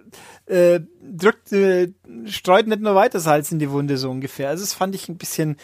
äh, 0.46 0.82
drückt, 1.02 1.52
äh, 1.52 1.94
streut 2.26 2.68
nicht 2.68 2.82
nur 2.82 2.94
weiter 2.94 3.20
Salz 3.20 3.52
in 3.52 3.60
die 3.60 3.72
Wunde, 3.72 3.98
so 3.98 4.12
ungefähr. 4.12 4.50
Also 4.50 4.64
das 4.64 4.74
fand 4.74 4.94
ich 4.94 5.10
ein 5.10 5.18
bisschen, 5.18 5.58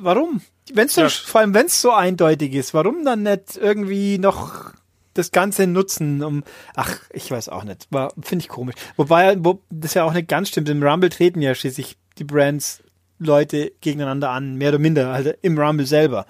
warum? 0.00 0.42
Wenn's 0.72 0.96
ja. 0.96 1.08
vor 1.08 1.40
allem, 1.40 1.54
wenn 1.54 1.66
es 1.66 1.80
so 1.80 1.92
eindeutig 1.92 2.52
ist, 2.54 2.74
warum 2.74 3.04
dann 3.04 3.22
nicht 3.22 3.56
irgendwie 3.56 4.18
noch 4.18 4.72
das 5.14 5.32
Ganze 5.32 5.66
nutzen, 5.66 6.22
um, 6.22 6.44
ach, 6.74 7.00
ich 7.12 7.30
weiß 7.30 7.48
auch 7.48 7.64
nicht, 7.64 7.88
finde 7.90 8.42
ich 8.42 8.48
komisch. 8.48 8.76
Wobei, 8.96 9.36
wo, 9.44 9.62
das 9.70 9.94
ja 9.94 10.04
auch 10.04 10.12
nicht 10.12 10.28
ganz 10.28 10.48
stimmt, 10.48 10.68
im 10.68 10.82
Rumble 10.82 11.10
treten 11.10 11.42
ja 11.42 11.54
schließlich 11.54 11.98
die 12.18 12.24
Brands 12.24 12.82
Leute 13.18 13.72
gegeneinander 13.80 14.30
an, 14.30 14.56
mehr 14.56 14.70
oder 14.70 14.78
minder, 14.78 15.10
also 15.10 15.32
im 15.42 15.58
Rumble 15.58 15.86
selber. 15.86 16.26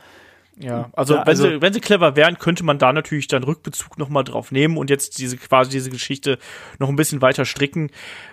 Ja, 0.61 0.91
also, 0.93 1.14
ja, 1.14 1.22
also 1.22 1.45
wenn, 1.45 1.53
sie, 1.53 1.62
wenn 1.62 1.72
sie 1.72 1.80
clever 1.80 2.16
wären, 2.16 2.39
könnte 2.39 2.64
man 2.64 2.78
da 2.78 2.93
natürlich 2.93 3.28
dann 3.28 3.45
Rückbezug 3.45 3.97
nochmal 3.97 4.24
drauf 4.24 4.51
nehmen 4.51 4.76
und 4.76 4.91
jetzt 4.91 5.18
diese 5.18 5.36
quasi 5.36 5.70
diese 5.70 5.91
Geschichte 5.91 6.39
noch 6.78 6.89
ein 6.89 6.97
bisschen 6.97 7.22
weiter 7.22 7.45
stricken. 7.45 7.91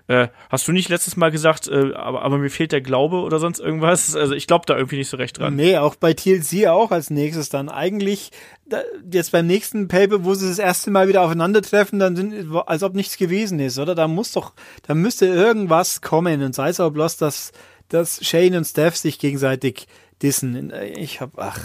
Äh, 0.08 0.30
hast 0.50 0.68
du 0.68 0.72
nicht 0.72 0.90
letztes 0.90 1.18
Mal 1.18 1.30
gesagt, 1.30 1.68
äh, 1.68 1.94
aber, 1.94 2.24
aber 2.24 2.38
mir 2.40 2.50
fehlt 2.50 2.72
der 2.72 2.82
Glaube 2.82 3.18
oder 3.18 3.38
sonst 3.38 3.60
irgendwas? 3.60 4.16
Also 4.16 4.34
ich 4.34 4.48
glaube 4.48 4.66
da 4.66 4.76
irgendwie 4.76 4.98
nicht 4.98 5.10
so 5.10 5.18
recht 5.18 5.38
dran. 5.38 5.56
Nee, 5.56 5.78
auch 5.78 5.96
bei 5.96 6.14
TLC 6.14 6.68
auch 6.68 6.90
als 6.90 7.12
nächstes 7.12 7.50
dann. 7.50 7.70
Eigentlich, 7.70 8.32
da, 8.66 8.82
jetzt 9.12 9.32
beim 9.32 9.46
nächsten 9.46 9.88
Paper, 9.88 10.24
wo 10.26 10.34
sie 10.34 10.48
das 10.48 10.60
erste 10.60 10.90
Mal 10.90 11.08
wieder 11.08 11.22
aufeinandertreffen, 11.22 12.00
dann 12.00 12.16
sind, 12.16 12.56
als 12.66 12.82
ob 12.82 12.96
nichts 12.96 13.18
gewesen 13.18 13.60
ist, 13.60 13.78
oder? 13.78 13.94
Da 13.94 14.08
muss 14.08 14.32
doch, 14.32 14.54
da 14.88 14.96
müsste 14.96 15.28
irgendwas 15.28 16.02
kommen 16.02 16.42
und 16.42 16.56
sei 16.56 16.70
es 16.70 16.80
auch 16.80 16.90
bloß, 16.90 17.18
dass 17.18 17.52
dass 17.90 18.26
Shane 18.26 18.58
und 18.58 18.66
Steph 18.66 18.96
sich 18.96 19.20
gegenseitig 19.20 19.88
dissen. 20.22 20.72
Ich 20.96 21.22
hab, 21.22 21.38
ach, 21.38 21.60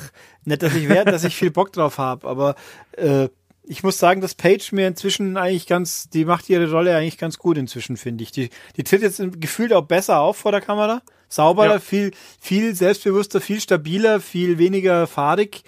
nicht, 0.45 0.63
dass 0.63 0.75
ich 0.75 0.89
werde, 0.89 1.13
dass 1.13 1.25
ich 1.25 1.37
viel 1.37 1.51
Bock 1.51 1.73
drauf 1.73 1.99
habe, 1.99 2.27
aber 2.27 2.55
äh, 2.93 3.29
ich 3.65 3.83
muss 3.83 3.99
sagen, 3.99 4.21
dass 4.21 4.35
Paige 4.35 4.71
mir 4.73 4.89
inzwischen 4.89 5.37
eigentlich 5.37 5.67
ganz, 5.67 6.09
die 6.09 6.25
macht 6.25 6.49
ihre 6.49 6.71
Rolle 6.71 6.97
eigentlich 6.97 7.19
ganz 7.19 7.39
gut 7.39 7.57
inzwischen, 7.57 7.97
finde 7.97 8.25
ich. 8.25 8.33
Die, 8.33 8.51
die 8.77 8.83
tritt 8.83 9.03
jetzt 9.03 9.23
gefühlt 9.41 9.73
auch 9.73 9.85
besser 9.85 10.19
auf 10.19 10.39
vor 10.39 10.51
der 10.51 10.61
Kamera. 10.61 11.03
Sauberer, 11.29 11.75
ja. 11.75 11.79
viel, 11.79 12.11
viel 12.41 12.75
selbstbewusster, 12.75 13.41
viel 13.41 13.61
stabiler, 13.61 14.21
viel 14.21 14.59
weniger 14.59 15.07
fahrig. 15.07 15.63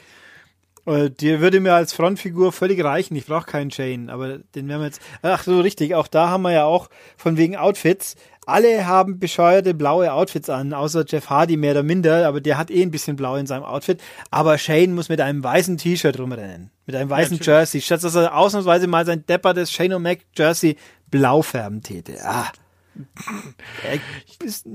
Äh, 0.86 1.10
die 1.10 1.40
würde 1.40 1.60
mir 1.60 1.74
als 1.74 1.92
Frontfigur 1.92 2.52
völlig 2.52 2.82
reichen. 2.82 3.14
Ich 3.16 3.26
brauche 3.26 3.46
keinen 3.46 3.70
Shane, 3.70 4.10
aber 4.10 4.38
den 4.54 4.68
werden 4.68 4.80
wir 4.80 4.86
jetzt. 4.86 5.00
Ach 5.22 5.42
so, 5.42 5.60
richtig. 5.60 5.94
Auch 5.94 6.08
da 6.08 6.28
haben 6.28 6.42
wir 6.42 6.52
ja 6.52 6.64
auch 6.64 6.88
von 7.16 7.36
wegen 7.36 7.56
Outfits. 7.56 8.16
Alle 8.44 8.86
haben 8.86 9.20
bescheuerte 9.20 9.72
blaue 9.72 10.12
Outfits 10.12 10.50
an, 10.50 10.72
außer 10.72 11.04
Jeff 11.06 11.30
Hardy 11.30 11.56
mehr 11.56 11.72
oder 11.72 11.84
minder, 11.84 12.26
aber 12.26 12.40
der 12.40 12.58
hat 12.58 12.72
eh 12.72 12.82
ein 12.82 12.90
bisschen 12.90 13.14
blau 13.14 13.36
in 13.36 13.46
seinem 13.46 13.62
Outfit. 13.62 14.00
Aber 14.32 14.58
Shane 14.58 14.94
muss 14.94 15.08
mit 15.08 15.20
einem 15.20 15.44
weißen 15.44 15.78
T-Shirt 15.78 16.18
rumrennen. 16.18 16.70
Mit 16.86 16.96
einem 16.96 17.08
weißen 17.08 17.38
ja, 17.38 17.58
Jersey. 17.58 17.80
Statt 17.80 18.02
dass 18.02 18.16
er 18.16 18.36
ausnahmsweise 18.36 18.88
mal 18.88 19.06
sein 19.06 19.24
deppertes 19.26 19.70
Shane 19.70 19.94
O'Mac 19.94 20.20
Jersey 20.36 20.76
blau 21.08 21.42
färben 21.42 21.82
täte. 21.82 22.16
Ah. 22.24 22.50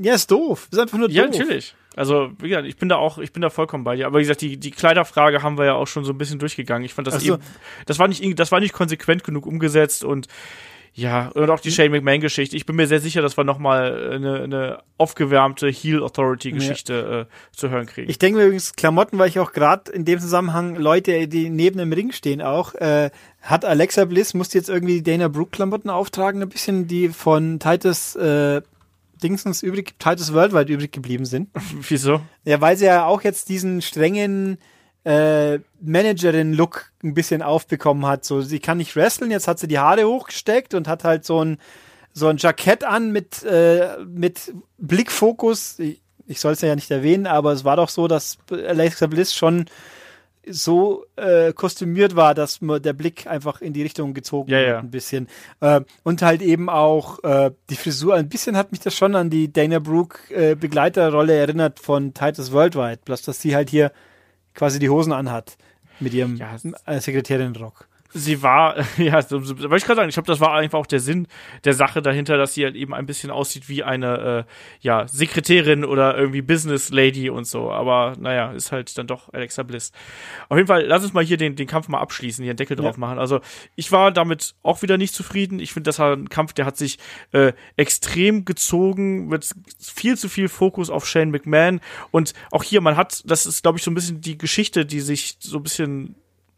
Ja, 0.02 0.14
ist 0.14 0.32
doof. 0.32 0.68
Ist 0.72 0.80
einfach 0.80 0.98
nur 0.98 1.08
doof. 1.08 1.16
Ja, 1.16 1.26
natürlich. 1.26 1.76
Also, 1.96 2.32
wie 2.40 2.50
gesagt, 2.50 2.68
ich 2.68 2.78
bin 2.78 2.90
da 2.90 2.98
auch, 2.98 3.18
ich 3.18 3.34
bin 3.34 3.42
da 3.42 3.50
vollkommen 3.50 3.84
bei 3.84 3.96
dir. 3.96 4.06
Aber 4.06 4.20
wie 4.20 4.24
gesagt, 4.24 4.42
die, 4.42 4.58
die 4.58 4.72
Kleiderfrage 4.72 5.42
haben 5.42 5.58
wir 5.58 5.66
ja 5.66 5.74
auch 5.74 5.88
schon 5.88 6.06
so 6.06 6.14
ein 6.14 6.18
bisschen 6.18 6.38
durchgegangen. 6.38 6.86
Ich 6.86 6.94
fand 6.94 7.08
das 7.08 7.24
so. 7.24 7.36
eben, 7.36 7.44
das 7.86 7.98
war 7.98 8.08
nicht, 8.08 8.40
das 8.40 8.52
war 8.52 8.60
nicht 8.60 8.74
konsequent 8.74 9.24
genug 9.24 9.46
umgesetzt 9.46 10.04
und 10.04 10.28
ja, 10.98 11.28
und 11.36 11.48
auch 11.52 11.60
die 11.60 11.72
Shane 11.72 11.92
McMahon-Geschichte. 11.92 12.56
Ich 12.56 12.66
bin 12.66 12.76
mir 12.76 12.88
sehr 12.88 13.00
sicher, 13.00 13.22
dass 13.22 13.38
wir 13.38 13.44
nochmal 13.44 14.14
eine, 14.14 14.42
eine 14.42 14.84
aufgewärmte 14.98 15.68
Heel-Authority-Geschichte 15.68 16.94
ja. 16.94 17.22
äh, 17.22 17.26
zu 17.52 17.70
hören 17.70 17.86
kriegen. 17.86 18.10
Ich 18.10 18.18
denke 18.18 18.40
mir 18.40 18.46
übrigens 18.46 18.74
Klamotten, 18.74 19.20
weil 19.20 19.30
ich 19.30 19.38
auch 19.38 19.52
gerade 19.52 19.92
in 19.92 20.06
dem 20.06 20.20
Zusammenhang 20.20 20.76
Leute, 20.76 21.28
die 21.28 21.52
neben 21.52 21.78
dem 21.78 21.94
Ring 21.94 22.12
stehen 22.12 22.42
auch, 22.42 22.74
äh, 22.74 23.12
hat 23.48 23.64
Alexa 23.64 24.04
Bliss, 24.04 24.34
musste 24.34 24.58
jetzt 24.58 24.70
irgendwie 24.70 25.02
Dana 25.02 25.30
Brooke-Klamotten 25.30 25.90
auftragen, 25.90 26.42
ein 26.42 26.50
bisschen, 26.50 26.88
die 26.88 27.10
von 27.10 27.60
Titus 27.60 28.16
äh, 28.18 28.62
Dingsens 29.24 29.64
übrig, 29.64 29.96
Titus 30.00 30.34
Worldwide 30.34 30.72
übrig 30.72 30.92
geblieben 30.92 31.26
sind. 31.26 31.50
Wieso? 31.88 32.20
Ja, 32.44 32.60
weil 32.60 32.76
sie 32.76 32.86
ja 32.86 33.06
auch 33.06 33.22
jetzt 33.22 33.48
diesen 33.48 33.82
strengen 33.82 34.58
äh, 35.06 35.60
Managerin-Look 35.80 36.92
ein 37.02 37.14
bisschen 37.14 37.42
aufbekommen 37.42 38.06
hat. 38.06 38.26
So, 38.26 38.42
sie 38.42 38.60
kann 38.60 38.80
nicht 38.80 38.98
wresteln, 38.98 39.32
jetzt 39.32 39.48
hat 39.48 39.60
sie 39.60 39.70
die 39.70 39.80
Haare 39.80 40.04
hochgesteckt 40.04 40.74
und 40.74 40.90
hat 40.90 41.04
halt 41.04 41.26
so 41.26 41.44
ein 41.44 41.58
so 42.12 42.28
ein 42.28 42.38
Jackett 42.38 42.84
an 42.84 43.12
mit 43.12 43.44
äh, 43.44 43.98
mit 44.06 44.54
Blickfokus. 44.78 45.80
Ich, 45.80 46.02
ich 46.26 46.42
soll 46.42 46.54
es 46.54 46.62
ja 46.62 46.76
nicht 46.76 46.92
erwähnen, 46.92 47.28
aber 47.28 47.54
es 47.54 47.64
war 47.64 47.78
doch 47.78 47.90
so, 47.90 48.10
dass 48.10 48.38
Alexa 48.52 49.08
Bliss 49.08 49.34
schon 49.34 49.68
so 50.50 51.06
äh, 51.16 51.54
kostümiert 51.54 52.16
war, 52.16 52.34
dass 52.34 52.60
der 52.62 52.94
Blick 52.94 53.28
einfach 53.28 53.62
in 53.62 53.74
die 53.74 53.84
Richtung 53.84 54.14
gezogen 54.14 54.52
ja, 54.52 54.58
wird, 54.58 54.68
ja. 54.68 54.80
ein 54.80 54.92
bisschen. 54.92 55.28
Äh, 55.60 55.82
und 56.04 56.22
halt 56.22 56.42
eben 56.42 56.70
auch 56.70 57.24
äh, 57.24 57.52
die 57.70 57.76
Frisur, 57.76 58.16
ein 58.16 58.30
bisschen 58.30 58.58
hat 58.58 58.72
mich 58.72 58.80
das 58.82 58.96
schon 58.96 59.16
an 59.16 59.30
die 59.30 59.52
Dana 59.52 59.80
Brooke 59.80 60.34
äh, 60.34 60.56
Begleiterrolle 60.56 61.34
erinnert 61.34 61.80
von 61.80 62.14
Titus 62.14 62.52
Worldwide, 62.52 63.00
bloß 63.06 63.22
dass 63.22 63.42
sie 63.42 63.56
halt 63.56 63.70
hier 63.70 63.92
quasi 64.54 64.80
die 64.80 64.90
Hosen 64.90 65.14
anhat 65.14 65.58
mit 66.00 66.14
ihrem 66.14 66.38
ja, 66.38 66.58
Sekretärin-Rock 67.00 67.88
sie 68.14 68.42
war, 68.42 68.76
ja, 68.98 69.22
so, 69.22 69.40
so, 69.40 69.58
wollte 69.58 69.78
ich 69.78 69.86
gerade 69.86 69.98
sagen, 69.98 70.10
ich 70.10 70.16
glaube, 70.16 70.28
das 70.28 70.40
war 70.40 70.54
einfach 70.54 70.80
auch 70.80 70.86
der 70.86 71.00
Sinn 71.00 71.28
der 71.64 71.74
Sache 71.74 72.02
dahinter, 72.02 72.38
dass 72.38 72.54
sie 72.54 72.64
halt 72.64 72.76
eben 72.76 72.94
ein 72.94 73.06
bisschen 73.06 73.32
aussieht 73.32 73.70
wie 73.70 73.84
eine, 73.84 74.46
äh, 74.48 74.52
ja, 74.82 75.08
Sekretärin 75.08 75.86
oder 75.86 76.18
irgendwie 76.18 76.42
Business 76.42 76.90
Lady 76.90 77.30
und 77.30 77.46
so. 77.46 77.72
Aber 77.72 78.14
naja, 78.20 78.52
ist 78.52 78.72
halt 78.72 78.98
dann 78.98 79.08
doch 79.08 79.34
Alexa 79.34 79.64
Bliss. 79.64 79.92
Auf 80.50 80.58
jeden 80.58 80.68
Fall, 80.68 80.86
lass 80.86 81.04
uns 81.04 81.14
mal 81.14 81.24
hier 81.24 81.38
den, 81.38 81.56
den 81.56 81.68
Kampf 81.68 81.88
mal 81.88 82.00
abschließen, 82.00 82.44
hier 82.44 82.52
einen 82.52 82.58
Deckel 82.58 82.78
drauf 82.78 82.98
machen. 82.98 83.20
Also, 83.20 83.42
ich 83.76 83.92
war 83.92 84.12
damit 84.12 84.56
auch 84.64 84.82
wieder 84.82 84.98
nicht 84.98 85.14
zufrieden. 85.14 85.60
Ich 85.60 85.74
finde, 85.74 85.88
das 85.88 86.00
war 86.00 86.14
ein 86.14 86.30
Kampf, 86.30 86.54
der 86.54 86.66
hat 86.66 86.78
sich 86.78 87.00
äh, 87.32 87.54
extrem 87.76 88.46
gezogen, 88.46 89.28
mit 89.28 89.54
viel 89.80 90.18
zu 90.18 90.30
viel 90.30 90.48
Fokus 90.48 90.90
auf 90.90 91.08
Shane 91.08 91.32
McMahon. 91.32 91.82
Und 92.12 92.34
auch 92.52 92.64
hier, 92.64 92.82
man 92.82 92.98
hat, 92.98 93.24
das 93.26 93.46
ist, 93.46 93.64
glaube 93.64 93.78
ich, 93.78 93.84
so 93.84 93.92
ein 93.92 93.96
bisschen 93.96 94.22
die 94.22 94.38
Geschichte, 94.38 94.86
die 94.86 95.02
sich 95.02 95.38
so 95.40 95.58
ein 95.58 95.64
bisschen, 95.64 96.16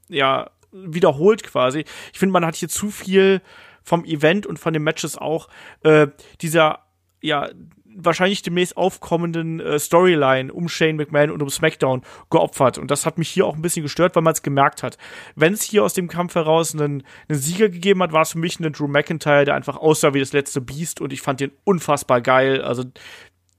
ja, 0.07 0.49
wiederholt 0.71 1.43
quasi. 1.43 1.85
Ich 2.13 2.19
finde, 2.19 2.33
man 2.33 2.45
hat 2.45 2.55
hier 2.55 2.69
zu 2.69 2.89
viel 2.89 3.41
vom 3.83 4.05
Event 4.05 4.45
und 4.45 4.59
von 4.59 4.73
den 4.73 4.83
Matches 4.83 5.17
auch 5.17 5.49
äh, 5.83 6.07
dieser 6.41 6.79
ja 7.21 7.49
wahrscheinlich 7.95 8.41
demnächst 8.41 8.77
aufkommenden 8.77 9.59
äh, 9.59 9.79
Storyline 9.79 10.53
um 10.53 10.69
Shane 10.69 10.95
McMahon 10.95 11.31
und 11.31 11.41
um 11.41 11.49
SmackDown 11.49 12.03
geopfert. 12.29 12.77
Und 12.77 12.91
das 12.91 13.05
hat 13.05 13.17
mich 13.17 13.29
hier 13.29 13.45
auch 13.45 13.55
ein 13.55 13.61
bisschen 13.61 13.83
gestört, 13.83 14.15
weil 14.15 14.23
man 14.23 14.33
es 14.33 14.43
gemerkt 14.43 14.83
hat. 14.83 14.97
Wenn 15.35 15.53
es 15.53 15.63
hier 15.63 15.83
aus 15.83 15.93
dem 15.93 16.07
Kampf 16.07 16.35
heraus 16.35 16.73
einen, 16.73 17.03
einen 17.27 17.39
Sieger 17.39 17.69
gegeben 17.69 18.01
hat, 18.03 18.11
war 18.11 18.21
es 18.21 18.31
für 18.31 18.37
mich 18.37 18.59
ein 18.59 18.71
Drew 18.71 18.87
McIntyre, 18.87 19.45
der 19.45 19.55
einfach 19.55 19.77
aussah 19.77 20.13
wie 20.13 20.19
das 20.19 20.33
letzte 20.33 20.61
Biest 20.61 21.01
und 21.01 21.13
ich 21.13 21.21
fand 21.21 21.39
den 21.39 21.51
unfassbar 21.63 22.21
geil. 22.21 22.61
Also 22.61 22.83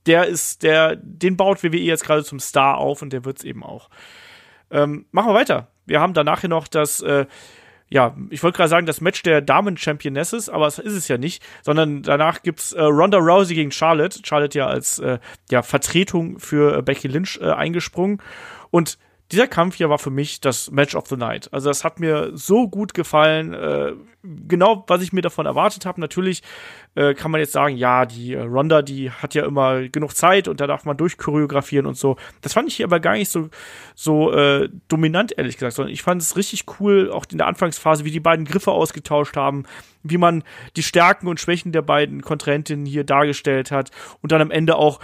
der 0.06 0.26
ist, 0.26 0.62
der, 0.62 0.96
den 0.96 1.36
baut 1.36 1.62
WWE 1.62 1.78
jetzt 1.78 2.04
gerade 2.04 2.24
zum 2.24 2.40
Star 2.40 2.78
auf 2.78 3.02
und 3.02 3.12
der 3.12 3.24
wird's 3.24 3.44
eben 3.44 3.62
auch. 3.62 3.90
Ähm, 4.70 5.06
machen 5.10 5.30
wir 5.30 5.34
weiter. 5.34 5.68
Wir 5.90 6.00
haben 6.00 6.14
danach 6.14 6.44
noch 6.44 6.68
das, 6.68 7.00
äh, 7.00 7.26
ja, 7.88 8.16
ich 8.30 8.44
wollte 8.44 8.58
gerade 8.58 8.68
sagen, 8.68 8.86
das 8.86 9.00
Match 9.00 9.24
der 9.24 9.40
Damen-Championesses, 9.40 10.48
aber 10.48 10.66
das 10.66 10.78
ist 10.78 10.92
es 10.92 11.08
ja 11.08 11.18
nicht, 11.18 11.42
sondern 11.62 12.02
danach 12.02 12.42
gibt's 12.42 12.72
äh, 12.72 12.80
Ronda 12.80 13.18
Rousey 13.18 13.56
gegen 13.56 13.72
Charlotte. 13.72 14.20
Charlotte 14.24 14.56
ja 14.56 14.68
als 14.68 15.00
äh, 15.00 15.18
ja, 15.50 15.62
Vertretung 15.62 16.38
für 16.38 16.78
äh, 16.78 16.82
Becky 16.82 17.08
Lynch 17.08 17.40
äh, 17.42 17.50
eingesprungen. 17.50 18.22
Und 18.70 18.98
dieser 19.32 19.46
Kampf 19.46 19.76
hier 19.76 19.88
war 19.88 19.98
für 19.98 20.10
mich 20.10 20.40
das 20.40 20.70
Match 20.70 20.96
of 20.96 21.06
the 21.06 21.16
Night. 21.16 21.52
Also 21.52 21.68
das 21.68 21.84
hat 21.84 22.00
mir 22.00 22.30
so 22.34 22.68
gut 22.68 22.94
gefallen, 22.94 23.54
äh, 23.54 23.92
genau 24.22 24.84
was 24.88 25.02
ich 25.02 25.12
mir 25.12 25.22
davon 25.22 25.46
erwartet 25.46 25.86
habe. 25.86 26.00
Natürlich 26.00 26.42
äh, 26.96 27.14
kann 27.14 27.30
man 27.30 27.40
jetzt 27.40 27.52
sagen, 27.52 27.76
ja, 27.76 28.06
die 28.06 28.34
äh, 28.34 28.42
Ronda, 28.42 28.82
die 28.82 29.10
hat 29.12 29.34
ja 29.34 29.44
immer 29.44 29.88
genug 29.88 30.16
Zeit 30.16 30.48
und 30.48 30.60
da 30.60 30.66
darf 30.66 30.84
man 30.84 30.96
durchchoreografieren 30.96 31.86
und 31.86 31.96
so. 31.96 32.16
Das 32.40 32.54
fand 32.54 32.68
ich 32.68 32.76
hier 32.76 32.86
aber 32.86 32.98
gar 32.98 33.12
nicht 33.12 33.30
so 33.30 33.50
so 33.94 34.32
äh, 34.32 34.68
dominant 34.88 35.38
ehrlich 35.38 35.56
gesagt, 35.56 35.76
sondern 35.76 35.92
ich 35.92 36.02
fand 36.02 36.20
es 36.20 36.36
richtig 36.36 36.64
cool, 36.80 37.10
auch 37.10 37.24
in 37.30 37.38
der 37.38 37.46
Anfangsphase, 37.46 38.04
wie 38.04 38.10
die 38.10 38.20
beiden 38.20 38.44
Griffe 38.44 38.72
ausgetauscht 38.72 39.36
haben, 39.36 39.62
wie 40.02 40.18
man 40.18 40.42
die 40.76 40.82
Stärken 40.82 41.28
und 41.28 41.38
Schwächen 41.38 41.70
der 41.70 41.82
beiden 41.82 42.22
Kontrahentinnen 42.22 42.84
hier 42.84 43.04
dargestellt 43.04 43.70
hat 43.70 43.90
und 44.22 44.32
dann 44.32 44.40
am 44.40 44.50
Ende 44.50 44.74
auch 44.74 44.98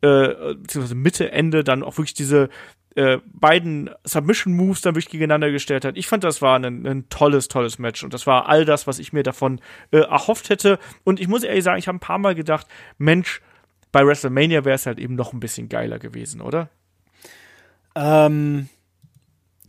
äh, 0.00 0.54
beziehungsweise 0.54 0.96
Mitte, 0.96 1.30
Ende 1.30 1.62
dann 1.62 1.84
auch 1.84 1.96
wirklich 1.96 2.14
diese 2.14 2.48
äh, 2.94 3.18
beiden 3.32 3.90
Submission 4.04 4.54
Moves 4.54 4.82
dann 4.82 4.94
wirklich 4.94 5.10
gegeneinander 5.10 5.50
gestellt 5.50 5.84
hat. 5.84 5.96
Ich 5.96 6.08
fand, 6.08 6.24
das 6.24 6.42
war 6.42 6.58
ein, 6.58 6.86
ein 6.86 7.08
tolles, 7.08 7.48
tolles 7.48 7.78
Match 7.78 8.04
und 8.04 8.12
das 8.12 8.26
war 8.26 8.48
all 8.48 8.64
das, 8.64 8.86
was 8.86 8.98
ich 8.98 9.12
mir 9.12 9.22
davon 9.22 9.60
äh, 9.90 9.98
erhofft 9.98 10.50
hätte. 10.50 10.78
Und 11.04 11.20
ich 11.20 11.28
muss 11.28 11.42
ehrlich 11.42 11.64
sagen, 11.64 11.78
ich 11.78 11.88
habe 11.88 11.96
ein 11.96 12.00
paar 12.00 12.18
Mal 12.18 12.34
gedacht, 12.34 12.66
Mensch, 12.98 13.40
bei 13.92 14.06
WrestleMania 14.06 14.64
wäre 14.64 14.74
es 14.74 14.86
halt 14.86 14.98
eben 14.98 15.14
noch 15.14 15.32
ein 15.32 15.40
bisschen 15.40 15.68
geiler 15.68 15.98
gewesen, 15.98 16.40
oder? 16.40 16.68
Ähm, 17.94 18.68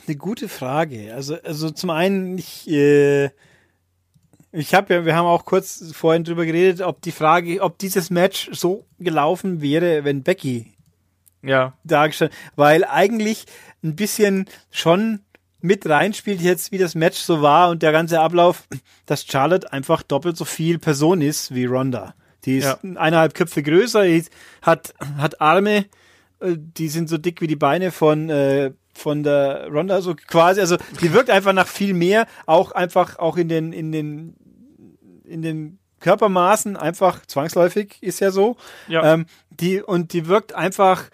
eine 0.07 0.17
gute 0.17 0.49
Frage. 0.49 1.13
Also, 1.13 1.37
also 1.43 1.69
zum 1.69 1.89
einen, 1.89 2.37
ich, 2.37 2.69
äh, 2.69 3.29
ich 4.51 4.73
habe 4.73 4.93
ja, 4.93 5.05
wir 5.05 5.15
haben 5.15 5.25
auch 5.25 5.45
kurz 5.45 5.91
vorhin 5.93 6.23
drüber 6.23 6.45
geredet, 6.45 6.81
ob 6.81 7.01
die 7.01 7.11
Frage, 7.11 7.61
ob 7.61 7.77
dieses 7.77 8.09
Match 8.09 8.49
so 8.53 8.85
gelaufen 8.99 9.61
wäre, 9.61 10.03
wenn 10.03 10.23
Becky 10.23 10.73
ja. 11.43 11.73
dargestellt, 11.83 12.31
weil 12.55 12.85
eigentlich 12.85 13.45
ein 13.83 13.95
bisschen 13.95 14.45
schon 14.71 15.19
mit 15.61 15.87
reinspielt 15.87 16.41
jetzt, 16.41 16.71
wie 16.71 16.77
das 16.77 16.93
Match 16.93 17.19
so 17.19 17.41
war 17.41 17.69
und 17.69 17.83
der 17.83 17.91
ganze 17.91 18.19
Ablauf, 18.19 18.67
dass 19.05 19.25
Charlotte 19.25 19.71
einfach 19.71 20.03
doppelt 20.03 20.35
so 20.35 20.45
viel 20.45 20.77
Person 20.77 21.21
ist 21.21 21.53
wie 21.55 21.65
Ronda. 21.65 22.15
Die 22.43 22.57
ist 22.57 22.65
ja. 22.65 22.77
eineinhalb 22.81 23.33
Köpfe 23.33 23.63
größer, 23.63 24.03
hat, 24.61 24.93
hat 25.17 25.39
Arme, 25.39 25.85
äh, 26.39 26.57
die 26.57 26.89
sind 26.89 27.07
so 27.07 27.17
dick 27.17 27.39
wie 27.39 27.47
die 27.47 27.55
Beine 27.55 27.91
von, 27.91 28.29
äh, 28.29 28.71
von 28.93 29.23
der 29.23 29.69
Ronda, 29.69 30.01
so 30.01 30.15
quasi, 30.15 30.59
also 30.59 30.75
die 31.01 31.13
wirkt 31.13 31.29
einfach 31.29 31.53
nach 31.53 31.67
viel 31.67 31.93
mehr, 31.93 32.27
auch 32.45 32.73
einfach, 32.73 33.17
auch 33.19 33.37
in 33.37 33.47
den, 33.47 33.71
in 33.71 33.93
den, 33.93 34.35
in 35.23 35.41
den 35.41 35.79
Körpermaßen 36.01 36.75
einfach 36.75 37.25
zwangsläufig, 37.25 37.97
ist 38.01 38.19
ja 38.19 38.31
so. 38.31 38.57
Ja. 38.89 39.13
Ähm, 39.13 39.25
die, 39.49 39.81
und 39.81 40.11
die 40.11 40.27
wirkt 40.27 40.53
einfach 40.53 41.05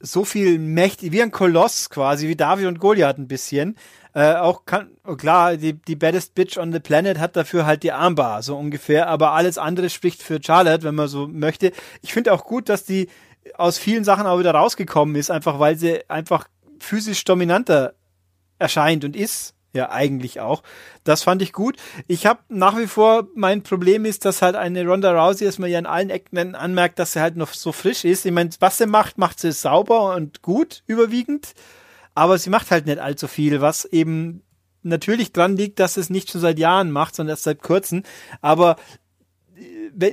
so 0.00 0.24
viel 0.24 0.58
mächtig, 0.58 1.12
wie 1.12 1.22
ein 1.22 1.30
Koloss 1.30 1.90
quasi, 1.90 2.26
wie 2.26 2.36
David 2.36 2.66
und 2.66 2.80
Goliath 2.80 3.18
ein 3.18 3.28
bisschen. 3.28 3.76
Äh, 4.12 4.34
auch 4.34 4.64
kann, 4.64 4.90
klar, 5.18 5.56
die, 5.56 5.74
die 5.74 5.94
baddest 5.94 6.34
bitch 6.34 6.58
on 6.58 6.72
the 6.72 6.80
planet 6.80 7.18
hat 7.18 7.36
dafür 7.36 7.64
halt 7.66 7.82
die 7.82 7.92
Armbar, 7.92 8.42
so 8.42 8.56
ungefähr, 8.56 9.08
aber 9.08 9.32
alles 9.32 9.56
andere 9.56 9.88
spricht 9.88 10.22
für 10.22 10.40
Charlotte, 10.42 10.82
wenn 10.82 10.96
man 10.96 11.06
so 11.06 11.28
möchte. 11.28 11.70
Ich 12.02 12.12
finde 12.12 12.32
auch 12.32 12.44
gut, 12.44 12.68
dass 12.68 12.84
die 12.84 13.08
aus 13.54 13.78
vielen 13.78 14.04
Sachen 14.04 14.26
auch 14.26 14.38
wieder 14.38 14.52
rausgekommen 14.52 15.14
ist, 15.14 15.30
einfach 15.30 15.58
weil 15.60 15.76
sie 15.76 16.08
einfach 16.10 16.48
physisch 16.80 17.22
dominanter 17.24 17.94
erscheint 18.58 19.04
und 19.04 19.14
ist 19.14 19.54
ja 19.72 19.90
eigentlich 19.90 20.40
auch. 20.40 20.62
Das 21.04 21.22
fand 21.22 21.42
ich 21.42 21.52
gut. 21.52 21.76
Ich 22.06 22.26
habe 22.26 22.40
nach 22.48 22.76
wie 22.76 22.86
vor, 22.86 23.28
mein 23.34 23.62
Problem 23.62 24.04
ist, 24.04 24.24
dass 24.24 24.42
halt 24.42 24.56
eine 24.56 24.84
Ronda 24.86 25.12
Rousey 25.12 25.44
erstmal 25.44 25.70
ja 25.70 25.78
in 25.78 25.86
allen 25.86 26.10
Ecken 26.10 26.54
anmerkt, 26.54 26.98
dass 26.98 27.12
sie 27.12 27.20
halt 27.20 27.36
noch 27.36 27.52
so 27.52 27.72
frisch 27.72 28.04
ist. 28.04 28.26
Ich 28.26 28.32
meine, 28.32 28.50
was 28.60 28.78
sie 28.78 28.86
macht, 28.86 29.18
macht 29.18 29.40
sie 29.40 29.52
sauber 29.52 30.14
und 30.14 30.42
gut 30.42 30.82
überwiegend, 30.86 31.54
aber 32.14 32.38
sie 32.38 32.50
macht 32.50 32.70
halt 32.70 32.86
nicht 32.86 32.98
allzu 32.98 33.28
viel, 33.28 33.60
was 33.60 33.84
eben 33.84 34.42
natürlich 34.82 35.32
dran 35.32 35.56
liegt, 35.56 35.78
dass 35.78 35.96
es 35.96 36.10
nicht 36.10 36.30
schon 36.30 36.40
seit 36.40 36.58
Jahren 36.58 36.90
macht, 36.90 37.14
sondern 37.14 37.34
erst 37.34 37.44
seit 37.44 37.62
kurzem. 37.62 38.02
Aber 38.40 38.76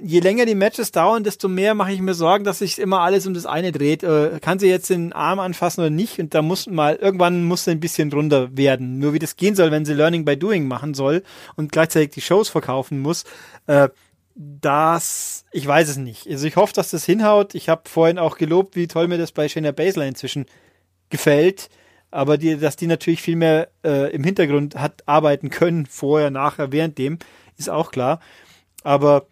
je 0.04 0.20
länger 0.20 0.46
die 0.46 0.56
Matches 0.56 0.92
dauern, 0.92 1.24
desto 1.24 1.48
mehr 1.48 1.74
mache 1.74 1.92
ich 1.92 2.02
mir 2.02 2.14
Sorgen, 2.14 2.44
dass 2.44 2.60
sich 2.60 2.80
immer 2.80 3.02
alles 3.02 3.28
um 3.28 3.34
das 3.34 3.46
eine 3.46 3.72
dreht. 3.72 4.04
Äh, 4.04 4.40
kann 4.42 4.60
sie 4.60 4.68
jetzt 4.68 4.90
den 4.90 5.14
Arm 5.14 5.40
anfassen 5.40 5.82
oder 5.82 5.90
nicht? 5.90 6.20
Und 6.20 6.34
da 6.34 6.42
muss 6.42 6.68
mal, 6.68 6.96
irgendwann 6.96 7.44
muss 7.44 7.64
sie 7.64 7.72
ein 7.72 7.80
bisschen 7.80 8.12
runter 8.12 8.56
werden. 8.58 9.00
Nur 9.00 9.14
wie 9.14 9.20
das 9.20 9.36
gehen 9.36 9.56
soll, 9.56 9.72
wenn 9.72 9.86
sie 9.86 9.94
Learning 9.94 10.26
by 10.26 10.38
Doing 10.38 10.68
machen 10.68 10.94
soll 10.94 11.24
und 11.56 11.72
gleichzeitig 11.72 12.12
die 12.12 12.22
Shows 12.22 12.50
verkaufen 12.50 13.00
muss, 13.00 13.24
äh, 13.68 13.90
das, 14.36 15.46
ich 15.52 15.66
weiß 15.66 15.90
es 15.90 15.98
nicht. 15.98 16.28
Also 16.28 16.46
ich 16.46 16.56
hoffe, 16.56 16.74
dass 16.74 16.92
das 16.92 17.06
hinhaut. 17.06 17.56
Ich 17.56 17.70
habe 17.70 17.90
vorhin 17.90 18.20
auch 18.20 18.38
gelobt, 18.38 18.76
wie 18.76 18.88
toll 18.88 19.08
mir 19.08 19.18
das 19.18 19.32
bei 19.32 19.50
Shayna 19.50 19.72
Baszler 19.72 20.06
inzwischen 20.06 20.46
gefällt. 21.10 21.70
Aber 22.12 22.38
die, 22.38 22.58
dass 22.58 22.76
die 22.76 22.88
natürlich 22.88 23.22
viel 23.22 23.36
mehr 23.36 23.70
äh, 23.84 24.14
im 24.14 24.24
Hintergrund 24.24 24.76
hat 24.76 25.04
arbeiten 25.08 25.50
können, 25.50 25.86
vorher, 25.86 26.30
nachher, 26.30 26.72
während 26.72 26.98
dem, 26.98 27.18
ist 27.58 27.70
auch 27.70 27.92
klar. 27.92 28.20
Aber 28.84 29.28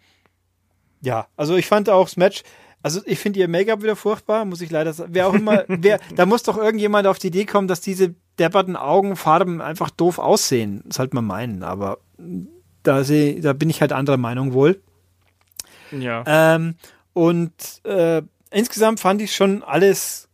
ja, 1.06 1.28
also 1.36 1.54
ich 1.54 1.66
fand 1.68 1.88
auch 1.88 2.06
das 2.06 2.16
Match, 2.16 2.42
also 2.82 3.00
ich 3.06 3.20
finde 3.20 3.38
ihr 3.38 3.46
Make-up 3.46 3.80
wieder 3.80 3.94
furchtbar, 3.94 4.44
muss 4.44 4.60
ich 4.60 4.70
leider 4.72 4.92
sagen. 4.92 5.14
Wer 5.14 5.28
auch 5.28 5.34
immer, 5.34 5.64
wer, 5.68 6.00
da 6.16 6.26
muss 6.26 6.42
doch 6.42 6.58
irgendjemand 6.58 7.06
auf 7.06 7.20
die 7.20 7.28
Idee 7.28 7.44
kommen, 7.44 7.68
dass 7.68 7.80
diese 7.80 8.16
depperten 8.40 8.74
Augenfarben 8.74 9.60
einfach 9.60 9.90
doof 9.90 10.18
aussehen. 10.18 10.82
Das 10.84 10.96
sollte 10.96 11.14
man 11.14 11.24
meinen, 11.24 11.62
aber 11.62 11.98
da, 12.82 13.04
seh, 13.04 13.40
da 13.40 13.52
bin 13.52 13.70
ich 13.70 13.80
halt 13.80 13.92
anderer 13.92 14.16
Meinung 14.16 14.52
wohl. 14.52 14.82
Ja. 15.92 16.24
Ähm, 16.26 16.74
und 17.12 17.52
äh, 17.84 18.22
insgesamt 18.50 18.98
fand 18.98 19.22
ich 19.22 19.34
schon 19.34 19.62
alles 19.62 20.28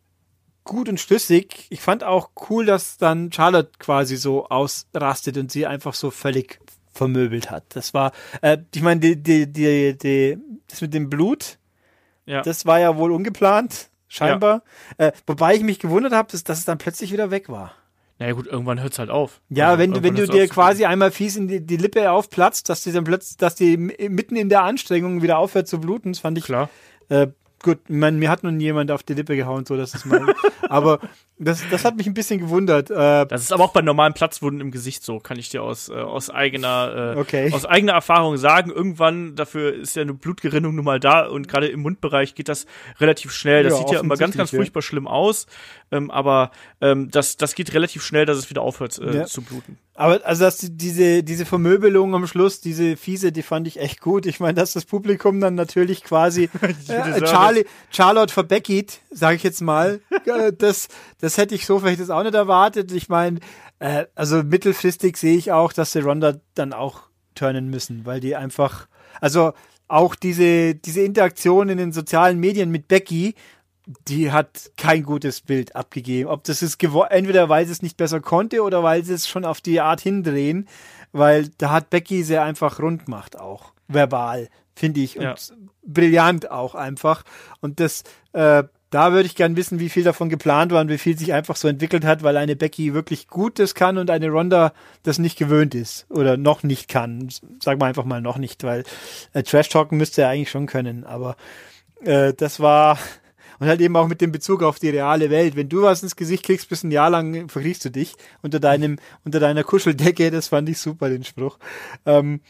gut 0.65 0.89
und 0.89 0.99
schlüssig. 0.99 1.67
Ich 1.69 1.83
fand 1.83 2.03
auch 2.03 2.31
cool, 2.49 2.65
dass 2.65 2.97
dann 2.97 3.31
Charlotte 3.31 3.73
quasi 3.79 4.17
so 4.17 4.47
ausrastet 4.49 5.37
und 5.37 5.53
sie 5.53 5.67
einfach 5.67 5.93
so 5.93 6.11
völlig 6.11 6.61
vermöbelt 6.93 7.51
hat. 7.51 7.65
Das 7.71 7.95
war, 7.95 8.13
äh, 8.41 8.59
ich 8.75 8.83
meine, 8.83 9.01
die, 9.01 9.23
die, 9.23 9.53
die, 9.53 9.97
die, 9.97 10.39
das 10.69 10.81
mit 10.81 10.95
dem 10.95 11.11
Blut, 11.11 11.59
ja. 12.27 12.43
das 12.43 12.67
war 12.67 12.79
ja 12.79 12.97
wohl 12.97 13.13
ungeplant, 13.13 13.91
scheinbar. 14.09 14.63
Ja. 14.99 15.09
Äh, 15.09 15.13
wobei 15.27 15.55
ich 15.55 15.63
mich 15.63 15.79
gewundert 15.79 16.13
habe, 16.13 16.31
dass, 16.31 16.45
dass 16.45 16.59
es 16.59 16.65
dann 16.65 16.79
plötzlich 16.79 17.13
wieder 17.13 17.31
weg 17.31 17.49
war. 17.49 17.73
Naja 18.19 18.35
gut, 18.35 18.47
irgendwann 18.47 18.81
hört 18.81 18.93
es 18.93 18.99
halt 18.99 19.11
auf. 19.11 19.41
Ja, 19.49 19.71
also, 19.71 19.79
wenn 19.79 19.93
du, 19.93 20.03
wenn 20.03 20.15
du 20.15 20.29
dir 20.29 20.47
quasi 20.47 20.85
einmal 20.85 21.11
fies 21.11 21.37
in 21.37 21.49
die, 21.49 21.61
die 21.61 21.77
Lippe 21.77 22.11
aufplatzt, 22.11 22.69
dass 22.69 22.85
die 22.85 22.93
dann 22.93 23.03
plötzlich, 23.03 23.37
dass 23.37 23.57
die 23.57 23.77
mitten 23.77 24.37
in 24.37 24.49
der 24.49 24.63
Anstrengung 24.63 25.23
wieder 25.23 25.39
aufhört 25.39 25.67
zu 25.67 25.81
bluten, 25.81 26.13
das 26.13 26.21
fand 26.21 26.39
ich 26.39 26.45
Klar. 26.45 26.69
Äh, 27.09 27.29
gut, 27.63 27.79
meine, 27.89 28.17
mir 28.17 28.31
hat 28.31 28.43
nie 28.43 28.65
jemand 28.65 28.91
auf 28.91 29.03
die 29.03 29.15
Lippe 29.15 29.37
gehauen, 29.37 29.65
so 29.65 29.77
dass 29.77 29.95
es 29.95 30.05
mal. 30.05 30.35
aber 30.69 31.01
das, 31.39 31.63
das 31.71 31.85
hat 31.85 31.97
mich 31.97 32.07
ein 32.07 32.15
bisschen 32.15 32.41
gewundert. 32.41 32.91
Äh, 32.91 33.27
das 33.27 33.43
ist 33.43 33.53
aber 33.53 33.65
auch 33.65 33.73
bei 33.73 33.83
normalen 33.83 34.13
Platzwunden 34.13 34.61
im 34.61 34.71
Gesicht 34.71 35.05
so, 35.05 35.19
kann 35.19 35.39
ich 35.39 35.49
dir 35.49 35.63
aus, 35.63 35.89
äh, 35.89 35.95
aus 35.95 36.31
eigener 36.31 37.15
äh, 37.17 37.21
okay. 37.21 37.53
aus 37.53 37.65
eigener 37.67 37.93
Erfahrung 37.93 38.37
sagen. 38.37 38.71
Irgendwann, 38.71 39.35
dafür 39.35 39.75
ist 39.75 39.97
ja 39.97 40.03
eine 40.03 40.15
Blutgerinnung 40.15 40.75
nun 40.75 40.85
mal 40.85 41.01
da 41.01 41.27
und 41.27 41.49
gerade 41.49 41.69
im 41.69 41.81
Mundbereich 41.81 42.35
geht 42.35 42.49
das 42.49 42.67
relativ 43.01 43.33
schnell. 43.33 43.65
Das 43.65 43.73
ja, 43.75 43.79
sieht 43.79 43.91
ja 43.91 44.01
immer 44.01 44.17
ganz, 44.17 44.37
ganz 44.37 44.51
furchtbar 44.51 44.83
schlimm 44.83 45.09
aus. 45.09 45.47
Ähm, 45.93 46.11
aber 46.11 46.51
ähm, 46.81 47.11
das, 47.11 47.37
das 47.37 47.55
geht 47.55 47.75
relativ 47.75 48.03
schnell, 48.03 48.25
dass 48.25 48.39
es 48.39 48.51
wieder 48.51 48.63
aufhört 48.63 48.99
äh, 48.99 49.19
ja. 49.19 49.25
zu 49.27 49.43
bluten. 49.43 49.79
Aber 49.95 50.21
also 50.25 50.45
dass 50.45 50.59
diese, 50.59 51.23
diese 51.23 51.45
Vermöbelung 51.45 52.15
am 52.15 52.27
Schluss, 52.27 52.63
diese 52.63 52.97
fiese, 52.97 53.31
die 53.31 53.43
fand 53.43 53.69
ich 53.69 53.79
echt 53.79 54.01
gut. 54.01 54.25
Ich 54.25 54.41
meine, 54.41 54.55
dass 54.55 54.73
das 54.73 54.87
Publikum 54.87 55.39
dann 55.39 55.55
natürlich 55.55 56.03
quasi 56.03 56.49
äh, 56.89 57.21
Charlie, 57.21 57.67
Charlotte 57.91 58.33
verbeckied, 58.33 59.01
sage 59.11 59.37
ich 59.37 59.43
jetzt 59.43 59.61
mal. 59.61 60.01
Äh, 60.25 60.53
das, 60.57 60.87
das 61.19 61.37
hätte 61.37 61.57
ich 61.57 61.67
so 61.67 61.81
vielleicht 61.81 61.99
jetzt 61.99 62.11
auch 62.11 62.23
nicht 62.23 62.37
erwartet. 62.37 62.93
Ich 62.93 63.09
meine, 63.09 63.41
äh, 63.81 64.07
also 64.15 64.45
mittelfristig 64.45 65.17
sehe 65.17 65.37
ich 65.37 65.51
auch, 65.51 65.73
dass 65.73 65.91
die 65.91 65.99
Ronda 65.99 66.37
dann 66.55 66.73
auch 66.73 67.09
turnen 67.35 67.69
müssen, 67.69 68.07
weil 68.07 68.21
die 68.21 68.37
einfach, 68.37 68.87
also 69.21 69.53
auch 69.89 70.15
diese, 70.15 70.77
diese 70.77 71.01
Interaktion 71.01 71.69
in 71.69 71.79
den 71.79 71.93
sozialen 71.93 72.39
Medien 72.39 72.71
mit 72.71 72.87
Becky 72.87 73.35
die 74.09 74.31
hat 74.31 74.71
kein 74.77 75.03
gutes 75.03 75.41
Bild 75.41 75.75
abgegeben. 75.75 76.29
Ob 76.29 76.45
das 76.45 76.63
ist 76.63 76.83
entweder 76.83 77.49
weil 77.49 77.67
sie 77.67 77.73
es 77.73 77.83
nicht 77.83 77.97
besser 77.97 78.21
konnte 78.21 78.63
oder 78.63 78.83
weil 78.83 79.05
sie 79.05 79.15
es 79.15 79.29
schon 79.29 79.45
auf 79.45 79.61
die 79.61 79.81
Art 79.81 80.01
hindrehen, 80.01 80.69
weil 81.13 81.49
da 81.59 81.71
hat 81.71 81.91
Becky 81.91 82.23
sehr 82.23 82.43
einfach 82.43 82.79
rund 82.81 83.07
gemacht 83.07 83.39
auch 83.39 83.73
verbal, 83.89 84.49
finde 84.75 85.01
ich 85.01 85.19
und 85.19 85.25
ja. 85.25 85.35
brillant 85.85 86.51
auch 86.51 86.75
einfach 86.75 87.25
und 87.61 87.81
das 87.81 88.05
äh, 88.33 88.65
da 88.91 89.13
würde 89.13 89.27
ich 89.27 89.35
gern 89.35 89.57
wissen, 89.57 89.81
wie 89.81 89.89
viel 89.89 90.05
davon 90.05 90.29
geplant 90.29 90.71
war 90.71 90.83
und 90.83 90.91
wie 90.91 90.99
viel 90.99 91.17
sich 91.17 91.33
einfach 91.33 91.57
so 91.57 91.67
entwickelt 91.67 92.05
hat, 92.05 92.23
weil 92.23 92.37
eine 92.37 92.57
Becky 92.57 92.93
wirklich 92.93 93.27
gut 93.27 93.59
das 93.59 93.75
kann 93.75 93.97
und 93.97 94.11
eine 94.11 94.29
Ronda 94.29 94.75
das 95.03 95.19
nicht 95.19 95.39
gewöhnt 95.39 95.75
ist 95.75 96.07
oder 96.11 96.37
noch 96.37 96.63
nicht 96.63 96.89
kann. 96.89 97.31
Sag 97.61 97.79
mal 97.79 97.87
einfach 97.87 98.05
mal 98.05 98.21
noch 98.21 98.37
nicht, 98.37 98.65
weil 98.65 98.85
äh, 99.33 99.43
Trash 99.43 99.71
Talken 99.71 99.97
müsste 99.97 100.23
er 100.23 100.29
eigentlich 100.29 100.51
schon 100.51 100.67
können, 100.67 101.05
aber 101.05 101.37
äh, 102.05 102.35
das 102.35 102.61
war 102.61 102.99
und 103.63 103.69
halt 103.69 103.81
eben 103.81 103.95
auch 103.95 104.09
mit 104.09 104.21
dem 104.21 104.33
Bezug 104.33 104.65
auf 104.65 104.81
die 104.81 104.89
reale 104.89 105.31
Welt. 105.31 105.55
Wenn 105.55 105.69
du 105.69 105.83
was 105.83 106.03
ins 106.03 106.17
Gesicht 106.17 106.45
kriegst, 106.45 106.69
bis 106.69 106.83
ein 106.83 106.91
Jahr 106.91 107.11
lang 107.11 107.49
verkriechst 107.49 107.85
du 107.85 107.91
dich 107.91 108.17
unter 108.43 108.59
deinem, 108.59 108.99
unter 109.25 109.39
deiner 109.39 109.63
Kuscheldecke. 109.63 110.33
Das 110.33 110.49
fand 110.49 110.69
ich 110.69 110.79
super, 110.79 111.09
den 111.09 111.23
Spruch. 111.23 111.61
Ähm, 112.05 112.41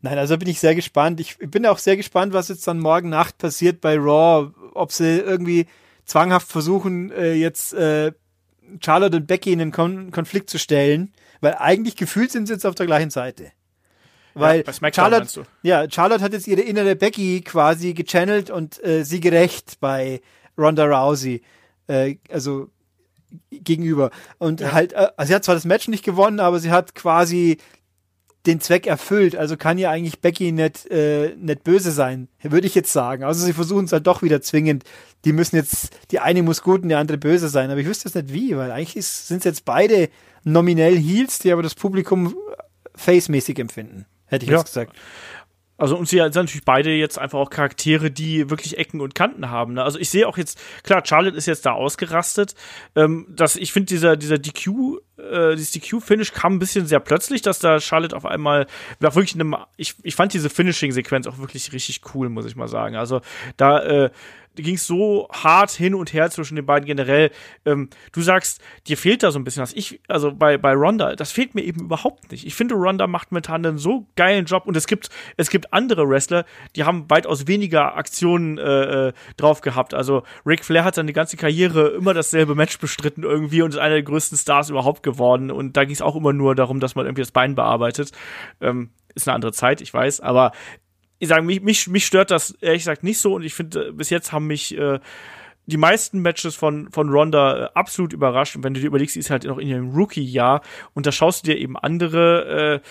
nein, 0.00 0.16
also 0.16 0.38
bin 0.38 0.48
ich 0.48 0.58
sehr 0.58 0.74
gespannt. 0.74 1.20
Ich 1.20 1.36
bin 1.36 1.66
auch 1.66 1.76
sehr 1.76 1.98
gespannt, 1.98 2.32
was 2.32 2.48
jetzt 2.48 2.66
dann 2.66 2.80
morgen 2.80 3.10
Nacht 3.10 3.36
passiert 3.36 3.82
bei 3.82 3.98
Raw. 3.98 4.50
Ob 4.72 4.90
sie 4.90 5.18
irgendwie 5.18 5.66
zwanghaft 6.06 6.48
versuchen, 6.48 7.10
äh, 7.10 7.34
jetzt 7.34 7.74
äh, 7.74 8.12
Charlotte 8.82 9.18
und 9.18 9.26
Becky 9.26 9.52
in 9.52 9.60
einen 9.60 9.72
Kon 9.72 10.12
Konflikt 10.12 10.48
zu 10.48 10.58
stellen, 10.58 11.12
weil 11.42 11.56
eigentlich 11.58 11.94
gefühlt 11.94 12.32
sind 12.32 12.46
sie 12.46 12.54
jetzt 12.54 12.64
auf 12.64 12.74
der 12.74 12.86
gleichen 12.86 13.10
Seite. 13.10 13.52
Weil 14.34 14.62
bei 14.62 14.92
Charlotte, 14.92 15.44
ja, 15.62 15.90
Charlotte 15.90 16.22
hat 16.22 16.32
jetzt 16.32 16.46
ihre 16.46 16.60
innere 16.60 16.96
Becky 16.96 17.40
quasi 17.40 17.94
gechannelt 17.94 18.50
und 18.50 18.82
äh, 18.84 19.04
sie 19.04 19.20
gerecht 19.20 19.78
bei 19.80 20.20
Ronda 20.56 20.84
Rousey. 20.84 21.42
Äh, 21.88 22.16
also 22.30 22.68
gegenüber. 23.50 24.10
Und 24.38 24.60
Ja. 24.60 24.72
halt, 24.72 24.92
äh, 24.92 25.08
sie 25.24 25.34
hat 25.34 25.44
zwar 25.44 25.54
das 25.54 25.64
Match 25.64 25.88
nicht 25.88 26.04
gewonnen, 26.04 26.40
aber 26.40 26.60
sie 26.60 26.70
hat 26.70 26.94
quasi 26.94 27.58
den 28.46 28.60
Zweck 28.60 28.86
erfüllt. 28.86 29.36
Also 29.36 29.56
kann 29.56 29.78
ja 29.78 29.90
eigentlich 29.90 30.20
Becky 30.20 30.52
nicht, 30.52 30.86
äh, 30.90 31.34
nicht 31.36 31.64
böse 31.64 31.90
sein, 31.90 32.28
würde 32.42 32.66
ich 32.66 32.74
jetzt 32.74 32.92
sagen. 32.92 33.24
Also 33.24 33.44
sie 33.44 33.52
versuchen 33.52 33.84
es 33.84 33.92
halt 33.92 34.06
doch 34.06 34.22
wieder 34.22 34.40
zwingend. 34.40 34.84
Die 35.24 35.32
müssen 35.32 35.56
jetzt, 35.56 35.90
die 36.10 36.20
eine 36.20 36.42
muss 36.42 36.62
gut 36.62 36.82
und 36.82 36.88
die 36.88 36.94
andere 36.94 37.18
böse 37.18 37.48
sein. 37.48 37.70
Aber 37.70 37.80
ich 37.80 37.86
wüsste 37.86 38.08
jetzt 38.08 38.14
nicht 38.14 38.32
wie, 38.32 38.56
weil 38.56 38.70
eigentlich 38.70 39.04
sind 39.06 39.38
es 39.38 39.44
jetzt 39.44 39.64
beide 39.64 40.08
nominell 40.44 40.96
Heels, 40.96 41.40
die 41.40 41.52
aber 41.52 41.62
das 41.62 41.74
Publikum 41.74 42.34
face-mäßig 42.94 43.58
empfinden. 43.58 44.06
Hätte 44.28 44.44
ich 44.44 44.50
Ja. 44.50 44.58
jetzt 44.58 44.66
gesagt. 44.66 44.96
Also 45.80 45.96
und 45.96 46.08
sie 46.08 46.16
sind 46.16 46.34
natürlich 46.34 46.64
beide 46.64 46.90
jetzt 46.90 47.20
einfach 47.20 47.38
auch 47.38 47.50
Charaktere, 47.50 48.10
die 48.10 48.50
wirklich 48.50 48.78
Ecken 48.78 49.00
und 49.00 49.14
Kanten 49.14 49.48
haben. 49.48 49.74
Ne? 49.74 49.84
Also 49.84 50.00
ich 50.00 50.10
sehe 50.10 50.26
auch 50.26 50.36
jetzt, 50.36 50.60
klar, 50.82 51.02
Charlotte 51.06 51.36
ist 51.36 51.46
jetzt 51.46 51.64
da 51.66 51.70
ausgerastet. 51.72 52.56
Ähm, 52.96 53.26
dass 53.30 53.54
ich 53.54 53.72
finde, 53.72 53.86
dieser, 53.86 54.16
dieser 54.16 54.38
DQ, 54.38 54.98
äh, 55.18 55.54
dieses 55.54 55.70
DQ-Finish 55.70 56.32
kam 56.32 56.54
ein 56.54 56.58
bisschen 56.58 56.86
sehr 56.86 56.98
plötzlich, 56.98 57.42
dass 57.42 57.60
da 57.60 57.78
Charlotte 57.78 58.16
auf 58.16 58.26
einmal 58.26 58.66
nach 58.98 59.14
wirklich 59.14 59.34
einem, 59.36 59.54
ich, 59.76 59.94
ich 60.02 60.16
fand 60.16 60.34
diese 60.34 60.50
Finishing-Sequenz 60.50 61.28
auch 61.28 61.38
wirklich 61.38 61.72
richtig 61.72 62.00
cool, 62.12 62.28
muss 62.28 62.46
ich 62.46 62.56
mal 62.56 62.66
sagen. 62.68 62.96
Also 62.96 63.20
da, 63.56 63.78
äh, 63.78 64.10
ging 64.62 64.74
es 64.74 64.86
so 64.86 65.28
hart 65.32 65.70
hin 65.70 65.94
und 65.94 66.12
her 66.12 66.30
zwischen 66.30 66.56
den 66.56 66.66
beiden 66.66 66.86
generell. 66.86 67.30
Ähm, 67.64 67.88
du 68.12 68.20
sagst, 68.22 68.60
dir 68.86 68.96
fehlt 68.96 69.22
da 69.22 69.30
so 69.30 69.38
ein 69.38 69.44
bisschen 69.44 69.62
was. 69.62 69.72
Ich, 69.72 70.00
also 70.08 70.32
bei, 70.32 70.58
bei 70.58 70.72
Ronda, 70.72 71.16
das 71.16 71.32
fehlt 71.32 71.54
mir 71.54 71.62
eben 71.62 71.80
überhaupt 71.80 72.30
nicht. 72.30 72.46
Ich 72.46 72.54
finde, 72.54 72.74
Ronda 72.74 73.06
macht 73.06 73.32
momentan 73.32 73.64
einen 73.64 73.78
so 73.78 74.06
geilen 74.16 74.44
Job 74.44 74.66
und 74.66 74.76
es 74.76 74.86
gibt, 74.86 75.10
es 75.36 75.50
gibt 75.50 75.72
andere 75.72 76.08
Wrestler, 76.08 76.44
die 76.76 76.84
haben 76.84 77.08
weitaus 77.08 77.46
weniger 77.46 77.96
Aktionen 77.96 78.58
äh, 78.58 79.08
äh, 79.08 79.12
drauf 79.36 79.60
gehabt. 79.60 79.94
Also 79.94 80.22
Ric 80.44 80.64
Flair 80.64 80.84
hat 80.84 80.94
seine 80.94 81.12
ganze 81.12 81.36
Karriere 81.36 81.88
immer 81.88 82.14
dasselbe 82.14 82.54
Match 82.54 82.78
bestritten 82.78 83.22
irgendwie 83.22 83.62
und 83.62 83.70
ist 83.70 83.78
einer 83.78 83.94
der 83.94 84.02
größten 84.02 84.38
Stars 84.38 84.70
überhaupt 84.70 85.02
geworden. 85.02 85.50
Und 85.50 85.76
da 85.76 85.84
ging 85.84 85.94
es 85.94 86.02
auch 86.02 86.16
immer 86.16 86.32
nur 86.32 86.54
darum, 86.54 86.80
dass 86.80 86.94
man 86.94 87.06
irgendwie 87.06 87.22
das 87.22 87.32
Bein 87.32 87.54
bearbeitet. 87.54 88.12
Ähm, 88.60 88.90
ist 89.14 89.28
eine 89.28 89.34
andere 89.34 89.52
Zeit, 89.52 89.80
ich 89.80 89.92
weiß, 89.92 90.20
aber 90.20 90.52
ich 91.18 91.28
sage, 91.28 91.42
mich, 91.42 91.62
mich, 91.62 91.88
mich 91.88 92.06
stört 92.06 92.30
das 92.30 92.52
ehrlich 92.60 92.82
gesagt 92.82 93.02
nicht 93.02 93.18
so 93.18 93.34
und 93.34 93.42
ich 93.42 93.54
finde, 93.54 93.88
äh, 93.88 93.92
bis 93.92 94.10
jetzt 94.10 94.32
haben 94.32 94.46
mich 94.46 94.76
äh, 94.76 95.00
die 95.66 95.76
meisten 95.76 96.20
Matches 96.20 96.54
von, 96.54 96.90
von 96.90 97.10
Ronda 97.10 97.64
äh, 97.64 97.68
absolut 97.74 98.12
überrascht. 98.12 98.56
Und 98.56 98.64
wenn 98.64 98.74
du 98.74 98.80
dir 98.80 98.86
überlegst, 98.86 99.14
sie 99.14 99.20
ist 99.20 99.30
halt 99.30 99.44
noch 99.44 99.58
in 99.58 99.68
ihrem 99.68 99.90
Rookie-Jahr 99.90 100.62
und 100.94 101.06
da 101.06 101.12
schaust 101.12 101.46
du 101.46 101.52
dir 101.52 101.58
eben 101.58 101.76
andere, 101.76 102.80
äh, 102.82 102.88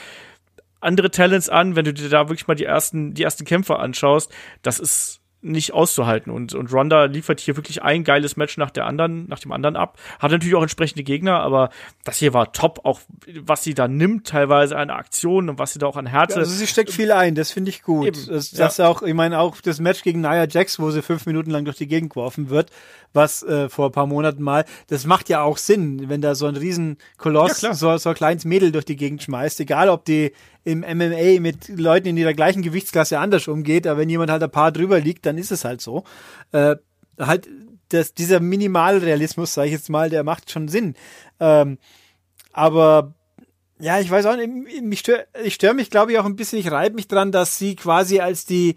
andere 0.80 1.10
Talents 1.10 1.50
an, 1.50 1.76
wenn 1.76 1.86
du 1.86 1.94
dir 1.94 2.10
da 2.10 2.30
wirklich 2.30 2.48
mal 2.48 2.56
die 2.56 2.66
ersten, 2.66 3.14
die 3.14 3.24
ersten 3.24 3.46
Kämpfer 3.46 3.80
anschaust, 3.80 4.32
das 4.62 4.80
ist 4.80 5.22
nicht 5.52 5.74
auszuhalten. 5.74 6.32
Und, 6.32 6.54
und 6.54 6.72
Ronda 6.72 7.06
liefert 7.06 7.40
hier 7.40 7.56
wirklich 7.56 7.82
ein 7.82 8.04
geiles 8.04 8.38
Match 8.38 8.58
nach 8.58 8.72
der 8.72 8.86
anderen, 8.86 9.28
nach 9.28 9.40
dem 9.40 9.52
anderen 9.52 9.76
ab. 9.76 9.98
Hat 10.20 10.32
natürlich 10.32 10.56
auch 10.56 10.62
entsprechende 10.62 11.04
Gegner, 11.04 11.40
aber 11.40 11.70
das 12.04 12.18
hier 12.18 12.34
war 12.34 12.52
top, 12.54 12.82
auch 12.84 13.02
was 13.42 13.64
sie 13.64 13.74
da 13.74 13.88
nimmt, 13.88 14.28
teilweise 14.28 14.78
an 14.78 14.90
Aktionen 14.90 15.50
und 15.50 15.60
was 15.60 15.74
sie 15.74 15.80
da 15.80 15.88
auch 15.88 15.98
an 15.98 16.06
Härte. 16.06 16.36
Also 16.36 16.52
sie 16.52 16.68
steckt 16.68 16.92
viel 16.92 17.12
ein, 17.12 17.36
das 17.36 17.52
finde 17.52 17.70
ich 17.70 17.82
gut. 17.82 18.08
Eben, 18.08 18.26
Das, 18.28 18.52
ja. 18.52 18.66
das 18.66 18.80
auch, 18.80 19.02
ich 19.02 19.14
meine 19.14 19.40
auch 19.40 19.60
das 19.62 19.80
Match 19.80 20.04
gegen 20.04 20.22
Nia 20.22 20.48
Jax, 20.48 20.80
wo 20.80 20.92
sie 20.92 21.02
fünf 21.02 21.26
Minuten 21.26 21.52
lang 21.52 21.66
durch 21.66 21.78
die 21.78 21.88
Gegend 21.88 22.14
geworfen 22.14 22.50
wird, 22.50 22.72
was 23.18 23.44
äh, 23.44 23.68
vor 23.68 23.88
ein 23.88 23.92
paar 23.92 24.08
Monaten 24.08 24.42
mal, 24.42 24.64
das 24.88 25.06
macht 25.06 25.28
ja 25.28 25.42
auch 25.42 25.58
Sinn, 25.58 26.08
wenn 26.08 26.22
da 26.22 26.36
so 26.36 26.46
ein 26.46 26.56
riesen 26.56 26.98
Koloss, 27.18 27.62
Ja, 27.62 27.74
so, 27.74 27.98
so 27.98 28.10
ein 28.10 28.16
kleines 28.16 28.46
Mädel 28.46 28.72
durch 28.72 28.86
die 28.86 28.96
Gegend 28.96 29.22
schmeißt, 29.24 29.60
egal 29.60 29.90
ob 29.90 30.06
die 30.06 30.32
im 30.64 30.80
MMA 30.80 31.42
mit 31.42 31.68
Leuten 31.68 32.08
in 32.08 32.18
ihrer 32.18 32.34
gleichen 32.34 32.62
Gewichtsklasse 32.62 33.20
anders 33.20 33.50
umgeht, 33.50 33.86
aber 33.86 34.00
wenn 34.00 34.10
jemand 34.10 34.32
halt 34.32 34.44
ein 34.44 34.52
paar 34.52 34.72
drüber 34.72 35.02
liegt, 35.02 35.26
dann 35.26 35.38
ist 35.38 35.52
es 35.52 35.66
halt 35.66 35.82
so. 35.82 36.06
Äh, 36.54 36.78
halt, 37.20 37.50
das, 37.90 38.14
dieser 38.14 38.40
Minimalrealismus, 38.40 39.54
sage 39.54 39.68
ich 39.68 39.74
jetzt 39.74 39.90
mal, 39.90 40.10
der 40.10 40.24
macht 40.24 40.52
schon 40.52 40.68
Sinn. 40.68 40.96
Ähm, 41.40 41.78
aber 42.54 43.14
ja, 43.80 44.00
ich 44.00 44.10
weiß 44.10 44.26
auch 44.26 44.36
nicht, 44.36 44.82
mich 44.82 45.00
stör, 45.00 45.26
ich 45.44 45.54
störe 45.54 45.74
mich, 45.74 45.90
glaube 45.90 46.12
ich, 46.12 46.18
auch 46.18 46.26
ein 46.26 46.36
bisschen, 46.36 46.60
ich 46.60 46.72
reibe 46.72 46.96
mich 46.96 47.08
dran, 47.08 47.32
dass 47.32 47.58
sie 47.58 47.76
quasi 47.76 48.20
als 48.20 48.46
die, 48.46 48.76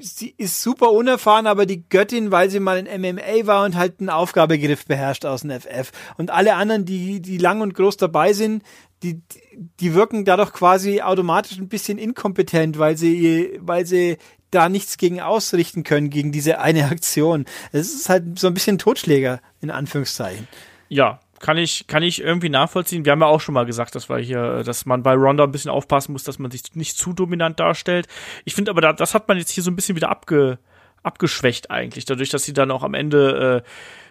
sie 0.00 0.34
ist 0.36 0.62
super 0.62 0.92
unerfahren, 0.92 1.46
aber 1.46 1.66
die 1.66 1.88
Göttin, 1.88 2.30
weil 2.30 2.50
sie 2.50 2.60
mal 2.60 2.78
in 2.78 3.00
MMA 3.00 3.46
war 3.46 3.64
und 3.64 3.76
halt 3.76 4.00
einen 4.00 4.10
Aufgabegriff 4.10 4.86
beherrscht 4.86 5.24
aus 5.24 5.42
dem 5.42 5.50
FF. 5.50 5.92
Und 6.16 6.30
alle 6.30 6.54
anderen, 6.54 6.84
die, 6.84 7.20
die 7.20 7.38
lang 7.38 7.60
und 7.60 7.74
groß 7.74 7.96
dabei 7.96 8.32
sind, 8.32 8.62
die, 9.02 9.20
die 9.80 9.94
wirken 9.94 10.24
dadurch 10.24 10.52
quasi 10.52 11.02
automatisch 11.02 11.58
ein 11.58 11.68
bisschen 11.68 11.98
inkompetent, 11.98 12.78
weil 12.78 12.96
sie, 12.96 13.58
weil 13.60 13.86
sie 13.86 14.16
da 14.50 14.68
nichts 14.68 14.96
gegen 14.96 15.20
ausrichten 15.20 15.82
können, 15.82 16.10
gegen 16.10 16.32
diese 16.32 16.60
eine 16.60 16.86
Aktion. 16.86 17.44
Es 17.72 17.92
ist 17.92 18.08
halt 18.08 18.38
so 18.38 18.46
ein 18.46 18.54
bisschen 18.54 18.78
Totschläger, 18.78 19.40
in 19.60 19.70
Anführungszeichen. 19.70 20.48
Ja, 20.88 21.20
kann 21.40 21.58
ich, 21.58 21.86
kann 21.86 22.02
ich 22.02 22.22
irgendwie 22.22 22.48
nachvollziehen. 22.48 23.04
Wir 23.04 23.12
haben 23.12 23.20
ja 23.20 23.26
auch 23.26 23.40
schon 23.40 23.54
mal 23.54 23.66
gesagt, 23.66 23.94
dass 23.94 24.08
wir 24.08 24.18
hier, 24.18 24.62
dass 24.64 24.86
man 24.86 25.02
bei 25.02 25.14
Ronda 25.14 25.44
ein 25.44 25.52
bisschen 25.52 25.70
aufpassen 25.70 26.12
muss, 26.12 26.24
dass 26.24 26.38
man 26.38 26.50
sich 26.50 26.74
nicht 26.74 26.96
zu 26.96 27.12
dominant 27.12 27.60
darstellt. 27.60 28.06
Ich 28.44 28.54
finde 28.54 28.70
aber, 28.70 28.80
da, 28.80 28.92
das 28.92 29.14
hat 29.14 29.28
man 29.28 29.38
jetzt 29.38 29.50
hier 29.50 29.62
so 29.62 29.70
ein 29.70 29.76
bisschen 29.76 29.96
wieder 29.96 30.08
abge, 30.08 30.58
abgeschwächt 31.02 31.70
eigentlich, 31.70 32.04
dadurch, 32.04 32.30
dass 32.30 32.44
sie 32.44 32.52
dann 32.52 32.70
auch 32.70 32.82
am 32.82 32.94
Ende 32.94 33.62
äh, 33.64 33.68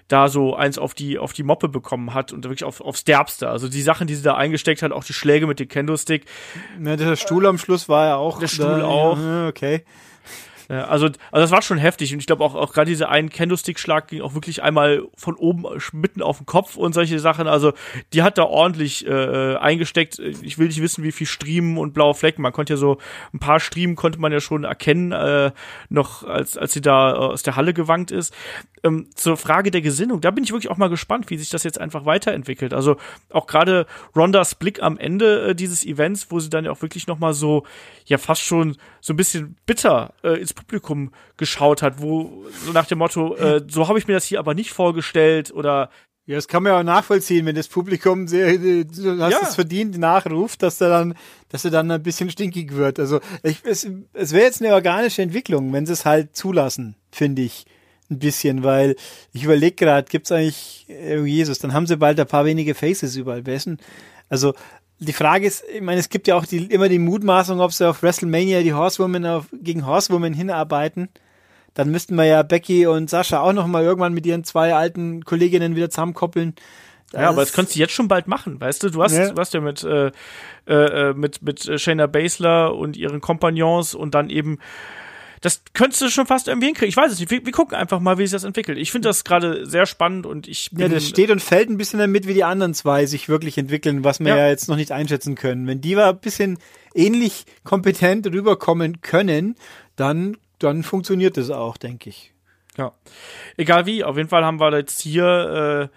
da 0.07 0.27
so 0.29 0.55
eins 0.55 0.77
auf 0.77 0.93
die, 0.93 1.17
auf 1.17 1.33
die 1.33 1.43
Moppe 1.43 1.67
bekommen 1.67 2.13
hat 2.13 2.31
und 2.31 2.43
wirklich 2.43 2.63
auf, 2.63 2.79
aufs 2.79 3.03
Derbste. 3.05 3.49
Also 3.49 3.67
die 3.67 3.81
Sachen, 3.81 4.07
die 4.07 4.15
sie 4.15 4.23
da 4.23 4.35
eingesteckt 4.35 4.81
hat, 4.83 4.91
auch 4.91 5.03
die 5.03 5.13
Schläge 5.13 5.47
mit 5.47 5.59
dem 5.59 5.67
Kendo-Stick, 5.67 6.25
Ja, 6.83 6.95
der 6.95 7.15
Stuhl 7.15 7.45
am 7.47 7.57
Schluss 7.57 7.89
war 7.89 8.05
ja 8.05 8.15
auch. 8.17 8.39
Der 8.39 8.47
Stuhl 8.47 8.83
auch. 8.83 9.17
Ja, 9.17 9.47
okay. 9.47 9.83
Ja, 10.69 10.85
also, 10.85 11.05
also 11.05 11.17
das 11.31 11.51
war 11.51 11.61
schon 11.61 11.77
heftig 11.77 12.11
und 12.13 12.19
ich 12.19 12.25
glaube 12.25 12.43
auch, 12.43 12.55
auch 12.55 12.73
gerade 12.73 12.89
dieser 12.89 13.09
einen 13.09 13.29
Kendo-Stick-Schlag 13.29 14.07
ging 14.07 14.21
auch 14.21 14.33
wirklich 14.33 14.63
einmal 14.63 15.03
von 15.15 15.35
oben 15.35 15.65
mitten 15.93 16.21
auf 16.21 16.37
den 16.37 16.47
Kopf 16.47 16.75
und 16.75 16.93
solche 16.93 17.19
Sachen. 17.19 17.47
Also 17.47 17.73
die 18.13 18.23
hat 18.23 18.37
da 18.37 18.43
ordentlich 18.43 19.05
äh, 19.05 19.55
eingesteckt. 19.55 20.17
Ich 20.19 20.57
will 20.57 20.67
nicht 20.67 20.81
wissen, 20.81 21.03
wie 21.03 21.11
viel 21.11 21.27
Striemen 21.27 21.77
und 21.77 21.93
blaue 21.93 22.15
Flecken. 22.15 22.41
Man 22.41 22.51
konnte 22.51 22.73
ja 22.73 22.77
so 22.77 22.97
ein 23.33 23.39
paar 23.39 23.59
Striemen 23.59 23.95
konnte 23.95 24.19
man 24.19 24.31
ja 24.31 24.39
schon 24.39 24.63
erkennen, 24.63 25.11
äh, 25.11 25.51
noch 25.89 26.23
als 26.23 26.57
als 26.57 26.73
sie 26.73 26.81
da 26.81 27.13
äh, 27.13 27.17
aus 27.17 27.43
der 27.43 27.55
Halle 27.55 27.73
gewankt 27.73 28.11
ist. 28.11 28.33
Ähm, 28.83 29.07
zur 29.13 29.37
Frage 29.37 29.71
der 29.71 29.81
Gesinnung, 29.81 30.21
da 30.21 30.31
bin 30.31 30.43
ich 30.43 30.51
wirklich 30.51 30.71
auch 30.71 30.77
mal 30.77 30.89
gespannt, 30.89 31.29
wie 31.29 31.37
sich 31.37 31.49
das 31.49 31.63
jetzt 31.63 31.79
einfach 31.79 32.05
weiterentwickelt. 32.05 32.73
Also 32.73 32.97
auch 33.29 33.45
gerade 33.45 33.85
Rondas 34.15 34.55
Blick 34.55 34.81
am 34.81 34.97
Ende 34.97 35.49
äh, 35.49 35.55
dieses 35.55 35.85
Events, 35.85 36.27
wo 36.31 36.39
sie 36.39 36.49
dann 36.49 36.65
ja 36.65 36.71
auch 36.71 36.81
wirklich 36.81 37.05
noch 37.05 37.19
mal 37.19 37.33
so 37.33 37.65
ja 38.05 38.17
fast 38.17 38.41
schon 38.41 38.77
so 39.01 39.13
ein 39.13 39.17
bisschen 39.17 39.55
bitter 39.65 40.13
äh, 40.23 40.39
ins 40.39 40.54
Publikum 40.55 41.11
geschaut 41.37 41.81
hat, 41.81 42.01
wo 42.01 42.45
so 42.65 42.71
nach 42.71 42.85
dem 42.87 42.97
Motto, 42.97 43.35
äh, 43.35 43.61
so 43.69 43.87
habe 43.87 43.99
ich 43.99 44.07
mir 44.07 44.13
das 44.13 44.25
hier 44.25 44.39
aber 44.39 44.53
nicht 44.55 44.71
vorgestellt 44.71 45.53
oder 45.53 45.89
Ja, 46.27 46.35
das 46.37 46.47
kann 46.47 46.63
man 46.63 46.71
ja 46.73 46.79
auch 46.79 46.83
nachvollziehen, 46.83 47.45
wenn 47.45 47.55
das 47.55 47.67
Publikum 47.67 48.27
sehr, 48.27 48.57
du 48.57 49.19
hast 49.19 49.31
Ja. 49.31 49.39
es 49.43 49.53
verdient, 49.53 49.99
nachruft, 49.99 50.63
dass 50.63 50.81
er 50.81 50.89
dann, 50.89 51.13
dass 51.49 51.65
er 51.65 51.69
dann 51.71 51.91
ein 51.91 52.01
bisschen 52.01 52.31
stinkig 52.31 52.73
wird. 52.73 52.99
Also 52.99 53.19
ich, 53.43 53.57
es, 53.63 53.87
es 54.13 54.31
wäre 54.33 54.45
jetzt 54.45 54.59
eine 54.63 54.73
organische 54.73 55.21
Entwicklung, 55.21 55.71
wenn 55.71 55.85
sie 55.85 55.93
es 55.93 56.03
halt 56.05 56.35
zulassen, 56.35 56.95
finde 57.11 57.43
ich. 57.43 57.65
Ein 58.09 58.19
bisschen, 58.19 58.63
weil 58.63 58.95
ich 59.33 59.43
überlege 59.43 59.75
gerade, 59.75 60.07
gibt's 60.09 60.31
eigentlich, 60.31 60.87
oh 60.89 61.25
Jesus, 61.25 61.59
dann 61.59 61.73
haben 61.73 61.85
sie 61.87 61.97
bald 61.97 62.19
ein 62.19 62.27
paar 62.27 62.45
wenige 62.45 62.73
Faces 62.75 63.15
überall. 63.15 63.43
Denn? 63.43 63.77
Also 64.29 64.53
die 64.99 65.13
Frage 65.13 65.45
ist, 65.45 65.63
ich 65.73 65.81
meine, 65.81 65.99
es 65.99 66.09
gibt 66.09 66.27
ja 66.27 66.35
auch 66.35 66.45
die, 66.45 66.65
immer 66.65 66.89
die 66.89 66.99
Mutmaßung, 66.99 67.59
ob 67.59 67.73
sie 67.73 67.87
auf 67.87 68.01
WrestleMania 68.01 68.61
die 68.61 68.73
Horsewomen 68.73 69.25
auf, 69.25 69.45
gegen 69.51 69.85
Horsewomen 69.85 70.33
hinarbeiten. 70.33 71.09
Dann 71.73 71.91
müssten 71.91 72.15
wir 72.15 72.23
ja 72.23 72.41
Becky 72.43 72.87
und 72.87 73.09
Sascha 73.09 73.41
auch 73.41 73.51
noch 73.51 73.67
mal 73.67 73.83
irgendwann 73.83 74.13
mit 74.13 74.25
ihren 74.25 74.45
zwei 74.45 74.73
alten 74.73 75.25
Kolleginnen 75.25 75.75
wieder 75.75 75.89
zusammenkoppeln. 75.89 76.55
Ja, 77.13 77.29
aber 77.29 77.41
das 77.41 77.53
könntest 77.53 77.75
du 77.75 77.79
jetzt 77.81 77.93
schon 77.93 78.07
bald 78.07 78.27
machen, 78.27 78.59
weißt 78.59 78.83
du? 78.83 78.89
Du 78.89 79.03
hast, 79.03 79.13
Ja. 79.15 79.29
du 79.29 79.39
hast 79.39 79.53
ja 79.53 79.61
mit, 79.61 79.83
äh, 79.83 80.11
äh, 80.67 81.13
mit, 81.13 81.41
mit 81.41 81.67
äh, 81.67 81.77
Shayna 81.77 82.07
Baszler 82.07 82.73
und 82.73 82.97
ihren 82.97 83.21
Kompagnons 83.21 83.93
und 83.93 84.15
dann 84.15 84.29
eben, 84.29 84.59
das 85.45 85.61
könntest 85.75 86.01
du 86.01 86.09
schon 86.09 86.25
fast 86.25 86.47
irgendwie 86.47 86.65
hinkriegen. 86.65 86.89
Ich 86.89 86.97
weiß 86.97 87.11
es 87.11 87.19
nicht. 87.19 87.29
Wir, 87.29 87.45
wir 87.45 87.51
gucken 87.51 87.77
einfach 87.77 87.99
mal, 87.99 88.17
wie 88.17 88.23
sich 88.23 88.31
das 88.31 88.45
entwickelt. 88.45 88.79
Ich 88.79 88.91
finde 88.91 89.09
das 89.09 89.23
gerade 89.23 89.67
sehr 89.67 89.85
spannend 89.85 90.25
und 90.25 90.47
ich 90.47 90.71
bin, 90.71 90.79
Ja, 90.79 90.87
das 90.87 91.07
steht 91.07 91.29
und 91.29 91.39
fällt 91.39 91.69
ein 91.69 91.77
bisschen 91.77 91.99
damit, 91.99 92.27
wie 92.27 92.33
die 92.33 92.43
anderen 92.43 92.73
zwei 92.73 93.05
sich 93.05 93.29
wirklich 93.29 93.59
entwickeln, 93.59 94.03
was 94.03 94.19
wir 94.19 94.29
Ja. 94.29 94.37
ja, 94.37 94.47
jetzt 94.47 94.67
noch 94.69 94.75
nicht 94.75 94.91
einschätzen 94.91 95.35
können. 95.35 95.67
Wenn 95.67 95.81
die 95.81 95.95
mal 95.95 96.09
ein 96.09 96.17
bisschen 96.17 96.57
ähnlich 96.95 97.45
kompetent 97.63 98.25
rüberkommen 98.25 99.01
können, 99.01 99.55
dann, 99.95 100.35
dann 100.57 100.81
funktioniert 100.81 101.37
das 101.37 101.51
auch, 101.51 101.77
denke 101.77 102.09
ich. 102.09 102.33
Ja. 102.75 102.93
Egal 103.55 103.85
wie, 103.85 104.03
auf 104.03 104.17
jeden 104.17 104.29
Fall 104.29 104.43
haben 104.43 104.59
wir 104.59 104.75
jetzt 104.75 104.99
hier 104.99 105.91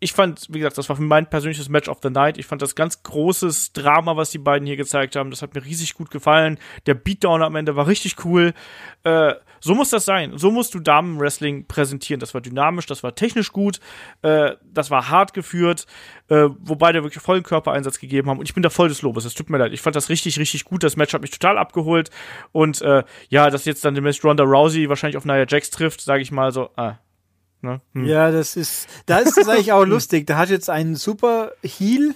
ich 0.00 0.12
fand, 0.12 0.46
wie 0.50 0.58
gesagt, 0.58 0.78
das 0.78 0.88
war 0.88 1.00
mein 1.00 1.28
persönliches 1.28 1.68
Match 1.68 1.88
of 1.88 1.98
the 2.02 2.10
Night. 2.10 2.38
Ich 2.38 2.46
fand 2.46 2.62
das 2.62 2.76
ganz 2.76 3.02
großes 3.02 3.72
Drama, 3.72 4.16
was 4.16 4.30
die 4.30 4.38
beiden 4.38 4.66
hier 4.66 4.76
gezeigt 4.76 5.16
haben. 5.16 5.30
Das 5.30 5.42
hat 5.42 5.54
mir 5.54 5.64
riesig 5.64 5.94
gut 5.94 6.10
gefallen. 6.10 6.58
Der 6.86 6.94
Beatdown 6.94 7.42
am 7.42 7.56
Ende 7.56 7.74
war 7.74 7.88
richtig 7.88 8.24
cool. 8.24 8.54
Äh, 9.02 9.34
so 9.60 9.74
muss 9.74 9.90
das 9.90 10.04
sein. 10.04 10.38
So 10.38 10.52
musst 10.52 10.74
du 10.74 10.78
Damenwrestling 10.78 11.66
präsentieren. 11.66 12.20
Das 12.20 12.32
war 12.32 12.40
dynamisch, 12.40 12.86
das 12.86 13.02
war 13.02 13.16
technisch 13.16 13.52
gut, 13.52 13.80
äh, 14.22 14.52
das 14.64 14.90
war 14.92 15.08
hart 15.08 15.34
geführt, 15.34 15.86
äh, 16.28 16.48
wobei 16.60 16.92
der 16.92 17.02
wirklich 17.02 17.22
vollen 17.22 17.42
Körpereinsatz 17.42 17.98
gegeben 17.98 18.30
haben. 18.30 18.38
Und 18.38 18.48
ich 18.48 18.54
bin 18.54 18.62
da 18.62 18.70
voll 18.70 18.88
des 18.88 19.02
Lobes. 19.02 19.24
Es 19.24 19.34
tut 19.34 19.50
mir 19.50 19.58
leid. 19.58 19.72
Ich 19.72 19.80
fand 19.80 19.96
das 19.96 20.10
richtig, 20.10 20.38
richtig 20.38 20.64
gut. 20.64 20.84
Das 20.84 20.96
Match 20.96 21.12
hat 21.12 21.22
mich 21.22 21.32
total 21.32 21.58
abgeholt. 21.58 22.10
Und 22.52 22.80
äh, 22.82 23.02
ja, 23.30 23.50
dass 23.50 23.64
jetzt 23.64 23.84
dann 23.84 23.96
demnächst 23.96 24.24
Ronda 24.24 24.44
Rousey 24.44 24.88
wahrscheinlich 24.88 25.16
auf 25.16 25.24
Nia 25.24 25.44
Jax 25.48 25.70
trifft, 25.70 26.00
sage 26.00 26.22
ich 26.22 26.30
mal 26.30 26.52
so, 26.52 26.70
ah, 26.76 26.98
Ne? 27.60 27.80
Hm. 27.94 28.04
Ja, 28.04 28.30
das 28.30 28.56
ist, 28.56 28.88
da 29.06 29.18
ist 29.18 29.36
es 29.36 29.48
eigentlich 29.48 29.72
auch 29.72 29.84
lustig. 29.86 30.26
Da 30.26 30.36
hat 30.36 30.50
jetzt 30.50 30.70
einen 30.70 30.96
super 30.96 31.52
Heal 31.62 32.14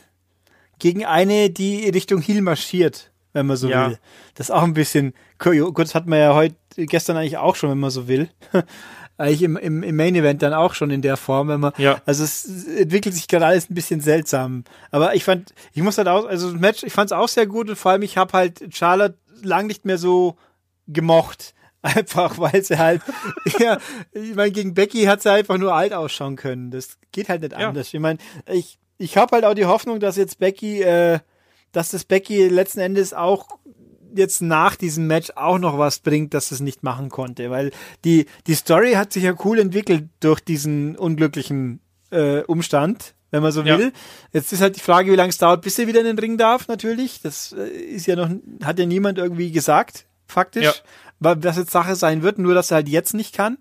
gegen 0.78 1.04
eine, 1.04 1.50
die 1.50 1.88
Richtung 1.88 2.20
Heal 2.20 2.42
marschiert, 2.42 3.12
wenn 3.32 3.46
man 3.46 3.56
so 3.56 3.68
ja. 3.68 3.90
will. 3.90 3.98
Das 4.34 4.48
ist 4.48 4.50
auch 4.50 4.62
ein 4.62 4.74
bisschen, 4.74 5.14
das 5.38 5.94
hat 5.94 6.06
man 6.06 6.18
ja 6.18 6.34
heute, 6.34 6.56
gestern 6.76 7.16
eigentlich 7.16 7.38
auch 7.38 7.56
schon, 7.56 7.70
wenn 7.70 7.80
man 7.80 7.90
so 7.90 8.08
will. 8.08 8.28
eigentlich 9.18 9.42
im, 9.42 9.56
im, 9.56 9.82
im 9.82 9.96
Main 9.96 10.14
Event 10.14 10.42
dann 10.42 10.54
auch 10.54 10.74
schon 10.74 10.90
in 10.90 11.02
der 11.02 11.16
Form, 11.16 11.48
wenn 11.48 11.60
man, 11.60 11.72
ja. 11.76 12.00
also 12.06 12.24
es 12.24 12.66
entwickelt 12.66 13.14
sich 13.14 13.28
gerade 13.28 13.46
alles 13.46 13.70
ein 13.70 13.74
bisschen 13.74 14.00
seltsam. 14.00 14.64
Aber 14.90 15.14
ich 15.14 15.24
fand, 15.24 15.54
ich 15.72 15.82
muss 15.82 15.98
halt 15.98 16.08
auch, 16.08 16.26
also 16.26 16.50
das 16.50 16.60
Match, 16.60 16.82
ich 16.82 16.92
fand 16.92 17.10
es 17.10 17.16
auch 17.16 17.28
sehr 17.28 17.46
gut 17.46 17.68
und 17.68 17.76
vor 17.76 17.92
allem 17.92 18.02
ich 18.02 18.16
habe 18.16 18.32
halt 18.32 18.74
Charlotte 18.74 19.16
lang 19.42 19.66
nicht 19.66 19.84
mehr 19.84 19.98
so 19.98 20.36
gemocht. 20.88 21.54
Einfach, 21.82 22.38
weil 22.38 22.62
sie 22.62 22.78
halt, 22.78 23.02
ja, 23.58 23.78
ich 24.12 24.36
meine, 24.36 24.52
gegen 24.52 24.72
Becky 24.72 25.04
hat 25.04 25.20
sie 25.20 25.32
einfach 25.32 25.58
nur 25.58 25.74
alt 25.74 25.92
ausschauen 25.92 26.36
können. 26.36 26.70
Das 26.70 26.96
geht 27.10 27.28
halt 27.28 27.42
nicht 27.42 27.52
ja. 27.52 27.68
anders. 27.68 27.92
Ich 27.92 28.00
meine, 28.00 28.18
ich, 28.46 28.78
ich 28.98 29.16
habe 29.16 29.34
halt 29.34 29.44
auch 29.44 29.54
die 29.54 29.66
Hoffnung, 29.66 29.98
dass 29.98 30.16
jetzt 30.16 30.38
Becky, 30.38 30.82
äh, 30.82 31.18
dass 31.72 31.90
das 31.90 32.04
Becky 32.04 32.46
letzten 32.48 32.78
Endes 32.78 33.12
auch 33.12 33.48
jetzt 34.14 34.42
nach 34.42 34.76
diesem 34.76 35.08
Match 35.08 35.32
auch 35.34 35.58
noch 35.58 35.76
was 35.76 35.98
bringt, 35.98 36.34
dass 36.34 36.52
es 36.52 36.60
nicht 36.60 36.82
machen 36.82 37.08
konnte, 37.08 37.50
weil 37.50 37.72
die 38.04 38.26
die 38.46 38.54
Story 38.54 38.92
hat 38.92 39.12
sich 39.12 39.24
ja 39.24 39.34
cool 39.44 39.58
entwickelt 39.58 40.04
durch 40.20 40.40
diesen 40.40 40.96
unglücklichen 40.96 41.80
äh, 42.10 42.42
Umstand, 42.42 43.14
wenn 43.30 43.42
man 43.42 43.52
so 43.52 43.64
will. 43.64 43.80
Ja. 43.80 43.90
Jetzt 44.32 44.52
ist 44.52 44.60
halt 44.60 44.76
die 44.76 44.80
Frage, 44.80 45.10
wie 45.10 45.16
lange 45.16 45.30
es 45.30 45.38
dauert, 45.38 45.62
bis 45.62 45.76
sie 45.76 45.86
wieder 45.86 46.00
in 46.00 46.06
den 46.06 46.18
Ring 46.18 46.36
darf, 46.36 46.68
natürlich. 46.68 47.22
Das 47.22 47.52
äh, 47.58 47.66
ist 47.66 48.06
ja 48.06 48.14
noch, 48.14 48.28
hat 48.62 48.78
ja 48.78 48.86
niemand 48.86 49.18
irgendwie 49.18 49.50
gesagt, 49.50 50.04
faktisch. 50.26 50.64
Ja 50.64 50.74
was 51.24 51.56
jetzt 51.56 51.70
Sache 51.70 51.96
sein 51.96 52.22
wird, 52.22 52.38
nur 52.38 52.54
dass 52.54 52.70
er 52.70 52.76
halt 52.76 52.88
jetzt 52.88 53.14
nicht 53.14 53.34
kann. 53.34 53.58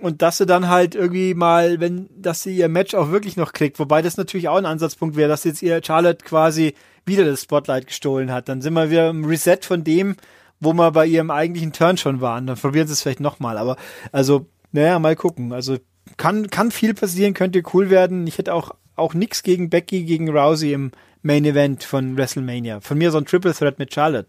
Und 0.00 0.22
dass 0.22 0.38
sie 0.38 0.46
dann 0.46 0.68
halt 0.68 0.94
irgendwie 0.94 1.34
mal, 1.34 1.80
wenn, 1.80 2.08
dass 2.16 2.42
sie 2.42 2.56
ihr 2.56 2.68
Match 2.68 2.94
auch 2.94 3.10
wirklich 3.10 3.36
noch 3.36 3.52
kriegt, 3.52 3.80
wobei 3.80 4.00
das 4.00 4.16
natürlich 4.16 4.48
auch 4.48 4.56
ein 4.56 4.66
Ansatzpunkt 4.66 5.16
wäre, 5.16 5.28
dass 5.28 5.42
jetzt 5.42 5.60
ihr 5.60 5.80
Charlotte 5.84 6.24
quasi 6.24 6.74
wieder 7.04 7.24
das 7.24 7.42
Spotlight 7.42 7.88
gestohlen 7.88 8.30
hat. 8.30 8.48
Dann 8.48 8.62
sind 8.62 8.74
wir 8.74 8.90
wieder 8.90 9.10
im 9.10 9.24
Reset 9.24 9.58
von 9.62 9.82
dem, 9.82 10.16
wo 10.60 10.72
wir 10.72 10.92
bei 10.92 11.06
ihrem 11.06 11.32
eigentlichen 11.32 11.72
Turn 11.72 11.96
schon 11.96 12.20
waren. 12.20 12.46
Dann 12.46 12.56
probieren 12.56 12.86
sie 12.86 12.92
es 12.92 13.02
vielleicht 13.02 13.20
nochmal. 13.20 13.58
Aber 13.58 13.76
also, 14.12 14.46
naja, 14.70 14.98
mal 15.00 15.16
gucken. 15.16 15.52
Also 15.52 15.78
kann, 16.16 16.48
kann 16.48 16.70
viel 16.70 16.94
passieren, 16.94 17.34
könnte 17.34 17.62
cool 17.74 17.90
werden. 17.90 18.26
Ich 18.28 18.38
hätte 18.38 18.54
auch, 18.54 18.70
auch 18.94 19.14
nix 19.14 19.42
gegen 19.42 19.68
Becky, 19.68 20.04
gegen 20.04 20.28
Rousey 20.28 20.72
im 20.72 20.92
Main 21.22 21.44
Event 21.44 21.82
von 21.82 22.16
WrestleMania. 22.16 22.80
Von 22.80 22.98
mir 22.98 23.10
so 23.10 23.18
ein 23.18 23.26
Triple 23.26 23.54
Threat 23.54 23.78
mit 23.78 23.92
Charlotte. 23.92 24.28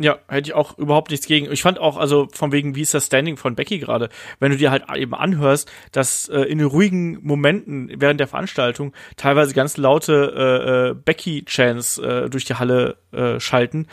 Ja, 0.00 0.18
hätte 0.28 0.50
ich 0.50 0.54
auch 0.54 0.78
überhaupt 0.78 1.10
nichts 1.10 1.26
gegen. 1.26 1.50
Ich 1.50 1.62
fand 1.62 1.80
auch, 1.80 1.96
also 1.96 2.28
von 2.32 2.52
wegen, 2.52 2.76
wie 2.76 2.82
ist 2.82 2.94
das 2.94 3.06
Standing 3.06 3.36
von 3.36 3.56
Becky 3.56 3.80
gerade, 3.80 4.10
wenn 4.38 4.52
du 4.52 4.56
dir 4.56 4.70
halt 4.70 4.84
eben 4.94 5.12
anhörst, 5.12 5.68
dass 5.90 6.28
äh, 6.28 6.42
in 6.42 6.62
ruhigen 6.62 7.18
Momenten 7.22 7.90
während 7.96 8.20
der 8.20 8.28
Veranstaltung 8.28 8.92
teilweise 9.16 9.54
ganz 9.54 9.76
laute 9.76 10.32
äh, 10.36 10.90
äh, 10.90 10.94
Becky-Chants 10.94 11.98
äh, 11.98 12.30
durch 12.30 12.44
die 12.44 12.54
Halle 12.54 12.96
äh, 13.10 13.40
schalten, 13.40 13.88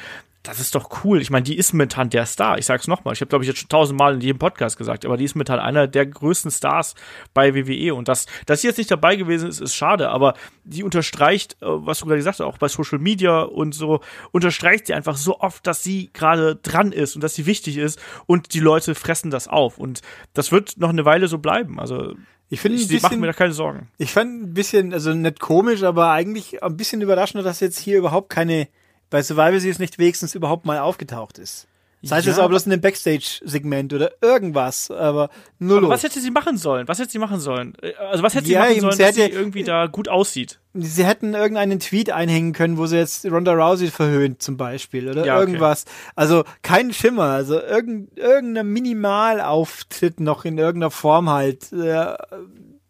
das 0.46 0.60
ist 0.60 0.76
doch 0.76 1.04
cool. 1.04 1.22
Ich 1.22 1.30
meine, 1.30 1.44
die 1.44 1.58
ist 1.58 1.74
momentan 1.74 2.10
der 2.10 2.26
Star. 2.26 2.58
Ich 2.58 2.66
sag's 2.66 2.88
nochmal. 2.88 3.14
Ich 3.14 3.22
habe, 3.22 3.30
glaube 3.30 3.44
ich, 3.44 3.48
jetzt 3.48 3.60
schon 3.60 3.70
tausendmal 3.70 4.14
in 4.14 4.22
jedem 4.22 4.40
Podcast 4.40 4.78
gesagt, 4.78 5.06
aber 5.06 5.18
die 5.18 5.26
ist 5.26 5.36
momentan 5.36 5.60
einer 5.60 5.88
der 5.88 6.06
größten 6.06 6.52
Stars 6.52 6.96
bei 7.34 7.54
WWE. 7.54 7.94
Und 7.94 8.08
das, 8.08 8.28
dass 8.46 8.62
sie 8.62 8.68
jetzt 8.68 8.78
nicht 8.78 8.92
dabei 8.92 9.16
gewesen 9.16 9.50
ist, 9.50 9.60
ist 9.60 9.76
schade, 9.76 10.10
aber 10.10 10.36
die 10.64 10.84
unterstreicht, 10.84 11.54
äh, 11.62 11.66
was 11.66 12.00
du 12.00 12.06
gerade 12.06 12.18
gesagt 12.18 12.40
hast, 12.40 12.46
auch 12.46 12.58
bei 12.58 12.68
Social 12.68 13.00
Media 13.00 13.42
und 13.42 13.74
so, 13.74 14.02
unterstreicht 14.32 14.88
sie 14.88 14.94
einfach 14.94 15.18
so 15.18 15.40
oft, 15.40 15.66
dass 15.68 15.84
sie 15.84 16.12
gerade 16.14 16.56
dran 16.56 16.92
ist 16.92 17.16
und 17.16 17.24
dass 17.24 17.36
sie 17.36 17.46
wichtig 17.46 17.78
ist 17.78 18.00
und 18.26 18.54
die 18.54 18.60
Leute 18.60 18.96
fressen 18.96 19.32
das 19.32 19.48
auf. 19.48 19.78
Und 19.78 20.02
das 20.34 20.52
wird 20.52 20.78
noch 20.78 20.90
eine 20.90 21.06
Weile 21.06 21.28
so 21.28 21.40
bleiben. 21.40 21.80
Also 21.80 22.14
ich 22.50 22.62
finde, 22.62 22.78
ich 22.78 23.02
mache 23.02 23.18
mir 23.18 23.28
da 23.28 23.34
keine 23.34 23.54
Sorgen. 23.54 23.90
Ich 23.98 24.12
fand 24.12 24.44
ein 24.44 24.54
bisschen, 24.54 24.94
also 24.94 25.14
nicht 25.14 25.40
komisch, 25.40 25.84
aber 25.84 26.12
eigentlich 26.12 26.62
ein 26.62 26.78
bisschen 26.78 27.02
überraschend, 27.02 27.44
dass 27.46 27.60
jetzt 27.60 27.80
hier 27.80 27.98
überhaupt 27.98 28.30
keine 28.30 28.68
bei 29.10 29.22
Survivor 29.22 29.60
Series 29.60 29.80
nicht 29.80 30.00
wenigstens 30.00 30.36
überhaupt 30.36 30.66
mal 30.66 30.80
aufgetaucht 30.80 31.38
ist. 31.38 31.68
Das 32.06 32.12
heißt 32.12 32.28
ja. 32.28 32.34
jetzt 32.34 32.40
auch 32.40 32.50
bloß 32.50 32.66
in 32.66 32.70
dem 32.70 32.82
Backstage-Segment 32.82 33.92
oder 33.92 34.12
irgendwas, 34.22 34.92
aber 34.92 35.30
null. 35.58 35.80
Aber 35.80 35.90
was 35.90 36.04
hätte 36.04 36.20
sie 36.20 36.30
machen 36.30 36.56
sollen? 36.56 36.88
Was 36.88 37.00
hätte 37.00 37.10
sie 37.10 37.18
machen 37.18 37.40
sollen? 37.40 37.74
Äh, 37.82 37.94
also 37.96 38.22
was 38.22 38.36
hätte 38.36 38.46
sie 38.46 38.54
ja, 38.54 38.60
machen 38.60 38.80
sollen, 38.80 38.94
sie 38.94 38.98
dass 39.00 39.18
hätte, 39.18 39.34
sie 39.34 39.40
irgendwie 39.40 39.64
da 39.64 39.88
gut 39.88 40.08
aussieht? 40.08 40.60
Sie 40.76 41.04
hätten 41.04 41.34
irgendeinen 41.34 41.80
Tweet 41.80 42.12
einhängen 42.12 42.54
können, 42.54 42.78
wo 42.78 42.86
sie 42.86 42.98
jetzt 42.98 43.26
Ronda 43.26 43.54
Rousey 43.54 43.88
verhöhnt 43.88 44.44
zum 44.44 44.56
Beispiel 44.56 45.10
oder 45.10 45.26
ja, 45.26 45.40
irgendwas. 45.40 45.86
Okay. 45.86 46.12
Also 46.16 46.44
kein 46.62 46.94
Schimmer, 46.94 47.24
also 47.24 47.60
irgend, 47.60 48.16
irgendein 48.20 48.68
Minimalauftritt 48.68 50.20
noch 50.20 50.46
in 50.46 50.60
irgendeiner 50.60 50.92
Form 50.92 51.32
halt. 51.32 51.72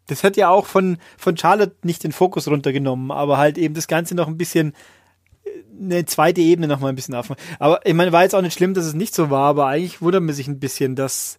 Das 0.08 0.22
hätte 0.22 0.40
ja 0.40 0.50
auch 0.50 0.66
von, 0.66 0.98
von 1.16 1.36
Charlotte 1.38 1.74
nicht 1.84 2.04
den 2.04 2.12
Fokus 2.12 2.48
runtergenommen, 2.48 3.10
aber 3.10 3.38
halt 3.38 3.56
eben 3.56 3.74
das 3.74 3.88
Ganze 3.88 4.14
noch 4.14 4.28
ein 4.28 4.36
bisschen 4.36 4.74
eine 5.80 6.04
zweite 6.04 6.40
Ebene 6.40 6.68
noch 6.68 6.80
mal 6.80 6.88
ein 6.88 6.94
bisschen 6.94 7.14
aufmachen. 7.14 7.42
Aber 7.58 7.84
ich 7.84 7.94
meine, 7.94 8.12
war 8.12 8.22
jetzt 8.22 8.34
auch 8.34 8.42
nicht 8.42 8.54
schlimm, 8.54 8.74
dass 8.74 8.84
es 8.84 8.94
nicht 8.94 9.14
so 9.14 9.30
war, 9.30 9.48
aber 9.48 9.66
eigentlich 9.66 10.00
wundert 10.02 10.22
man 10.22 10.34
sich 10.34 10.48
ein 10.48 10.60
bisschen, 10.60 10.96
dass, 10.96 11.38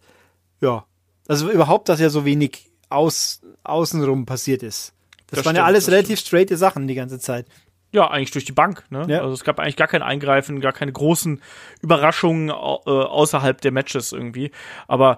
ja, 0.61 0.85
also 1.27 1.49
überhaupt, 1.49 1.89
dass 1.89 1.99
ja 1.99 2.09
so 2.09 2.25
wenig 2.25 2.71
aus, 2.89 3.41
außenrum 3.63 4.25
passiert 4.25 4.63
ist. 4.63 4.93
Das, 5.27 5.37
das 5.37 5.37
waren 5.37 5.43
stimmt, 5.43 5.57
ja 5.57 5.65
alles 5.65 5.87
relativ 5.89 6.19
stimmt. 6.19 6.27
straighte 6.27 6.57
Sachen 6.57 6.87
die 6.87 6.95
ganze 6.95 7.19
Zeit. 7.19 7.47
Ja, 7.91 8.09
eigentlich 8.09 8.31
durch 8.31 8.45
die 8.45 8.51
Bank. 8.51 8.83
Ne? 8.89 9.05
Ja. 9.07 9.21
Also 9.21 9.33
es 9.33 9.43
gab 9.43 9.59
eigentlich 9.59 9.75
gar 9.75 9.87
kein 9.87 10.01
Eingreifen, 10.01 10.59
gar 10.59 10.73
keine 10.73 10.91
großen 10.91 11.41
Überraschungen 11.81 12.49
äh, 12.49 12.51
außerhalb 12.53 13.59
der 13.61 13.71
Matches 13.71 14.11
irgendwie. 14.11 14.51
Aber 14.87 15.17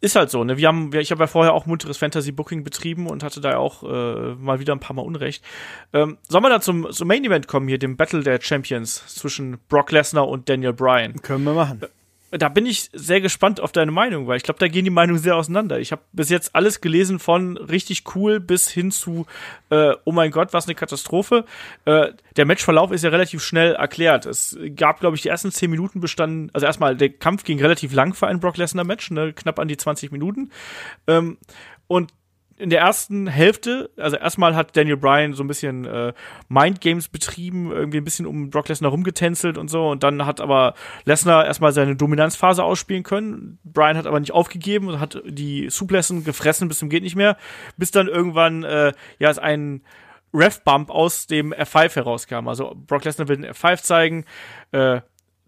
ist 0.00 0.16
halt 0.16 0.30
so, 0.30 0.44
ne? 0.44 0.56
Wir 0.56 0.68
haben, 0.68 0.92
ich 0.94 1.10
habe 1.10 1.22
ja 1.22 1.26
vorher 1.26 1.54
auch 1.54 1.66
munteres 1.66 1.98
Fantasy 1.98 2.32
Booking 2.32 2.64
betrieben 2.64 3.06
und 3.08 3.22
hatte 3.22 3.40
da 3.40 3.56
auch 3.56 3.82
äh, 3.82 4.34
mal 4.34 4.60
wieder 4.60 4.74
ein 4.74 4.80
paar 4.80 4.94
Mal 4.94 5.02
Unrecht. 5.02 5.44
Ähm, 5.92 6.18
sollen 6.28 6.44
wir 6.44 6.50
dann 6.50 6.62
zum, 6.62 6.90
zum 6.90 7.08
Main 7.08 7.24
Event 7.24 7.48
kommen 7.48 7.68
hier, 7.68 7.78
dem 7.78 7.96
Battle 7.96 8.22
der 8.22 8.40
Champions 8.40 9.06
zwischen 9.14 9.58
Brock 9.68 9.90
Lesnar 9.90 10.28
und 10.28 10.48
Daniel 10.48 10.72
Bryan? 10.72 11.20
Können 11.22 11.44
wir 11.44 11.54
machen. 11.54 11.80
Da 12.30 12.50
bin 12.50 12.66
ich 12.66 12.90
sehr 12.92 13.22
gespannt 13.22 13.58
auf 13.60 13.72
deine 13.72 13.90
Meinung, 13.90 14.26
weil 14.26 14.36
ich 14.36 14.42
glaube, 14.42 14.60
da 14.60 14.68
gehen 14.68 14.84
die 14.84 14.90
Meinungen 14.90 15.18
sehr 15.18 15.36
auseinander. 15.36 15.78
Ich 15.78 15.92
habe 15.92 16.02
bis 16.12 16.28
jetzt 16.28 16.54
alles 16.54 16.82
gelesen 16.82 17.18
von 17.18 17.56
richtig 17.56 18.04
cool 18.14 18.38
bis 18.38 18.68
hin 18.68 18.90
zu 18.90 19.26
äh, 19.70 19.94
oh 20.04 20.12
mein 20.12 20.30
Gott, 20.30 20.52
was 20.52 20.66
eine 20.66 20.74
Katastrophe. 20.74 21.46
Äh, 21.86 22.12
der 22.36 22.44
Matchverlauf 22.44 22.90
ist 22.92 23.02
ja 23.02 23.10
relativ 23.10 23.42
schnell 23.42 23.74
erklärt. 23.74 24.26
Es 24.26 24.58
gab, 24.76 25.00
glaube 25.00 25.16
ich, 25.16 25.22
die 25.22 25.28
ersten 25.28 25.50
zehn 25.50 25.70
Minuten 25.70 26.00
bestanden, 26.00 26.50
also 26.52 26.66
erstmal, 26.66 26.96
der 26.96 27.08
Kampf 27.10 27.44
ging 27.44 27.60
relativ 27.60 27.94
lang 27.94 28.12
für 28.12 28.26
ein 28.26 28.40
Brock 28.40 28.58
Lesnar 28.58 28.84
Match, 28.84 29.10
ne, 29.10 29.32
knapp 29.32 29.58
an 29.58 29.68
die 29.68 29.76
20 29.76 30.12
Minuten. 30.12 30.50
Ähm, 31.06 31.38
und 31.86 32.12
in 32.58 32.70
der 32.70 32.80
ersten 32.80 33.28
Hälfte, 33.28 33.90
also 33.96 34.16
erstmal 34.16 34.56
hat 34.56 34.76
Daniel 34.76 34.96
Bryan 34.96 35.32
so 35.32 35.44
ein 35.44 35.46
bisschen 35.46 35.84
äh, 35.84 36.12
Mindgames 36.48 37.08
betrieben, 37.08 37.70
irgendwie 37.70 37.98
ein 37.98 38.04
bisschen 38.04 38.26
um 38.26 38.50
Brock 38.50 38.68
Lesnar 38.68 38.90
rumgetänzelt 38.90 39.56
und 39.56 39.68
so. 39.68 39.88
Und 39.88 40.02
dann 40.02 40.26
hat 40.26 40.40
aber 40.40 40.74
Lesnar 41.04 41.46
erstmal 41.46 41.72
seine 41.72 41.94
Dominanzphase 41.94 42.64
ausspielen 42.64 43.04
können. 43.04 43.58
Bryan 43.62 43.96
hat 43.96 44.06
aber 44.06 44.18
nicht 44.18 44.32
aufgegeben 44.32 44.88
und 44.88 44.98
hat 44.98 45.22
die 45.24 45.70
Suplessen 45.70 46.24
gefressen 46.24 46.66
bis 46.68 46.78
zum 46.78 46.88
geht 46.88 47.04
nicht 47.04 47.16
mehr, 47.16 47.36
bis 47.76 47.92
dann 47.92 48.08
irgendwann 48.08 48.64
äh, 48.64 48.92
ja 49.20 49.30
es 49.30 49.38
ein 49.38 49.82
Ref-Bump 50.34 50.90
aus 50.90 51.26
dem 51.26 51.54
F5 51.54 51.94
herauskam. 51.94 52.48
Also 52.48 52.74
Brock 52.74 53.04
Lesnar 53.04 53.28
will 53.28 53.36
den 53.36 53.52
F5 53.52 53.82
zeigen, 53.82 54.24
äh, 54.72 55.00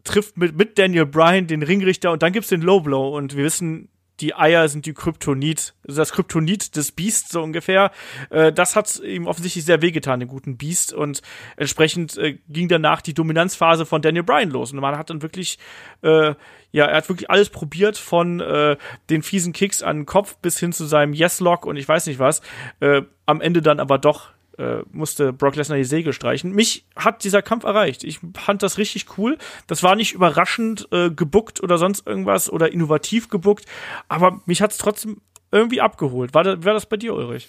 trifft 0.04 0.36
mit, 0.36 0.56
mit 0.56 0.78
Daniel 0.78 1.06
Bryan 1.06 1.48
den 1.48 1.62
Ringrichter 1.62 2.12
und 2.12 2.22
dann 2.22 2.32
gibt's 2.32 2.48
den 2.48 2.62
Low 2.62 2.80
Blow 2.80 3.16
und 3.16 3.36
wir 3.36 3.44
wissen, 3.44 3.88
die 4.20 4.34
Eier 4.34 4.68
sind 4.68 4.86
die 4.86 4.92
Kryptonit, 4.94 5.74
das 5.84 6.12
Kryptonit 6.12 6.76
des 6.76 6.92
Beasts 6.92 7.30
so 7.30 7.42
ungefähr. 7.42 7.90
Äh, 8.30 8.52
das 8.52 8.76
hat 8.76 9.00
ihm 9.00 9.26
offensichtlich 9.26 9.64
sehr 9.64 9.82
wehgetan, 9.82 10.20
den 10.20 10.28
guten 10.28 10.56
Beast. 10.56 10.92
Und 10.92 11.22
entsprechend 11.56 12.16
äh, 12.18 12.38
ging 12.48 12.68
danach 12.68 13.00
die 13.00 13.14
Dominanzphase 13.14 13.86
von 13.86 14.02
Daniel 14.02 14.24
Bryan 14.24 14.50
los. 14.50 14.72
Und 14.72 14.80
man 14.80 14.98
hat 14.98 15.10
dann 15.10 15.22
wirklich, 15.22 15.58
äh, 16.02 16.34
ja, 16.72 16.84
er 16.84 16.96
hat 16.96 17.08
wirklich 17.08 17.30
alles 17.30 17.50
probiert, 17.50 17.96
von 17.98 18.40
äh, 18.40 18.76
den 19.08 19.22
fiesen 19.22 19.52
Kicks 19.52 19.82
an 19.82 20.00
den 20.00 20.06
Kopf 20.06 20.36
bis 20.36 20.58
hin 20.58 20.72
zu 20.72 20.84
seinem 20.84 21.12
Yes-Lock 21.12 21.66
und 21.66 21.76
ich 21.76 21.88
weiß 21.88 22.06
nicht 22.06 22.18
was. 22.18 22.42
Äh, 22.80 23.02
am 23.26 23.40
Ende 23.40 23.62
dann 23.62 23.80
aber 23.80 23.98
doch 23.98 24.30
äh, 24.60 24.82
musste 24.92 25.32
Brock 25.32 25.56
Lesnar 25.56 25.78
die 25.78 25.84
Säge 25.84 26.12
streichen. 26.12 26.52
Mich 26.52 26.84
hat 26.94 27.24
dieser 27.24 27.42
Kampf 27.42 27.64
erreicht. 27.64 28.04
Ich 28.04 28.20
fand 28.36 28.62
das 28.62 28.78
richtig 28.78 29.18
cool. 29.18 29.38
Das 29.66 29.82
war 29.82 29.96
nicht 29.96 30.12
überraschend 30.12 30.86
äh, 30.92 31.10
gebuckt 31.10 31.62
oder 31.62 31.78
sonst 31.78 32.06
irgendwas 32.06 32.50
oder 32.50 32.70
innovativ 32.70 33.28
gebuckt, 33.28 33.64
aber 34.08 34.40
mich 34.44 34.62
hat 34.62 34.72
es 34.72 34.78
trotzdem 34.78 35.20
irgendwie 35.50 35.80
abgeholt. 35.80 36.34
War 36.34 36.44
das, 36.44 36.64
war 36.64 36.74
das 36.74 36.86
bei 36.86 36.96
dir, 36.96 37.14
Ulrich? 37.14 37.48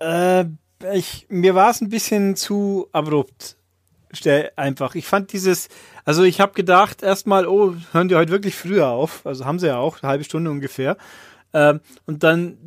Äh, 0.00 0.46
ich, 0.92 1.26
mir 1.28 1.54
war 1.54 1.70
es 1.70 1.80
ein 1.80 1.88
bisschen 1.88 2.36
zu 2.36 2.88
abrupt. 2.92 3.56
Stell, 4.12 4.50
einfach. 4.56 4.94
Ich 4.94 5.06
fand 5.06 5.32
dieses, 5.32 5.68
also 6.04 6.22
ich 6.22 6.40
habe 6.40 6.52
gedacht 6.54 7.02
erstmal, 7.02 7.46
oh, 7.46 7.74
hören 7.92 8.08
die 8.08 8.14
heute 8.14 8.32
wirklich 8.32 8.54
früher 8.54 8.88
auf. 8.88 9.24
Also 9.26 9.44
haben 9.44 9.58
sie 9.58 9.66
ja 9.66 9.78
auch, 9.78 10.02
eine 10.02 10.10
halbe 10.10 10.24
Stunde 10.24 10.50
ungefähr. 10.50 10.96
Ähm, 11.56 11.80
und 12.04 12.22
dann, 12.22 12.58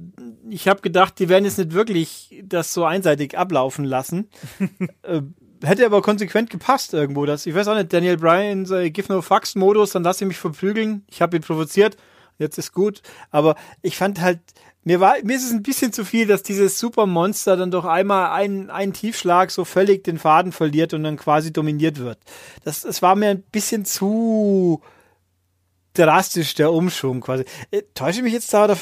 ich 0.49 0.67
habe 0.67 0.81
gedacht, 0.81 1.19
die 1.19 1.29
werden 1.29 1.45
jetzt 1.45 1.59
nicht 1.59 1.73
wirklich 1.73 2.41
das 2.43 2.73
so 2.73 2.85
einseitig 2.85 3.37
ablaufen 3.37 3.85
lassen. 3.85 4.29
äh, 5.03 5.21
hätte 5.61 5.85
aber 5.85 6.01
konsequent 6.01 6.49
gepasst 6.49 6.95
irgendwo. 6.95 7.27
Das, 7.27 7.45
ich 7.45 7.53
weiß 7.53 7.67
auch 7.67 7.75
nicht, 7.75 7.93
Daniel 7.93 8.17
Bryan, 8.17 8.65
äh, 8.71 8.89
Give 8.89 9.13
No 9.13 9.21
Fucks 9.21 9.53
Modus, 9.53 9.91
dann 9.91 10.01
lass 10.01 10.21
ich 10.21 10.27
mich 10.27 10.37
verprügeln. 10.37 11.03
Ich 11.07 11.21
habe 11.21 11.37
ihn 11.37 11.43
provoziert. 11.43 11.97
Jetzt 12.39 12.57
ist 12.57 12.73
gut. 12.73 13.03
Aber 13.29 13.55
ich 13.83 13.95
fand 13.95 14.21
halt, 14.21 14.39
mir 14.83 14.99
war, 14.99 15.17
mir 15.23 15.35
ist 15.35 15.45
es 15.45 15.51
ein 15.51 15.61
bisschen 15.61 15.93
zu 15.93 16.03
viel, 16.03 16.25
dass 16.25 16.41
dieses 16.41 16.79
Supermonster 16.79 17.57
dann 17.57 17.69
doch 17.69 17.85
einmal 17.85 18.31
einen, 18.31 18.71
einen 18.71 18.93
Tiefschlag 18.93 19.51
so 19.51 19.65
völlig 19.65 20.03
den 20.03 20.17
Faden 20.17 20.51
verliert 20.51 20.95
und 20.95 21.03
dann 21.03 21.17
quasi 21.17 21.53
dominiert 21.53 21.99
wird. 21.99 22.17
Das, 22.63 22.81
das 22.81 23.03
war 23.03 23.15
mir 23.15 23.29
ein 23.29 23.43
bisschen 23.51 23.85
zu 23.85 24.81
drastisch, 25.99 26.55
der 26.55 26.71
Umschwung 26.71 27.21
quasi. 27.21 27.43
Äh, 27.71 27.83
täusche 27.93 28.23
mich 28.23 28.33
jetzt 28.33 28.53
da, 28.53 28.75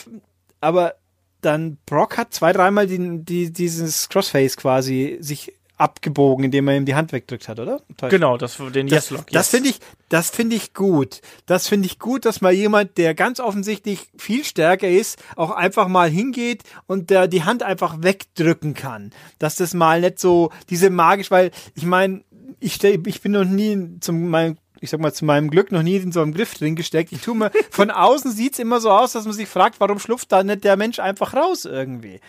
aber 0.61 0.95
dann 1.41 1.77
Brock 1.85 2.17
hat 2.17 2.33
zwei, 2.33 2.53
dreimal 2.53 2.87
die, 2.87 3.23
die, 3.23 3.51
dieses 3.51 4.09
Crossface 4.09 4.57
quasi 4.57 5.17
sich 5.19 5.53
abgebogen, 5.77 6.45
indem 6.45 6.67
er 6.67 6.75
ihm 6.75 6.85
die 6.85 6.95
Hand 6.95 7.11
wegdrückt 7.11 7.47
hat, 7.47 7.59
oder? 7.59 7.81
Täuscht. 7.97 8.09
Genau, 8.09 8.37
das 8.37 8.57
den 8.73 8.87
Yes 8.87 9.11
Lock. 9.11 9.27
Das, 9.27 9.31
das 9.31 9.49
finde 9.49 9.69
ich, 9.69 9.79
das 10.09 10.29
finde 10.31 10.55
ich 10.55 10.73
gut. 10.73 11.21
Das 11.45 11.67
finde 11.67 11.85
ich 11.85 11.99
gut, 11.99 12.25
dass 12.25 12.41
mal 12.41 12.51
jemand, 12.51 12.97
der 12.97 13.13
ganz 13.13 13.39
offensichtlich 13.39 14.07
viel 14.17 14.43
stärker 14.43 14.89
ist, 14.89 15.21
auch 15.35 15.51
einfach 15.51 15.87
mal 15.87 16.09
hingeht 16.09 16.63
und 16.87 17.11
der 17.11 17.27
die 17.27 17.43
Hand 17.43 17.61
einfach 17.61 18.01
wegdrücken 18.01 18.73
kann. 18.73 19.11
Dass 19.37 19.55
das 19.55 19.75
mal 19.75 20.01
nicht 20.01 20.17
so 20.17 20.51
diese 20.69 20.89
magisch, 20.89 21.29
weil 21.29 21.51
ich 21.75 21.85
meine, 21.85 22.23
ich, 22.59 22.83
ich 22.83 23.21
bin 23.21 23.33
noch 23.33 23.45
nie 23.45 23.99
zum 23.99 24.29
meinem 24.29 24.57
ich 24.81 24.89
sag 24.89 24.99
mal, 24.99 25.13
zu 25.13 25.25
meinem 25.25 25.49
Glück 25.49 25.71
noch 25.71 25.83
nie 25.83 25.95
in 25.97 26.11
so 26.11 26.21
einem 26.21 26.33
Griff 26.33 26.53
drin 26.55 26.75
gesteckt. 26.75 27.11
Ich 27.11 27.21
tue 27.21 27.35
mir, 27.35 27.51
von 27.69 27.91
außen 27.91 28.31
sieht's 28.31 28.59
immer 28.59 28.79
so 28.79 28.91
aus, 28.91 29.13
dass 29.13 29.25
man 29.25 29.33
sich 29.33 29.47
fragt, 29.47 29.79
warum 29.79 29.99
schlupft 29.99 30.31
da 30.31 30.43
nicht 30.43 30.63
der 30.63 30.77
Mensch 30.77 30.99
einfach 30.99 31.33
raus 31.33 31.65
irgendwie. 31.65 32.19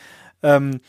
Ähm, 0.43 0.81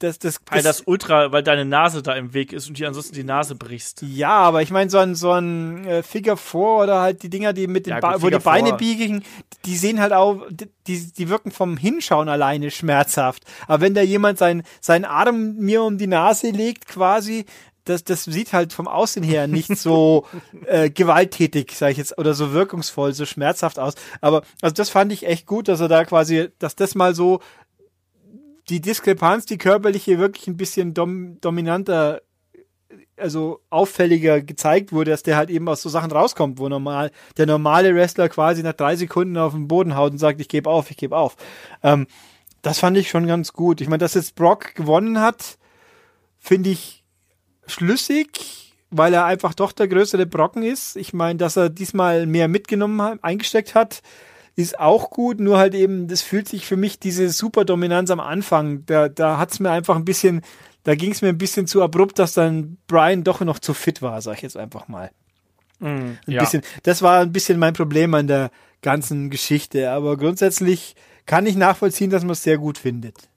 das, 0.00 0.20
das, 0.20 0.40
weil 0.48 0.62
das 0.62 0.82
Ultra, 0.82 1.32
weil 1.32 1.42
deine 1.42 1.64
Nase 1.64 2.02
da 2.04 2.14
im 2.14 2.32
Weg 2.32 2.52
ist 2.52 2.68
und 2.68 2.78
dir 2.78 2.86
ansonsten 2.86 3.16
die 3.16 3.24
Nase 3.24 3.56
brichst. 3.56 4.02
Ja, 4.02 4.30
aber 4.30 4.62
ich 4.62 4.70
meine, 4.70 4.90
so 4.90 4.98
ein, 4.98 5.16
so 5.16 5.32
ein 5.32 5.84
äh, 5.86 6.02
Figure 6.04 6.36
4 6.36 6.60
oder 6.60 7.00
halt 7.00 7.24
die 7.24 7.30
Dinger, 7.30 7.52
die 7.52 7.66
mit 7.66 7.86
den 7.86 7.94
ja, 7.94 8.00
gut, 8.00 8.22
wo 8.22 8.30
die 8.30 8.38
Beine 8.38 8.74
biegen, 8.74 9.24
die 9.64 9.76
sehen 9.76 10.00
halt 10.00 10.12
auch, 10.12 10.46
die, 10.50 11.12
die 11.12 11.28
wirken 11.28 11.50
vom 11.50 11.76
Hinschauen 11.76 12.28
alleine 12.28 12.70
schmerzhaft. 12.70 13.42
Aber 13.66 13.80
wenn 13.80 13.94
da 13.94 14.02
jemand 14.02 14.38
sein, 14.38 14.62
seinen 14.80 15.04
Arm 15.04 15.56
mir 15.56 15.82
um 15.82 15.98
die 15.98 16.06
Nase 16.06 16.50
legt, 16.50 16.86
quasi, 16.86 17.44
das, 17.88 18.04
das 18.04 18.24
sieht 18.24 18.52
halt 18.52 18.72
vom 18.72 18.88
Aussehen 18.88 19.22
her 19.22 19.46
nicht 19.46 19.76
so 19.76 20.26
äh, 20.66 20.90
gewalttätig, 20.90 21.72
sage 21.72 21.92
ich 21.92 21.98
jetzt, 21.98 22.18
oder 22.18 22.34
so 22.34 22.52
wirkungsvoll, 22.52 23.12
so 23.14 23.24
schmerzhaft 23.24 23.78
aus. 23.78 23.94
Aber 24.20 24.42
also 24.60 24.74
das 24.74 24.90
fand 24.90 25.12
ich 25.12 25.26
echt 25.26 25.46
gut, 25.46 25.68
dass 25.68 25.80
er 25.80 25.88
da 25.88 26.04
quasi, 26.04 26.48
dass 26.58 26.76
das 26.76 26.94
mal 26.94 27.14
so 27.14 27.40
die 28.68 28.80
Diskrepanz, 28.80 29.46
die 29.46 29.58
körperliche, 29.58 30.18
wirklich 30.18 30.46
ein 30.46 30.56
bisschen 30.56 30.92
dom 30.92 31.40
dominanter, 31.40 32.20
also 33.16 33.60
auffälliger 33.70 34.42
gezeigt 34.42 34.92
wurde, 34.92 35.10
dass 35.10 35.22
der 35.22 35.36
halt 35.36 35.50
eben 35.50 35.68
aus 35.68 35.82
so 35.82 35.88
Sachen 35.88 36.12
rauskommt, 36.12 36.58
wo 36.58 36.68
normal 36.68 37.10
der 37.36 37.46
normale 37.46 37.94
Wrestler 37.94 38.28
quasi 38.28 38.62
nach 38.62 38.74
drei 38.74 38.96
Sekunden 38.96 39.36
auf 39.36 39.52
den 39.54 39.68
Boden 39.68 39.96
haut 39.96 40.12
und 40.12 40.18
sagt, 40.18 40.40
ich 40.40 40.48
gebe 40.48 40.70
auf, 40.70 40.90
ich 40.90 40.96
gebe 40.96 41.16
auf. 41.16 41.36
Ähm, 41.82 42.06
das 42.62 42.78
fand 42.78 42.96
ich 42.96 43.08
schon 43.08 43.26
ganz 43.26 43.52
gut. 43.52 43.80
Ich 43.80 43.88
meine, 43.88 43.98
dass 43.98 44.14
jetzt 44.14 44.34
Brock 44.34 44.74
gewonnen 44.74 45.20
hat, 45.20 45.58
finde 46.38 46.70
ich 46.70 46.97
schlüssig, 47.68 48.74
weil 48.90 49.14
er 49.14 49.24
einfach 49.24 49.54
doch 49.54 49.72
der 49.72 49.88
größere 49.88 50.26
Brocken 50.26 50.62
ist. 50.62 50.96
Ich 50.96 51.12
meine, 51.12 51.38
dass 51.38 51.56
er 51.56 51.68
diesmal 51.70 52.26
mehr 52.26 52.48
mitgenommen 52.48 53.00
hat, 53.02 53.18
eingesteckt 53.22 53.74
hat, 53.74 54.02
ist 54.56 54.80
auch 54.80 55.10
gut, 55.10 55.38
nur 55.38 55.58
halt 55.58 55.74
eben, 55.74 56.08
das 56.08 56.22
fühlt 56.22 56.48
sich 56.48 56.66
für 56.66 56.76
mich 56.76 56.98
diese 56.98 57.30
Superdominanz 57.30 58.10
am 58.10 58.18
Anfang, 58.18 58.84
da, 58.86 59.08
da 59.08 59.38
hat's 59.38 59.60
mir 59.60 59.70
einfach 59.70 59.94
ein 59.94 60.04
bisschen, 60.04 60.42
da 60.82 60.96
ging 60.96 61.12
es 61.12 61.22
mir 61.22 61.28
ein 61.28 61.38
bisschen 61.38 61.68
zu 61.68 61.80
abrupt, 61.80 62.18
dass 62.18 62.32
dann 62.32 62.76
Brian 62.88 63.22
doch 63.22 63.40
noch 63.40 63.60
zu 63.60 63.72
fit 63.72 64.02
war, 64.02 64.20
sag 64.20 64.36
ich 64.36 64.42
jetzt 64.42 64.56
einfach 64.56 64.88
mal. 64.88 65.10
Mm, 65.78 65.86
ein 65.86 66.18
ja. 66.26 66.40
bisschen, 66.40 66.62
das 66.82 67.02
war 67.02 67.20
ein 67.20 67.30
bisschen 67.30 67.58
mein 67.58 67.74
Problem 67.74 68.14
an 68.14 68.26
der 68.26 68.50
ganzen 68.82 69.30
Geschichte, 69.30 69.92
aber 69.92 70.16
grundsätzlich 70.16 70.96
kann 71.24 71.46
ich 71.46 71.56
nachvollziehen, 71.56 72.10
dass 72.10 72.22
man 72.22 72.32
es 72.32 72.42
sehr 72.42 72.58
gut 72.58 72.78
findet. 72.78 73.28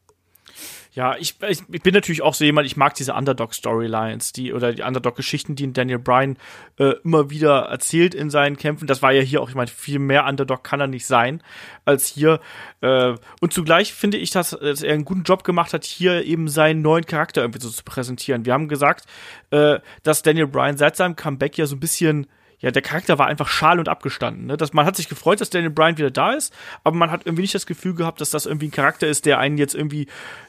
Ja, 0.93 1.15
ich, 1.15 1.35
ich, 1.47 1.63
ich 1.71 1.81
bin 1.81 1.93
natürlich 1.93 2.21
auch 2.21 2.33
so 2.33 2.43
jemand, 2.43 2.67
ich 2.67 2.75
mag 2.75 2.95
diese 2.95 3.13
Underdog-Storylines, 3.13 4.33
die 4.33 4.51
oder 4.51 4.73
die 4.73 4.81
Underdog-Geschichten, 4.81 5.55
die 5.55 5.71
Daniel 5.71 5.99
Bryan 5.99 6.37
äh, 6.77 6.95
immer 7.05 7.29
wieder 7.29 7.61
erzählt 7.61 8.13
in 8.13 8.29
seinen 8.29 8.57
Kämpfen. 8.57 8.87
Das 8.87 9.01
war 9.01 9.13
ja 9.13 9.21
hier 9.21 9.41
auch, 9.41 9.47
ich 9.47 9.55
meine, 9.55 9.69
viel 9.69 9.99
mehr 9.99 10.25
Underdog 10.25 10.65
kann 10.65 10.81
er 10.81 10.87
nicht 10.87 11.05
sein 11.05 11.41
als 11.85 12.07
hier. 12.07 12.41
Äh, 12.81 13.15
und 13.39 13.53
zugleich 13.53 13.93
finde 13.93 14.17
ich, 14.17 14.31
dass, 14.31 14.49
dass 14.49 14.83
er 14.83 14.93
einen 14.93 15.05
guten 15.05 15.23
Job 15.23 15.45
gemacht 15.45 15.73
hat, 15.73 15.85
hier 15.85 16.25
eben 16.25 16.49
seinen 16.49 16.81
neuen 16.81 17.05
Charakter 17.05 17.41
irgendwie 17.41 17.61
so 17.61 17.69
zu 17.69 17.83
präsentieren. 17.85 18.45
Wir 18.45 18.51
haben 18.51 18.67
gesagt, 18.67 19.05
äh, 19.51 19.79
dass 20.03 20.23
Daniel 20.23 20.47
Bryan 20.47 20.75
seit 20.75 20.97
seinem 20.97 21.15
Comeback 21.15 21.57
ja 21.57 21.67
so 21.67 21.77
ein 21.77 21.79
bisschen 21.79 22.27
ja, 22.61 22.71
der 22.71 22.81
Charakter 22.81 23.17
war 23.17 23.27
einfach 23.27 23.47
schal 23.47 23.79
und 23.79 23.89
abgestanden. 23.89 24.45
Ne? 24.45 24.57
Das, 24.57 24.71
man 24.73 24.85
hat 24.85 24.95
sich 24.95 25.09
gefreut, 25.09 25.41
dass 25.41 25.49
Daniel 25.49 25.71
Bryan 25.71 25.97
wieder 25.97 26.11
da 26.11 26.33
ist, 26.33 26.53
aber 26.83 26.95
man 26.95 27.11
hat 27.11 27.25
irgendwie 27.25 27.41
nicht 27.41 27.55
das 27.55 27.65
Gefühl 27.65 27.95
gehabt, 27.95 28.21
dass 28.21 28.29
das 28.29 28.45
irgendwie 28.45 28.67
ein 28.67 28.71
Charakter 28.71 29.07
ist, 29.07 29.25
der 29.25 29.39
einen 29.39 29.57
jetzt 29.57 29.73
irgendwie, 29.73 30.07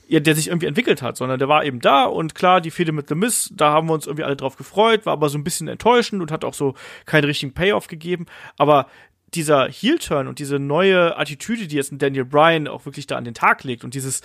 ja, 0.09 0.21
der 0.21 0.35
sich 0.35 0.49
irgendwie 0.49 0.67
entwickelt 0.67 1.01
hat, 1.01 1.17
sondern 1.17 1.39
der 1.39 1.49
war 1.49 1.65
eben 1.65 1.81
da 1.81 2.05
und 2.05 2.35
klar, 2.35 2.61
die 2.61 2.71
Fehde 2.71 2.93
mit 2.93 3.09
The 3.09 3.15
Miz, 3.15 3.51
da 3.55 3.73
haben 3.73 3.89
wir 3.89 3.95
uns 3.95 4.07
irgendwie 4.07 4.25
alle 4.25 4.37
drauf 4.37 4.57
gefreut, 4.57 5.07
war 5.07 5.15
aber 5.15 5.31
so 5.31 5.39
ein 5.39 5.45
bisschen 5.45 5.69
enttäuschend 5.69 6.21
und 6.21 6.31
hat 6.31 6.45
auch 6.45 6.55
so 6.55 6.75
keinen 7.07 7.25
richtigen 7.25 7.55
Payoff 7.55 7.87
gegeben, 7.87 8.27
aber 8.59 8.89
dieser 9.35 9.69
Heel-Turn 9.69 10.29
und 10.29 10.39
diese 10.39 10.59
neue 10.59 11.17
Attitüde, 11.17 11.67
die 11.67 11.77
jetzt 11.77 11.93
ein 11.93 11.99
Daniel 11.99 12.27
Bryan 12.27 12.69
auch 12.69 12.85
wirklich 12.85 13.07
da 13.07 13.17
an 13.17 13.25
den 13.25 13.33
Tag 13.33 13.65
legt 13.65 13.85
und 13.85 13.95
dieses 13.95 14.21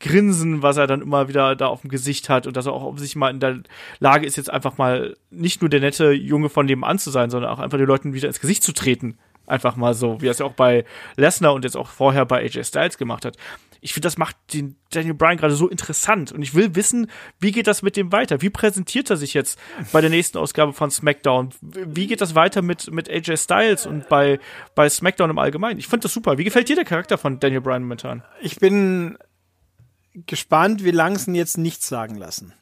Grinsen, 0.00 0.62
was 0.62 0.78
er 0.78 0.86
dann 0.86 1.02
immer 1.02 1.28
wieder 1.28 1.54
da 1.54 1.66
auf 1.66 1.82
dem 1.82 1.90
Gesicht 1.90 2.28
hat 2.28 2.46
und 2.46 2.56
dass 2.56 2.66
er 2.66 2.72
auch 2.72 2.96
sich 2.98 3.16
mal 3.16 3.30
in 3.30 3.38
der 3.38 3.60
Lage 3.98 4.26
ist, 4.26 4.36
jetzt 4.36 4.50
einfach 4.50 4.78
mal 4.78 5.16
nicht 5.30 5.60
nur 5.60 5.68
der 5.68 5.80
nette 5.80 6.12
Junge 6.12 6.48
von 6.48 6.66
nebenan 6.66 6.98
zu 6.98 7.10
sein, 7.10 7.30
sondern 7.30 7.50
auch 7.50 7.58
einfach 7.58 7.78
den 7.78 7.86
Leuten 7.86 8.14
wieder 8.14 8.28
ins 8.28 8.40
Gesicht 8.40 8.62
zu 8.62 8.72
treten. 8.72 9.18
Einfach 9.46 9.76
mal 9.76 9.94
so, 9.94 10.20
wie 10.20 10.28
er 10.28 10.30
es 10.30 10.38
ja 10.38 10.46
auch 10.46 10.52
bei 10.52 10.84
Lesnar 11.16 11.54
und 11.54 11.64
jetzt 11.64 11.76
auch 11.76 11.88
vorher 11.88 12.24
bei 12.24 12.40
AJ 12.40 12.64
Styles 12.64 12.98
gemacht 12.98 13.24
hat. 13.24 13.36
Ich 13.82 13.94
finde, 13.94 14.06
das 14.06 14.16
macht 14.16 14.36
den 14.52 14.76
Daniel 14.90 15.14
Bryan 15.14 15.38
gerade 15.38 15.54
so 15.54 15.68
interessant 15.68 16.32
und 16.32 16.42
ich 16.42 16.54
will 16.54 16.74
wissen, 16.76 17.10
wie 17.38 17.50
geht 17.50 17.66
das 17.66 17.82
mit 17.82 17.96
dem 17.96 18.12
weiter? 18.12 18.42
Wie 18.42 18.50
präsentiert 18.50 19.10
er 19.10 19.16
sich 19.16 19.34
jetzt 19.34 19.58
bei 19.92 20.00
der 20.00 20.10
nächsten 20.10 20.38
Ausgabe 20.38 20.72
von 20.72 20.90
SmackDown? 20.90 21.50
Wie 21.62 22.06
geht 22.06 22.20
das 22.20 22.34
weiter 22.34 22.62
mit, 22.62 22.90
mit 22.92 23.10
AJ 23.10 23.38
Styles 23.38 23.86
und 23.86 24.08
bei, 24.08 24.38
bei 24.74 24.88
SmackDown 24.88 25.30
im 25.30 25.38
Allgemeinen? 25.38 25.78
Ich 25.78 25.88
finde 25.88 26.04
das 26.04 26.14
super. 26.14 26.38
Wie 26.38 26.44
gefällt 26.44 26.68
dir 26.68 26.76
der 26.76 26.84
Charakter 26.84 27.18
von 27.18 27.40
Daniel 27.40 27.62
Bryan 27.62 27.82
momentan? 27.82 28.22
Ich 28.40 28.56
bin 28.56 29.16
gespannt, 30.14 30.84
wie 30.84 30.90
lang 30.90 31.18
sie 31.18 31.32
jetzt 31.32 31.58
nichts 31.58 31.88
sagen 31.88 32.16
lassen. 32.16 32.52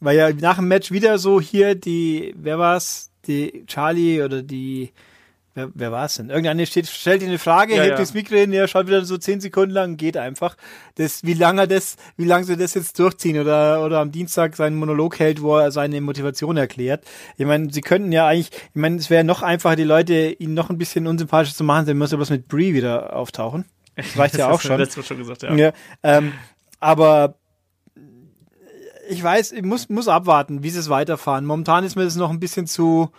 Weil 0.00 0.16
ja 0.16 0.32
nach 0.32 0.56
dem 0.56 0.68
Match 0.68 0.90
wieder 0.90 1.18
so 1.18 1.40
hier 1.40 1.74
die, 1.74 2.34
wer 2.36 2.58
war's? 2.58 3.10
Die 3.26 3.64
Charlie 3.66 4.22
oder 4.22 4.42
die, 4.42 4.92
wer, 5.54 5.70
wer 5.74 5.92
war 5.92 6.04
es 6.04 6.16
denn? 6.16 6.28
Irgendeine 6.28 6.66
steht, 6.66 6.86
stellt 6.86 7.22
eine 7.22 7.38
Frage, 7.38 7.74
ja, 7.74 7.80
hält 7.80 7.92
ja. 7.92 7.96
das 7.96 8.12
Mikro 8.12 8.36
hin, 8.36 8.52
ja, 8.52 8.68
schaut 8.68 8.86
wieder 8.86 9.04
so 9.04 9.16
zehn 9.16 9.40
Sekunden 9.40 9.72
lang, 9.72 9.96
geht 9.96 10.16
einfach. 10.16 10.56
Das, 10.96 11.24
wie 11.24 11.34
lange 11.34 11.66
das, 11.66 11.96
wie 12.16 12.26
lange 12.26 12.44
sie 12.44 12.56
das 12.56 12.74
jetzt 12.74 12.98
durchziehen 12.98 13.40
oder, 13.40 13.84
oder 13.84 14.00
am 14.00 14.12
Dienstag 14.12 14.56
seinen 14.56 14.76
Monolog 14.76 15.18
hält, 15.18 15.40
wo 15.40 15.56
er 15.56 15.70
seine 15.70 16.00
Motivation 16.00 16.56
erklärt. 16.56 17.04
Ich 17.36 17.46
meine, 17.46 17.72
sie 17.72 17.80
könnten 17.80 18.12
ja 18.12 18.26
eigentlich, 18.26 18.50
ich 18.50 18.80
meine, 18.80 18.96
es 18.96 19.10
wäre 19.10 19.24
noch 19.24 19.42
einfacher, 19.42 19.76
die 19.76 19.84
Leute 19.84 20.32
ihn 20.38 20.54
noch 20.54 20.70
ein 20.70 20.78
bisschen 20.78 21.06
unsympathischer 21.06 21.56
zu 21.56 21.64
machen, 21.64 21.86
sie 21.86 21.94
müssen 21.94 22.16
bloß 22.16 22.30
mit 22.30 22.48
Brie 22.48 22.74
wieder 22.74 23.16
auftauchen. 23.16 23.64
Das 23.96 24.18
reicht 24.18 24.36
ja 24.36 24.50
auch 24.50 24.60
schon. 24.60 24.78
Letztes 24.78 24.96
Mal 24.96 25.04
schon 25.04 25.18
gesagt, 25.18 25.42
ja. 25.44 25.54
ja 25.54 25.72
ähm, 26.02 26.32
aber 26.84 27.36
ich 29.08 29.22
weiß, 29.22 29.52
ich 29.52 29.62
muss, 29.62 29.88
muss 29.88 30.06
abwarten, 30.06 30.62
wie 30.62 30.68
sie 30.68 30.78
es 30.78 30.90
weiterfahren. 30.90 31.46
Momentan 31.46 31.82
ist 31.82 31.96
mir 31.96 32.04
das 32.04 32.16
noch 32.16 32.30
ein 32.30 32.40
bisschen 32.40 32.66
zu, 32.66 33.10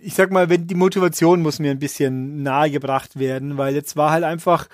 ich 0.00 0.14
sag 0.14 0.32
mal, 0.32 0.48
wenn 0.48 0.66
die 0.66 0.74
Motivation 0.74 1.40
muss 1.40 1.60
mir 1.60 1.70
ein 1.70 1.78
bisschen 1.78 2.42
nahegebracht 2.42 3.16
werden, 3.18 3.58
weil 3.58 3.74
jetzt 3.74 3.96
war 3.96 4.10
halt 4.10 4.24
einfach, 4.24 4.66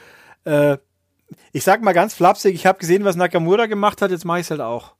äh, 0.44 0.78
ich 1.52 1.62
sag 1.62 1.82
mal 1.82 1.92
ganz 1.92 2.14
flapsig, 2.14 2.54
ich 2.54 2.64
habe 2.64 2.78
gesehen, 2.78 3.04
was 3.04 3.16
Nakamura 3.16 3.66
gemacht 3.66 4.00
hat, 4.00 4.10
jetzt 4.10 4.24
mache 4.24 4.40
ich 4.40 4.46
es 4.46 4.50
halt 4.50 4.62
auch. 4.62 4.94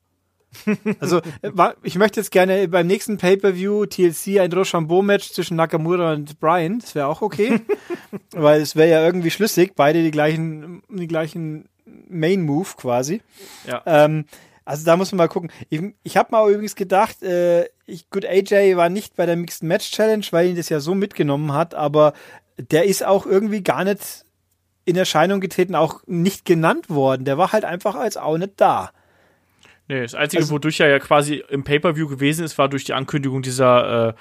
also, 1.01 1.21
äh, 1.41 1.51
ich 1.83 1.97
möchte 1.97 2.21
jetzt 2.21 2.31
gerne 2.31 2.69
beim 2.69 2.87
nächsten 2.87 3.17
Pay-Per-View 3.17 3.87
TLC 3.87 4.41
ein 4.41 4.53
Rochambeau-Match 4.53 5.33
zwischen 5.33 5.57
Nakamura 5.57 6.13
und 6.13 6.39
Brian. 6.39 6.81
Das 6.81 6.95
wäre 6.95 7.07
auch 7.07 7.23
okay. 7.23 7.61
weil 8.33 8.61
es 8.61 8.77
wäre 8.77 8.91
ja 8.91 9.05
irgendwie 9.05 9.31
schlüssig, 9.31 9.73
beide 9.75 10.03
die 10.03 10.11
gleichen, 10.11 10.83
die 10.91 11.09
gleichen 11.09 11.69
Main 12.09 12.43
Move 12.43 12.69
quasi. 12.77 13.23
Ja. 13.67 13.83
Ähm, 13.87 14.27
also 14.65 14.85
da 14.85 14.97
muss 14.97 15.13
man 15.13 15.19
mal 15.19 15.29
gucken. 15.29 15.53
Ich, 15.71 15.81
ich 16.03 16.17
habe 16.17 16.33
mal 16.33 16.51
übrigens 16.51 16.75
gedacht, 16.75 17.23
äh, 17.23 17.67
ich, 17.87 18.11
gut, 18.11 18.25
AJ 18.27 18.77
war 18.77 18.89
nicht 18.89 19.15
bei 19.15 19.25
der 19.25 19.37
Mixed 19.37 19.63
Match 19.63 19.93
Challenge, 19.93 20.27
weil 20.33 20.49
ihn 20.49 20.57
das 20.57 20.69
ja 20.69 20.81
so 20.81 20.95
mitgenommen 20.95 21.53
hat, 21.53 21.75
aber 21.75 22.15
der 22.59 22.85
ist 22.85 23.05
auch 23.05 23.27
irgendwie 23.27 23.63
gar 23.63 23.85
nicht 23.85 24.25
in 24.85 24.97
Erscheinung 24.97 25.41
getreten, 25.41 25.75
auch 25.75 26.03
nicht 26.07 26.45
genannt 26.45 26.91
worden. 26.91 27.25
Der 27.25 27.39
war 27.39 27.53
halt 27.53 27.65
einfach 27.65 27.95
als 27.95 28.17
auch 28.17 28.39
nicht 28.39 28.55
da. 28.57 28.91
Nee, 29.89 30.03
das 30.03 30.15
Einzige, 30.15 30.43
also, 30.43 30.55
wodurch 30.55 30.81
er 30.81 30.89
ja 30.89 30.99
quasi 30.99 31.45
im 31.49 31.63
Pay-Per-View 31.63 32.09
gewesen 32.09 32.45
ist, 32.45 32.59
war 32.59 32.69
durch 32.69 32.85
die 32.85 32.93
Ankündigung 32.93 33.43
dieser, 33.43 34.09
äh, 34.09 34.15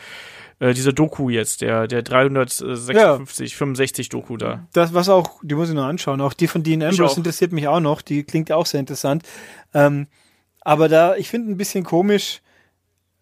äh 0.60 0.74
dieser 0.74 0.94
Doku 0.94 1.30
jetzt, 1.30 1.62
der, 1.62 1.88
der 1.88 2.02
356, 2.02 3.52
ja. 3.52 3.58
65 3.58 4.10
Doku 4.10 4.38
da. 4.38 4.68
Das, 4.74 4.94
was 4.94 5.10
auch, 5.10 5.40
die 5.44 5.56
muss 5.56 5.70
ich 5.70 5.76
noch 5.76 5.86
anschauen. 5.86 6.22
Auch 6.22 6.34
die 6.34 6.48
von 6.48 6.64
Dean 6.64 6.84
Ambrose 6.84 7.18
interessiert 7.18 7.52
mich 7.52 7.68
auch 7.68 7.80
noch. 7.80 8.02
Die 8.02 8.24
klingt 8.24 8.50
ja 8.50 8.56
auch 8.56 8.66
sehr 8.66 8.80
interessant. 8.80 9.24
Ähm, 9.74 10.08
aber 10.62 10.90
da, 10.90 11.16
ich 11.16 11.30
finde 11.30 11.52
ein 11.52 11.58
bisschen 11.58 11.84
komisch, 11.84 12.42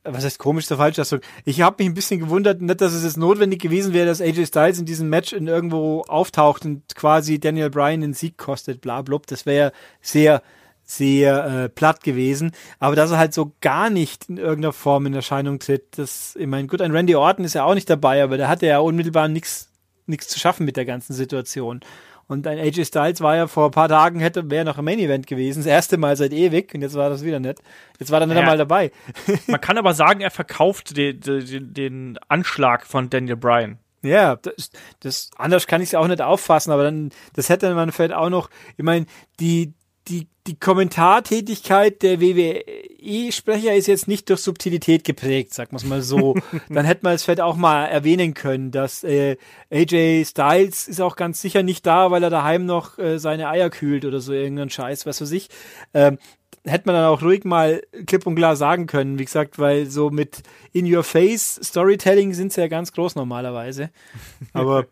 was 0.04 0.26
heißt 0.26 0.40
komisch, 0.40 0.68
der 0.68 0.78
falsche 0.78 1.02
Ausdruck. 1.02 1.22
Ich 1.46 1.62
habe 1.62 1.78
mich 1.80 1.90
ein 1.90 1.94
bisschen 1.94 2.20
gewundert, 2.20 2.62
nicht, 2.62 2.82
dass 2.82 2.94
es 2.94 3.04
jetzt 3.04 3.18
notwendig 3.18 3.62
gewesen 3.62 3.94
wäre, 3.94 4.06
dass 4.06 4.22
AJ 4.22 4.48
Styles 4.48 4.80
in 4.80 4.86
diesem 4.86 5.10
Match 5.10 5.34
in 5.34 5.48
irgendwo 5.48 6.02
auftaucht 6.02 6.66
und 6.66 6.96
quasi 6.96 7.40
Daniel 7.40 7.70
Bryan 7.70 8.02
den 8.02 8.14
Sieg 8.14 8.38
kostet, 8.38 8.82
bla, 8.82 9.02
bla. 9.02 9.20
Das 9.28 9.46
wäre 9.46 9.72
sehr, 10.02 10.42
sehr 10.84 11.46
äh, 11.46 11.70
platt 11.70 12.04
gewesen. 12.04 12.52
Aber 12.80 12.96
dass 12.96 13.12
er 13.12 13.18
halt 13.18 13.34
so 13.34 13.54
gar 13.62 13.90
nicht 13.90 14.30
in 14.30 14.38
irgendeiner 14.38 14.74
Form 14.74 15.06
in 15.06 15.14
Erscheinung 15.14 15.60
tritt, 15.60 15.98
das, 15.98 16.36
ich 16.36 16.48
meine, 16.48 16.68
gut, 16.68 16.82
ein 16.82 16.92
Randy 16.92 17.16
Orton 17.16 17.46
ist 17.46 17.56
ja 17.56 17.64
auch 17.64 17.74
nicht 17.74 17.90
dabei, 17.90 18.24
aber 18.24 18.38
der 18.38 18.50
hatte 18.50 18.68
ja 18.68 18.80
unmittelbar 18.80 19.28
nichts 19.28 19.70
nichts 20.06 20.28
zu 20.28 20.40
schaffen 20.40 20.66
mit 20.66 20.78
der 20.78 20.86
ganzen 20.86 21.14
Situation. 21.14 21.82
Und 22.28 22.48
ein 22.48 22.58
AJ 22.58 22.86
Styles 22.86 23.22
war 23.22 23.36
ja 23.36 23.48
vor 23.48 23.66
ein 23.66 23.72
paar 23.72 23.90
Tagen, 23.90 24.20
hätte, 24.20 24.50
wäre 24.50 24.66
noch 24.66 24.78
im 24.78 24.86
Main 24.86 25.00
Event 25.00 25.28
gewesen. 25.28 25.60
Das 25.60 25.68
erste 25.68 25.98
Mal 25.98 26.16
seit 26.16 26.32
ewig. 26.32 26.74
Und 26.74 26.82
jetzt 26.82 26.96
war 26.96 27.10
das 27.10 27.24
wieder 27.24 27.40
nett. 27.40 27.60
Jetzt 28.00 28.12
war 28.12 28.22
er 28.22 28.28
nicht 28.28 28.36
ja, 28.36 28.42
einmal 28.42 28.58
dabei. 28.58 28.92
Man 29.48 29.60
kann 29.60 29.78
aber 29.78 29.94
sagen, 29.94 30.22
er 30.22 30.32
verkauft 30.32 30.96
den, 30.96 31.20
den, 31.20 31.74
den 31.74 32.20
Anschlag 32.30 32.86
von 32.86 33.10
Daniel 33.10 33.36
Bryan. 33.36 33.78
Ja, 34.04 34.38
das, 34.38 34.72
das 35.00 35.30
anders 35.38 35.68
kann 35.68 35.82
ich 35.82 35.90
es 35.90 35.96
auch 35.96 36.08
nicht 36.08 36.22
auffassen, 36.22 36.72
aber 36.72 36.84
dann, 36.84 37.12
das 37.34 37.48
hätte 37.48 37.74
man 37.74 37.92
vielleicht 37.92 38.14
auch 38.14 38.30
noch, 38.30 38.50
ich 38.76 38.84
meine, 38.84 39.06
die, 39.40 39.74
die, 40.08 40.28
die 40.48 40.60
Kommentartätigkeit 40.60 42.02
der 42.02 42.20
WWE-Sprecher 42.20 43.74
ist 43.74 43.88
jetzt 43.88 44.08
nicht 44.08 44.30
durch 44.30 44.42
Subtilität 44.42 45.04
geprägt, 45.04 45.54
sagen 45.54 45.80
wir 45.80 45.88
mal 45.88 46.02
so. 46.02 46.36
Dann 46.70 46.86
hätte 46.86 47.02
man 47.04 47.14
es 47.14 47.24
vielleicht 47.24 47.42
auch 47.42 47.56
mal 47.56 47.86
erwähnen 47.86 48.34
können, 48.34 48.72
dass 48.72 49.04
äh, 49.04 49.38
AJ 49.72 50.26
Styles 50.26 50.88
ist 50.88 51.00
auch 51.00 51.16
ganz 51.16 51.42
sicher 51.42 51.64
nicht 51.64 51.86
da, 51.86 52.12
weil 52.12 52.24
er 52.24 52.30
daheim 52.30 52.66
noch 52.66 52.98
äh, 52.98 53.18
seine 53.18 53.48
Eier 53.48 53.70
kühlt 53.70 54.04
oder 54.04 54.20
so 54.20 54.34
irgendein 54.34 54.70
Scheiß, 54.70 55.06
was 55.06 55.22
weiß 55.22 55.32
ich. 55.32 55.50
Ähm, 55.94 56.18
hätte 56.66 56.88
man 56.88 56.96
dann 56.96 57.06
auch 57.06 57.22
ruhig 57.22 57.44
mal 57.44 57.82
klipp 58.06 58.26
und 58.26 58.36
klar 58.36 58.56
sagen 58.56 58.88
können, 58.88 59.20
wie 59.20 59.26
gesagt, 59.26 59.60
weil 59.60 59.86
so 59.86 60.10
mit 60.10 60.44
In-Your-Face 60.72 61.60
Storytelling 61.64 62.34
sind 62.34 62.54
sie 62.54 62.62
ja 62.62 62.68
ganz 62.68 62.94
groß 62.94 63.16
normalerweise. 63.16 63.90
Aber 64.54 64.86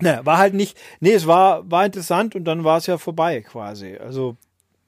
naja, 0.00 0.24
war 0.24 0.38
halt 0.38 0.54
nicht, 0.54 0.78
nee, 1.00 1.12
es 1.12 1.26
war, 1.26 1.70
war 1.70 1.84
interessant 1.84 2.34
und 2.34 2.44
dann 2.44 2.64
war 2.64 2.78
es 2.78 2.86
ja 2.86 2.98
vorbei 2.98 3.40
quasi. 3.42 3.96
Also, 3.96 4.36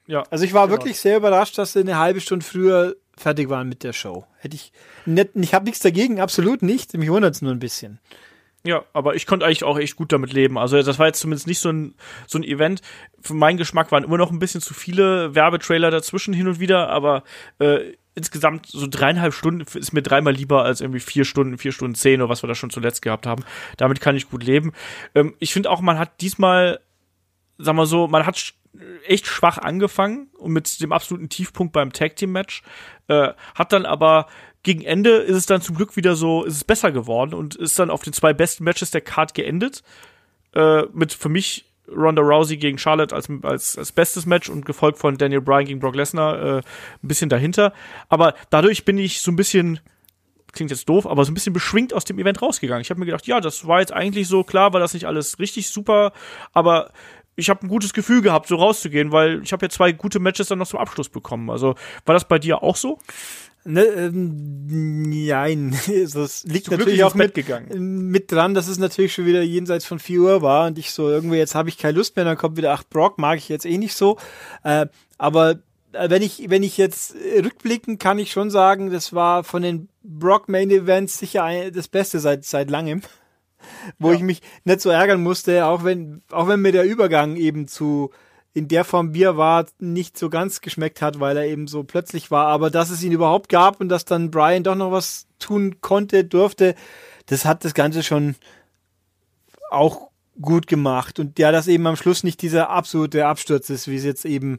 ja. 0.06 0.24
Also 0.30 0.44
ich 0.44 0.52
war 0.52 0.66
genau. 0.66 0.78
wirklich 0.78 0.98
sehr 0.98 1.16
überrascht, 1.16 1.58
dass 1.58 1.72
sie 1.72 1.80
eine 1.80 1.98
halbe 1.98 2.20
Stunde 2.20 2.44
früher 2.44 2.96
fertig 3.16 3.48
waren 3.48 3.68
mit 3.68 3.84
der 3.84 3.92
Show. 3.92 4.24
Hätte 4.38 4.56
ich 4.56 4.72
nicht, 5.06 5.30
ich 5.34 5.54
habe 5.54 5.64
nichts 5.64 5.80
dagegen, 5.80 6.20
absolut 6.20 6.62
nicht. 6.62 6.96
Mich 6.96 7.10
wundert 7.10 7.34
es 7.34 7.42
nur 7.42 7.52
ein 7.52 7.58
bisschen. 7.58 8.00
Ja, 8.62 8.84
aber 8.92 9.14
ich 9.14 9.26
konnte 9.26 9.46
eigentlich 9.46 9.64
auch 9.64 9.78
echt 9.78 9.96
gut 9.96 10.12
damit 10.12 10.32
leben. 10.32 10.58
Also 10.58 10.82
das 10.82 10.98
war 10.98 11.06
jetzt 11.06 11.20
zumindest 11.20 11.46
nicht 11.46 11.60
so 11.60 11.70
ein, 11.70 11.94
so 12.26 12.38
ein 12.38 12.44
Event. 12.44 12.82
Für 13.20 13.32
meinen 13.32 13.56
Geschmack 13.56 13.90
waren 13.90 14.04
immer 14.04 14.18
noch 14.18 14.30
ein 14.30 14.38
bisschen 14.38 14.60
zu 14.60 14.74
viele 14.74 15.34
Werbetrailer 15.34 15.90
dazwischen 15.90 16.34
hin 16.34 16.46
und 16.46 16.60
wieder, 16.60 16.90
aber 16.90 17.22
äh, 17.58 17.94
insgesamt 18.14 18.66
so 18.66 18.86
dreieinhalb 18.88 19.32
Stunden 19.34 19.60
ist 19.78 19.92
mir 19.92 20.02
dreimal 20.02 20.32
lieber 20.32 20.64
als 20.64 20.80
irgendwie 20.80 21.00
vier 21.00 21.24
Stunden, 21.24 21.58
vier 21.58 21.72
Stunden 21.72 21.94
zehn 21.94 22.20
oder 22.20 22.28
was 22.28 22.42
wir 22.42 22.48
da 22.48 22.54
schon 22.54 22.70
zuletzt 22.70 23.02
gehabt 23.02 23.26
haben. 23.26 23.44
Damit 23.76 24.00
kann 24.00 24.16
ich 24.16 24.30
gut 24.30 24.42
leben. 24.42 24.72
Ähm, 25.14 25.34
ich 25.38 25.52
finde 25.52 25.70
auch, 25.70 25.80
man 25.80 25.98
hat 25.98 26.20
diesmal, 26.20 26.80
sag 27.58 27.74
mal 27.74 27.86
so, 27.86 28.08
man 28.08 28.26
hat 28.26 28.54
echt 29.06 29.26
schwach 29.26 29.58
angefangen 29.58 30.28
und 30.38 30.52
mit 30.52 30.80
dem 30.80 30.92
absoluten 30.92 31.28
Tiefpunkt 31.28 31.72
beim 31.72 31.92
Tag 31.92 32.16
Team 32.16 32.32
Match, 32.32 32.62
äh, 33.08 33.32
hat 33.54 33.72
dann 33.72 33.86
aber 33.86 34.26
gegen 34.62 34.82
Ende 34.82 35.10
ist 35.10 35.36
es 35.36 35.46
dann 35.46 35.62
zum 35.62 35.76
Glück 35.76 35.96
wieder 35.96 36.14
so, 36.14 36.44
ist 36.44 36.54
es 36.54 36.64
besser 36.64 36.92
geworden 36.92 37.34
und 37.34 37.56
ist 37.56 37.78
dann 37.78 37.90
auf 37.90 38.02
den 38.02 38.12
zwei 38.12 38.32
besten 38.32 38.64
Matches 38.64 38.90
der 38.90 39.00
Card 39.00 39.34
geendet. 39.34 39.82
Äh, 40.54 40.82
mit 40.92 41.12
für 41.12 41.28
mich 41.28 41.69
Ronda 41.88 42.22
Rousey 42.22 42.56
gegen 42.56 42.78
Charlotte 42.78 43.14
als, 43.14 43.28
als, 43.42 43.78
als 43.78 43.92
bestes 43.92 44.26
Match 44.26 44.48
und 44.48 44.64
gefolgt 44.64 44.98
von 44.98 45.16
Daniel 45.16 45.40
Bryan 45.40 45.64
gegen 45.64 45.80
Brock 45.80 45.96
Lesnar 45.96 46.40
äh, 46.40 46.56
ein 46.58 47.08
bisschen 47.08 47.28
dahinter. 47.28 47.72
Aber 48.08 48.34
dadurch 48.50 48.84
bin 48.84 48.98
ich 48.98 49.20
so 49.20 49.30
ein 49.30 49.36
bisschen, 49.36 49.80
klingt 50.52 50.70
jetzt 50.70 50.88
doof, 50.88 51.06
aber 51.06 51.24
so 51.24 51.30
ein 51.30 51.34
bisschen 51.34 51.52
beschwingt 51.52 51.92
aus 51.92 52.04
dem 52.04 52.18
Event 52.18 52.42
rausgegangen. 52.42 52.82
Ich 52.82 52.90
habe 52.90 53.00
mir 53.00 53.06
gedacht, 53.06 53.26
ja, 53.26 53.40
das 53.40 53.66
war 53.66 53.80
jetzt 53.80 53.92
eigentlich 53.92 54.28
so, 54.28 54.44
klar 54.44 54.72
war 54.72 54.80
das 54.80 54.94
nicht 54.94 55.06
alles 55.06 55.38
richtig 55.38 55.68
super, 55.70 56.12
aber 56.52 56.92
ich 57.40 57.50
habe 57.50 57.66
ein 57.66 57.68
gutes 57.68 57.92
Gefühl 57.92 58.22
gehabt, 58.22 58.46
so 58.46 58.56
rauszugehen, 58.56 59.12
weil 59.12 59.42
ich 59.42 59.52
habe 59.52 59.66
ja 59.66 59.70
zwei 59.70 59.92
gute 59.92 60.20
Matches 60.20 60.48
dann 60.48 60.58
noch 60.58 60.68
zum 60.68 60.78
Abschluss 60.78 61.08
bekommen. 61.08 61.50
Also 61.50 61.74
war 62.04 62.14
das 62.14 62.28
bei 62.28 62.38
dir 62.38 62.62
auch 62.62 62.76
so? 62.76 62.98
Ne, 63.64 63.82
ähm, 63.82 65.26
nein, 65.26 65.76
das 66.14 66.44
liegt 66.44 66.66
Zum 66.66 66.78
natürlich 66.78 67.04
auch 67.04 67.14
mit, 67.14 67.36
mit 67.74 68.32
dran, 68.32 68.54
dass 68.54 68.68
es 68.68 68.78
natürlich 68.78 69.12
schon 69.12 69.26
wieder 69.26 69.42
jenseits 69.42 69.84
von 69.84 69.98
4 69.98 70.20
Uhr 70.20 70.42
war 70.42 70.66
und 70.66 70.78
ich 70.78 70.92
so 70.92 71.10
irgendwie, 71.10 71.36
jetzt 71.36 71.54
habe 71.54 71.68
ich 71.68 71.76
keine 71.76 71.98
Lust 71.98 72.16
mehr, 72.16 72.24
dann 72.24 72.38
kommt 72.38 72.56
wieder, 72.56 72.72
ach, 72.72 72.84
Brock 72.88 73.18
mag 73.18 73.36
ich 73.36 73.50
jetzt 73.50 73.66
eh 73.66 73.76
nicht 73.76 73.94
so. 73.94 74.16
Äh, 74.64 74.86
aber 75.18 75.58
äh, 75.92 76.08
wenn 76.08 76.22
ich, 76.22 76.48
wenn 76.48 76.62
ich 76.62 76.78
jetzt 76.78 77.14
rückblicken, 77.14 77.98
kann 77.98 78.18
ich 78.18 78.32
schon 78.32 78.48
sagen, 78.50 78.90
das 78.90 79.12
war 79.12 79.44
von 79.44 79.60
den 79.60 79.88
Brock 80.02 80.48
Main 80.48 80.70
Events 80.70 81.18
sicher 81.18 81.44
ein, 81.44 81.72
das 81.72 81.88
Beste 81.88 82.18
seit, 82.18 82.46
seit 82.46 82.70
langem. 82.70 83.02
Wo 83.98 84.10
ja. 84.10 84.16
ich 84.16 84.22
mich 84.22 84.42
nicht 84.64 84.80
so 84.80 84.90
ärgern 84.90 85.22
musste, 85.22 85.66
auch 85.66 85.84
wenn, 85.84 86.22
auch 86.30 86.48
wenn 86.48 86.60
mir 86.60 86.72
der 86.72 86.84
Übergang 86.84 87.36
eben 87.36 87.68
zu, 87.68 88.10
in 88.52 88.68
der 88.68 88.84
Form 88.84 89.12
Bier 89.12 89.36
war, 89.36 89.66
nicht 89.78 90.18
so 90.18 90.28
ganz 90.28 90.60
geschmeckt 90.60 91.02
hat, 91.02 91.20
weil 91.20 91.36
er 91.36 91.46
eben 91.46 91.66
so 91.66 91.84
plötzlich 91.84 92.30
war. 92.30 92.46
Aber 92.46 92.70
dass 92.70 92.90
es 92.90 93.02
ihn 93.02 93.12
überhaupt 93.12 93.48
gab 93.48 93.80
und 93.80 93.88
dass 93.88 94.04
dann 94.04 94.30
Brian 94.30 94.64
doch 94.64 94.74
noch 94.74 94.92
was 94.92 95.26
tun 95.38 95.80
konnte, 95.80 96.24
durfte, 96.24 96.74
das 97.26 97.44
hat 97.44 97.64
das 97.64 97.74
Ganze 97.74 98.02
schon 98.02 98.34
auch 99.70 100.10
gut 100.40 100.66
gemacht. 100.66 101.18
Und 101.18 101.38
ja, 101.38 101.52
dass 101.52 101.68
eben 101.68 101.86
am 101.86 101.96
Schluss 101.96 102.24
nicht 102.24 102.42
dieser 102.42 102.70
absolute 102.70 103.26
Absturz 103.26 103.70
ist, 103.70 103.88
wie 103.88 103.96
es 103.96 104.04
jetzt 104.04 104.24
eben 104.24 104.58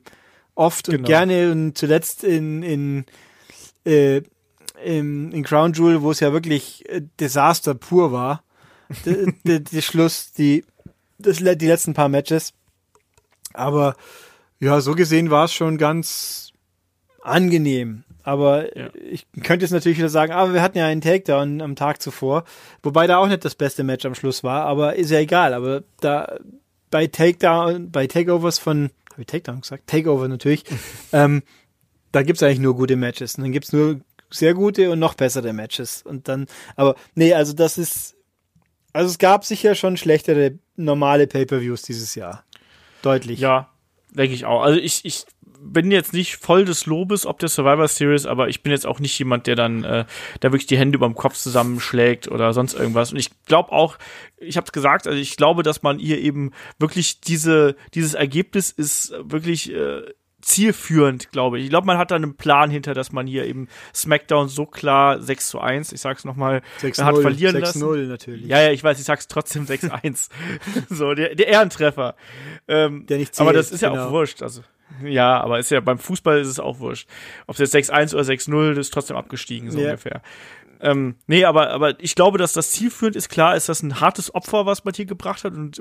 oft 0.56 0.86
genau. 0.86 1.00
und 1.00 1.06
gerne 1.06 1.52
und 1.52 1.78
zuletzt 1.78 2.24
in, 2.24 2.64
in, 2.64 3.06
äh, 3.86 4.22
in, 4.84 5.32
in 5.32 5.44
Crown 5.44 5.74
Jewel, 5.74 6.02
wo 6.02 6.12
es 6.12 6.20
ja 6.20 6.34
wirklich 6.34 6.88
äh, 6.90 7.02
Desaster 7.20 7.76
pur 7.76 8.12
war. 8.12 8.44
Der 9.06 9.82
Schluss, 9.82 10.32
die, 10.34 10.66
das, 11.18 11.38
die 11.38 11.68
letzten 11.68 11.94
paar 11.94 12.10
Matches. 12.10 12.54
Aber 13.54 13.96
ja, 14.60 14.80
so 14.82 14.94
gesehen 14.94 15.30
war 15.32 15.46
es 15.46 15.54
schon 15.54 15.78
ganz 15.78 16.54
angenehm. 17.22 18.04
Aber 18.24 18.78
ja. 18.78 18.90
ich 18.94 19.26
könnte 19.44 19.66
jetzt 19.66 19.72
natürlich 19.72 19.98
wieder 19.98 20.10
sagen, 20.10 20.32
aber 20.32 20.54
wir 20.54 20.62
hatten 20.62 20.78
ja 20.78 20.86
einen 20.86 21.02
Takedown 21.02 21.62
am 21.62 21.76
Tag 21.76 22.02
zuvor, 22.02 22.44
wobei 22.84 23.08
da 23.08 23.18
auch 23.18 23.28
nicht 23.28 23.44
das 23.44 23.56
beste 23.56 23.84
Match 23.84 24.06
am 24.06 24.16
Schluss 24.16 24.44
war, 24.44 24.66
aber 24.66 24.96
ist 24.96 25.10
ja 25.10 25.20
egal. 25.20 25.54
Aber 25.54 25.84
da 26.02 26.38
bei 26.92 27.08
Takedown, 27.08 27.90
bei 27.90 28.06
Takeovers 28.06 28.60
von, 28.60 28.92
habe 29.12 29.22
ich 29.22 29.28
Takedown 29.28 29.62
gesagt? 29.62 29.88
Takeover 29.88 30.28
natürlich, 30.28 30.66
ähm, 31.12 31.42
da 32.12 32.22
gibt's 32.22 32.44
eigentlich 32.44 32.60
nur 32.60 32.76
gute 32.76 32.96
Matches. 32.96 33.36
Und 33.36 33.46
dann 33.46 33.52
gibt's 33.52 33.74
nur 33.74 34.02
sehr 34.30 34.54
gute 34.54 34.92
und 34.92 35.00
noch 35.00 35.16
bessere 35.16 35.54
Matches. 35.54 36.04
Und 36.04 36.28
dann, 36.28 36.46
aber 36.76 36.96
nee, 37.16 37.34
also 37.34 37.54
das 37.54 37.78
ist, 37.78 38.16
also 38.94 39.10
es 39.10 39.18
gab 39.18 39.46
sicher 39.46 39.76
schon 39.76 39.98
schlechtere 39.98 40.60
normale 40.76 41.28
Pay-per-Views 41.28 41.84
dieses 41.84 42.16
Jahr. 42.16 42.44
Deutlich. 43.02 43.40
Ja, 43.40 43.70
denke 44.12 44.34
ich 44.36 44.46
auch. 44.46 44.62
Also 44.62 44.80
ich, 44.80 45.06
ich 45.06 45.26
bin 45.64 45.92
jetzt 45.92 46.14
nicht 46.14 46.38
voll 46.38 46.66
des 46.66 46.88
Lobes 46.88 47.26
ob 47.26 47.40
der 47.40 47.50
Survivor 47.50 47.88
Series, 47.88 48.26
aber 48.26 48.50
ich 48.50 48.64
bin 48.64 48.72
jetzt 48.72 48.88
auch 48.88 49.00
nicht 49.00 49.18
jemand, 49.18 49.48
der 49.48 49.56
dann 49.56 49.84
äh, 49.84 50.06
da 50.40 50.52
wirklich 50.52 50.66
die 50.66 50.78
Hände 50.78 50.96
über 50.96 51.08
dem 51.08 51.16
Kopf 51.16 51.36
zusammenschlägt 51.36 52.28
oder 52.28 52.54
sonst 52.54 52.74
irgendwas. 52.74 53.12
Und 53.12 53.20
ich 53.20 53.30
glaube 53.46 53.72
auch, 53.72 53.98
ich 54.38 54.58
habe 54.58 54.66
es 54.66 54.72
gesagt, 54.72 55.08
also 55.08 55.20
ich 55.20 55.38
glaube, 55.38 55.64
dass 55.64 55.84
man 55.84 56.00
hier 56.00 56.20
eben 56.20 56.52
wirklich 56.80 57.22
diese 57.22 57.76
dieses 57.94 58.16
Ergebnis 58.16 58.72
ist 58.72 59.14
wirklich 59.20 59.72
äh, 59.72 60.02
zielführend, 60.42 61.32
glaube 61.32 61.58
ich. 61.58 61.66
Ich 61.66 61.70
glaube, 61.70 61.88
man 61.88 61.98
hat 61.98 62.12
da 62.12 62.16
einen 62.16 62.36
Plan 62.36 62.70
hinter, 62.70 62.94
dass 62.94 63.12
man 63.12 63.28
hier 63.28 63.46
eben 63.46 63.68
SmackDown 63.94 64.50
so 64.50 64.66
klar 64.66 65.22
6 65.22 65.48
zu 65.48 65.60
1, 65.60 65.92
ich 65.92 66.02
sag's 66.02 66.26
nochmal, 66.26 66.62
hat 66.82 66.96
verlieren 66.96 67.54
6 67.54 67.62
lassen. 67.62 67.84
6-0 67.84 68.08
natürlich. 68.08 68.46
Ja, 68.46 68.62
ja, 68.62 68.72
ich 68.72 68.84
weiß, 68.84 69.00
ich 69.00 69.06
sag's 69.06 69.28
trotzdem 69.28 69.66
6-1. 69.66 70.30
so, 70.90 71.14
der, 71.14 71.36
der 71.36 71.48
Ehrentreffer. 71.48 72.16
Ähm, 72.68 73.06
der 73.08 73.18
nicht 73.18 73.36
zählt, 73.36 73.48
aber 73.48 73.58
das 73.58 73.72
ist 73.72 73.82
ja 73.82 73.90
genau. 73.90 74.08
auch 74.08 74.12
wurscht. 74.12 74.42
Also, 74.42 74.62
ja, 75.04 75.40
aber 75.42 75.60
ist 75.60 75.72
ja 75.72 75.80
beim 75.80 76.00
Fußball 76.00 76.40
ist 76.40 76.48
es 76.48 76.60
auch 76.60 76.80
wurscht. 76.80 77.08
Ob 77.48 77.60
es 77.60 77.74
jetzt 77.74 77.92
6-1 77.92 78.14
oder 78.14 78.24
6-0, 78.24 78.80
ist 78.80 78.94
trotzdem 78.94 79.18
abgestiegen, 79.18 79.72
so 79.72 79.80
ja. 79.80 79.86
ungefähr. 79.86 80.22
Ähm, 80.82 81.16
nee, 81.28 81.46
aber, 81.46 81.70
aber 81.70 82.00
ich 82.00 82.16
glaube, 82.16 82.38
dass 82.38 82.54
das 82.54 82.72
zielführend 82.72 83.16
ist. 83.16 83.30
Klar 83.30 83.56
ist 83.56 83.70
das 83.70 83.84
ein 83.84 84.02
hartes 84.02 84.34
Opfer, 84.34 84.66
was 84.66 84.84
man 84.84 84.94
hier 84.94 85.06
gebracht 85.06 85.44
hat. 85.44 85.54
Und 85.54 85.80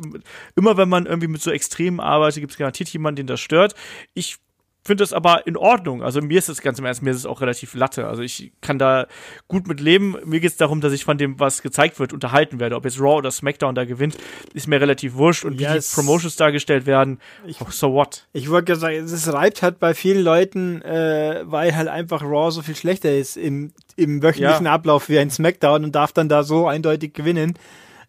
immer 0.56 0.76
wenn 0.76 0.88
man 0.88 1.06
irgendwie 1.06 1.28
mit 1.28 1.40
so 1.40 1.50
Extremen 1.50 2.00
arbeitet, 2.00 2.40
gibt 2.40 2.52
es 2.52 2.58
garantiert 2.58 2.90
jemanden, 2.90 3.16
den 3.16 3.26
das 3.26 3.40
stört. 3.40 3.74
Ich 4.14 4.36
finde 4.84 5.02
das 5.02 5.12
aber 5.12 5.46
in 5.46 5.56
Ordnung. 5.56 6.02
Also 6.02 6.20
mir 6.22 6.38
ist 6.38 6.48
es 6.48 6.62
ganz 6.62 6.78
im 6.78 6.84
Ernst, 6.86 7.02
mir 7.02 7.10
ist 7.10 7.18
es 7.18 7.26
auch 7.26 7.40
relativ 7.40 7.74
latte. 7.74 8.06
Also 8.06 8.22
ich 8.22 8.52
kann 8.60 8.78
da 8.78 9.06
gut 9.46 9.66
mit 9.68 9.78
leben. 9.80 10.16
Mir 10.24 10.40
geht 10.40 10.50
es 10.52 10.56
darum, 10.56 10.80
dass 10.80 10.92
ich 10.92 11.04
von 11.04 11.18
dem, 11.18 11.38
was 11.38 11.60
gezeigt 11.62 11.98
wird, 12.00 12.12
unterhalten 12.12 12.60
werde. 12.60 12.76
Ob 12.76 12.84
jetzt 12.84 12.98
Raw 12.98 13.16
oder 13.16 13.30
SmackDown 13.30 13.74
da 13.74 13.84
gewinnt, 13.84 14.16
ist 14.54 14.66
mir 14.68 14.80
relativ 14.80 15.14
wurscht. 15.14 15.44
Und 15.44 15.58
wie 15.58 15.64
Yes. 15.64 15.90
die 15.90 15.94
Promotions 15.96 16.36
dargestellt 16.36 16.86
werden, 16.86 17.20
Ich- 17.46 17.60
oh, 17.60 17.66
so 17.70 17.92
what? 17.92 18.26
Ich 18.32 18.48
wollte 18.50 18.66
gerade 18.66 18.80
sagen, 18.80 18.96
es 18.96 19.32
reibt 19.32 19.62
halt 19.62 19.78
bei 19.78 19.92
vielen 19.94 20.22
Leuten, 20.24 20.80
äh, 20.82 21.42
weil 21.44 21.76
halt 21.76 21.88
einfach 21.88 22.22
Raw 22.22 22.50
so 22.50 22.62
viel 22.62 22.76
schlechter 22.76 23.14
ist 23.14 23.36
im, 23.36 23.72
im 23.96 24.22
wöchentlichen 24.22 24.66
Ja. 24.66 24.72
Ablauf 24.72 25.08
wie 25.08 25.18
ein 25.18 25.30
SmackDown 25.30 25.84
und 25.84 25.94
darf 25.94 26.12
dann 26.12 26.28
da 26.28 26.42
so 26.42 26.66
eindeutig 26.68 27.12
gewinnen. 27.12 27.54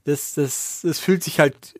Das, 0.05 0.33
das, 0.33 0.79
das 0.83 0.99
fühlt 0.99 1.21
sich 1.23 1.39
halt 1.39 1.75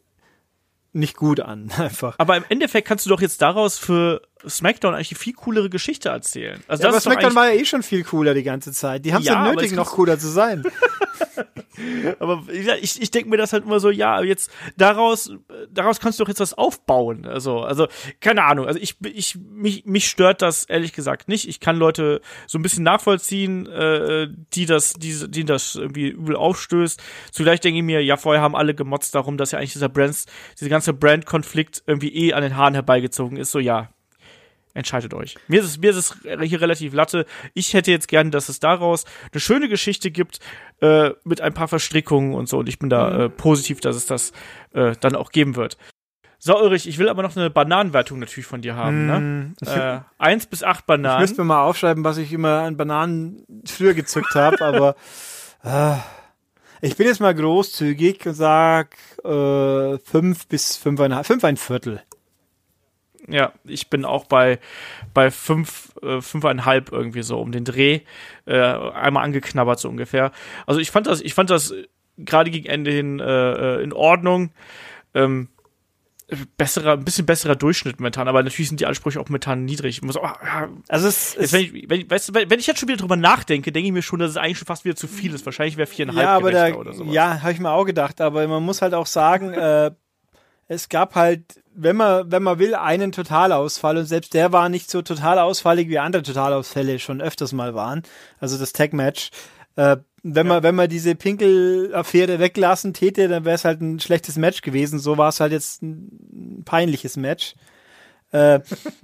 nicht 0.94 1.16
gut 1.16 1.40
an, 1.40 1.72
einfach. 1.78 2.16
Aber 2.18 2.36
im 2.36 2.44
Endeffekt 2.50 2.88
kannst 2.88 3.06
du 3.06 3.10
doch 3.10 3.22
jetzt 3.22 3.42
daraus 3.42 3.78
für 3.78 4.22
SmackDown 4.48 4.94
eigentlich 4.94 5.12
eine 5.12 5.20
viel 5.20 5.34
coolere 5.34 5.70
Geschichte 5.70 6.10
erzählen. 6.10 6.62
Also 6.68 6.84
Ja, 6.84 6.90
aber 6.90 7.00
SmackDown 7.00 7.36
war 7.36 7.52
ja 7.52 7.60
eh 7.60 7.66
schon 7.66 7.84
viel 7.84 8.04
cooler 8.04 8.34
die 8.34 8.44
ganze 8.44 8.72
Zeit. 8.72 9.06
Die 9.06 9.14
haben 9.14 9.22
es 9.22 9.28
Ja, 9.28 9.52
nötig, 9.52 9.74
noch 9.74 9.92
cooler 9.92 10.18
zu 10.20 10.28
sein. 10.28 10.64
Aber 12.20 12.44
ich, 12.52 13.02
ich 13.02 13.12
denke 13.12 13.30
mir 13.30 13.38
das 13.38 13.54
halt 13.54 13.66
immer 13.66 13.80
so, 13.80 13.90
ja, 13.90 14.22
jetzt 14.22 14.52
daraus, 14.78 15.34
daraus 15.72 16.00
kannst 16.00 16.20
du 16.20 16.24
doch 16.24 16.30
jetzt 16.30 16.40
was 16.40 16.54
aufbauen. 16.54 17.26
Also, 17.26 17.62
also, 17.62 17.88
keine 18.20 18.44
Ahnung. 18.44 18.68
Also 18.68 18.80
ich, 18.80 18.98
ich, 19.04 19.38
mich, 19.38 19.86
mich 19.86 20.08
stört 20.08 20.42
das 20.42 20.66
ehrlich 20.66 20.94
gesagt 20.94 21.28
nicht. 21.28 21.48
Ich 21.48 21.60
kann 21.60 21.78
Leute 21.78 22.22
so 22.48 22.60
ein 22.60 22.62
bisschen 22.62 22.84
nachvollziehen, 22.84 23.68
äh, 23.68 24.28
die 24.54 24.66
das, 24.66 24.94
die, 24.94 25.30
die 25.30 25.46
das 25.46 25.76
irgendwie 25.76 26.10
übel 26.10 26.36
aufstößt. 26.36 27.02
Zugleich 27.32 27.60
denke 27.60 27.80
ich 27.80 27.86
mir, 27.86 28.04
ja, 28.04 28.18
vorher 28.18 28.42
haben 28.42 28.56
alle 28.56 28.76
gemotzt 28.76 29.16
darum, 29.16 29.38
dass 29.38 29.52
ja 29.52 29.60
eigentlich 29.60 29.74
dieser 29.74 29.90
Brands, 29.90 30.26
dieser 30.60 30.70
ganze 30.70 30.94
Brand-Konflikt 30.94 31.84
irgendwie 31.88 32.14
eh 32.14 32.34
an 32.34 32.44
den 32.44 32.58
Haaren 32.58 32.74
herbeigezogen 32.74 33.38
ist. 33.38 33.52
So, 33.52 33.60
ja, 33.60 33.90
entscheidet 34.74 35.14
euch. 35.14 35.36
Mir 35.48 35.60
ist 35.62 35.66
es, 35.68 35.78
mir 35.80 35.92
ist 35.92 35.98
es 35.98 36.16
hier 36.44 36.62
relativ 36.62 36.94
latte. 36.94 37.26
Ich 37.54 37.74
hätte 37.74 37.92
jetzt 37.92 38.08
gern, 38.08 38.32
dass 38.32 38.50
es 38.50 38.60
daraus 38.60 39.06
eine 39.32 39.40
schöne 39.42 39.68
Geschichte 39.70 40.12
gibt, 40.12 40.40
äh, 40.82 41.12
mit 41.24 41.42
ein 41.42 41.54
paar 41.54 41.68
Verstrickungen 41.68 42.34
und 42.34 42.48
so. 42.50 42.60
Und 42.60 42.70
ich 42.70 42.80
bin 42.80 42.90
da 42.90 43.26
äh, 43.26 43.30
positiv, 43.30 43.80
dass 43.82 43.96
es 43.96 44.06
das 44.06 44.32
äh, 44.74 44.94
dann 45.00 45.16
auch 45.16 45.32
geben 45.32 45.56
wird. 45.56 45.78
So, 46.44 46.58
Ulrich, 46.60 46.88
ich 46.88 46.98
will 46.98 47.08
aber 47.08 47.22
noch 47.22 47.36
eine 47.36 47.52
Bananenwertung 47.52 48.18
natürlich 48.18 48.48
von 48.48 48.62
dir 48.62 48.76
haben, 48.76 49.06
ne? 49.06 49.16
Hm, 49.18 49.54
Ich, 49.62 49.70
Äh, 49.70 50.00
eins 50.18 50.48
bis 50.48 50.64
acht 50.64 50.80
ich 50.80 50.86
Bananen. 50.88 51.22
müsste 51.22 51.42
mir 51.42 51.46
mal 51.46 51.62
aufschreiben, 51.62 52.04
was 52.04 52.18
ich 52.18 52.34
immer 52.34 52.62
an 52.62 52.78
Bananen 52.78 53.46
früher 53.66 53.94
gezückt 53.94 54.34
habe, 54.34 54.60
aber 54.66 54.96
äh, 55.64 55.98
ich 56.82 56.98
bin 56.98 57.06
jetzt 57.06 57.20
mal 57.22 57.36
großzügig 57.36 58.26
und 58.26 58.34
sag 58.34 58.96
äh, 59.24 60.00
fünf 60.00 60.48
bis 60.48 60.78
fünfeinhalb, 60.78 61.28
fünf 61.28 61.44
ein 61.44 61.58
Viertel. 61.58 62.02
Ja, 63.28 63.54
ich 63.64 63.90
bin 63.90 64.06
auch 64.06 64.26
bei, 64.26 64.60
bei 65.14 65.32
fünf, 65.32 65.94
äh, 66.02 66.22
fünfeinhalb 66.22 66.92
irgendwie 66.92 67.24
so 67.24 67.40
um 67.40 67.52
den 67.52 67.66
Dreh. 67.66 68.02
Äh, 68.46 68.58
einmal 68.60 69.24
angeknabbert 69.24 69.80
so 69.80 69.90
ungefähr. 69.90 70.32
Also 70.66 70.80
ich 70.80 70.92
fand 70.92 71.08
das, 71.08 71.22
ich 71.22 71.34
fand 71.34 71.50
das 71.50 71.74
gerade 72.18 72.52
gegen 72.52 72.68
Ende 72.68 72.92
hin 72.92 73.20
äh, 73.20 73.80
äh, 73.80 73.84
in 73.84 73.94
Ordnung. 73.94 74.52
Ähm, 75.14 75.50
besserer, 76.58 76.94
ein 76.94 77.04
bisschen 77.04 77.26
besserer 77.26 77.56
Durchschnitt 77.56 78.00
momentan, 78.00 78.28
aber 78.28 78.42
natürlich 78.42 78.70
sind 78.70 78.80
die 78.80 78.86
Ansprüche 78.86 79.20
auch 79.20 79.28
momentan 79.28 79.66
niedrig. 79.66 79.98
Ich 79.98 80.02
muss 80.02 80.16
auch, 80.16 80.24
ja, 80.24 80.70
Also 80.88 81.08
es, 81.08 81.36
jetzt, 81.36 81.54
wenn, 81.54 81.62
ich, 81.62 81.90
wenn, 81.90 82.10
weißt 82.10 82.30
du, 82.30 82.34
wenn 82.34 82.60
ich 82.60 82.68
jetzt 82.68 82.80
schon 82.80 82.88
wieder 82.88 83.00
drüber 83.00 83.18
nachdenke, 83.18 83.72
denke 83.72 83.88
ich 83.88 83.94
mir 83.94 84.02
schon, 84.02 84.20
dass 84.20 84.32
es 84.32 84.38
eigentlich 84.38 84.58
schon 84.58 84.66
fast 84.66 84.86
wieder 84.86 84.96
zu 84.96 85.08
viel 85.08 85.34
ist. 85.34 85.46
Wahrscheinlich 85.46 85.78
wäre 85.78 85.88
viereinhalb 85.88 86.26
ja, 86.26 86.36
aber 86.36 86.52
da, 86.52 86.74
oder 86.74 86.94
sowas. 86.94 87.14
ja, 87.14 87.42
habe 87.42 87.52
ich 87.52 87.60
mir 87.60 87.72
auch 87.72 87.86
gedacht, 87.86 88.22
aber 88.22 88.48
man 88.48 88.64
muss 88.64 88.82
halt 88.82 88.94
auch 88.94 89.08
sagen, 89.08 89.54
äh, 89.54 89.92
es 90.72 90.88
gab 90.88 91.16
halt, 91.16 91.62
wenn 91.76 91.98
man, 91.98 92.32
wenn 92.32 92.44
man 92.44 92.58
will, 92.58 92.76
einen 92.76 93.12
Totalausfall 93.12 93.98
und 93.98 94.06
selbst 94.06 94.34
der 94.34 94.54
war 94.54 94.70
nicht 94.70 94.90
so 94.90 95.02
total 95.02 95.38
ausfallig 95.38 95.90
wie 95.90 96.00
andere 96.00 96.24
Totalausfälle 96.24 96.98
schon 96.98 97.22
öfters 97.22 97.52
mal 97.52 97.76
waren. 97.76 98.04
Also 98.40 98.58
das 98.58 98.72
Tag-Match. 98.72 99.32
Äh, 99.76 99.98
wenn 100.24 100.48
man, 100.48 100.64
wenn 100.64 100.76
man 100.76 100.88
diese 100.88 101.14
Pinkel-Affäre 101.14 102.40
weglassen 102.40 102.94
täte, 102.94 103.28
dann 103.28 103.44
wäre 103.44 103.56
es 103.56 103.66
halt 103.66 103.82
ein 103.82 104.00
schlechtes 104.00 104.38
Match 104.38 104.62
gewesen. 104.62 104.98
So 105.00 105.18
war 105.18 105.28
es 105.28 105.42
halt 105.42 105.52
jetzt 105.52 105.82
ein 105.82 106.62
peinliches 106.64 107.18
Match. 107.18 107.56
Äh, 108.32 108.62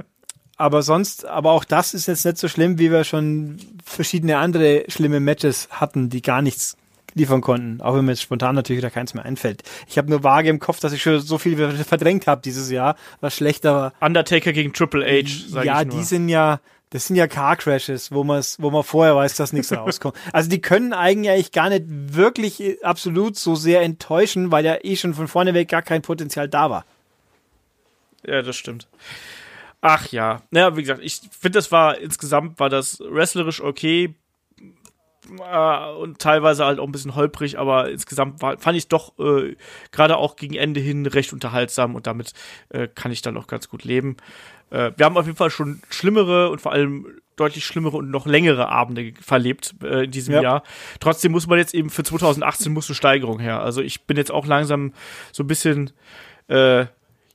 aber 0.56 0.84
sonst, 0.84 1.26
aber 1.26 1.52
auch 1.52 1.66
das 1.66 1.94
ist 1.94 2.08
jetzt 2.08 2.24
nicht 2.24 2.38
so 2.38 2.48
schlimm, 2.48 2.80
wie 2.80 2.92
wir 2.92 3.04
schon 3.04 3.58
verschiedene 3.84 4.38
andere 4.38 4.86
schlimme 4.88 5.20
Matches 5.20 5.68
hatten, 5.70 6.10
die 6.10 6.22
gar 6.22 6.42
nichts 6.42 6.78
liefern 7.18 7.42
konnten. 7.42 7.82
Auch 7.82 7.96
wenn 7.96 8.06
mir 8.06 8.12
jetzt 8.12 8.22
spontan 8.22 8.56
natürlich 8.56 8.82
da 8.82 8.90
keins 8.90 9.14
mehr 9.14 9.26
einfällt. 9.26 9.64
Ich 9.88 9.98
habe 9.98 10.10
nur 10.10 10.24
vage 10.24 10.50
im 10.50 10.60
Kopf, 10.60 10.80
dass 10.80 10.94
ich 10.94 11.02
schon 11.02 11.20
so 11.20 11.38
viel 11.38 11.58
verdrängt 11.84 12.28
habe 12.28 12.42
dieses 12.42 12.70
Jahr, 12.70 12.96
was 13.20 13.36
schlechter 13.36 13.74
war. 13.74 13.94
Undertaker 14.00 14.54
gegen 14.54 14.74
Triple 14.74 15.06
H, 15.06 15.50
sag 15.50 15.66
ja, 15.66 15.82
ich 15.82 15.88
nur. 15.88 15.98
die 15.98 16.04
sind 16.04 16.30
ja, 16.30 16.60
das 16.92 17.08
sind 17.08 17.16
ja 17.16 17.28
Car 17.28 17.58
Crashes, 17.58 18.12
wo 18.12 18.24
man 18.24 18.42
wo 18.60 18.72
man 18.72 18.84
vorher 18.84 19.16
weiß, 19.16 19.36
dass 19.36 19.54
nichts 19.54 19.72
rauskommt. 19.76 20.16
Also 20.32 20.50
die 20.50 20.62
können 20.62 20.94
eigentlich 20.94 21.52
gar 21.52 21.70
nicht 21.70 21.86
wirklich 21.88 22.62
äh, 22.62 22.78
absolut 22.84 23.36
so 23.36 23.56
sehr 23.56 23.82
enttäuschen, 23.82 24.52
weil 24.52 24.66
ja 24.66 24.78
eh 24.82 24.96
schon 24.96 25.14
von 25.14 25.28
vorne 25.28 25.54
weg 25.54 25.70
gar 25.70 25.82
kein 25.82 26.02
Potenzial 26.02 26.48
da 26.48 26.70
war. 26.70 26.86
Ja, 28.26 28.42
das 28.42 28.56
stimmt. 28.56 28.88
Ach 29.82 30.08
ja. 30.12 30.42
Naja, 30.52 30.76
wie 30.76 30.82
gesagt, 30.82 31.02
ich 31.04 31.22
finde, 31.40 31.60
das 31.60 31.72
war 31.72 31.98
insgesamt 31.98 32.60
war 32.60 32.70
das 32.70 33.00
wrestlerisch 33.00 33.62
okay. 33.62 34.16
Äh, 35.30 35.92
und 35.96 36.20
teilweise 36.20 36.66
halt 36.66 36.80
auch 36.80 36.86
ein 36.86 36.92
bisschen 36.92 37.16
holprig, 37.16 37.58
aber 37.60 37.90
insgesamt 37.90 38.42
war, 38.42 38.58
fand 38.58 38.78
ich 38.78 38.84
es 38.84 38.88
doch 38.88 39.18
äh, 39.20 39.56
gerade 39.92 40.18
auch 40.18 40.36
gegen 40.36 40.56
Ende 40.56 40.80
hin 40.80 41.06
recht 41.06 41.34
unterhaltsam 41.34 41.96
und 41.96 42.08
damit 42.08 42.34
äh, 42.70 42.88
kann 42.88 43.12
ich 43.12 43.22
dann 43.22 43.38
auch 43.38 43.48
ganz 43.48 43.70
gut 43.70 43.84
leben. 43.84 44.18
Äh, 44.70 44.92
wir 44.96 45.06
haben 45.06 45.18
auf 45.18 45.26
jeden 45.26 45.38
Fall 45.38 45.50
schon 45.50 45.82
schlimmere 45.90 46.50
und 46.50 46.62
vor 46.62 46.72
allem 46.72 47.08
deutlich 47.36 47.66
schlimmere 47.66 47.98
und 47.98 48.10
noch 48.10 48.26
längere 48.26 48.70
Abende 48.70 49.14
verlebt 49.22 49.76
äh, 49.84 50.06
in 50.06 50.12
diesem 50.12 50.34
Ja. 50.36 50.42
Jahr. 50.42 50.64
Trotzdem 51.00 51.32
muss 51.32 51.46
man 51.48 51.60
jetzt 51.60 51.74
eben 51.76 51.90
für 51.90 52.04
2018 52.04 52.74
muss 52.74 52.90
eine 52.90 52.96
Steigerung 52.96 53.40
her. 53.40 53.62
Also 53.62 53.82
ich 53.82 54.06
bin 54.06 54.18
jetzt 54.18 54.32
auch 54.32 54.46
langsam 54.48 54.94
so 55.32 55.44
ein 55.44 55.48
bisschen 55.48 55.92
äh, 56.48 56.86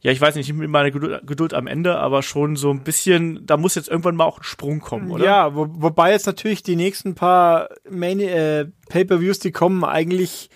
ja, 0.02 0.10
ich 0.10 0.20
weiß 0.20 0.34
nicht, 0.34 0.52
mit 0.52 0.68
meiner 0.68 0.90
Geduld, 0.90 1.26
Geduld 1.26 1.54
am 1.54 1.66
Ende, 1.66 1.96
aber 1.96 2.22
schon 2.22 2.56
so 2.56 2.70
ein 2.70 2.82
bisschen, 2.82 3.46
da 3.46 3.56
muss 3.56 3.76
jetzt 3.76 3.88
irgendwann 3.88 4.16
mal 4.16 4.24
auch 4.24 4.38
ein 4.38 4.44
Sprung 4.44 4.80
kommen, 4.80 5.10
oder? 5.10 5.24
Ja, 5.24 5.54
wo, 5.54 5.66
wobei 5.70 6.10
jetzt 6.10 6.26
natürlich 6.26 6.62
die 6.62 6.76
nächsten 6.76 7.14
paar 7.14 7.68
Main, 7.88 8.18
äh, 8.20 8.66
Pay-per-Views, 8.88 9.38
die 9.38 9.52
kommen, 9.52 9.84
eigentlich 9.84 10.50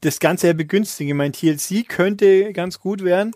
das 0.00 0.18
Ganze 0.18 0.48
ja 0.48 0.52
begünstigen. 0.52 1.10
Ich 1.10 1.16
meine, 1.16 1.32
TLC 1.32 1.86
könnte 1.88 2.52
ganz 2.52 2.80
gut 2.80 3.04
werden. 3.04 3.32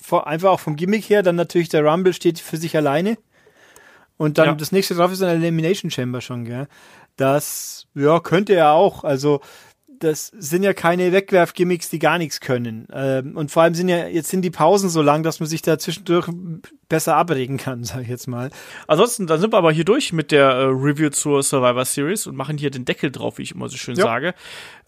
Vor, 0.00 0.26
einfach 0.26 0.50
auch 0.50 0.60
vom 0.60 0.76
Gimmick 0.76 1.08
her. 1.08 1.22
Dann 1.22 1.36
natürlich 1.36 1.68
der 1.68 1.84
Rumble 1.84 2.12
steht 2.12 2.38
für 2.38 2.56
sich 2.56 2.76
alleine. 2.76 3.16
Und 4.16 4.38
dann 4.38 4.46
Ja. 4.46 4.54
das 4.54 4.72
nächste 4.72 4.94
drauf 4.94 5.12
ist 5.12 5.22
ein 5.22 5.36
Elimination 5.42 5.90
Chamber 5.90 6.20
schon, 6.20 6.44
gell? 6.44 6.66
Das, 7.16 7.86
ja, 7.94 8.18
könnte 8.20 8.54
er 8.54 8.72
auch. 8.72 9.04
Also, 9.04 9.40
das 9.98 10.28
sind 10.36 10.62
ja 10.62 10.72
keine 10.72 11.12
Wegwerf-Gimmicks, 11.12 11.90
die 11.90 11.98
gar 11.98 12.18
nichts 12.18 12.40
können. 12.40 12.86
Ähm, 12.92 13.36
und 13.36 13.50
vor 13.50 13.62
allem 13.62 13.74
sind 13.74 13.88
ja, 13.88 14.06
jetzt 14.06 14.28
sind 14.28 14.42
die 14.42 14.50
Pausen 14.50 14.88
so 14.88 15.02
lang, 15.02 15.22
dass 15.22 15.40
man 15.40 15.48
sich 15.48 15.62
da 15.62 15.78
zwischendurch 15.78 16.28
besser 16.88 17.16
abregen 17.16 17.56
kann, 17.56 17.84
sag 17.84 18.02
ich 18.02 18.08
jetzt 18.08 18.26
mal. 18.28 18.50
Ansonsten, 18.86 19.26
dann 19.26 19.40
sind 19.40 19.52
wir 19.52 19.58
aber 19.58 19.72
hier 19.72 19.84
durch 19.84 20.12
mit 20.12 20.32
der 20.32 20.48
äh, 20.50 20.64
Review 20.64 21.10
zur 21.10 21.42
Survivor 21.42 21.84
Series 21.84 22.26
und 22.26 22.36
machen 22.36 22.58
hier 22.58 22.70
den 22.70 22.84
Deckel 22.84 23.10
drauf, 23.10 23.38
wie 23.38 23.42
ich 23.42 23.52
immer 23.52 23.68
so 23.68 23.76
schön 23.76 23.96
Ja. 23.96 24.04
sage. 24.04 24.34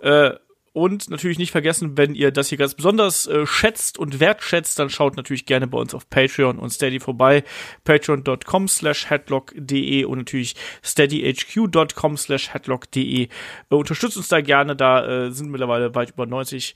Äh, 0.03 0.31
und 0.73 1.11
natürlich 1.11 1.39
nicht 1.39 1.51
vergessen, 1.51 1.97
wenn 1.97 2.15
ihr 2.15 2.31
das 2.31 2.49
hier 2.49 2.59
ganz 2.59 2.75
besonders 2.75 3.27
äh, 3.27 3.47
schätzt 3.47 3.99
und 3.99 4.21
wertschätzt, 4.21 4.79
dann 4.79 4.91
schaut 4.91 5.17
natürlich 5.17 5.47
gerne 5.47 5.67
bei 5.67 5.79
uns 5.79 5.95
auf 5.95 6.09
Patreon 6.09 6.59
und 6.59 6.71
Steady 6.71 7.01
vorbei. 7.01 7.45
Patreon.com 7.85 8.69
slash 8.69 9.11
headlock.de 9.11 10.05
und 10.05 10.19
natürlich 10.19 10.55
steadyhq.com 10.83 12.17
slash 12.17 12.53
headlock.de. 12.53 13.25
Äh, 13.25 13.75
unterstützt 13.75 14.17
uns 14.17 14.29
da 14.29 14.41
gerne, 14.41 14.77
da 14.77 15.27
äh, 15.27 15.31
sind 15.31 15.51
mittlerweile 15.51 15.95
weit 15.95 16.11
über 16.11 16.27
90 16.27 16.75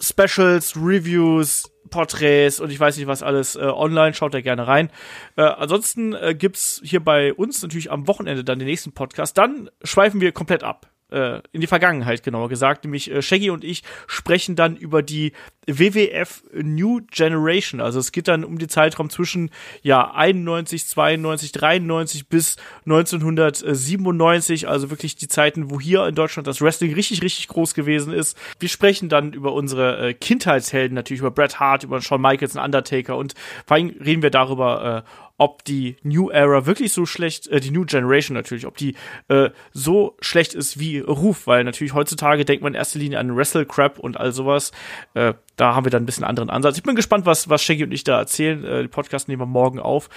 Specials, 0.00 0.76
Reviews, 0.76 1.72
Porträts 1.90 2.60
und 2.60 2.70
ich 2.70 2.78
weiß 2.78 2.96
nicht 2.96 3.06
was 3.06 3.22
alles 3.22 3.56
äh, 3.56 3.60
online. 3.60 4.14
Schaut 4.14 4.34
da 4.34 4.40
gerne 4.40 4.66
rein. 4.66 4.90
Äh, 5.36 5.42
ansonsten 5.42 6.14
äh, 6.14 6.34
gibt's 6.34 6.80
hier 6.84 7.00
bei 7.00 7.32
uns 7.32 7.62
natürlich 7.62 7.90
am 7.90 8.06
Wochenende 8.06 8.44
dann 8.44 8.58
den 8.58 8.68
nächsten 8.68 8.92
Podcast. 8.92 9.36
Dann 9.38 9.70
schweifen 9.82 10.20
wir 10.20 10.32
komplett 10.32 10.62
ab. 10.62 10.90
Äh, 11.10 11.40
in 11.52 11.62
die 11.62 11.66
Vergangenheit 11.66 12.22
genauer 12.22 12.50
gesagt, 12.50 12.84
nämlich 12.84 13.10
äh, 13.10 13.22
Shaggy 13.22 13.48
und 13.48 13.64
ich 13.64 13.82
sprechen 14.06 14.56
dann 14.56 14.76
über 14.76 15.02
die 15.02 15.32
WWF 15.66 16.42
New 16.52 17.00
Generation. 17.10 17.80
Also 17.80 17.98
es 17.98 18.12
geht 18.12 18.28
dann 18.28 18.44
um 18.44 18.58
den 18.58 18.68
Zeitraum 18.68 19.08
zwischen 19.08 19.50
ja 19.80 20.10
91, 20.10 20.86
92, 20.86 21.52
93 21.52 22.28
bis 22.28 22.56
1997, 22.84 24.68
also 24.68 24.90
wirklich 24.90 25.16
die 25.16 25.28
Zeiten, 25.28 25.70
wo 25.70 25.80
hier 25.80 26.06
in 26.06 26.14
Deutschland 26.14 26.46
das 26.46 26.60
Wrestling 26.60 26.92
richtig, 26.92 27.22
richtig 27.22 27.48
groß 27.48 27.72
gewesen 27.72 28.12
ist. 28.12 28.36
Wir 28.60 28.68
sprechen 28.68 29.08
dann 29.08 29.32
über 29.32 29.54
unsere 29.54 30.08
äh, 30.08 30.12
Kindheitshelden, 30.12 30.94
natürlich 30.94 31.20
über 31.20 31.30
Bret 31.30 31.58
Hart, 31.58 31.84
über 31.84 32.02
Shawn 32.02 32.20
Michaels 32.20 32.54
und 32.54 32.62
Undertaker 32.62 33.16
und 33.16 33.32
vor 33.66 33.78
allem 33.78 33.94
reden 34.04 34.22
wir 34.22 34.30
darüber, 34.30 35.04
äh, 35.06 35.27
ob 35.38 35.64
die 35.64 35.96
New 36.02 36.30
Era 36.30 36.66
wirklich 36.66 36.92
so 36.92 37.06
schlecht, 37.06 37.46
äh, 37.48 37.60
die 37.60 37.70
New 37.70 37.84
Generation 37.84 38.34
natürlich, 38.36 38.66
ob 38.66 38.76
die 38.76 38.94
äh, 39.28 39.50
so 39.72 40.16
schlecht 40.20 40.52
ist 40.52 40.78
wie 40.78 40.98
Ruf, 40.98 41.46
weil 41.46 41.64
natürlich 41.64 41.94
heutzutage 41.94 42.44
denkt 42.44 42.62
man 42.62 42.74
in 42.74 42.78
erster 42.78 42.98
Linie 42.98 43.18
an 43.18 43.34
Wrestle 43.34 43.64
Crap 43.64 43.98
und 43.98 44.18
all 44.18 44.32
sowas. 44.32 44.72
Äh, 45.14 45.34
da 45.56 45.74
haben 45.74 45.86
wir 45.86 45.90
dann 45.90 46.02
ein 46.02 46.06
bisschen 46.06 46.24
anderen 46.24 46.50
Ansatz. 46.50 46.76
Ich 46.76 46.82
bin 46.82 46.96
gespannt, 46.96 47.24
was, 47.24 47.48
was 47.48 47.62
Shaggy 47.62 47.84
und 47.84 47.92
ich 47.92 48.04
da 48.04 48.18
erzählen. 48.18 48.64
Äh, 48.64 48.82
die 48.82 48.88
Podcast 48.88 49.28
nehmen 49.28 49.40
wir 49.40 49.46
morgen 49.46 49.78
auf. 49.78 50.08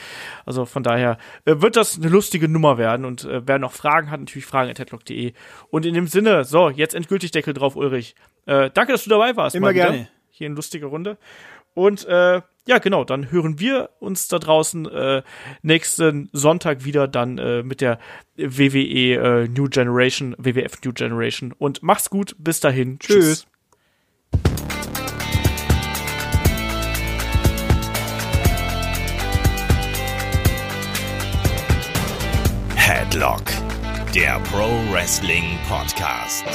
Also 0.46 0.66
von 0.66 0.82
daher 0.82 1.18
äh, 1.46 1.62
wird 1.62 1.76
das 1.76 1.98
eine 1.98 2.10
lustige 2.10 2.48
Nummer 2.48 2.80
werden 2.80 3.06
und 3.06 3.24
äh, 3.24 3.42
wer 3.46 3.60
noch 3.60 3.74
Fragen 3.74 4.10
hat, 4.10 4.20
natürlich 4.20 4.46
fragen 4.48 4.72
at 4.72 4.80
headlock.de. 4.80 5.34
Und 5.70 5.86
in 5.86 5.94
dem 5.94 6.08
Sinne, 6.08 6.46
so, 6.46 6.70
jetzt 6.70 6.96
endgültig 6.96 7.30
Deckel 7.32 7.54
drauf, 7.54 7.76
Ulrich. 7.76 8.16
Äh, 8.48 8.72
danke, 8.74 8.92
dass 8.92 9.04
du 9.04 9.12
dabei 9.12 9.36
warst. 9.36 9.56
Immer 9.56 9.72
gerne. 9.72 10.08
Hier 10.32 10.48
in 10.48 10.56
lustige 10.56 10.88
Runde. 10.88 11.18
Und 11.74 12.06
äh, 12.06 12.42
ja, 12.68 12.78
genau, 12.78 13.04
dann 13.04 13.32
hören 13.32 13.60
wir 13.60 13.90
uns 14.00 14.28
da 14.28 14.40
draußen 14.40 14.86
äh, 14.86 15.24
nächsten 15.62 16.30
Sonntag 16.32 16.86
wieder 16.86 17.08
dann 17.08 17.38
äh, 17.38 17.64
mit 17.64 17.82
der 17.82 18.00
WWE 18.36 19.44
äh, 19.44 19.48
New 19.48 19.68
Generation, 19.68 20.36
WWF 20.38 20.82
New 20.84 20.94
Generation. 20.94 21.54
Und 21.58 21.82
macht's 21.82 22.10
gut, 22.10 22.36
bis 22.38 22.60
dahin. 22.60 23.00
Tschüss. 23.00 23.16
Tschüss. 23.16 23.48
Headlock, 32.76 33.44
der 34.14 34.40
Pro 34.52 34.70
Wrestling 34.92 35.58
Podcast. 35.68 36.46